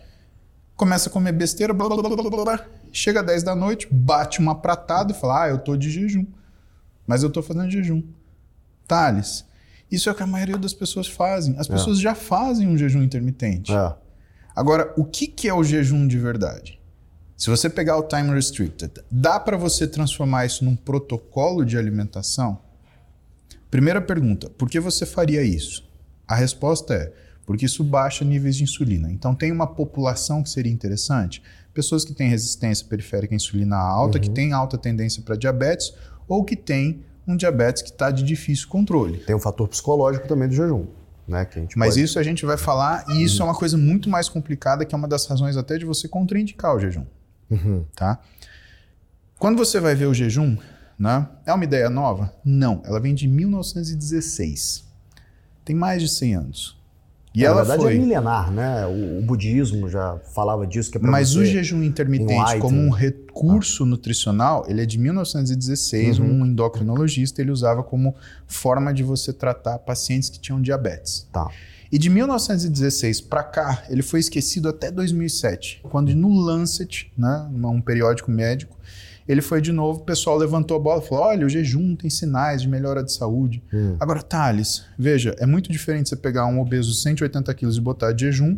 começa 0.75 1.09
a 1.09 1.11
comer 1.11 1.33
besteira, 1.33 1.73
blá, 1.73 1.87
blá, 1.87 2.01
blá, 2.01 2.15
blá, 2.15 2.43
blá, 2.43 2.65
chega 2.91 3.19
às 3.19 3.25
10 3.25 3.43
da 3.43 3.55
noite, 3.55 3.87
bate 3.91 4.39
uma 4.39 4.55
pratada 4.55 5.11
e 5.11 5.15
fala: 5.15 5.43
Ah, 5.43 5.49
eu 5.49 5.57
tô 5.57 5.75
de 5.75 5.89
jejum. 5.89 6.25
Mas 7.05 7.23
eu 7.23 7.29
tô 7.29 7.41
fazendo 7.41 7.69
jejum. 7.69 8.01
Thales, 8.87 9.45
isso 9.91 10.09
é 10.09 10.11
o 10.11 10.15
que 10.15 10.23
a 10.23 10.27
maioria 10.27 10.57
das 10.57 10.73
pessoas 10.73 11.07
fazem. 11.07 11.55
As 11.57 11.69
é. 11.69 11.73
pessoas 11.73 11.99
é. 11.99 12.01
já 12.01 12.15
fazem 12.15 12.67
um 12.67 12.77
jejum 12.77 13.03
intermitente. 13.03 13.71
É. 13.71 13.95
Agora, 14.55 14.93
o 14.97 15.03
que, 15.03 15.27
que 15.27 15.47
é 15.47 15.53
o 15.53 15.63
jejum 15.63 16.07
de 16.07 16.17
verdade? 16.17 16.79
Se 17.35 17.49
você 17.49 17.69
pegar 17.69 17.97
o 17.97 18.03
time 18.03 18.33
restricted, 18.33 18.91
dá 19.09 19.39
para 19.39 19.57
você 19.57 19.87
transformar 19.87 20.45
isso 20.45 20.63
num 20.63 20.75
protocolo 20.75 21.65
de 21.65 21.77
alimentação? 21.77 22.59
Primeira 23.69 24.01
pergunta: 24.01 24.49
por 24.51 24.69
que 24.69 24.79
você 24.79 25.05
faria 25.05 25.41
isso? 25.41 25.83
A 26.27 26.35
resposta 26.35 26.93
é 26.93 27.13
porque 27.45 27.65
isso 27.65 27.83
baixa 27.83 28.23
níveis 28.23 28.55
de 28.55 28.63
insulina. 28.63 29.11
Então, 29.11 29.35
tem 29.35 29.51
uma 29.51 29.67
população 29.67 30.41
que 30.41 30.49
seria 30.49 30.71
interessante: 30.71 31.41
pessoas 31.73 32.05
que 32.05 32.13
têm 32.13 32.29
resistência 32.29 32.85
periférica 32.87 33.33
à 33.33 33.35
insulina 33.35 33.75
alta, 33.75 34.17
uhum. 34.17 34.23
que 34.23 34.29
têm 34.29 34.53
alta 34.53 34.77
tendência 34.77 35.21
para 35.21 35.35
diabetes 35.35 35.93
ou 36.27 36.43
que 36.43 36.55
têm 36.55 37.03
um 37.27 37.35
diabetes 37.35 37.81
que 37.81 37.89
está 37.89 38.11
de 38.11 38.23
difícil 38.23 38.67
controle. 38.67 39.19
Tem 39.19 39.35
um 39.35 39.39
fator 39.39 39.67
psicológico 39.67 40.27
também 40.27 40.47
do 40.47 40.55
jejum. 40.55 40.85
Né, 41.25 41.47
Mas 41.77 41.93
pode... 41.93 42.03
isso 42.03 42.19
a 42.19 42.23
gente 42.23 42.45
vai 42.45 42.57
falar, 42.57 43.05
e 43.07 43.23
isso 43.23 43.41
uhum. 43.41 43.47
é 43.47 43.51
uma 43.51 43.57
coisa 43.57 43.77
muito 43.77 44.09
mais 44.09 44.27
complicada, 44.27 44.83
que 44.83 44.93
é 44.93 44.97
uma 44.97 45.07
das 45.07 45.25
razões 45.25 45.55
até 45.55 45.77
de 45.77 45.85
você 45.85 46.07
contraindicar 46.07 46.75
o 46.75 46.79
jejum. 46.79 47.05
Uhum. 47.49 47.85
Tá? 47.95 48.19
Quando 49.39 49.57
você 49.57 49.79
vai 49.79 49.95
ver 49.95 50.07
o 50.07 50.13
jejum, 50.13 50.57
né, 50.99 51.27
é 51.45 51.53
uma 51.53 51.63
ideia 51.63 51.89
nova? 51.89 52.33
Não, 52.43 52.81
ela 52.85 52.99
vem 52.99 53.15
de 53.15 53.27
1916. 53.27 54.83
Tem 55.63 55.75
mais 55.75 56.01
de 56.01 56.09
100 56.09 56.35
anos. 56.35 56.82
E 57.33 57.41
Na 57.41 57.47
ela 57.47 57.63
verdade 57.63 57.81
é 57.81 57.85
foi... 57.85 57.95
é 57.95 57.99
milenar, 57.99 58.51
né? 58.51 58.85
O, 58.85 59.19
o, 59.19 59.21
budismo 59.23 59.89
já 59.89 60.19
falava 60.35 60.67
disso. 60.67 60.91
Que 60.91 60.99
é 60.99 61.01
Mas 61.01 61.35
o 61.35 61.43
jejum 61.43 61.81
intermitente, 61.81 62.59
como 62.59 62.79
um 62.79 62.91
recurso 62.91 63.83
ah. 63.83 63.87
nutricional, 63.87 64.65
ele 64.67 64.83
é 64.83 64.85
de 64.85 64.99
1916. 64.99 66.19
Uhum. 66.19 66.41
Um 66.41 66.45
endocrinologista 66.45 67.41
ele 67.41 67.49
usava 67.49 67.81
como 67.81 68.15
forma 68.45 68.93
de 68.93 69.01
você 69.01 69.33
tratar 69.33 69.79
pacientes 69.79 70.29
que 70.29 70.39
tinham 70.39 70.61
diabetes. 70.61 71.27
Tá. 71.33 71.49
E 71.91 71.97
de 71.97 72.09
1916 72.09 73.21
para 73.21 73.43
cá, 73.43 73.83
ele 73.89 74.01
foi 74.01 74.19
esquecido 74.19 74.67
até 74.67 74.89
2007, 74.89 75.81
quando 75.83 76.13
no 76.15 76.29
Lancet, 76.39 77.11
né, 77.15 77.47
um 77.51 77.79
periódico 77.79 78.31
médico, 78.31 78.75
ele 79.27 79.41
foi 79.41 79.61
de 79.61 79.71
novo, 79.71 79.99
o 79.99 80.03
pessoal 80.03 80.37
levantou 80.37 80.77
a 80.77 80.79
bola 80.79 81.01
e 81.01 81.07
falou: 81.07 81.25
olha, 81.25 81.45
o 81.45 81.49
jejum 81.49 81.95
tem 81.95 82.09
sinais 82.09 82.61
de 82.61 82.67
melhora 82.67 83.03
de 83.03 83.11
saúde. 83.13 83.63
Hum. 83.73 83.95
Agora, 83.99 84.21
Thales, 84.21 84.85
veja, 84.97 85.35
é 85.39 85.45
muito 85.45 85.71
diferente 85.71 86.09
você 86.09 86.15
pegar 86.15 86.45
um 86.45 86.59
obeso 86.59 86.91
de 86.91 86.97
180 86.97 87.53
quilos 87.53 87.77
e 87.77 87.81
botar 87.81 88.11
de 88.11 88.25
jejum, 88.25 88.57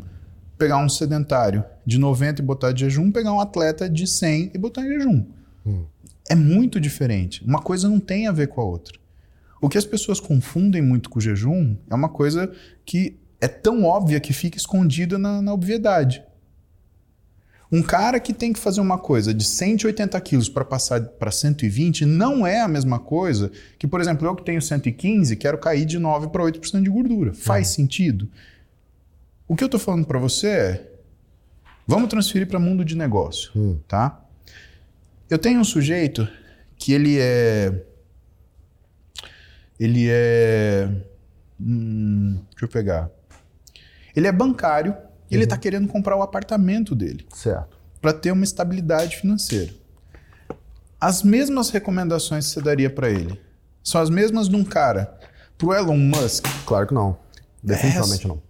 pegar 0.58 0.78
um 0.78 0.90
sedentário 0.90 1.64
de 1.86 1.98
90 1.98 2.42
e 2.42 2.46
botar 2.46 2.72
de 2.72 2.82
jejum, 2.82 3.12
pegar 3.12 3.34
um 3.34 3.40
atleta 3.40 3.90
de 3.90 4.08
100 4.08 4.52
e 4.54 4.58
botar 4.58 4.82
em 4.82 4.90
jejum. 4.90 5.26
Hum. 5.66 5.86
É 6.30 6.36
muito 6.36 6.80
diferente. 6.80 7.44
Uma 7.44 7.62
coisa 7.62 7.88
não 7.88 8.00
tem 8.00 8.28
a 8.28 8.32
ver 8.32 8.48
com 8.48 8.62
a 8.62 8.66
outra. 8.66 8.98
O 9.62 9.70
que 9.70 9.78
as 9.78 9.86
pessoas 9.86 10.20
confundem 10.20 10.82
muito 10.82 11.10
com 11.10 11.20
o 11.20 11.22
jejum 11.22 11.76
é 11.90 11.96
uma 11.96 12.10
coisa 12.10 12.52
que 12.84 13.20
é 13.40 13.48
tão 13.48 13.84
óbvia 13.84 14.20
que 14.20 14.34
fica 14.34 14.58
escondida 14.58 15.18
na, 15.18 15.42
na 15.42 15.54
obviedade. 15.54 16.24
Um 17.72 17.82
cara 17.82 18.20
que 18.20 18.34
tem 18.34 18.54
que 18.54 18.60
fazer 18.60 18.80
uma 18.80 18.98
coisa 18.98 19.34
de 19.34 19.44
180 19.44 20.20
quilos 20.22 20.48
para 20.48 20.64
passar 20.64 21.02
para 21.02 21.32
120 21.32 22.06
não 22.06 22.46
é 22.46 22.62
a 22.62 22.68
mesma 22.68 23.00
coisa 23.00 23.52
que, 23.78 23.88
por 23.88 24.00
exemplo, 24.00 24.28
eu 24.28 24.36
que 24.36 24.44
tenho 24.44 24.62
115 24.62 25.36
quero 25.36 25.58
cair 25.58 25.86
de 25.86 25.98
9 25.98 26.30
para 26.30 26.44
8% 26.44 26.84
de 26.84 26.90
gordura. 26.90 27.34
Faz 27.34 27.70
uhum. 27.70 27.74
sentido? 27.76 28.30
O 29.48 29.56
que 29.56 29.64
eu 29.64 29.68
estou 29.68 29.80
falando 29.80 30.06
para 30.06 30.20
você 30.20 30.48
é, 30.48 30.92
vamos 31.88 32.10
transferir 32.10 32.48
para 32.48 32.60
mundo 32.60 32.86
de 32.86 32.96
negócio, 32.96 33.52
uhum. 33.56 33.80
tá? 33.88 34.22
Eu 35.30 35.40
tenho 35.40 35.60
um 35.60 35.64
sujeito 35.64 36.28
que 36.78 36.94
ele 36.94 37.18
é... 37.20 37.84
Ele 39.80 40.08
é... 40.10 40.90
Hum, 41.60 42.40
deixa 42.52 42.66
eu 42.66 42.70
pegar. 42.70 43.10
Ele 44.16 44.28
é 44.28 44.32
bancário 44.32 44.96
e 45.30 45.36
ele 45.36 45.44
está 45.44 45.56
uhum. 45.56 45.62
querendo 45.62 45.88
comprar 45.88 46.16
o 46.16 46.22
apartamento 46.22 46.96
dele. 46.96 47.26
Certo. 47.34 47.78
Para 48.02 48.14
ter 48.14 48.32
uma 48.32 48.44
estabilidade 48.44 49.18
financeira. 49.18 49.74
As 51.00 51.24
mesmas 51.24 51.70
recomendações 51.70 52.48
que 52.48 52.54
você 52.54 52.62
daria 52.62 52.90
para 52.90 53.10
ele 53.10 53.40
são 53.84 54.02
as 54.02 54.10
mesmas 54.10 54.50
de 54.50 54.56
um 54.56 54.64
cara 54.64 55.18
pro 55.58 55.74
Elon 55.74 55.98
Musk? 55.98 56.46
Claro 56.66 56.88
que 56.88 56.94
não. 56.94 57.18
Definitivamente 57.62 58.26
é. 58.26 58.28
não. 58.28 58.42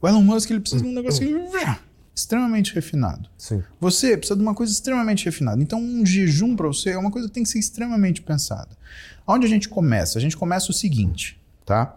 O 0.00 0.08
Elon 0.08 0.22
Musk 0.22 0.50
ele 0.50 0.60
precisa 0.60 0.82
de 0.82 0.88
um 0.88 0.92
negócio 0.92 1.24
extremamente 2.14 2.74
refinado. 2.74 3.28
Sim. 3.36 3.62
Você 3.80 4.16
precisa 4.16 4.36
de 4.36 4.42
uma 4.42 4.54
coisa 4.54 4.72
extremamente 4.72 5.24
refinada. 5.24 5.60
Então, 5.62 5.80
um 5.80 6.06
jejum 6.06 6.54
para 6.54 6.66
você 6.68 6.90
é 6.90 6.98
uma 6.98 7.10
coisa 7.10 7.28
que 7.28 7.34
tem 7.34 7.42
que 7.42 7.48
ser 7.48 7.58
extremamente 7.58 8.22
pensada. 8.22 8.70
Onde 9.26 9.46
a 9.46 9.48
gente 9.48 9.68
começa? 9.68 10.18
A 10.18 10.20
gente 10.20 10.36
começa 10.36 10.70
o 10.70 10.74
seguinte, 10.74 11.40
tá? 11.64 11.96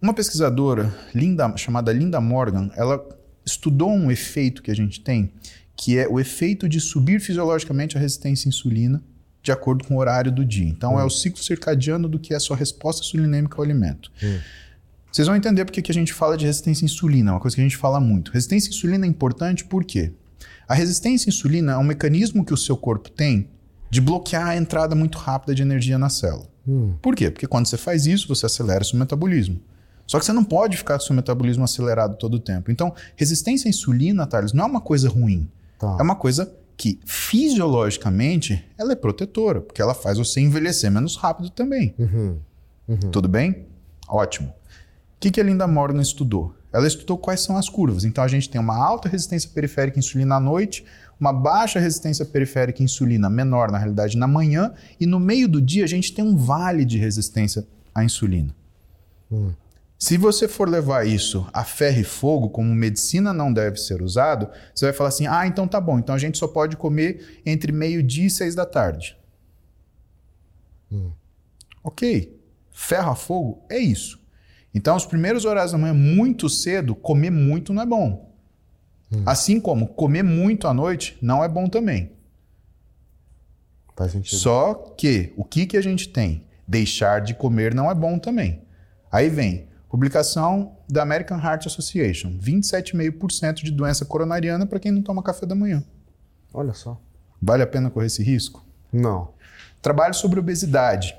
Uma 0.00 0.14
pesquisadora 0.14 0.94
Linda, 1.14 1.54
chamada 1.58 1.92
Linda 1.92 2.20
Morgan, 2.22 2.70
ela 2.74 3.06
estudou 3.44 3.90
um 3.90 4.10
efeito 4.10 4.62
que 4.62 4.70
a 4.70 4.74
gente 4.74 5.00
tem, 5.00 5.30
que 5.76 5.98
é 5.98 6.08
o 6.08 6.18
efeito 6.18 6.66
de 6.66 6.80
subir 6.80 7.20
fisiologicamente 7.20 7.98
a 7.98 8.00
resistência 8.00 8.48
à 8.48 8.50
insulina 8.50 9.02
de 9.42 9.52
acordo 9.52 9.84
com 9.84 9.96
o 9.96 9.98
horário 9.98 10.32
do 10.32 10.44
dia. 10.44 10.68
Então, 10.68 10.94
hum. 10.94 11.00
é 11.00 11.04
o 11.04 11.10
ciclo 11.10 11.42
circadiano 11.42 12.08
do 12.08 12.18
que 12.18 12.32
é 12.32 12.36
a 12.36 12.40
sua 12.40 12.56
resposta 12.56 13.02
insulinêmica 13.02 13.56
ao 13.56 13.64
alimento. 13.64 14.10
Hum. 14.22 14.38
Vocês 15.12 15.26
vão 15.26 15.36
entender 15.36 15.64
porque 15.64 15.82
que 15.82 15.90
a 15.90 15.94
gente 15.94 16.14
fala 16.14 16.36
de 16.36 16.46
resistência 16.46 16.84
à 16.84 16.86
insulina, 16.86 17.30
é 17.30 17.34
uma 17.34 17.40
coisa 17.40 17.54
que 17.54 17.60
a 17.60 17.64
gente 17.64 17.76
fala 17.76 18.00
muito. 18.00 18.30
Resistência 18.30 18.70
à 18.70 18.72
insulina 18.72 19.04
é 19.04 19.08
importante 19.08 19.64
por 19.64 19.84
quê? 19.84 20.12
A 20.66 20.74
resistência 20.74 21.28
à 21.28 21.30
insulina 21.30 21.72
é 21.72 21.76
um 21.76 21.84
mecanismo 21.84 22.44
que 22.44 22.54
o 22.54 22.56
seu 22.56 22.76
corpo 22.76 23.10
tem 23.10 23.48
de 23.90 24.00
bloquear 24.00 24.46
a 24.46 24.56
entrada 24.56 24.94
muito 24.94 25.18
rápida 25.18 25.54
de 25.54 25.62
energia 25.62 25.98
na 25.98 26.08
célula. 26.08 26.48
Hum. 26.66 26.94
Por 27.02 27.14
quê? 27.14 27.30
Porque 27.30 27.46
quando 27.46 27.66
você 27.66 27.76
faz 27.76 28.06
isso, 28.06 28.28
você 28.28 28.46
acelera 28.46 28.82
o 28.82 28.86
seu 28.86 28.98
metabolismo. 28.98 29.60
Só 30.10 30.18
que 30.18 30.24
você 30.24 30.32
não 30.32 30.42
pode 30.42 30.76
ficar 30.76 30.98
com 30.98 31.04
seu 31.04 31.14
metabolismo 31.14 31.62
acelerado 31.62 32.16
todo 32.16 32.34
o 32.34 32.40
tempo. 32.40 32.72
Então, 32.72 32.92
resistência 33.14 33.68
à 33.68 33.70
insulina, 33.70 34.26
Thales, 34.26 34.52
não 34.52 34.64
é 34.64 34.66
uma 34.66 34.80
coisa 34.80 35.08
ruim. 35.08 35.48
Tá. 35.78 35.98
É 36.00 36.02
uma 36.02 36.16
coisa 36.16 36.52
que, 36.76 36.98
fisiologicamente, 37.06 38.68
ela 38.76 38.90
é 38.90 38.96
protetora, 38.96 39.60
porque 39.60 39.80
ela 39.80 39.94
faz 39.94 40.18
você 40.18 40.40
envelhecer 40.40 40.90
menos 40.90 41.14
rápido 41.14 41.48
também. 41.48 41.94
Uhum. 41.96 42.38
Uhum. 42.88 43.10
Tudo 43.12 43.28
bem? 43.28 43.66
Ótimo. 44.08 44.48
O 44.48 44.52
que, 45.20 45.30
que 45.30 45.40
a 45.40 45.44
Linda 45.44 45.68
Morgan 45.68 46.00
estudou? 46.00 46.56
Ela 46.72 46.88
estudou 46.88 47.16
quais 47.16 47.42
são 47.42 47.56
as 47.56 47.68
curvas. 47.68 48.02
Então, 48.02 48.24
a 48.24 48.28
gente 48.28 48.50
tem 48.50 48.60
uma 48.60 48.76
alta 48.76 49.08
resistência 49.08 49.48
periférica 49.54 49.96
à 49.96 50.00
insulina 50.00 50.34
à 50.34 50.40
noite, 50.40 50.84
uma 51.20 51.32
baixa 51.32 51.78
resistência 51.78 52.24
periférica 52.24 52.82
à 52.82 52.84
insulina 52.84 53.30
menor, 53.30 53.70
na 53.70 53.78
realidade, 53.78 54.18
na 54.18 54.26
manhã, 54.26 54.72
e 54.98 55.06
no 55.06 55.20
meio 55.20 55.46
do 55.46 55.62
dia 55.62 55.84
a 55.84 55.88
gente 55.88 56.12
tem 56.12 56.24
um 56.24 56.36
vale 56.36 56.84
de 56.84 56.98
resistência 56.98 57.64
à 57.94 58.02
insulina. 58.02 58.52
Hum. 59.30 59.52
Se 60.00 60.16
você 60.16 60.48
for 60.48 60.66
levar 60.66 61.06
isso 61.06 61.46
a 61.52 61.62
ferro 61.62 62.00
e 62.00 62.04
fogo, 62.04 62.48
como 62.48 62.74
medicina 62.74 63.34
não 63.34 63.52
deve 63.52 63.76
ser 63.76 64.00
usado, 64.00 64.48
você 64.74 64.86
vai 64.86 64.94
falar 64.94 65.08
assim: 65.08 65.26
ah, 65.26 65.46
então 65.46 65.68
tá 65.68 65.78
bom, 65.78 65.98
então 65.98 66.14
a 66.14 66.18
gente 66.18 66.38
só 66.38 66.48
pode 66.48 66.74
comer 66.74 67.42
entre 67.44 67.70
meio-dia 67.70 68.26
e 68.26 68.30
seis 68.30 68.54
da 68.54 68.64
tarde. 68.64 69.14
Hum. 70.90 71.12
Ok. 71.84 72.34
Ferro 72.72 73.10
a 73.10 73.14
fogo 73.14 73.62
é 73.68 73.78
isso. 73.78 74.18
Então, 74.74 74.96
os 74.96 75.04
primeiros 75.04 75.44
horários 75.44 75.72
da 75.72 75.78
manhã, 75.78 75.92
muito 75.92 76.48
cedo, 76.48 76.94
comer 76.94 77.30
muito 77.30 77.74
não 77.74 77.82
é 77.82 77.86
bom. 77.86 78.34
Hum. 79.12 79.22
Assim 79.26 79.60
como 79.60 79.88
comer 79.88 80.22
muito 80.22 80.66
à 80.66 80.72
noite 80.72 81.18
não 81.20 81.44
é 81.44 81.48
bom 81.48 81.68
também. 81.68 82.12
Faz 83.94 84.12
sentido. 84.12 84.38
Só 84.38 84.72
que 84.96 85.34
o 85.36 85.44
que, 85.44 85.66
que 85.66 85.76
a 85.76 85.82
gente 85.82 86.08
tem? 86.08 86.46
Deixar 86.66 87.20
de 87.20 87.34
comer 87.34 87.74
não 87.74 87.90
é 87.90 87.94
bom 87.94 88.18
também. 88.18 88.62
Aí 89.12 89.28
vem 89.28 89.68
publicação 89.90 90.76
da 90.88 91.02
American 91.02 91.38
Heart 91.38 91.66
Association: 91.66 92.38
27,5% 92.38 93.56
de 93.56 93.72
doença 93.72 94.06
coronariana 94.06 94.64
para 94.64 94.78
quem 94.78 94.92
não 94.92 95.02
toma 95.02 95.22
café 95.22 95.44
da 95.44 95.54
manhã. 95.54 95.84
Olha 96.54 96.72
só. 96.72 96.98
Vale 97.42 97.62
a 97.62 97.66
pena 97.66 97.90
correr 97.90 98.06
esse 98.06 98.22
risco? 98.22 98.64
Não. 98.92 99.32
Trabalho 99.82 100.14
sobre 100.14 100.38
obesidade. 100.38 101.16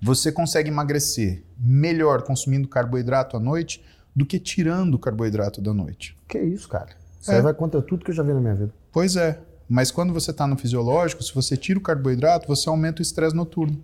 Você 0.00 0.30
consegue 0.30 0.70
emagrecer 0.70 1.44
melhor 1.58 2.22
consumindo 2.22 2.68
carboidrato 2.68 3.36
à 3.36 3.40
noite 3.40 3.82
do 4.14 4.24
que 4.24 4.38
tirando 4.38 4.94
o 4.94 4.98
carboidrato 4.98 5.60
da 5.60 5.72
noite. 5.72 6.16
Que 6.28 6.38
isso, 6.38 6.68
cara? 6.68 6.90
Isso 7.20 7.32
é. 7.32 7.40
vai 7.40 7.54
contra 7.54 7.80
tudo 7.80 8.04
que 8.04 8.10
eu 8.10 8.14
já 8.14 8.22
vi 8.22 8.34
na 8.34 8.40
minha 8.40 8.54
vida. 8.54 8.72
Pois 8.92 9.16
é. 9.16 9.40
Mas 9.66 9.90
quando 9.90 10.12
você 10.12 10.30
está 10.30 10.46
no 10.46 10.58
fisiológico, 10.58 11.22
se 11.22 11.34
você 11.34 11.56
tira 11.56 11.78
o 11.78 11.82
carboidrato, 11.82 12.46
você 12.46 12.68
aumenta 12.68 13.00
o 13.00 13.02
estresse 13.02 13.34
noturno. 13.34 13.82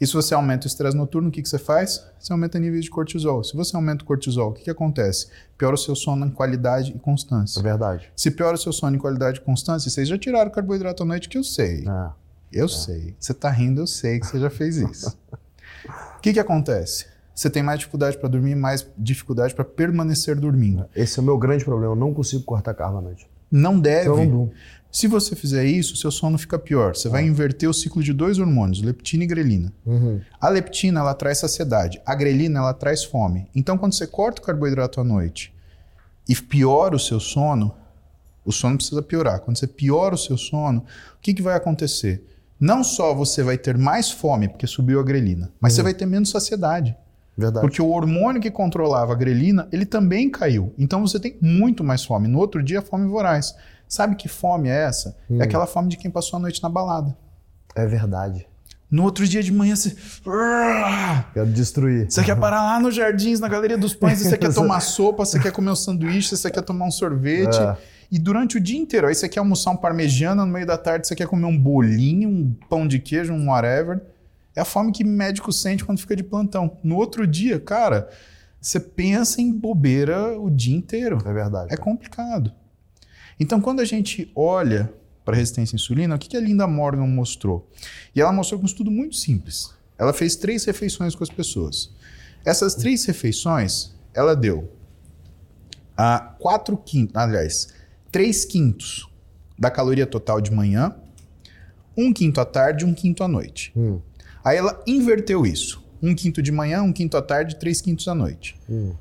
E 0.00 0.06
se 0.06 0.12
você 0.12 0.32
aumenta 0.32 0.66
o 0.66 0.68
estresse 0.68 0.96
noturno, 0.96 1.28
o 1.28 1.32
que, 1.32 1.42
que 1.42 1.48
você 1.48 1.58
faz? 1.58 2.04
Você 2.18 2.32
aumenta 2.32 2.58
níveis 2.58 2.84
de 2.84 2.90
cortisol. 2.90 3.42
Se 3.42 3.56
você 3.56 3.74
aumenta 3.74 4.04
o 4.04 4.06
cortisol, 4.06 4.50
o 4.50 4.52
que, 4.52 4.64
que 4.64 4.70
acontece? 4.70 5.26
Piora 5.56 5.74
o 5.74 5.78
seu 5.78 5.96
sono 5.96 6.24
em 6.26 6.30
qualidade 6.30 6.92
e 6.94 6.98
constância. 6.98 7.58
É 7.58 7.62
verdade. 7.62 8.12
Se 8.14 8.30
piora 8.30 8.54
o 8.54 8.58
seu 8.58 8.72
sono 8.72 8.94
em 8.94 8.98
qualidade 8.98 9.40
e 9.40 9.42
constância, 9.42 9.90
vocês 9.90 10.08
já 10.08 10.16
tiraram 10.16 10.50
o 10.50 10.52
carboidrato 10.52 11.02
à 11.02 11.06
noite, 11.06 11.28
que 11.28 11.36
eu 11.36 11.42
sei. 11.42 11.84
É. 11.88 12.10
Eu 12.52 12.66
é. 12.66 12.68
sei. 12.68 13.16
Você 13.18 13.32
está 13.32 13.50
rindo, 13.50 13.80
eu 13.80 13.86
sei 13.86 14.20
que 14.20 14.26
você 14.26 14.38
já 14.38 14.50
fez 14.50 14.76
isso. 14.76 15.16
O 16.16 16.20
que, 16.20 16.32
que 16.32 16.40
acontece? 16.40 17.06
Você 17.34 17.48
tem 17.48 17.62
mais 17.62 17.78
dificuldade 17.78 18.18
para 18.18 18.28
dormir, 18.28 18.56
mais 18.56 18.86
dificuldade 18.96 19.54
para 19.54 19.64
permanecer 19.64 20.34
dormindo. 20.36 20.86
Esse 20.94 21.18
é 21.18 21.22
o 21.22 21.24
meu 21.24 21.38
grande 21.38 21.64
problema. 21.64 21.92
Eu 21.92 21.96
não 21.96 22.12
consigo 22.12 22.42
cortar 22.42 22.74
carbo 22.74 22.98
à 22.98 23.00
noite. 23.00 23.28
Não 23.50 23.78
deve. 23.78 24.08
Eu 24.08 24.26
não 24.26 24.50
Se 24.90 25.06
você 25.06 25.36
fizer 25.36 25.64
isso, 25.64 25.96
seu 25.96 26.10
sono 26.10 26.38
fica 26.38 26.58
pior. 26.58 26.96
Você 26.96 27.08
vai 27.08 27.24
inverter 27.24 27.68
o 27.68 27.74
ciclo 27.74 28.02
de 28.02 28.12
dois 28.12 28.38
hormônios, 28.38 28.80
leptina 28.80 29.24
e 29.24 29.26
grelina. 29.26 29.72
Uhum. 29.84 30.20
A 30.40 30.48
leptina 30.48 31.00
ela 31.00 31.14
traz 31.14 31.38
saciedade, 31.38 32.00
a 32.06 32.14
grelina 32.14 32.60
ela 32.60 32.74
traz 32.74 33.04
fome. 33.04 33.48
Então, 33.54 33.76
quando 33.76 33.94
você 33.94 34.06
corta 34.06 34.40
o 34.40 34.44
carboidrato 34.44 35.00
à 35.00 35.04
noite 35.04 35.54
e 36.28 36.34
piora 36.34 36.96
o 36.96 36.98
seu 36.98 37.20
sono, 37.20 37.74
o 38.44 38.52
sono 38.52 38.76
precisa 38.76 39.02
piorar. 39.02 39.40
Quando 39.40 39.58
você 39.58 39.66
piora 39.66 40.14
o 40.14 40.18
seu 40.18 40.38
sono, 40.38 40.80
o 40.80 41.20
que, 41.20 41.34
que 41.34 41.42
vai 41.42 41.54
acontecer? 41.54 42.24
não 42.60 42.82
só 42.82 43.14
você 43.14 43.42
vai 43.42 43.56
ter 43.56 43.78
mais 43.78 44.10
fome, 44.10 44.48
porque 44.48 44.66
subiu 44.66 44.98
a 44.98 45.02
grelina, 45.02 45.50
mas 45.60 45.72
uhum. 45.72 45.76
você 45.76 45.82
vai 45.82 45.94
ter 45.94 46.06
menos 46.06 46.30
saciedade. 46.30 46.96
Verdade. 47.36 47.64
Porque 47.64 47.80
o 47.80 47.90
hormônio 47.90 48.42
que 48.42 48.50
controlava 48.50 49.12
a 49.12 49.16
grelina, 49.16 49.68
ele 49.70 49.86
também 49.86 50.28
caiu. 50.28 50.74
Então 50.76 51.06
você 51.06 51.20
tem 51.20 51.36
muito 51.40 51.84
mais 51.84 52.04
fome. 52.04 52.26
No 52.26 52.40
outro 52.40 52.60
dia, 52.60 52.82
fome 52.82 53.06
voraz. 53.06 53.54
Sabe 53.88 54.16
que 54.16 54.28
fome 54.28 54.68
é 54.68 54.84
essa? 54.84 55.16
É 55.30 55.32
hum. 55.32 55.40
É 55.40 55.44
aquela 55.44 55.66
fome 55.66 55.88
de 55.88 55.96
quem 55.96 56.10
passou 56.10 56.36
a 56.36 56.40
noite 56.40 56.62
na 56.62 56.68
balada. 56.68 57.16
É 57.74 57.86
verdade. 57.86 58.46
No 58.90 59.04
outro 59.04 59.26
dia 59.26 59.42
de 59.42 59.52
manhã 59.52 59.76
você. 59.76 59.94
Quero 61.34 61.46
destruir. 61.48 62.10
Você 62.10 62.24
quer 62.24 62.36
parar 62.36 62.62
lá 62.62 62.80
nos 62.80 62.94
jardins, 62.94 63.38
na 63.38 63.48
Galeria 63.48 63.76
dos 63.76 63.94
Pães, 63.94 64.18
você 64.18 64.36
quer 64.38 64.52
tomar 64.54 64.80
sopa, 64.80 65.24
você 65.24 65.38
quer 65.38 65.52
comer 65.52 65.70
um 65.70 65.76
sanduíche, 65.76 66.36
você 66.36 66.50
quer 66.50 66.62
tomar 66.62 66.86
um 66.86 66.90
sorvete. 66.90 67.60
É. 67.60 67.76
E 68.10 68.18
durante 68.18 68.56
o 68.56 68.60
dia 68.60 68.78
inteiro, 68.78 69.06
aí 69.06 69.14
você 69.14 69.28
quer 69.28 69.40
almoçar 69.40 69.70
um 69.70 69.76
parmegiana, 69.76 70.46
no 70.46 70.50
meio 70.50 70.66
da 70.66 70.78
tarde 70.78 71.06
você 71.06 71.14
quer 71.14 71.26
comer 71.26 71.44
um 71.44 71.58
bolinho, 71.58 72.28
um 72.28 72.56
pão 72.68 72.88
de 72.88 72.98
queijo, 72.98 73.34
um 73.34 73.50
whatever. 73.50 74.00
É 74.56 74.60
a 74.62 74.64
fome 74.64 74.90
que 74.90 75.04
médico 75.04 75.52
sente 75.52 75.84
quando 75.84 75.98
fica 75.98 76.16
de 76.16 76.22
plantão. 76.22 76.78
No 76.82 76.96
outro 76.96 77.26
dia, 77.26 77.60
cara, 77.60 78.08
você 78.58 78.80
pensa 78.80 79.42
em 79.42 79.52
bobeira 79.52 80.38
o 80.40 80.50
dia 80.50 80.74
inteiro. 80.74 81.18
É 81.26 81.32
verdade. 81.32 81.72
É 81.72 81.76
complicado. 81.76 82.50
Então, 83.38 83.60
quando 83.60 83.80
a 83.80 83.84
gente 83.84 84.30
olha 84.34 84.92
para 85.24 85.34
a 85.34 85.36
resistência 85.36 85.74
à 85.74 85.76
insulina, 85.76 86.16
o 86.16 86.18
que 86.18 86.36
a 86.36 86.40
Linda 86.40 86.66
Morgan 86.66 87.06
mostrou? 87.06 87.68
E 88.14 88.20
ela 88.20 88.32
mostrou 88.32 88.58
com 88.58 88.64
um 88.64 88.68
estudo 88.68 88.90
muito 88.90 89.16
simples. 89.16 89.74
Ela 89.98 90.12
fez 90.12 90.36
três 90.36 90.64
refeições 90.64 91.14
com 91.14 91.22
as 91.22 91.30
pessoas. 91.30 91.90
Essas 92.44 92.74
três 92.74 93.04
refeições, 93.04 93.92
ela 94.14 94.34
deu 94.34 94.72
a 95.96 96.20
quatro 96.38 96.76
quintos, 96.76 97.16
aliás, 97.16 97.68
3 98.12 98.44
quintos 98.44 99.08
da 99.58 99.70
caloria 99.70 100.06
total 100.06 100.40
de 100.40 100.52
manhã, 100.52 100.94
um 101.96 102.12
quinto 102.12 102.40
à 102.40 102.44
tarde 102.44 102.84
um 102.84 102.94
quinto 102.94 103.24
à 103.24 103.28
noite. 103.28 103.72
Hum. 103.76 104.00
Aí 104.44 104.56
ela 104.56 104.80
inverteu 104.86 105.44
isso. 105.44 105.84
Um 106.00 106.14
quinto 106.14 106.40
de 106.40 106.52
manhã, 106.52 106.82
um 106.82 106.92
quinto 106.92 107.16
à 107.16 107.22
tarde, 107.22 107.56
três 107.56 107.80
quintos 107.80 108.06
à 108.06 108.14
noite. 108.14 108.56
Hum. 108.70 108.94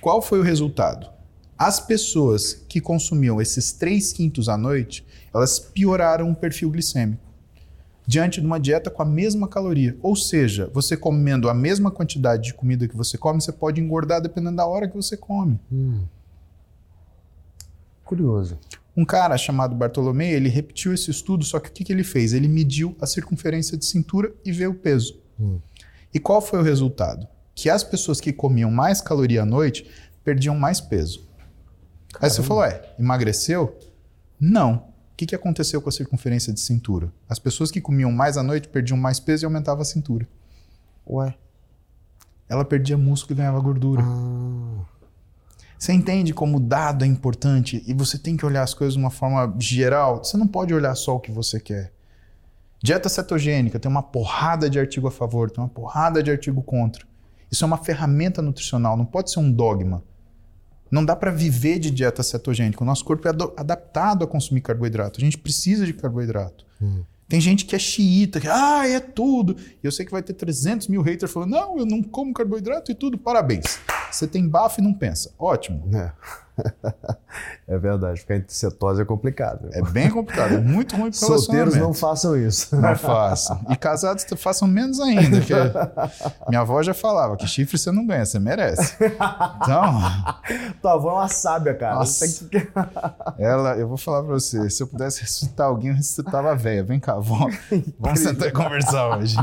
Qual 0.00 0.22
foi 0.22 0.38
o 0.38 0.42
resultado? 0.42 1.10
As 1.58 1.80
pessoas 1.80 2.52
que 2.68 2.80
consumiam 2.80 3.40
esses 3.40 3.72
três 3.72 4.12
quintos 4.12 4.48
à 4.48 4.56
noite, 4.56 5.06
elas 5.32 5.58
pioraram 5.58 6.30
o 6.30 6.36
perfil 6.36 6.70
glicêmico 6.70 7.26
diante 8.06 8.40
de 8.40 8.46
uma 8.46 8.60
dieta 8.60 8.88
com 8.88 9.02
a 9.02 9.06
mesma 9.06 9.48
caloria. 9.48 9.96
Ou 10.00 10.14
seja, 10.14 10.70
você 10.72 10.96
comendo 10.96 11.48
a 11.48 11.54
mesma 11.54 11.90
quantidade 11.90 12.44
de 12.44 12.54
comida 12.54 12.86
que 12.86 12.96
você 12.96 13.18
come, 13.18 13.40
você 13.40 13.52
pode 13.52 13.80
engordar 13.80 14.22
dependendo 14.22 14.56
da 14.56 14.66
hora 14.66 14.88
que 14.88 14.94
você 14.94 15.16
come. 15.16 15.58
Hum. 15.72 16.04
Curioso. 18.04 18.58
Um 18.96 19.04
cara 19.04 19.36
chamado 19.36 19.74
Bartolomeu, 19.74 20.36
ele 20.36 20.48
repetiu 20.48 20.94
esse 20.94 21.10
estudo, 21.10 21.44
só 21.44 21.58
que 21.58 21.68
o 21.68 21.72
que, 21.72 21.84
que 21.84 21.92
ele 21.92 22.04
fez? 22.04 22.32
Ele 22.32 22.48
mediu 22.48 22.96
a 23.00 23.06
circunferência 23.06 23.76
de 23.76 23.84
cintura 23.84 24.32
e 24.44 24.52
vê 24.52 24.66
o 24.66 24.74
peso. 24.74 25.20
Hum. 25.38 25.58
E 26.14 26.20
qual 26.20 26.40
foi 26.40 26.60
o 26.60 26.62
resultado? 26.62 27.26
Que 27.54 27.68
as 27.68 27.82
pessoas 27.82 28.20
que 28.20 28.32
comiam 28.32 28.70
mais 28.70 29.00
caloria 29.00 29.42
à 29.42 29.46
noite 29.46 29.90
perdiam 30.24 30.54
mais 30.56 30.80
peso. 30.80 31.25
Caramba. 32.16 32.26
Aí 32.26 32.30
você 32.30 32.42
falou, 32.42 32.64
é, 32.64 32.82
emagreceu? 32.98 33.78
Não. 34.40 34.74
O 35.12 35.16
que, 35.16 35.26
que 35.26 35.34
aconteceu 35.34 35.80
com 35.80 35.88
a 35.88 35.92
circunferência 35.92 36.52
de 36.52 36.60
cintura? 36.60 37.12
As 37.28 37.38
pessoas 37.38 37.70
que 37.70 37.80
comiam 37.80 38.12
mais 38.12 38.36
à 38.36 38.42
noite 38.42 38.68
perdiam 38.68 38.98
mais 38.98 39.18
peso 39.20 39.44
e 39.44 39.46
aumentava 39.46 39.82
a 39.82 39.84
cintura. 39.84 40.28
Ué? 41.08 41.34
Ela 42.48 42.64
perdia 42.64 42.98
músculo 42.98 43.34
e 43.34 43.36
ganhava 43.36 43.60
gordura. 43.60 44.02
Ah. 44.04 44.84
Você 45.78 45.92
entende 45.92 46.32
como 46.32 46.56
o 46.56 46.60
dado 46.60 47.04
é 47.04 47.06
importante 47.06 47.82
e 47.86 47.92
você 47.92 48.18
tem 48.18 48.36
que 48.36 48.46
olhar 48.46 48.62
as 48.62 48.72
coisas 48.72 48.94
de 48.94 49.00
uma 49.00 49.10
forma 49.10 49.54
geral? 49.58 50.24
Você 50.24 50.36
não 50.36 50.46
pode 50.46 50.72
olhar 50.72 50.94
só 50.94 51.16
o 51.16 51.20
que 51.20 51.30
você 51.30 51.60
quer. 51.60 51.92
Dieta 52.82 53.08
cetogênica 53.08 53.78
tem 53.78 53.90
uma 53.90 54.02
porrada 54.02 54.70
de 54.70 54.78
artigo 54.78 55.06
a 55.08 55.10
favor, 55.10 55.50
tem 55.50 55.62
uma 55.62 55.68
porrada 55.68 56.22
de 56.22 56.30
artigo 56.30 56.62
contra. 56.62 57.06
Isso 57.50 57.64
é 57.64 57.66
uma 57.66 57.78
ferramenta 57.78 58.40
nutricional, 58.42 58.96
não 58.96 59.04
pode 59.04 59.30
ser 59.30 59.40
um 59.40 59.50
dogma. 59.50 60.02
Não 60.90 61.04
dá 61.04 61.16
para 61.16 61.30
viver 61.30 61.78
de 61.78 61.90
dieta 61.90 62.22
cetogênica. 62.22 62.82
O 62.82 62.86
nosso 62.86 63.04
corpo 63.04 63.26
é 63.26 63.30
adaptado 63.56 64.24
a 64.24 64.26
consumir 64.26 64.60
carboidrato. 64.60 65.20
A 65.20 65.24
gente 65.24 65.38
precisa 65.38 65.84
de 65.84 65.92
carboidrato. 65.92 66.64
Uhum. 66.80 67.02
Tem 67.28 67.40
gente 67.40 67.64
que 67.64 67.74
é 67.74 67.78
xiita, 67.78 68.40
que 68.40 68.48
ah, 68.48 68.86
é 68.86 69.00
tudo. 69.00 69.56
E 69.82 69.86
eu 69.86 69.90
sei 69.90 70.06
que 70.06 70.12
vai 70.12 70.22
ter 70.22 70.34
300 70.34 70.86
mil 70.86 71.02
haters 71.02 71.32
falando: 71.32 71.50
não, 71.50 71.78
eu 71.78 71.86
não 71.86 72.02
como 72.02 72.32
carboidrato 72.32 72.92
e 72.92 72.94
tudo. 72.94 73.18
Parabéns. 73.18 73.78
Você 74.16 74.26
tem 74.26 74.48
bafo 74.48 74.80
e 74.80 74.84
não 74.84 74.94
pensa. 74.94 75.30
Ótimo. 75.38 75.90
É. 75.94 76.12
É 77.68 77.76
verdade, 77.76 78.20
ficar 78.20 78.36
em 78.36 78.44
cetose 78.46 79.02
é 79.02 79.04
complicado. 79.04 79.68
É 79.72 79.82
bem 79.82 80.08
complicado, 80.08 80.54
é 80.54 80.60
muito 80.60 80.96
ruim 80.96 81.10
para 81.10 81.18
Solteiros 81.18 81.74
não 81.74 81.92
façam 81.92 82.36
isso. 82.36 82.74
Não 82.76 82.96
façam. 82.96 83.60
E 83.68 83.76
casados 83.76 84.24
façam 84.36 84.68
menos 84.68 85.00
ainda. 85.00 85.38
Minha 86.48 86.60
avó 86.60 86.80
já 86.82 86.94
falava 86.94 87.36
que 87.36 87.46
chifre 87.46 87.76
você 87.76 87.90
não 87.90 88.06
ganha, 88.06 88.24
você 88.24 88.38
merece. 88.38 88.94
Então. 89.02 90.00
Tua 90.80 90.92
avó 90.92 91.10
é 91.10 91.14
uma 91.14 91.28
sábia, 91.28 91.74
cara. 91.74 91.96
Nossa. 91.96 92.26
Que... 92.48 92.68
Ela, 93.36 93.76
eu 93.76 93.88
vou 93.88 93.96
falar 93.96 94.22
para 94.22 94.32
você, 94.32 94.70
se 94.70 94.82
eu 94.82 94.86
pudesse 94.86 95.20
ressuscitar 95.22 95.66
alguém, 95.66 95.90
eu 95.90 95.96
ressuscitava 95.96 96.52
a 96.52 96.54
véia. 96.54 96.84
Vem 96.84 97.00
cá, 97.00 97.14
avó. 97.14 97.50
Vamos 97.98 98.20
sentar 98.20 98.48
e 98.48 98.52
conversar 98.52 99.18
hoje. 99.18 99.36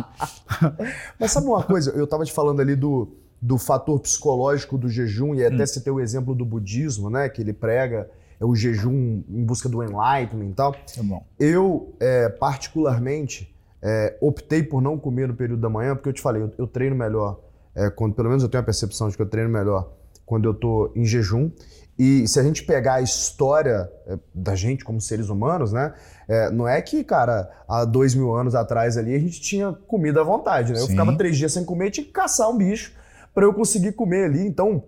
Mas 1.19 1.31
sabe 1.31 1.45
uma 1.45 1.61
coisa? 1.61 1.91
Eu 1.91 2.07
tava 2.07 2.23
te 2.23 2.31
falando 2.31 2.61
ali 2.61 2.75
do 2.75 3.22
do 3.43 3.57
fator 3.57 3.99
psicológico 3.99 4.77
do 4.77 4.87
jejum, 4.87 5.35
e 5.35 5.45
até 5.45 5.63
hum. 5.63 5.81
ter 5.83 5.91
o 5.91 5.99
exemplo 5.99 6.33
do 6.33 6.45
budismo, 6.45 7.09
né? 7.09 7.27
Que 7.27 7.41
ele 7.41 7.51
prega 7.51 8.09
é 8.39 8.45
o 8.45 8.55
jejum 8.55 9.21
em 9.29 9.43
busca 9.43 9.67
do 9.67 9.83
enlightenment 9.83 10.49
e 10.49 10.53
tal. 10.53 10.73
É 10.97 11.03
bom. 11.03 11.25
Eu, 11.37 11.93
é, 11.99 12.29
particularmente, 12.29 13.53
é, 13.81 14.17
optei 14.21 14.63
por 14.63 14.81
não 14.81 14.97
comer 14.97 15.27
no 15.27 15.35
período 15.35 15.59
da 15.59 15.69
manhã, 15.69 15.93
porque 15.93 16.07
eu 16.07 16.13
te 16.13 16.21
falei, 16.21 16.41
eu, 16.41 16.53
eu 16.57 16.67
treino 16.67 16.95
melhor, 16.95 17.37
é, 17.75 17.89
quando 17.89 18.15
pelo 18.15 18.29
menos 18.29 18.43
eu 18.43 18.49
tenho 18.49 18.61
a 18.61 18.65
percepção 18.65 19.09
de 19.09 19.17
que 19.17 19.21
eu 19.21 19.27
treino 19.27 19.49
melhor 19.49 19.91
quando 20.25 20.45
eu 20.45 20.53
tô 20.53 20.93
em 20.95 21.03
jejum. 21.03 21.51
E 21.99 22.25
se 22.29 22.39
a 22.39 22.43
gente 22.43 22.63
pegar 22.63 22.95
a 22.95 23.01
história 23.01 23.91
é, 24.07 24.17
da 24.33 24.55
gente 24.55 24.85
como 24.85 25.01
seres 25.01 25.27
humanos, 25.27 25.73
né? 25.73 25.93
É, 26.29 26.49
não 26.49 26.65
é 26.65 26.81
que, 26.81 27.03
cara, 27.03 27.51
há 27.67 27.83
dois 27.83 28.15
mil 28.15 28.33
anos 28.33 28.55
atrás 28.55 28.97
ali 28.97 29.13
a 29.13 29.19
gente 29.19 29.41
tinha 29.41 29.73
comida 29.85 30.21
à 30.21 30.23
vontade, 30.23 30.71
né? 30.71 30.79
Eu 30.79 30.87
ficava 30.87 31.13
três 31.17 31.37
dias 31.37 31.51
sem 31.51 31.65
comer 31.65 31.87
e 31.87 31.91
tinha 31.91 32.05
que 32.05 32.13
caçar 32.13 32.49
um 32.49 32.57
bicho 32.57 33.02
para 33.33 33.45
eu 33.45 33.53
conseguir 33.53 33.93
comer 33.93 34.25
ali. 34.25 34.45
Então, 34.45 34.83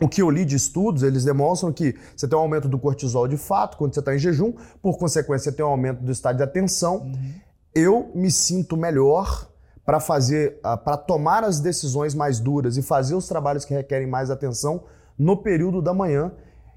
o 0.00 0.08
que 0.08 0.20
eu 0.20 0.30
li 0.30 0.44
de 0.44 0.56
estudos, 0.56 1.02
eles 1.02 1.24
demonstram 1.24 1.72
que 1.72 1.94
você 2.14 2.28
tem 2.28 2.36
um 2.36 2.42
aumento 2.42 2.68
do 2.68 2.78
cortisol 2.78 3.26
de 3.26 3.36
fato 3.36 3.76
quando 3.76 3.94
você 3.94 4.00
está 4.00 4.14
em 4.14 4.18
jejum, 4.18 4.52
por 4.82 4.98
consequência, 4.98 5.50
você 5.50 5.56
tem 5.56 5.64
um 5.64 5.68
aumento 5.68 6.02
do 6.02 6.12
estado 6.12 6.36
de 6.36 6.42
atenção. 6.42 6.98
Uhum. 6.98 7.32
Eu 7.74 8.10
me 8.14 8.30
sinto 8.30 8.76
melhor 8.76 9.48
para 9.84 10.00
fazer, 10.00 10.58
ah, 10.62 10.76
para 10.76 10.96
tomar 10.96 11.44
as 11.44 11.60
decisões 11.60 12.14
mais 12.14 12.40
duras 12.40 12.76
e 12.76 12.82
fazer 12.82 13.14
os 13.14 13.28
trabalhos 13.28 13.64
que 13.64 13.72
requerem 13.72 14.06
mais 14.06 14.30
atenção 14.30 14.82
no 15.18 15.36
período 15.36 15.80
da 15.80 15.94
manhã. 15.94 16.32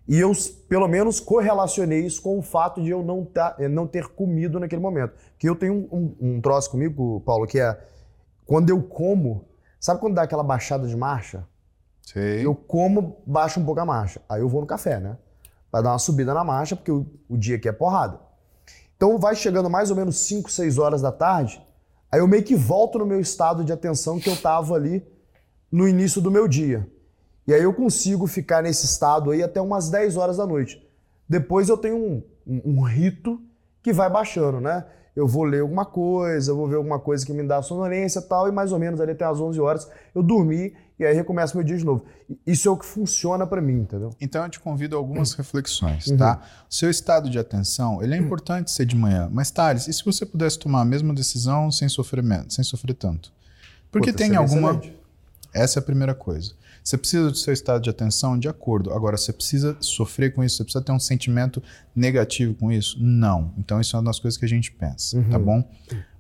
E 0.08 0.20
eu, 0.20 0.32
pelo 0.68 0.88
menos, 0.88 1.20
correlacionei 1.20 2.06
isso 2.06 2.22
com 2.22 2.40
o 2.40 2.42
fato 2.42 2.82
de 2.82 2.90
eu 2.90 3.04
não, 3.04 3.26
tá, 3.26 3.56
eh, 3.60 3.68
não 3.68 3.86
ter 3.86 4.08
comido 4.08 4.60
naquele 4.60 4.82
momento. 4.82 5.14
Que 5.38 5.48
eu 5.48 5.56
tenho 5.56 5.74
um, 5.74 5.88
um, 5.92 6.36
um 6.36 6.42
troço 6.42 6.72
comigo, 6.72 7.22
Paulo, 7.22 7.46
que 7.46 7.60
é 7.60 7.78
quando 8.46 8.70
eu 8.70 8.82
como, 8.82 9.46
sabe 9.80 10.00
quando 10.00 10.16
dá 10.16 10.24
aquela 10.24 10.44
baixada 10.44 10.88
de 10.88 10.96
marcha? 10.96 11.46
Sei. 12.02 12.46
Eu 12.46 12.56
como, 12.56 13.22
baixo 13.26 13.60
um 13.60 13.66
pouco 13.66 13.80
a 13.80 13.86
marcha. 13.86 14.22
Aí 14.28 14.42
eu 14.42 14.50
vou 14.50 14.62
no 14.62 14.68
café, 14.68 15.00
né? 15.00 15.18
Pra 15.72 15.82
dar 15.82 15.92
uma 15.92 16.00
subida 16.00 16.34
na 16.34 16.44
marcha, 16.44 16.76
porque 16.76 16.92
o, 16.92 17.06
o 17.28 17.38
dia 17.38 17.56
aqui 17.56 17.70
é 17.70 17.72
porrada. 17.72 18.20
Então 18.96 19.18
vai 19.18 19.36
chegando 19.36 19.70
mais 19.70 19.90
ou 19.90 19.96
menos 19.96 20.18
5, 20.18 20.52
6 20.52 20.78
horas 20.78 21.02
da 21.02 21.12
tarde, 21.12 21.62
aí 22.12 22.20
eu 22.20 22.28
meio 22.28 22.44
que 22.44 22.56
volto 22.56 23.00
no 23.00 23.06
meu 23.06 23.20
estado 23.20 23.64
de 23.64 23.72
atenção 23.72 24.20
que 24.20 24.30
eu 24.30 24.36
tava 24.36 24.76
ali 24.76 25.08
no 25.72 25.88
início 25.88 26.20
do 26.20 26.30
meu 26.30 26.48
dia. 26.48 26.86
E 27.48 27.54
aí 27.54 27.64
eu 27.64 27.74
consigo 27.74 28.28
ficar 28.28 28.62
nesse 28.62 28.86
estado 28.86 29.32
aí 29.32 29.42
até 29.42 29.62
umas 29.62 29.90
10 29.90 30.18
horas 30.18 30.38
da 30.38 30.46
noite. 30.46 30.86
Depois 31.28 31.70
eu 31.70 31.78
tenho 31.78 31.96
um, 31.96 32.24
um, 32.46 32.62
um 32.66 32.82
rito 32.82 33.42
que 33.82 33.94
vai 33.94 34.10
baixando, 34.10 34.60
né? 34.60 34.86
Eu 35.20 35.28
vou 35.28 35.44
ler 35.44 35.62
alguma 35.62 35.86
coisa, 35.86 36.52
eu 36.52 36.56
vou 36.56 36.68
ver 36.68 36.78
alguma 36.78 36.98
coisa 36.98 37.26
que 37.26 37.34
me 37.34 37.44
dá 37.44 37.62
sonolência 37.62 38.20
e 38.20 38.24
tal, 38.24 38.48
e 38.48 38.52
mais 38.52 38.72
ou 38.72 38.80
menos 38.80 39.02
ali 39.02 39.12
até 39.12 39.26
as 39.26 39.40
11 39.40 39.60
horas 39.60 39.90
eu 40.16 40.24
dormi 40.24 40.74
e 40.98 41.06
aí 41.06 41.14
recomeça 41.14 41.58
meu 41.58 41.64
dia 41.64 41.78
de 41.78 41.86
novo. 41.86 42.06
Isso 42.48 42.68
é 42.68 42.72
o 42.72 42.78
que 42.78 42.86
funciona 42.86 43.46
para 43.46 43.62
mim, 43.62 43.82
entendeu? 43.82 44.12
Então 44.20 44.44
eu 44.44 44.50
te 44.50 44.60
convido 44.60 44.96
a 44.96 45.00
algumas 45.00 45.34
reflexões, 45.34 46.08
uhum. 46.08 46.18
tá? 46.18 46.42
Seu 46.70 46.90
estado 46.90 47.30
de 47.30 47.38
atenção, 47.38 48.02
ele 48.02 48.16
é 48.16 48.18
importante 48.18 48.72
ser 48.72 48.86
de 48.86 48.96
manhã, 48.96 49.30
mas 49.32 49.52
Thales, 49.52 49.88
e 49.88 49.94
se 49.94 50.06
você 50.06 50.26
pudesse 50.26 50.58
tomar 50.58 50.82
a 50.82 50.86
mesma 50.86 51.14
decisão 51.14 51.70
sem 51.70 51.90
sofrimento, 51.90 52.54
sem 52.54 52.64
sofrer 52.64 52.94
tanto? 52.94 53.32
Porque 53.92 54.12
Puta, 54.12 54.24
tem 54.24 54.36
alguma... 54.36 54.72
Excelente. 54.72 55.00
Essa 55.54 55.80
é 55.80 55.82
a 55.82 55.84
primeira 55.84 56.14
coisa. 56.14 56.54
Você 56.90 56.98
precisa 56.98 57.30
do 57.30 57.38
seu 57.38 57.54
estado 57.54 57.84
de 57.84 57.90
atenção 57.92 58.36
de 58.36 58.50
acordo. 58.50 58.92
Agora, 58.92 59.16
você 59.16 59.32
precisa 59.32 59.78
sofrer 59.80 60.34
com 60.34 60.44
isso? 60.44 60.58
Você 60.58 60.64
precisa 60.64 60.84
ter 60.84 60.92
um 60.92 61.00
sentimento 61.00 61.62
negativo 61.96 62.56
com 62.56 62.72
isso? 62.72 62.98
Não. 63.00 63.54
Então, 63.60 63.80
isso 63.80 63.96
é 63.96 64.00
uma 64.00 64.06
das 64.06 64.20
coisas 64.20 64.40
que 64.40 64.46
a 64.46 64.48
gente 64.48 64.72
pensa, 64.72 65.16
tá 65.16 65.24
uhum. 65.24 65.30
tá 65.30 65.38
bom? 65.38 65.72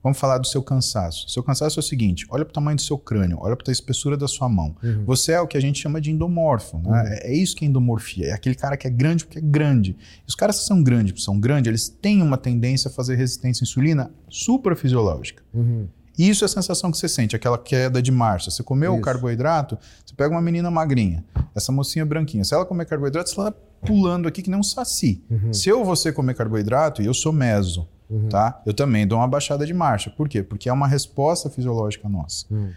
Vamos 0.03 0.19
falar 0.19 0.37
do 0.37 0.45
seu 0.45 0.61
cansaço. 0.61 1.27
Seu 1.27 1.41
cansaço 1.41 1.79
é 1.79 1.81
o 1.81 1.83
seguinte: 1.83 2.27
olha 2.29 2.45
para 2.45 2.51
o 2.51 2.53
tamanho 2.53 2.75
do 2.75 2.83
seu 2.83 2.99
crânio, 2.99 3.39
olha 3.41 3.55
para 3.55 3.67
a 3.67 3.71
espessura 3.71 4.15
da 4.15 4.27
sua 4.27 4.47
mão. 4.47 4.75
Uhum. 4.83 5.05
Você 5.05 5.31
é 5.31 5.41
o 5.41 5.47
que 5.47 5.57
a 5.57 5.59
gente 5.59 5.79
chama 5.79 5.99
de 5.99 6.11
endomorfo. 6.11 6.77
Né? 6.77 6.87
Uhum. 6.87 6.95
É, 6.95 7.33
isso 7.33 7.55
que 7.55 7.65
é 7.65 7.67
endomorfia. 7.67 8.27
É 8.27 8.31
aquele 8.33 8.55
cara 8.55 8.77
que 8.77 8.85
é 8.85 8.91
grande 8.91 9.25
porque 9.25 9.39
é 9.39 9.41
grande. 9.41 9.97
E 10.21 10.27
os 10.27 10.35
caras 10.35 10.59
que 10.59 10.65
são 10.65 10.83
grandes, 10.83 11.23
são 11.23 11.39
grandes, 11.39 11.67
eles 11.67 11.89
têm 11.89 12.21
uma 12.21 12.37
tendência 12.37 12.89
a 12.89 12.91
fazer 12.91 13.15
resistência 13.15 13.63
à 13.63 13.65
insulina 13.65 14.11
suprafisiológica. 14.29 15.41
Uhum. 15.51 15.87
Isso 16.19 16.43
é 16.43 16.47
a 16.47 16.49
sensação 16.49 16.91
que 16.91 16.97
você 16.97 17.07
sente, 17.07 17.33
aquela 17.33 17.57
queda 17.57 18.01
de 18.01 18.11
marcha. 18.11 18.51
Você 18.51 18.61
comeu 18.61 18.93
o 18.93 18.99
carboidrato, 18.99 19.77
você 20.05 20.13
pega 20.13 20.35
uma 20.35 20.41
menina 20.41 20.69
magrinha, 20.69 21.23
essa 21.55 21.71
mocinha 21.71 22.05
branquinha. 22.05 22.43
Se 22.43 22.53
ela 22.53 22.65
comer 22.65 22.85
carboidrato, 22.85 23.29
você 23.29 23.39
está 23.39 23.53
pulando 23.85 24.27
aqui 24.27 24.41
que 24.41 24.49
nem 24.49 24.59
um 24.59 24.63
saci. 24.63 25.23
Uhum. 25.31 25.53
Se 25.53 25.69
eu 25.69 25.85
você 25.85 26.11
comer 26.11 26.35
carboidrato, 26.35 27.01
e 27.01 27.05
eu 27.05 27.13
sou 27.13 27.31
meso, 27.31 27.87
uhum. 28.09 28.27
tá? 28.27 28.61
Eu 28.65 28.73
também 28.73 29.07
dou 29.07 29.17
uma 29.17 29.29
baixada 29.29 29.65
de 29.65 29.73
marcha. 29.73 30.09
Por 30.09 30.27
quê? 30.27 30.43
Porque 30.43 30.67
é 30.67 30.73
uma 30.73 30.89
resposta 30.89 31.49
fisiológica 31.49 32.09
nossa. 32.09 32.45
Uhum. 32.51 32.73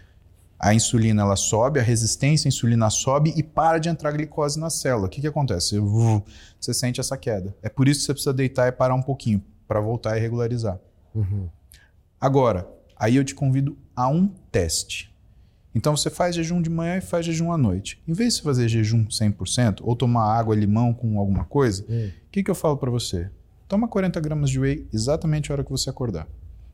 A 0.57 0.73
insulina 0.73 1.23
ela 1.23 1.35
sobe, 1.35 1.81
a 1.81 1.83
resistência 1.83 2.47
à 2.47 2.49
insulina 2.49 2.89
sobe 2.89 3.33
e 3.35 3.43
para 3.43 3.77
de 3.77 3.89
entrar 3.89 4.13
glicose 4.13 4.57
na 4.57 4.69
célula. 4.69 5.07
O 5.07 5.09
que, 5.09 5.19
que 5.19 5.27
acontece? 5.27 5.77
Você 6.57 6.73
sente 6.73 7.01
essa 7.01 7.17
queda. 7.17 7.53
É 7.61 7.67
por 7.67 7.89
isso 7.89 7.99
que 7.99 8.05
você 8.05 8.13
precisa 8.13 8.33
deitar 8.33 8.69
e 8.69 8.71
parar 8.71 8.95
um 8.95 9.01
pouquinho 9.01 9.43
para 9.67 9.81
voltar 9.81 10.15
e 10.15 10.21
regularizar. 10.21 10.79
Uhum. 11.13 11.49
Agora, 12.21 12.65
Aí 13.03 13.17
eu 13.17 13.25
te 13.25 13.35
convido 13.35 13.77
a 13.93 14.07
um 14.07 14.29
teste. 14.49 15.13
Então 15.75 15.93
você 15.93 16.09
faz 16.09 16.37
jejum 16.37 16.61
de 16.61 16.69
manhã 16.69 16.99
e 16.99 17.01
faz 17.01 17.25
jejum 17.25 17.51
à 17.51 17.57
noite. 17.57 18.01
Em 18.07 18.13
vez 18.13 18.37
de 18.37 18.43
fazer 18.43 18.69
jejum 18.69 19.05
100% 19.07 19.81
ou 19.81 19.93
tomar 19.93 20.33
água, 20.33 20.55
limão 20.55 20.93
com 20.93 21.19
alguma 21.19 21.43
coisa, 21.43 21.83
o 21.83 21.91
hum. 21.91 22.09
que, 22.31 22.41
que 22.41 22.49
eu 22.49 22.55
falo 22.55 22.77
para 22.77 22.89
você? 22.89 23.29
Toma 23.67 23.89
40 23.89 24.21
gramas 24.21 24.49
de 24.49 24.57
whey 24.57 24.87
exatamente 24.93 25.51
a 25.51 25.53
hora 25.53 25.65
que 25.65 25.69
você 25.69 25.89
acordar. 25.89 26.29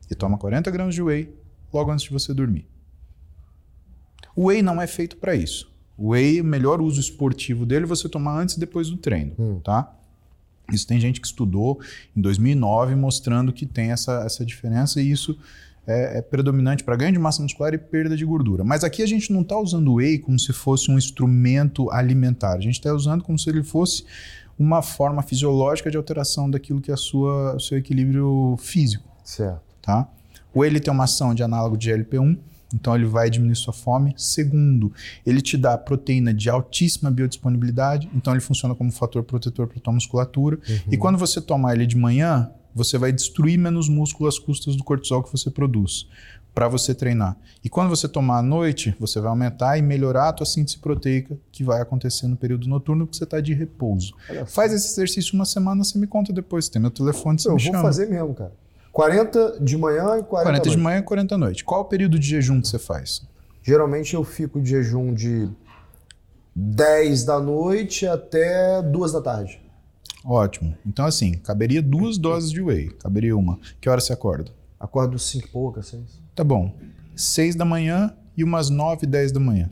E 0.08 0.14
toma 0.14 0.38
40 0.38 0.70
gramas 0.70 0.94
de 0.94 1.02
whey 1.02 1.34
logo 1.72 1.90
antes 1.90 2.04
de 2.04 2.12
você 2.12 2.32
dormir. 2.32 2.64
O 4.36 4.50
whey 4.50 4.62
não 4.62 4.80
é 4.80 4.86
feito 4.86 5.16
para 5.16 5.34
isso. 5.34 5.68
O 5.98 6.10
whey, 6.10 6.40
o 6.40 6.44
melhor 6.44 6.80
uso 6.80 7.00
esportivo 7.00 7.66
dele 7.66 7.86
é 7.86 7.88
você 7.88 8.08
tomar 8.08 8.40
antes 8.40 8.56
e 8.56 8.60
depois 8.60 8.88
do 8.88 8.96
treino, 8.96 9.32
hum. 9.36 9.58
tá? 9.64 9.92
Isso 10.72 10.86
tem 10.86 11.00
gente 11.00 11.20
que 11.20 11.26
estudou 11.26 11.80
em 12.16 12.20
2009 12.20 12.94
mostrando 12.94 13.52
que 13.52 13.66
tem 13.66 13.90
essa, 13.90 14.22
essa 14.24 14.46
diferença 14.46 15.02
e 15.02 15.10
isso 15.10 15.36
é, 15.90 16.18
é 16.18 16.22
predominante 16.22 16.84
para 16.84 16.96
ganho 16.96 17.12
de 17.12 17.18
massa 17.18 17.42
muscular 17.42 17.74
e 17.74 17.78
perda 17.78 18.16
de 18.16 18.24
gordura. 18.24 18.62
Mas 18.62 18.84
aqui 18.84 19.02
a 19.02 19.06
gente 19.06 19.32
não 19.32 19.42
está 19.42 19.58
usando 19.58 19.88
o 19.88 19.94
whey 19.94 20.18
como 20.18 20.38
se 20.38 20.52
fosse 20.52 20.90
um 20.90 20.96
instrumento 20.96 21.90
alimentar. 21.90 22.54
A 22.54 22.60
gente 22.60 22.74
está 22.74 22.94
usando 22.94 23.24
como 23.24 23.38
se 23.38 23.50
ele 23.50 23.62
fosse 23.62 24.04
uma 24.58 24.82
forma 24.82 25.22
fisiológica 25.22 25.90
de 25.90 25.96
alteração 25.96 26.50
daquilo 26.50 26.80
que 26.80 26.90
é 26.90 26.94
o 26.94 27.58
seu 27.58 27.78
equilíbrio 27.78 28.56
físico. 28.58 29.08
Certo. 29.24 29.60
Tá? 29.82 30.08
O 30.54 30.60
whey 30.60 30.70
ele 30.70 30.80
tem 30.80 30.92
uma 30.92 31.04
ação 31.04 31.34
de 31.34 31.42
análogo 31.42 31.76
de 31.76 31.90
GLP-1, 31.90 32.38
então 32.74 32.94
ele 32.94 33.06
vai 33.06 33.30
diminuir 33.30 33.56
sua 33.56 33.72
fome. 33.72 34.14
Segundo, 34.16 34.92
ele 35.26 35.40
te 35.40 35.56
dá 35.56 35.76
proteína 35.78 36.32
de 36.32 36.48
altíssima 36.48 37.10
biodisponibilidade, 37.10 38.08
então 38.14 38.32
ele 38.32 38.40
funciona 38.40 38.74
como 38.74 38.92
fator 38.92 39.22
protetor 39.22 39.66
para 39.66 39.78
a 39.78 39.80
tua 39.80 39.92
musculatura. 39.92 40.56
Uhum. 40.56 40.92
E 40.92 40.96
quando 40.96 41.18
você 41.18 41.40
toma 41.40 41.72
ele 41.72 41.86
de 41.86 41.96
manhã, 41.96 42.50
você 42.74 42.98
vai 42.98 43.12
destruir 43.12 43.58
menos 43.58 43.88
músculo 43.88 44.28
às 44.28 44.38
custas 44.38 44.76
do 44.76 44.84
cortisol 44.84 45.22
que 45.22 45.30
você 45.30 45.50
produz 45.50 46.06
para 46.54 46.68
você 46.68 46.94
treinar. 46.94 47.36
E 47.62 47.68
quando 47.68 47.88
você 47.88 48.08
tomar 48.08 48.38
à 48.38 48.42
noite, 48.42 48.94
você 48.98 49.20
vai 49.20 49.30
aumentar 49.30 49.78
e 49.78 49.82
melhorar 49.82 50.28
a 50.30 50.32
tua 50.32 50.46
síntese 50.46 50.78
proteica, 50.78 51.38
que 51.52 51.62
vai 51.62 51.80
acontecer 51.80 52.26
no 52.26 52.36
período 52.36 52.68
noturno, 52.68 53.06
porque 53.06 53.18
você 53.18 53.24
está 53.24 53.40
de 53.40 53.54
repouso. 53.54 54.14
Faz 54.46 54.72
esse 54.72 54.88
exercício 54.88 55.34
uma 55.34 55.44
semana, 55.44 55.84
você 55.84 55.96
me 55.98 56.06
conta 56.06 56.32
depois. 56.32 56.68
Tem 56.68 56.82
meu 56.82 56.90
telefone, 56.90 57.38
você 57.40 57.48
Eu 57.48 57.54
me 57.54 57.62
vou 57.62 57.72
chama. 57.72 57.82
fazer 57.82 58.08
mesmo, 58.08 58.34
cara. 58.34 58.52
40 58.92 59.58
de 59.60 59.76
manhã 59.76 60.18
e 60.18 60.22
40 60.24 60.26
40 60.26 60.70
de 60.70 60.76
manhã 60.76 60.98
e 60.98 61.02
40 61.02 61.34
à 61.34 61.38
noite. 61.38 61.64
Qual 61.64 61.82
o 61.82 61.84
período 61.84 62.18
de 62.18 62.26
jejum 62.26 62.60
que 62.60 62.66
você 62.66 62.78
faz? 62.78 63.22
Geralmente 63.62 64.14
eu 64.14 64.24
fico 64.24 64.60
de 64.60 64.70
jejum 64.70 65.14
de 65.14 65.48
10 66.54 67.24
da 67.24 67.38
noite 67.38 68.06
até 68.06 68.82
2 68.82 69.12
da 69.12 69.20
tarde. 69.20 69.59
Ótimo. 70.24 70.74
Então, 70.84 71.04
assim, 71.06 71.32
caberia 71.34 71.82
duas 71.82 72.18
doses 72.18 72.50
de 72.50 72.60
whey. 72.60 72.90
Caberia 72.90 73.36
uma. 73.36 73.58
Que 73.80 73.88
hora 73.88 74.00
você 74.00 74.12
acorda? 74.12 74.50
Acordo 74.78 75.18
cinco 75.18 75.46
e 75.46 75.50
poucas, 75.50 75.86
seis. 75.88 76.20
Tá 76.34 76.44
bom. 76.44 76.74
Seis 77.14 77.54
da 77.54 77.64
manhã 77.64 78.14
e 78.36 78.44
umas 78.44 78.70
nove, 78.70 79.06
dez 79.06 79.32
da 79.32 79.40
manhã. 79.40 79.68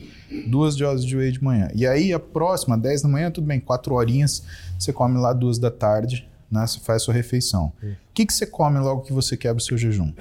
Duas 0.47 0.75
doses 0.75 1.05
de 1.05 1.15
whey 1.15 1.31
de 1.31 1.43
manhã. 1.43 1.69
E 1.73 1.87
aí, 1.87 2.13
a 2.13 2.19
próxima, 2.19 2.77
dez 2.77 3.01
da 3.01 3.09
manhã, 3.09 3.31
tudo 3.31 3.47
bem, 3.47 3.59
quatro 3.59 3.95
horinhas, 3.95 4.43
você 4.77 4.93
come 4.93 5.17
lá 5.17 5.33
duas 5.33 5.57
da 5.57 5.71
tarde, 5.71 6.29
né? 6.51 6.65
Você 6.65 6.79
faz 6.79 7.01
a 7.01 7.05
sua 7.05 7.13
refeição. 7.13 7.73
O 7.81 8.13
que, 8.13 8.25
que 8.25 8.33
você 8.33 8.45
come 8.45 8.79
logo 8.79 9.01
que 9.01 9.13
você 9.13 9.37
quebra 9.37 9.57
o 9.57 9.63
seu 9.63 9.77
jejum? 9.77 10.13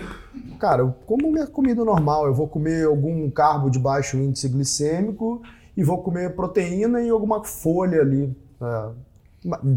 Cara, 0.59 0.83
eu 0.83 0.95
como 1.07 1.31
minha 1.31 1.47
comida 1.47 1.85
normal. 1.85 2.27
Eu 2.27 2.35
vou 2.35 2.49
comer 2.49 2.87
algum 2.87 3.31
carbo 3.31 3.71
de 3.71 3.79
baixo 3.79 4.17
índice 4.17 4.49
glicêmico 4.49 5.43
e 5.77 5.83
vou 5.83 6.03
comer 6.03 6.35
proteína 6.35 7.03
e 7.03 7.09
alguma 7.09 7.45
folha 7.45 8.01
ali. 8.01 8.35
É, 8.61 8.91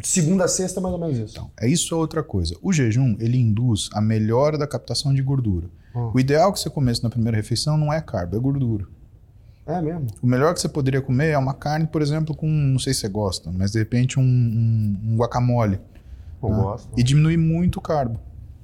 segunda 0.03 0.45
a 0.45 0.47
sexta, 0.47 0.81
mais 0.81 0.93
ou 0.93 0.99
menos 0.99 1.17
isso. 1.17 1.33
Então, 1.33 1.51
é 1.59 1.67
isso 1.67 1.93
ou 1.95 2.01
outra 2.01 2.23
coisa. 2.23 2.55
O 2.61 2.73
jejum, 2.73 3.15
ele 3.19 3.37
induz 3.37 3.89
a 3.93 4.01
melhora 4.01 4.57
da 4.57 4.67
captação 4.67 5.13
de 5.13 5.21
gordura. 5.21 5.67
Hum. 5.95 6.11
O 6.13 6.19
ideal 6.19 6.49
é 6.49 6.53
que 6.53 6.59
você 6.59 6.69
comece 6.69 7.03
na 7.03 7.09
primeira 7.09 7.37
refeição 7.37 7.77
não 7.77 7.91
é 7.91 8.01
carbo, 8.01 8.35
é 8.35 8.39
gordura. 8.39 8.85
É 9.65 9.81
mesmo? 9.81 10.07
O 10.21 10.27
melhor 10.27 10.53
que 10.53 10.59
você 10.59 10.69
poderia 10.69 11.01
comer 11.01 11.29
é 11.29 11.37
uma 11.37 11.53
carne, 11.53 11.85
por 11.85 12.01
exemplo, 12.01 12.35
com, 12.35 12.47
não 12.47 12.79
sei 12.79 12.93
se 12.93 13.01
você 13.01 13.09
gosta, 13.09 13.51
mas 13.51 13.71
de 13.71 13.79
repente 13.79 14.19
um, 14.19 14.23
um, 14.23 14.99
um 15.11 15.17
guacamole. 15.17 15.79
Eu 16.41 16.49
né? 16.49 16.55
gosto. 16.55 16.89
E 16.97 17.03
diminuir 17.03 17.37
muito 17.37 17.77
o 17.77 17.81
carbo. 17.81 18.19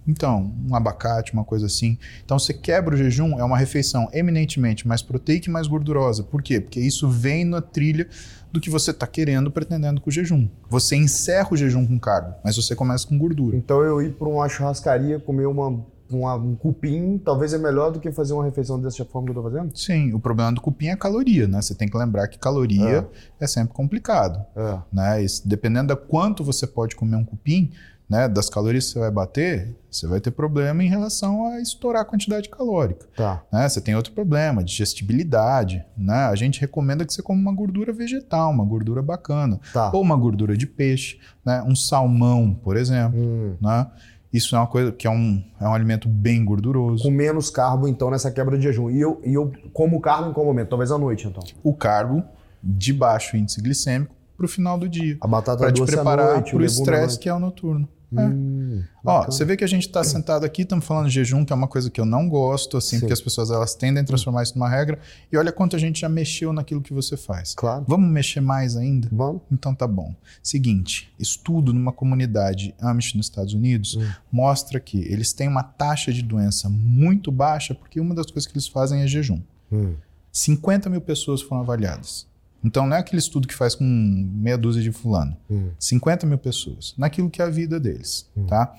Então, 0.07 0.53
um 0.68 0.74
abacate, 0.74 1.34
uma 1.34 1.44
coisa 1.44 1.65
assim. 1.65 1.98
Então, 2.24 2.40
você 2.40 2.53
quebra 2.53 2.95
o 2.95 2.98
jejum, 2.98 3.38
é 3.38 3.44
uma 3.44 3.57
refeição 3.57 4.07
eminentemente 4.14 4.88
mais 4.88 5.02
proteica 5.02 5.49
e 5.49 5.52
mais 5.52 5.68
gordurosa. 5.68 6.24
Por 6.24 6.41
quê? 6.41 6.61
Porque 6.61 6.80
isso 6.80 7.10
vem 7.10 7.44
na 7.44 7.61
trilha 7.61 8.07
do 8.52 8.60
que 8.61 8.69
você 8.69 8.91
está 8.91 9.06
querendo, 9.06 9.52
pretendendo 9.52 10.02
com 10.02 10.10
o 10.10 10.14
jejum. 10.14 10.48
Você 10.69 10.95
encerra 10.95 11.49
o 11.52 11.57
jejum 11.57 11.86
com 11.86 11.99
carbo, 11.99 12.36
mas 12.44 12.56
você 12.56 12.76
começa 12.76 13.07
com 13.07 13.18
gordura. 13.18 13.56
Então, 13.56 13.82
eu 13.82 14.02
ir 14.02 14.14
para 14.14 14.28
uma 14.28 14.48
churrascaria 14.48 15.19
comer 15.19 15.45
uma 15.45 15.86
uma, 16.09 16.35
um 16.35 16.55
cupim 16.55 17.17
talvez 17.17 17.53
é 17.53 17.57
melhor 17.57 17.91
do 17.91 17.99
que 17.99 18.11
fazer 18.11 18.34
uma 18.34 18.43
refeição 18.43 18.79
dessa 18.79 19.03
forma 19.05 19.27
que 19.27 19.38
eu 19.38 19.41
estou 19.41 19.51
fazendo? 19.51 19.77
Sim, 19.77 20.13
o 20.13 20.19
problema 20.19 20.51
do 20.51 20.61
cupim 20.61 20.88
é 20.88 20.95
caloria, 20.95 21.47
né? 21.47 21.61
Você 21.61 21.75
tem 21.75 21.88
que 21.88 21.97
lembrar 21.97 22.27
que 22.27 22.38
caloria 22.38 23.09
é, 23.39 23.43
é 23.43 23.47
sempre 23.47 23.73
complicado. 23.73 24.45
É. 24.55 24.79
Né? 24.91 25.23
E, 25.23 25.27
dependendo 25.45 25.88
da 25.88 25.95
quanto 25.95 26.43
você 26.43 26.65
pode 26.65 26.95
comer 26.95 27.15
um 27.15 27.25
cupim, 27.25 27.71
né, 28.09 28.27
das 28.27 28.49
calorias 28.49 28.85
que 28.85 28.93
você 28.93 28.99
vai 28.99 29.11
bater, 29.11 29.75
você 29.91 30.07
vai 30.07 30.21
ter 30.21 30.31
problema 30.31 30.81
em 30.81 30.88
relação 30.88 31.45
a 31.47 31.59
estourar 31.59 32.03
a 32.03 32.05
quantidade 32.05 32.47
calórica. 32.49 33.05
Tá. 33.15 33.43
Né? 33.51 33.67
Você 33.67 33.81
tem 33.81 33.95
outro 33.95 34.13
problema, 34.13 34.63
digestibilidade. 34.63 35.84
Né? 35.97 36.15
A 36.15 36.35
gente 36.35 36.61
recomenda 36.61 37.05
que 37.05 37.13
você 37.13 37.21
coma 37.21 37.41
uma 37.41 37.53
gordura 37.53 37.91
vegetal, 37.91 38.51
uma 38.51 38.63
gordura 38.63 39.01
bacana. 39.01 39.59
Tá. 39.73 39.91
Ou 39.93 40.01
uma 40.01 40.15
gordura 40.15 40.55
de 40.55 40.65
peixe, 40.65 41.19
né? 41.45 41.61
um 41.63 41.75
salmão, 41.75 42.53
por 42.53 42.77
exemplo. 42.77 43.19
Hum. 43.19 43.57
Né? 43.59 43.88
Isso 44.31 44.55
é 44.55 44.59
uma 44.59 44.67
coisa 44.67 44.91
que 44.91 45.07
é 45.07 45.09
um, 45.09 45.43
é 45.59 45.67
um 45.67 45.73
alimento 45.73 46.07
bem 46.07 46.43
gorduroso. 46.43 47.03
Com 47.03 47.11
menos 47.11 47.49
carbo, 47.49 47.87
então, 47.87 48.11
nessa 48.11 48.29
quebra 48.29 48.57
de 48.57 48.63
jejum. 48.63 48.89
E 48.89 48.99
eu, 48.99 49.21
e 49.23 49.33
eu 49.33 49.51
como 49.73 49.99
carbo 50.01 50.29
em 50.29 50.33
qual 50.33 50.45
momento? 50.45 50.69
Talvez 50.69 50.91
à 50.91 50.97
noite, 50.97 51.27
então. 51.27 51.43
O 51.63 51.73
carbo 51.73 52.23
de 52.61 52.91
baixo 52.91 53.37
índice 53.37 53.61
glicêmico 53.61 54.13
para 54.35 54.45
o 54.45 54.49
final 54.49 54.77
do 54.77 54.87
dia. 54.87 55.17
A 55.21 55.27
batata 55.27 55.59
Para 55.59 55.71
te 55.71 55.83
preparar 55.83 56.43
para 56.43 56.57
o 56.57 56.63
estresse 56.63 57.17
que 57.17 57.27
é 57.27 57.33
o 57.33 57.39
noturno. 57.39 57.87
É. 58.15 58.21
Hum, 58.21 58.84
Ó, 59.03 59.25
você 59.25 59.43
vê 59.43 59.57
que 59.57 59.63
a 59.63 59.67
gente 59.67 59.88
está 59.88 60.03
sentado 60.03 60.45
aqui, 60.45 60.61
estamos 60.61 60.85
falando 60.85 61.07
de 61.07 61.13
jejum, 61.13 61.43
que 61.43 61.51
é 61.51 61.55
uma 61.55 61.67
coisa 61.67 61.89
que 61.89 61.99
eu 61.99 62.05
não 62.05 62.29
gosto, 62.29 62.77
assim, 62.77 62.95
Sim. 62.97 62.99
porque 63.01 63.13
as 63.13 63.19
pessoas 63.21 63.51
elas 63.51 63.75
tendem 63.75 64.01
a 64.01 64.05
transformar 64.05 64.43
isso 64.43 64.53
numa 64.57 64.69
regra. 64.69 64.99
E 65.31 65.35
olha 65.38 65.51
quanto 65.51 65.75
a 65.75 65.79
gente 65.79 65.99
já 66.01 66.07
mexeu 66.09 66.53
naquilo 66.53 66.81
que 66.81 66.93
você 66.93 67.17
faz. 67.17 67.53
Claro. 67.55 67.84
Vamos 67.88 68.09
mexer 68.09 68.39
mais 68.39 68.77
ainda? 68.77 69.09
Vamos. 69.11 69.41
Então 69.51 69.73
tá 69.75 69.85
bom. 69.88 70.13
Seguinte, 70.41 71.11
estudo 71.19 71.73
numa 71.73 71.91
comunidade 71.91 72.73
Amish 72.79 73.13
nos 73.15 73.25
Estados 73.25 73.53
Unidos 73.53 73.95
Hum. 73.95 74.07
mostra 74.31 74.79
que 74.79 74.99
eles 74.99 75.34
têm 75.34 75.47
uma 75.47 75.63
taxa 75.63 76.13
de 76.13 76.21
doença 76.21 76.69
muito 76.69 77.31
baixa 77.31 77.73
porque 77.75 77.99
uma 77.99 78.15
das 78.15 78.27
coisas 78.27 78.45
que 78.45 78.53
eles 78.53 78.67
fazem 78.67 79.01
é 79.01 79.07
jejum. 79.07 79.41
Hum. 79.71 79.95
50 80.31 80.89
mil 80.89 81.01
pessoas 81.01 81.41
foram 81.41 81.61
avaliadas. 81.61 82.27
Então 82.63 82.85
não 82.88 82.95
é 82.95 82.99
aquele 82.99 83.19
estudo 83.19 83.47
que 83.47 83.53
faz 83.53 83.75
com 83.75 83.84
meia 83.84 84.57
dúzia 84.57 84.81
de 84.81 84.91
fulano. 84.91 85.38
Hum. 85.49 85.69
50 85.79 86.25
mil 86.25 86.38
pessoas, 86.38 86.93
naquilo 86.97 87.29
que 87.29 87.41
é 87.41 87.45
a 87.45 87.49
vida 87.49 87.79
deles, 87.79 88.29
tá? 88.47 88.73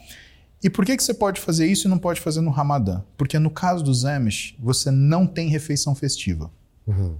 E 0.62 0.68
por 0.68 0.84
que, 0.84 0.96
que 0.96 1.02
você 1.02 1.14
pode 1.14 1.40
fazer 1.40 1.66
isso 1.66 1.86
e 1.86 1.90
não 1.90 1.98
pode 1.98 2.20
fazer 2.20 2.40
no 2.40 2.50
Ramadã? 2.50 3.02
Porque 3.16 3.38
no 3.38 3.50
caso 3.50 3.84
dos 3.84 4.04
Amish, 4.04 4.56
você 4.58 4.90
não 4.90 5.26
tem 5.26 5.48
refeição 5.48 5.94
festiva. 5.94 6.50
Uhum. 6.86 7.16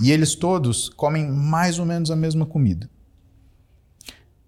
E 0.00 0.10
eles 0.10 0.34
todos 0.34 0.88
comem 0.88 1.30
mais 1.30 1.78
ou 1.78 1.86
menos 1.86 2.10
a 2.10 2.16
mesma 2.16 2.44
comida. 2.44 2.90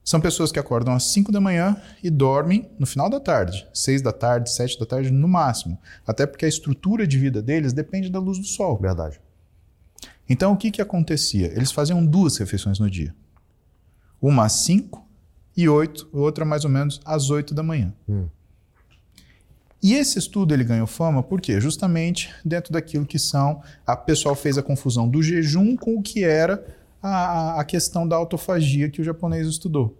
São 0.04 0.20
pessoas 0.20 0.52
que 0.52 0.58
acordam 0.58 0.94
às 0.94 1.04
5 1.04 1.32
da 1.32 1.40
manhã 1.40 1.80
e 2.02 2.10
dormem 2.10 2.70
no 2.78 2.86
final 2.86 3.10
da 3.10 3.18
tarde, 3.18 3.66
6 3.74 4.02
da 4.02 4.12
tarde, 4.12 4.52
7 4.52 4.78
da 4.78 4.86
tarde 4.86 5.10
no 5.10 5.26
máximo. 5.26 5.78
Até 6.06 6.26
porque 6.26 6.44
a 6.44 6.48
estrutura 6.48 7.06
de 7.06 7.18
vida 7.18 7.42
deles 7.42 7.72
depende 7.72 8.08
da 8.08 8.20
luz 8.20 8.38
do 8.38 8.44
sol. 8.44 8.78
Verdade. 8.78 9.20
Então 10.28 10.52
o 10.52 10.56
que, 10.56 10.70
que 10.70 10.82
acontecia? 10.82 11.46
Eles 11.48 11.72
faziam 11.72 12.04
duas 12.04 12.36
refeições 12.36 12.78
no 12.78 12.90
dia. 12.90 13.14
Uma 14.20 14.46
às 14.46 14.52
5 14.52 15.06
e 15.56 15.68
8, 15.68 16.08
outra 16.12 16.44
mais 16.44 16.64
ou 16.64 16.70
menos 16.70 17.00
às 17.04 17.30
8 17.30 17.54
da 17.54 17.62
manhã. 17.62 17.94
Hum. 18.08 18.26
E 19.82 19.94
esse 19.94 20.18
estudo 20.18 20.52
ele 20.52 20.64
ganhou 20.64 20.86
fama 20.86 21.22
por 21.22 21.40
quê? 21.40 21.60
Justamente 21.60 22.34
dentro 22.44 22.72
daquilo 22.72 23.06
que 23.06 23.18
são. 23.18 23.62
A 23.86 23.96
pessoal 23.96 24.34
fez 24.34 24.58
a 24.58 24.62
confusão 24.62 25.08
do 25.08 25.22
jejum 25.22 25.76
com 25.76 25.96
o 25.96 26.02
que 26.02 26.24
era 26.24 26.66
a, 27.02 27.60
a 27.60 27.64
questão 27.64 28.06
da 28.06 28.16
autofagia 28.16 28.90
que 28.90 29.00
o 29.00 29.04
japonês 29.04 29.46
estudou. 29.46 29.96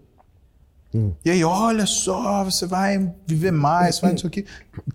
Hum. 0.97 1.13
E 1.23 1.29
aí, 1.29 1.43
olha 1.43 1.85
só, 1.85 2.43
você 2.43 2.65
vai 2.65 3.13
viver 3.25 3.51
mais, 3.51 3.99
vai 3.99 4.11
não 4.11 4.17
sei 4.17 4.27
o 4.27 4.31
quê. 4.31 4.45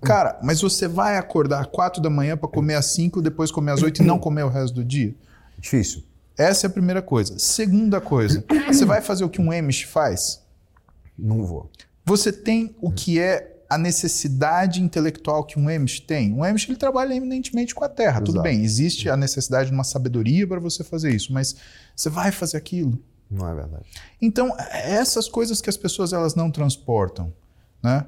Cara, 0.00 0.38
mas 0.42 0.60
você 0.60 0.88
vai 0.88 1.16
acordar 1.16 1.60
às 1.60 1.66
4 1.66 2.02
da 2.02 2.10
manhã 2.10 2.36
para 2.36 2.48
comer 2.48 2.74
às 2.74 2.86
5, 2.86 3.22
depois 3.22 3.50
comer 3.50 3.72
às 3.72 3.82
8 3.82 4.02
e 4.02 4.04
não 4.04 4.18
comer 4.18 4.42
o 4.42 4.48
resto 4.48 4.74
do 4.74 4.84
dia? 4.84 5.14
Difícil. 5.58 6.02
Essa 6.36 6.66
é 6.66 6.68
a 6.68 6.70
primeira 6.70 7.00
coisa. 7.00 7.38
Segunda 7.38 8.00
coisa, 8.00 8.44
você 8.66 8.84
vai 8.84 9.00
fazer 9.00 9.24
o 9.24 9.28
que 9.28 9.40
um 9.40 9.52
Amish 9.52 9.82
faz? 9.82 10.42
Não 11.16 11.44
vou. 11.44 11.70
Você 12.04 12.32
tem 12.32 12.74
o 12.80 12.90
que 12.90 13.20
é 13.20 13.52
a 13.68 13.78
necessidade 13.78 14.82
intelectual 14.82 15.44
que 15.44 15.58
um 15.58 15.68
Amish 15.68 16.00
tem. 16.00 16.32
Um 16.32 16.42
Amish 16.42 16.68
ele 16.68 16.76
trabalha 16.76 17.14
eminentemente 17.14 17.74
com 17.74 17.84
a 17.84 17.88
terra, 17.88 18.20
tudo 18.20 18.36
Exato. 18.36 18.42
bem. 18.42 18.62
Existe 18.62 19.08
a 19.08 19.16
necessidade 19.16 19.68
de 19.68 19.74
uma 19.74 19.84
sabedoria 19.84 20.46
para 20.46 20.60
você 20.60 20.82
fazer 20.82 21.14
isso, 21.14 21.32
mas 21.32 21.54
você 21.94 22.10
vai 22.10 22.32
fazer 22.32 22.56
aquilo. 22.56 22.98
Não 23.32 23.48
é 23.48 23.54
verdade. 23.54 23.84
Então, 24.20 24.54
essas 24.72 25.28
coisas 25.28 25.60
que 25.60 25.70
as 25.70 25.76
pessoas 25.76 26.12
elas 26.12 26.34
não 26.34 26.50
transportam, 26.50 27.32
né? 27.82 28.04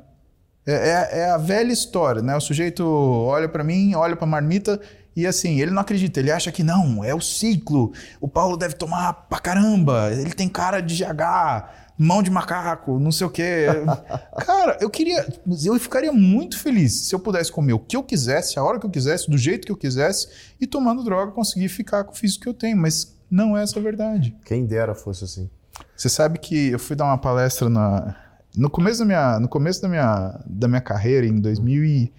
É, 0.66 0.72
é- 0.74 1.18
é 1.20 1.30
a 1.30 1.38
velha 1.38 1.72
história, 1.72 2.22
né? 2.22 2.36
O 2.36 2.40
sujeito 2.40 2.84
olha 2.86 3.48
para 3.48 3.64
mim, 3.64 3.94
olha 3.94 4.14
para 4.16 4.26
a 4.26 4.30
marmita 4.30 4.80
e 5.16 5.26
assim, 5.26 5.60
ele 5.60 5.70
não 5.70 5.80
acredita, 5.82 6.20
ele 6.20 6.30
acha 6.32 6.51
que 6.51 6.62
não, 6.62 7.02
é 7.05 7.14
o 7.14 7.20
ciclo. 7.20 7.92
O 8.20 8.28
Paulo 8.28 8.56
deve 8.56 8.74
tomar 8.74 9.12
pra 9.28 9.38
caramba, 9.38 10.10
ele 10.12 10.32
tem 10.32 10.48
cara 10.48 10.80
de 10.80 10.94
GH, 10.94 11.68
mão 11.96 12.22
de 12.22 12.30
macaco, 12.30 12.98
não 12.98 13.12
sei 13.12 13.26
o 13.26 13.30
quê. 13.30 13.66
Cara, 14.44 14.76
eu 14.80 14.90
queria, 14.90 15.24
eu 15.64 15.78
ficaria 15.78 16.12
muito 16.12 16.59
feliz 16.59 16.92
se 17.06 17.14
eu 17.14 17.20
pudesse 17.20 17.52
comer 17.52 17.74
o 17.74 17.78
que 17.78 17.96
eu 17.96 18.02
quisesse, 18.02 18.59
a 18.59 18.62
hora 18.64 18.80
que 18.80 18.86
eu 18.86 18.90
quisesse, 18.90 19.30
do 19.30 19.38
jeito 19.38 19.64
que 19.66 19.70
eu 19.72 19.76
quisesse 19.76 20.28
e 20.60 20.66
tomando 20.66 21.05
droga 21.05 21.30
conseguir 21.30 21.68
ficar 21.68 22.02
com 22.05 22.12
o 22.12 22.16
físico 22.16 22.42
que 22.42 22.48
eu 22.48 22.55
tenho, 22.55 22.76
mas 22.76 23.13
não 23.35 23.56
é 23.56 23.62
essa 23.62 23.78
a 23.78 23.82
verdade. 23.82 24.36
Quem 24.44 24.65
dera 24.65 24.94
fosse 24.94 25.24
assim. 25.24 25.51
Você 25.97 26.09
sabe 26.09 26.39
que 26.39 26.69
eu 26.70 26.78
fui 26.78 26.94
dar 26.94 27.05
uma 27.06 27.19
palestra 27.19 27.69
na, 27.69 28.15
no 28.56 28.70
começo 28.70 29.01
da 29.01 29.05
minha, 29.05 29.40
no 29.40 29.48
começo 29.48 29.82
da 29.82 29.89
minha, 29.89 30.40
da 30.47 30.69
minha 30.69 30.81
carreira, 30.81 31.27
em 31.27 31.40
2000 31.40 31.85
e, 31.85 32.12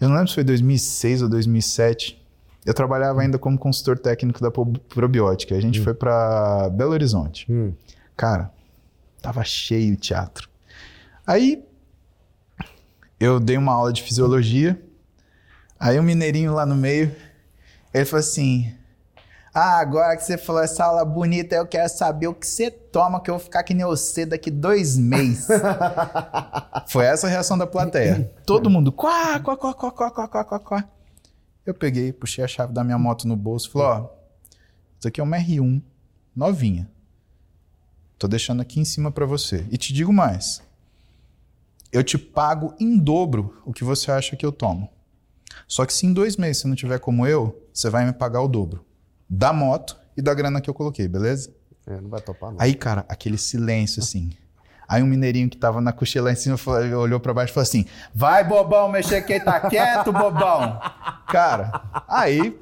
eu 0.00 0.08
não 0.08 0.14
lembro 0.16 0.28
se 0.28 0.34
foi 0.34 0.44
2006 0.44 1.20
ou 1.22 1.28
2007. 1.28 2.18
Eu 2.64 2.72
trabalhava 2.72 3.20
ainda 3.20 3.38
como 3.38 3.58
consultor 3.58 3.98
técnico 3.98 4.40
da 4.40 4.50
Pro- 4.50 4.66
probiótica. 4.88 5.54
A 5.54 5.60
gente 5.60 5.80
foi 5.80 5.92
para 5.92 6.70
Belo 6.70 6.92
Horizonte. 6.92 7.46
Hum. 7.52 7.74
Cara, 8.16 8.50
tava 9.20 9.44
cheio 9.44 9.92
o 9.92 9.96
teatro. 9.96 10.48
Aí 11.26 11.62
eu 13.18 13.38
dei 13.38 13.58
uma 13.58 13.72
aula 13.72 13.92
de 13.92 14.02
fisiologia. 14.02 14.80
Aí 15.78 15.98
o 15.98 16.02
mineirinho 16.02 16.54
lá 16.54 16.64
no 16.64 16.76
meio, 16.76 17.14
ele 17.92 18.04
falou 18.06 18.20
assim: 18.20 18.72
Ah, 19.52 19.78
agora 19.80 20.16
que 20.16 20.22
você 20.22 20.38
falou 20.38 20.62
essa 20.62 20.84
aula 20.84 21.04
bonita, 21.04 21.56
eu 21.56 21.66
quero 21.66 21.88
saber 21.88 22.28
o 22.28 22.34
que 22.34 22.46
você 22.46 22.70
toma, 22.70 23.20
que 23.20 23.28
eu 23.28 23.34
vou 23.34 23.44
ficar 23.44 23.64
que 23.64 23.74
nem 23.74 23.84
você 23.84 24.24
daqui 24.24 24.48
dois 24.50 24.96
meses. 24.96 25.48
Foi 26.86 27.04
essa 27.04 27.26
a 27.26 27.30
reação 27.30 27.58
da 27.58 27.66
plateia. 27.66 28.32
Todo 28.46 28.70
mundo, 28.70 28.92
quá, 28.92 29.40
quá, 29.40 29.56
quá, 29.56 29.74
quá, 29.74 29.90
quá, 29.90 30.10
quá, 30.28 30.44
quá, 30.44 30.58
quá. 30.60 30.88
Eu 31.66 31.74
peguei, 31.74 32.12
puxei 32.12 32.44
a 32.44 32.48
chave 32.48 32.72
da 32.72 32.84
minha 32.84 32.98
moto 32.98 33.26
no 33.26 33.34
bolso 33.34 33.68
e 33.68 33.72
falei: 33.72 33.88
Ó, 33.88 34.08
isso 34.98 35.08
aqui 35.08 35.20
é 35.20 35.24
uma 35.24 35.36
R1, 35.36 35.82
novinha. 36.34 36.88
Tô 38.16 38.28
deixando 38.28 38.62
aqui 38.62 38.78
em 38.78 38.84
cima 38.84 39.10
pra 39.10 39.26
você. 39.26 39.66
E 39.70 39.76
te 39.76 39.92
digo 39.92 40.12
mais. 40.12 40.62
Eu 41.90 42.04
te 42.04 42.16
pago 42.16 42.74
em 42.78 42.96
dobro 42.96 43.60
o 43.64 43.72
que 43.72 43.82
você 43.82 44.12
acha 44.12 44.36
que 44.36 44.46
eu 44.46 44.52
tomo. 44.52 44.88
Só 45.66 45.84
que 45.84 45.92
se 45.92 46.06
em 46.06 46.12
dois 46.12 46.36
meses 46.36 46.62
você 46.62 46.68
não 46.68 46.76
tiver 46.76 47.00
como 47.00 47.26
eu, 47.26 47.66
você 47.72 47.90
vai 47.90 48.06
me 48.06 48.12
pagar 48.12 48.42
o 48.42 48.48
dobro. 48.48 48.84
Da 49.30 49.52
moto 49.52 49.96
e 50.16 50.20
da 50.22 50.34
grana 50.34 50.60
que 50.60 50.68
eu 50.68 50.74
coloquei, 50.74 51.06
beleza? 51.06 51.54
É, 51.86 52.00
não 52.00 52.10
vai 52.10 52.20
topar, 52.20 52.50
não. 52.50 52.60
Aí, 52.60 52.74
cara, 52.74 53.04
aquele 53.08 53.38
silêncio 53.38 54.02
assim. 54.02 54.32
Aí 54.88 55.04
um 55.04 55.06
mineirinho 55.06 55.48
que 55.48 55.56
tava 55.56 55.80
na 55.80 55.92
coxinha 55.92 56.24
lá 56.24 56.32
em 56.32 56.34
cima 56.34 56.56
falou- 56.56 57.02
olhou 57.02 57.20
pra 57.20 57.32
baixo 57.32 57.52
e 57.52 57.54
falou 57.54 57.62
assim: 57.62 57.84
Vai, 58.12 58.42
bobão, 58.42 58.88
mexer 58.90 59.22
quem 59.22 59.38
tá 59.38 59.60
quieto, 59.70 60.12
bobão. 60.12 60.80
Cara, 61.28 61.80
aí. 62.08 62.58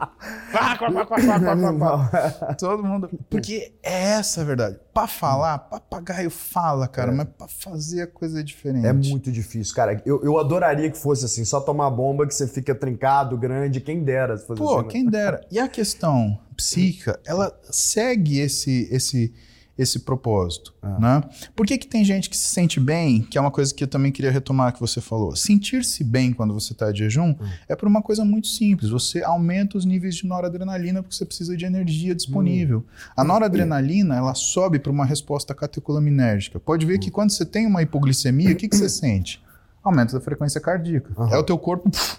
Todo 2.59 2.83
mundo. 2.85 3.09
Porque 3.31 3.73
é 3.83 4.11
essa 4.13 4.43
a 4.43 4.45
verdade. 4.45 4.79
Pra 4.93 5.07
falar, 5.07 5.59
papagaio 5.59 6.31
fala, 6.31 6.87
cara, 6.87 7.13
mas 7.13 7.29
pra 7.37 7.49
fazer 7.49 8.03
a 8.03 8.07
coisa 8.07 8.41
é 8.41 8.43
diferente. 8.43 8.87
É 8.87 8.93
muito 8.93 9.33
difícil, 9.33 9.75
cara. 9.75 10.03
Eu, 10.05 10.23
eu 10.23 10.39
adoraria 10.39 10.91
que 10.91 10.99
fosse 10.99 11.25
assim, 11.25 11.45
só 11.45 11.61
tomar 11.61 11.89
bomba 11.91 12.27
que 12.27 12.35
você 12.35 12.47
fica 12.47 12.75
trincado, 12.75 13.37
grande, 13.39 13.81
quem 13.81 14.03
dera 14.05 14.37
se 14.37 14.47
fosse 14.47 14.61
Pô, 14.61 14.81
assim. 14.81 14.89
quem 14.89 15.07
dera. 15.07 15.41
E 15.51 15.59
a 15.59 15.69
questão 15.69 16.39
psíquica, 16.59 17.21
ela 17.25 17.57
segue 17.71 18.41
esse 18.41 18.89
esse 18.91 19.33
esse 19.79 20.01
propósito, 20.01 20.75
né? 20.99 21.23
Por 21.55 21.65
que 21.65 21.79
que 21.79 21.87
tem 21.87 22.05
gente 22.05 22.29
que 22.29 22.37
se 22.37 22.49
sente 22.49 22.81
bem, 22.81 23.23
que 23.23 23.39
é 23.39 23.41
uma 23.41 23.53
coisa 23.53 23.73
que 23.73 23.85
eu 23.85 23.87
também 23.87 24.11
queria 24.11 24.29
retomar 24.29 24.73
que 24.73 24.81
você 24.81 25.01
falou. 25.01 25.37
Sentir-se 25.37 26.03
bem 26.03 26.33
quando 26.33 26.53
você 26.53 26.73
está 26.73 26.91
de 26.91 26.99
jejum 26.99 27.33
é 27.69 27.77
por 27.77 27.87
uma 27.87 28.03
coisa 28.03 28.25
muito 28.25 28.49
simples. 28.49 28.91
Você 28.91 29.23
aumenta 29.23 29.79
os 29.79 29.85
níveis 29.85 30.17
de 30.17 30.27
noradrenalina 30.27 31.01
porque 31.01 31.15
você 31.15 31.25
precisa 31.25 31.57
de 31.57 31.65
energia 31.65 32.13
disponível. 32.13 32.85
A 33.17 33.23
noradrenalina, 33.23 34.17
ela 34.17 34.35
sobe 34.35 34.81
para 34.81 34.91
uma 34.91 35.07
resposta 35.07 35.55
catecolinérgica. 35.55 36.59
Pode 36.59 36.85
ver 36.85 36.99
que 36.99 37.09
quando 37.09 37.31
você 37.31 37.47
tem 37.47 37.65
uma 37.65 37.81
hipoglicemia, 37.81 38.51
o 38.51 38.57
que 38.57 38.69
que 38.69 38.77
você 38.77 38.89
sente? 38.89 39.41
Aumento 39.85 40.13
da 40.13 40.21
frequência 40.21 40.61
cardíaca. 40.61 41.09
Aham. 41.17 41.37
É 41.37 41.39
o 41.39 41.45
teu 41.45 41.57
corpo 41.57 41.89
puf, 41.89 42.17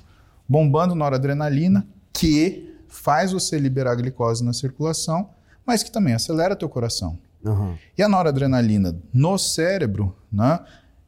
bombando 0.48 0.96
noradrenalina 0.96 1.86
que 2.14 2.69
faz 2.90 3.32
você 3.32 3.58
liberar 3.58 3.96
glicose 3.96 4.44
na 4.44 4.54
circulação, 4.54 5.30
mas 5.66 5.84
que 5.84 5.92
também 5.92 6.14
acelera 6.14 6.56
teu 6.56 6.68
coração. 6.68 7.18
Aham. 7.46 7.78
E 7.98 8.04
a 8.04 8.10
noradrenalina 8.10 9.00
no 9.14 9.38
cérebro, 9.38 10.16
né, 10.32 10.60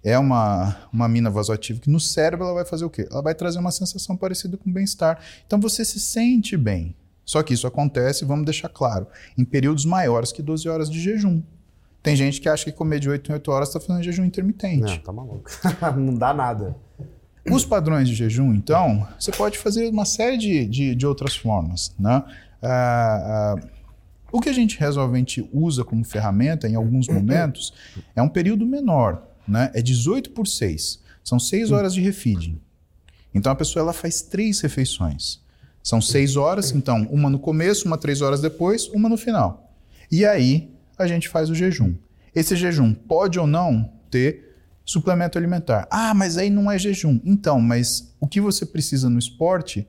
é 0.04 0.18
uma, 0.18 0.78
uma 0.92 1.08
mina 1.08 1.30
vasoativa 1.30 1.80
que 1.80 1.90
no 1.90 2.00
cérebro 2.00 2.46
ela 2.46 2.56
vai 2.56 2.66
fazer 2.66 2.86
o 2.86 2.90
quê? 2.90 3.08
Ela 3.12 3.22
vai 3.22 3.36
trazer 3.36 3.60
uma 3.60 3.72
sensação 3.72 4.16
parecida 4.16 4.58
com 4.58 4.72
bem-estar. 4.72 5.20
Então 5.46 5.60
você 5.60 5.84
se 5.84 6.00
sente 6.00 6.56
bem. 6.58 6.96
Só 7.24 7.44
que 7.44 7.54
isso 7.54 7.68
acontece, 7.68 8.26
vamos 8.26 8.46
deixar 8.46 8.70
claro, 8.70 9.08
em 9.38 9.46
períodos 9.46 9.86
maiores 9.86 10.32
que 10.32 10.42
12 10.42 10.68
horas 10.68 10.90
de 10.90 11.00
jejum. 11.00 11.42
Tem 12.02 12.16
gente 12.16 12.42
que 12.42 12.50
acha 12.50 12.66
que 12.66 12.72
comer 12.72 13.00
de 13.00 13.10
8 13.10 13.30
em 13.30 13.34
8 13.34 13.52
horas 13.52 13.70
está 13.70 13.80
fazendo 13.80 14.04
jejum 14.04 14.26
intermitente. 14.26 14.82
Não, 14.82 14.98
tá 14.98 15.12
maluco. 15.12 15.50
não 15.98 16.16
dá 16.16 16.34
nada. 16.34 16.76
Os 17.50 17.66
padrões 17.66 18.08
de 18.08 18.16
jejum, 18.16 18.54
então, 18.54 19.08
você 19.20 19.32
pode 19.32 19.58
fazer 19.58 19.90
uma 19.90 20.06
série 20.06 20.38
de, 20.38 20.66
de, 20.66 20.96
de 20.96 21.08
outras 21.08 21.36
formas. 21.36 21.94
Né? 22.00 22.24
Ah, 22.62 23.56
ah, 23.60 23.68
o 24.32 24.40
que 24.40 24.50
a 24.50 24.54
gente 24.54 24.80
resolvente 24.80 25.48
usa 25.52 25.84
como 25.84 26.06
ferramenta 26.06 26.70
em 26.70 26.76
alguns 26.76 27.08
momentos 27.08 27.74
é 28.16 28.22
um 28.22 28.30
período 28.30 28.66
menor, 28.66 29.24
né? 29.48 29.72
é 29.74 29.82
18 29.82 30.32
por 30.32 30.48
6. 30.48 31.02
São 31.24 31.40
6 31.40 31.72
horas 31.72 31.94
de 31.94 32.02
refeeding. 32.02 32.60
Então 33.34 33.52
a 33.52 33.56
pessoa 33.56 33.82
ela 33.82 33.94
faz 33.94 34.22
três 34.22 34.62
refeições. 34.62 35.40
São 35.84 36.00
6 36.00 36.36
horas, 36.36 36.72
então 36.72 37.08
uma 37.12 37.30
no 37.30 37.40
começo, 37.40 37.88
uma 37.88 37.98
três 37.98 38.22
horas 38.22 38.40
depois, 38.40 38.88
uma 38.90 39.10
no 39.10 39.18
final. 39.18 39.74
E 40.12 40.26
aí 40.26 40.72
a 40.98 41.08
gente 41.08 41.28
faz 41.28 41.50
o 41.50 41.56
jejum. 41.56 41.96
Esse 42.36 42.56
jejum 42.56 42.94
pode 42.94 43.40
ou 43.40 43.48
não 43.48 43.92
ter 44.10 44.51
suplemento 44.86 45.38
alimentar. 45.38 45.88
Ah, 45.90 46.14
mas 46.14 46.38
aí 46.38 46.50
não 46.50 46.72
é 46.72 46.78
jejum. 46.78 47.20
Então, 47.24 47.60
mas 47.60 48.14
o 48.20 48.28
que 48.28 48.42
você 48.42 48.66
precisa 48.66 49.10
no 49.10 49.20
esporte 49.20 49.88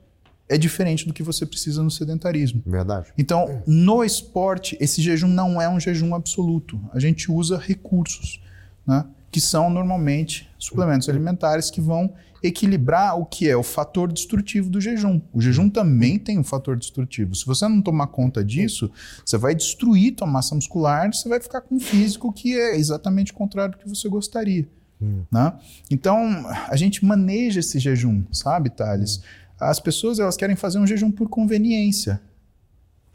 é 0.49 0.57
diferente 0.57 1.07
do 1.07 1.13
que 1.13 1.23
você 1.23 1.45
precisa 1.45 1.81
no 1.81 1.89
sedentarismo. 1.89 2.61
Verdade. 2.65 3.11
Então, 3.17 3.61
no 3.65 4.03
esporte, 4.03 4.77
esse 4.79 5.01
jejum 5.01 5.27
não 5.27 5.61
é 5.61 5.67
um 5.67 5.79
jejum 5.79 6.13
absoluto. 6.13 6.79
A 6.93 6.99
gente 6.99 7.31
usa 7.31 7.57
recursos, 7.57 8.41
né? 8.85 9.05
que 9.31 9.41
são 9.41 9.67
normalmente 9.67 10.47
suplementos 10.59 11.09
alimentares 11.09 11.71
que 11.71 11.81
vão 11.81 12.13
equilibrar 12.43 13.17
o 13.17 13.25
que 13.25 13.49
é 13.49 13.55
o 13.55 13.63
fator 13.63 14.11
destrutivo 14.11 14.69
do 14.69 14.79
jejum. 14.79 15.19
O 15.33 15.41
jejum 15.41 15.69
também 15.69 16.19
tem 16.19 16.37
um 16.37 16.43
fator 16.43 16.77
destrutivo. 16.77 17.33
Se 17.33 17.45
você 17.45 17.67
não 17.67 17.81
tomar 17.81 18.07
conta 18.07 18.43
disso, 18.43 18.91
você 19.25 19.37
vai 19.37 19.55
destruir 19.55 20.13
tua 20.13 20.27
massa 20.27 20.53
muscular, 20.53 21.11
você 21.11 21.27
vai 21.27 21.39
ficar 21.39 21.61
com 21.61 21.75
um 21.75 21.79
físico 21.79 22.31
que 22.31 22.53
é 22.53 22.75
exatamente 22.75 23.31
o 23.31 23.35
contrário 23.35 23.71
do 23.71 23.77
que 23.79 23.89
você 23.89 24.07
gostaria. 24.07 24.67
Hum. 25.03 25.25
Né? 25.29 25.53
Então, 25.91 26.45
a 26.69 26.75
gente 26.77 27.03
maneja 27.03 27.59
esse 27.59 27.77
jejum, 27.77 28.23
sabe, 28.31 28.69
Thales? 28.69 29.17
Hum. 29.17 29.21
As 29.59 29.79
pessoas 29.79 30.19
elas 30.19 30.37
querem 30.37 30.55
fazer 30.55 30.79
um 30.79 30.87
jejum 30.87 31.11
por 31.11 31.27
conveniência. 31.27 32.21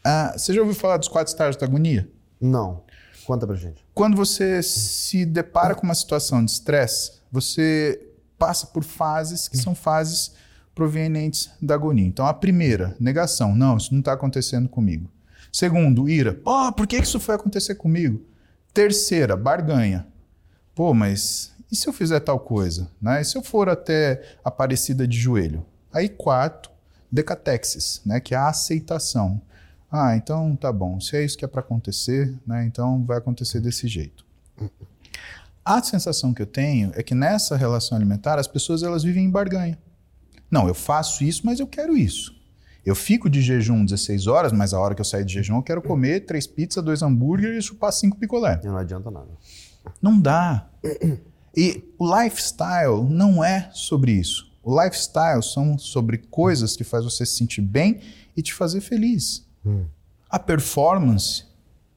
Ah, 0.04 0.34
você 0.36 0.52
já 0.52 0.60
ouviu 0.60 0.74
falar 0.74 0.98
dos 0.98 1.08
quatro 1.08 1.30
estágios 1.30 1.56
da 1.56 1.66
agonia? 1.66 2.08
Não. 2.40 2.82
Conta 3.26 3.46
pra 3.46 3.56
gente. 3.56 3.84
Quando 3.94 4.16
você 4.16 4.62
se 4.62 5.26
depara 5.26 5.74
com 5.74 5.82
uma 5.82 5.94
situação 5.94 6.44
de 6.44 6.50
estresse, 6.50 7.12
você 7.30 8.00
passa 8.38 8.66
por 8.66 8.84
fases 8.84 9.48
que 9.48 9.58
são 9.58 9.74
fases 9.74 10.32
provenientes 10.74 11.50
da 11.60 11.74
agonia. 11.74 12.06
Então, 12.06 12.26
a 12.26 12.32
primeira, 12.32 12.96
negação. 13.00 13.54
Não, 13.54 13.76
isso 13.76 13.92
não 13.92 14.00
está 14.00 14.12
acontecendo 14.12 14.68
comigo. 14.68 15.10
Segundo, 15.52 16.08
ira. 16.08 16.40
Oh, 16.44 16.72
por 16.72 16.86
que 16.86 16.96
isso 16.96 17.18
foi 17.18 17.34
acontecer 17.34 17.74
comigo? 17.74 18.22
Terceira, 18.72 19.36
barganha. 19.36 20.06
Pô, 20.74 20.94
mas 20.94 21.52
e 21.70 21.76
se 21.76 21.86
eu 21.88 21.92
fizer 21.92 22.20
tal 22.20 22.40
coisa? 22.40 22.90
Né? 23.00 23.20
E 23.20 23.24
se 23.24 23.36
eu 23.36 23.42
for 23.42 23.68
até 23.68 24.36
a 24.44 24.48
Aparecida 24.48 25.06
de 25.06 25.18
joelho? 25.18 25.64
Aí, 25.92 26.08
quarto, 26.08 26.70
decatexis, 27.10 28.00
né? 28.04 28.20
que 28.20 28.34
é 28.34 28.38
a 28.38 28.48
aceitação. 28.48 29.40
Ah, 29.90 30.16
então 30.16 30.54
tá 30.56 30.72
bom. 30.72 31.00
Se 31.00 31.16
é 31.16 31.24
isso 31.24 31.36
que 31.36 31.44
é 31.44 31.48
para 31.48 31.60
acontecer, 31.60 32.34
né? 32.46 32.64
então 32.64 33.04
vai 33.04 33.18
acontecer 33.18 33.60
desse 33.60 33.86
jeito. 33.88 34.24
A 35.64 35.82
sensação 35.82 36.32
que 36.32 36.40
eu 36.40 36.46
tenho 36.46 36.92
é 36.94 37.02
que 37.02 37.14
nessa 37.14 37.56
relação 37.56 37.96
alimentar 37.96 38.38
as 38.38 38.48
pessoas 38.48 38.82
elas 38.82 39.02
vivem 39.02 39.24
em 39.24 39.30
barganha. 39.30 39.78
Não, 40.50 40.66
eu 40.66 40.74
faço 40.74 41.22
isso, 41.22 41.42
mas 41.44 41.60
eu 41.60 41.66
quero 41.66 41.96
isso. 41.96 42.34
Eu 42.86 42.94
fico 42.94 43.28
de 43.28 43.42
jejum 43.42 43.84
16 43.84 44.26
horas, 44.26 44.50
mas 44.50 44.72
a 44.72 44.80
hora 44.80 44.94
que 44.94 45.00
eu 45.02 45.04
sair 45.04 45.24
de 45.24 45.34
jejum 45.34 45.56
eu 45.56 45.62
quero 45.62 45.82
comer 45.82 46.20
três 46.20 46.46
pizzas, 46.46 46.82
dois 46.82 47.02
hambúrgueres 47.02 47.62
e 47.62 47.68
chupar 47.68 47.92
cinco 47.92 48.16
picolé. 48.16 48.58
Não 48.64 48.78
adianta 48.78 49.10
nada. 49.10 49.28
Não 50.00 50.18
dá. 50.18 50.66
E 51.58 51.82
o 51.98 52.22
lifestyle 52.22 53.02
não 53.10 53.42
é 53.42 53.68
sobre 53.72 54.12
isso. 54.12 54.48
O 54.62 54.80
lifestyle 54.80 55.42
são 55.42 55.76
sobre 55.76 56.18
coisas 56.18 56.76
que 56.76 56.84
faz 56.84 57.02
você 57.02 57.26
se 57.26 57.34
sentir 57.34 57.62
bem 57.62 57.98
e 58.36 58.42
te 58.42 58.54
fazer 58.54 58.80
feliz. 58.80 59.44
Hum. 59.66 59.84
A 60.30 60.38
performance, 60.38 61.46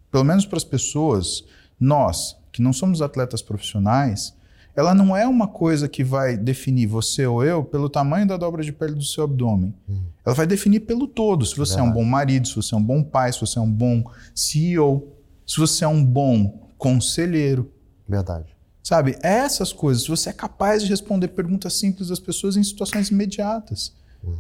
pelo 0.10 0.24
menos 0.24 0.48
para 0.48 0.58
as 0.58 0.64
pessoas, 0.64 1.44
nós 1.80 2.36
que 2.52 2.60
não 2.60 2.74
somos 2.74 3.04
atletas 3.04 3.44
profissionais, 3.44 4.36
ela 4.76 4.96
não 4.96 5.16
é 5.16 5.28
uma 5.28 5.48
coisa 5.48 5.88
que 5.88 6.04
vai 6.04 6.36
definir 6.36 6.88
você 6.88 7.28
ou 7.28 7.46
eu 7.46 7.64
pelo 7.64 7.88
tamanho 7.88 8.28
da 8.28 8.38
dobra 8.38 8.64
de 8.64 8.72
pele 8.72 8.96
do 8.96 9.04
seu 9.04 9.26
abdômen. 9.26 9.76
Hum. 9.88 10.02
Ela 10.26 10.34
vai 10.34 10.48
definir 10.48 10.80
pelo 10.80 11.08
todo. 11.08 11.46
Se 11.46 11.56
você 11.56 11.80
é 11.80 11.84
um 11.84 11.92
bom 11.92 12.04
marido, 12.04 12.48
se 12.48 12.56
você 12.56 12.74
é 12.74 12.78
um 12.80 12.84
bom 12.84 13.04
pai, 13.04 13.32
se 13.32 13.40
você 13.40 13.60
é 13.60 13.62
um 13.62 13.72
bom 13.72 14.04
CEO, 14.34 15.08
se 15.46 15.60
você 15.60 15.86
é 15.86 15.88
um 15.88 16.04
bom 16.04 16.68
conselheiro. 16.80 17.72
Verdade. 18.10 18.60
Sabe? 18.84 19.18
É 19.22 19.34
essas 19.34 19.72
coisas. 19.72 20.08
Você 20.08 20.30
é 20.30 20.34
capaz 20.34 20.84
de 20.84 20.90
responder 20.90 21.30
perguntas 21.30 21.74
simples 21.74 22.08
das 22.08 22.20
pessoas 22.20 22.58
em 22.58 22.64
situações 22.64 23.10
imediatas. 23.10 23.94
Hum. 24.24 24.36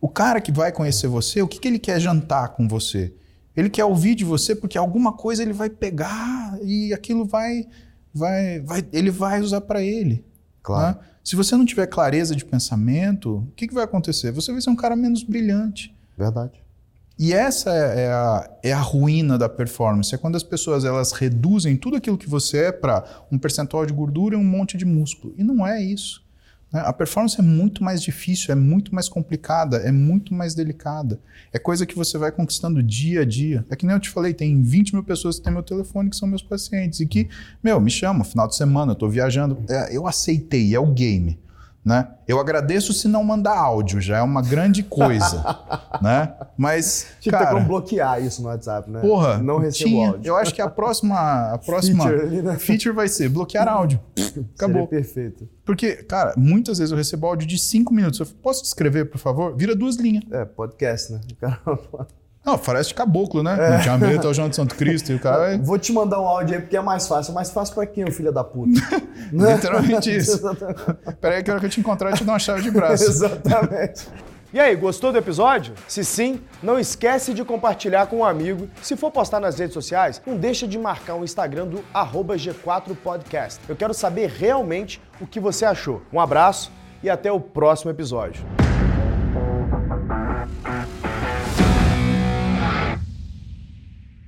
O 0.00 0.08
cara 0.08 0.40
que 0.40 0.52
vai 0.52 0.72
conhecer 0.72 1.08
você, 1.08 1.40
o 1.40 1.48
que, 1.48 1.58
que 1.58 1.68
ele 1.68 1.78
quer 1.78 2.00
jantar 2.00 2.48
com 2.50 2.66
você? 2.66 3.12
Ele 3.56 3.70
quer 3.70 3.84
ouvir 3.84 4.14
de 4.14 4.24
você 4.24 4.54
porque 4.54 4.76
alguma 4.76 5.12
coisa 5.12 5.42
ele 5.42 5.52
vai 5.52 5.70
pegar 5.70 6.58
e 6.62 6.92
aquilo 6.92 7.24
vai, 7.24 7.66
vai, 8.12 8.60
vai 8.60 8.86
ele 8.92 9.10
vai 9.10 9.40
usar 9.40 9.62
para 9.62 9.82
ele. 9.82 10.24
Claro. 10.62 10.98
Né? 10.98 11.04
Se 11.24 11.34
você 11.34 11.56
não 11.56 11.64
tiver 11.64 11.86
clareza 11.86 12.36
de 12.36 12.44
pensamento, 12.44 13.38
o 13.38 13.52
que, 13.56 13.66
que 13.66 13.74
vai 13.74 13.84
acontecer? 13.84 14.30
Você 14.32 14.52
vai 14.52 14.60
ser 14.60 14.70
um 14.70 14.76
cara 14.76 14.94
menos 14.94 15.22
brilhante. 15.22 15.96
Verdade. 16.16 16.65
E 17.18 17.32
essa 17.32 17.70
é, 17.70 18.02
é 18.02 18.12
a, 18.12 18.50
é 18.62 18.72
a 18.72 18.80
ruína 18.80 19.38
da 19.38 19.48
performance. 19.48 20.14
É 20.14 20.18
quando 20.18 20.36
as 20.36 20.42
pessoas 20.42 20.84
elas 20.84 21.12
reduzem 21.12 21.76
tudo 21.76 21.96
aquilo 21.96 22.18
que 22.18 22.28
você 22.28 22.64
é 22.64 22.72
para 22.72 23.04
um 23.32 23.38
percentual 23.38 23.86
de 23.86 23.92
gordura 23.92 24.34
e 24.34 24.38
um 24.38 24.44
monte 24.44 24.76
de 24.76 24.84
músculo. 24.84 25.34
E 25.38 25.42
não 25.42 25.66
é 25.66 25.82
isso. 25.82 26.26
Né? 26.70 26.82
A 26.84 26.92
performance 26.92 27.40
é 27.40 27.42
muito 27.42 27.82
mais 27.82 28.02
difícil, 28.02 28.52
é 28.52 28.54
muito 28.54 28.94
mais 28.94 29.08
complicada, 29.08 29.78
é 29.78 29.90
muito 29.90 30.34
mais 30.34 30.54
delicada. 30.54 31.18
É 31.52 31.58
coisa 31.58 31.86
que 31.86 31.96
você 31.96 32.18
vai 32.18 32.30
conquistando 32.30 32.82
dia 32.82 33.22
a 33.22 33.24
dia. 33.24 33.64
É 33.70 33.76
que 33.76 33.86
nem 33.86 33.94
eu 33.94 34.00
te 34.00 34.10
falei, 34.10 34.34
tem 34.34 34.60
20 34.62 34.92
mil 34.92 35.02
pessoas 35.02 35.38
que 35.38 35.44
têm 35.44 35.52
meu 35.52 35.62
telefone 35.62 36.10
que 36.10 36.16
são 36.16 36.28
meus 36.28 36.42
pacientes 36.42 37.00
e 37.00 37.06
que, 37.06 37.28
meu, 37.62 37.80
me 37.80 37.90
chamam, 37.90 38.24
final 38.24 38.46
de 38.46 38.56
semana, 38.56 38.92
eu 38.92 38.94
estou 38.94 39.08
viajando. 39.08 39.58
É, 39.68 39.96
eu 39.96 40.06
aceitei, 40.06 40.74
é 40.74 40.80
o 40.80 40.92
game. 40.92 41.38
Né? 41.86 42.08
Eu 42.26 42.40
agradeço 42.40 42.92
se 42.92 43.06
não 43.06 43.22
mandar 43.22 43.56
áudio, 43.56 44.00
já 44.00 44.16
é 44.16 44.22
uma 44.22 44.42
grande 44.42 44.82
coisa, 44.82 45.56
né? 46.02 46.34
Mas, 46.58 47.06
Tinha 47.20 47.30
cara, 47.30 47.44
que 47.44 47.50
ter 47.52 47.54
como 47.58 47.68
bloquear 47.68 48.20
isso 48.20 48.42
no 48.42 48.48
WhatsApp, 48.48 48.90
né? 48.90 49.00
Porra, 49.00 49.38
não 49.38 49.58
recebo 49.58 49.90
tinha, 49.90 50.08
áudio. 50.08 50.28
Eu 50.28 50.36
acho 50.36 50.52
que 50.52 50.60
a 50.60 50.68
próxima, 50.68 51.52
a 51.52 51.58
próxima 51.58 52.02
feature, 52.02 52.42
né? 52.42 52.58
feature 52.58 52.92
vai 52.92 53.06
ser 53.06 53.28
bloquear 53.28 53.68
áudio. 53.68 54.00
Acabou. 54.56 54.88
Seria 54.88 54.88
perfeito. 54.88 55.48
Porque, 55.64 56.02
cara, 56.02 56.34
muitas 56.36 56.78
vezes 56.78 56.90
eu 56.90 56.98
recebo 56.98 57.28
áudio 57.28 57.46
de 57.46 57.56
cinco 57.56 57.94
minutos. 57.94 58.18
Eu 58.18 58.26
posso 58.42 58.64
descrever, 58.64 59.04
por 59.04 59.18
favor? 59.18 59.56
Vira 59.56 59.76
duas 59.76 59.94
linhas. 59.94 60.24
É, 60.32 60.44
podcast, 60.44 61.12
né? 61.12 61.20
Não, 62.46 62.56
parece 62.56 62.90
de 62.90 62.94
caboclo, 62.94 63.42
né? 63.42 63.56
É. 63.58 63.78
Tinha 63.80 63.98
medo 63.98 64.24
ao 64.24 64.32
João 64.32 64.48
de 64.48 64.54
Santo 64.54 64.76
Cristo 64.76 65.10
e 65.10 65.16
o 65.16 65.18
cara. 65.18 65.58
Vou 65.58 65.76
te 65.76 65.92
mandar 65.92 66.20
um 66.20 66.26
áudio 66.28 66.54
aí 66.54 66.60
porque 66.60 66.76
é 66.76 66.80
mais 66.80 67.08
fácil. 67.08 67.32
É 67.32 67.34
mais 67.34 67.50
fácil 67.50 67.74
pra 67.74 67.84
quem, 67.84 68.08
filho 68.12 68.30
da 68.30 68.44
puta? 68.44 68.80
Literalmente 69.32 70.16
isso. 70.16 70.40
Peraí, 71.20 71.42
que 71.42 71.50
hora 71.50 71.58
que 71.58 71.66
eu 71.66 71.70
te 71.70 71.80
encontrar, 71.80 72.10
eu 72.10 72.16
te 72.16 72.22
dou 72.22 72.32
uma 72.32 72.38
chave 72.38 72.62
de 72.62 72.70
braço. 72.70 73.02
Exatamente. 73.10 74.06
E 74.54 74.60
aí, 74.60 74.76
gostou 74.76 75.10
do 75.10 75.18
episódio? 75.18 75.74
Se 75.88 76.04
sim, 76.04 76.40
não 76.62 76.78
esquece 76.78 77.34
de 77.34 77.44
compartilhar 77.44 78.06
com 78.06 78.18
um 78.18 78.24
amigo. 78.24 78.68
Se 78.80 78.96
for 78.96 79.10
postar 79.10 79.40
nas 79.40 79.58
redes 79.58 79.74
sociais, 79.74 80.22
não 80.24 80.36
deixa 80.36 80.68
de 80.68 80.78
marcar 80.78 81.16
o 81.16 81.24
Instagram 81.24 81.66
do 81.66 81.84
G4podcast. 81.92 83.58
Eu 83.68 83.74
quero 83.74 83.92
saber 83.92 84.30
realmente 84.30 85.02
o 85.20 85.26
que 85.26 85.40
você 85.40 85.64
achou. 85.64 86.00
Um 86.12 86.20
abraço 86.20 86.70
e 87.02 87.10
até 87.10 87.30
o 87.32 87.40
próximo 87.40 87.90
episódio. 87.90 88.46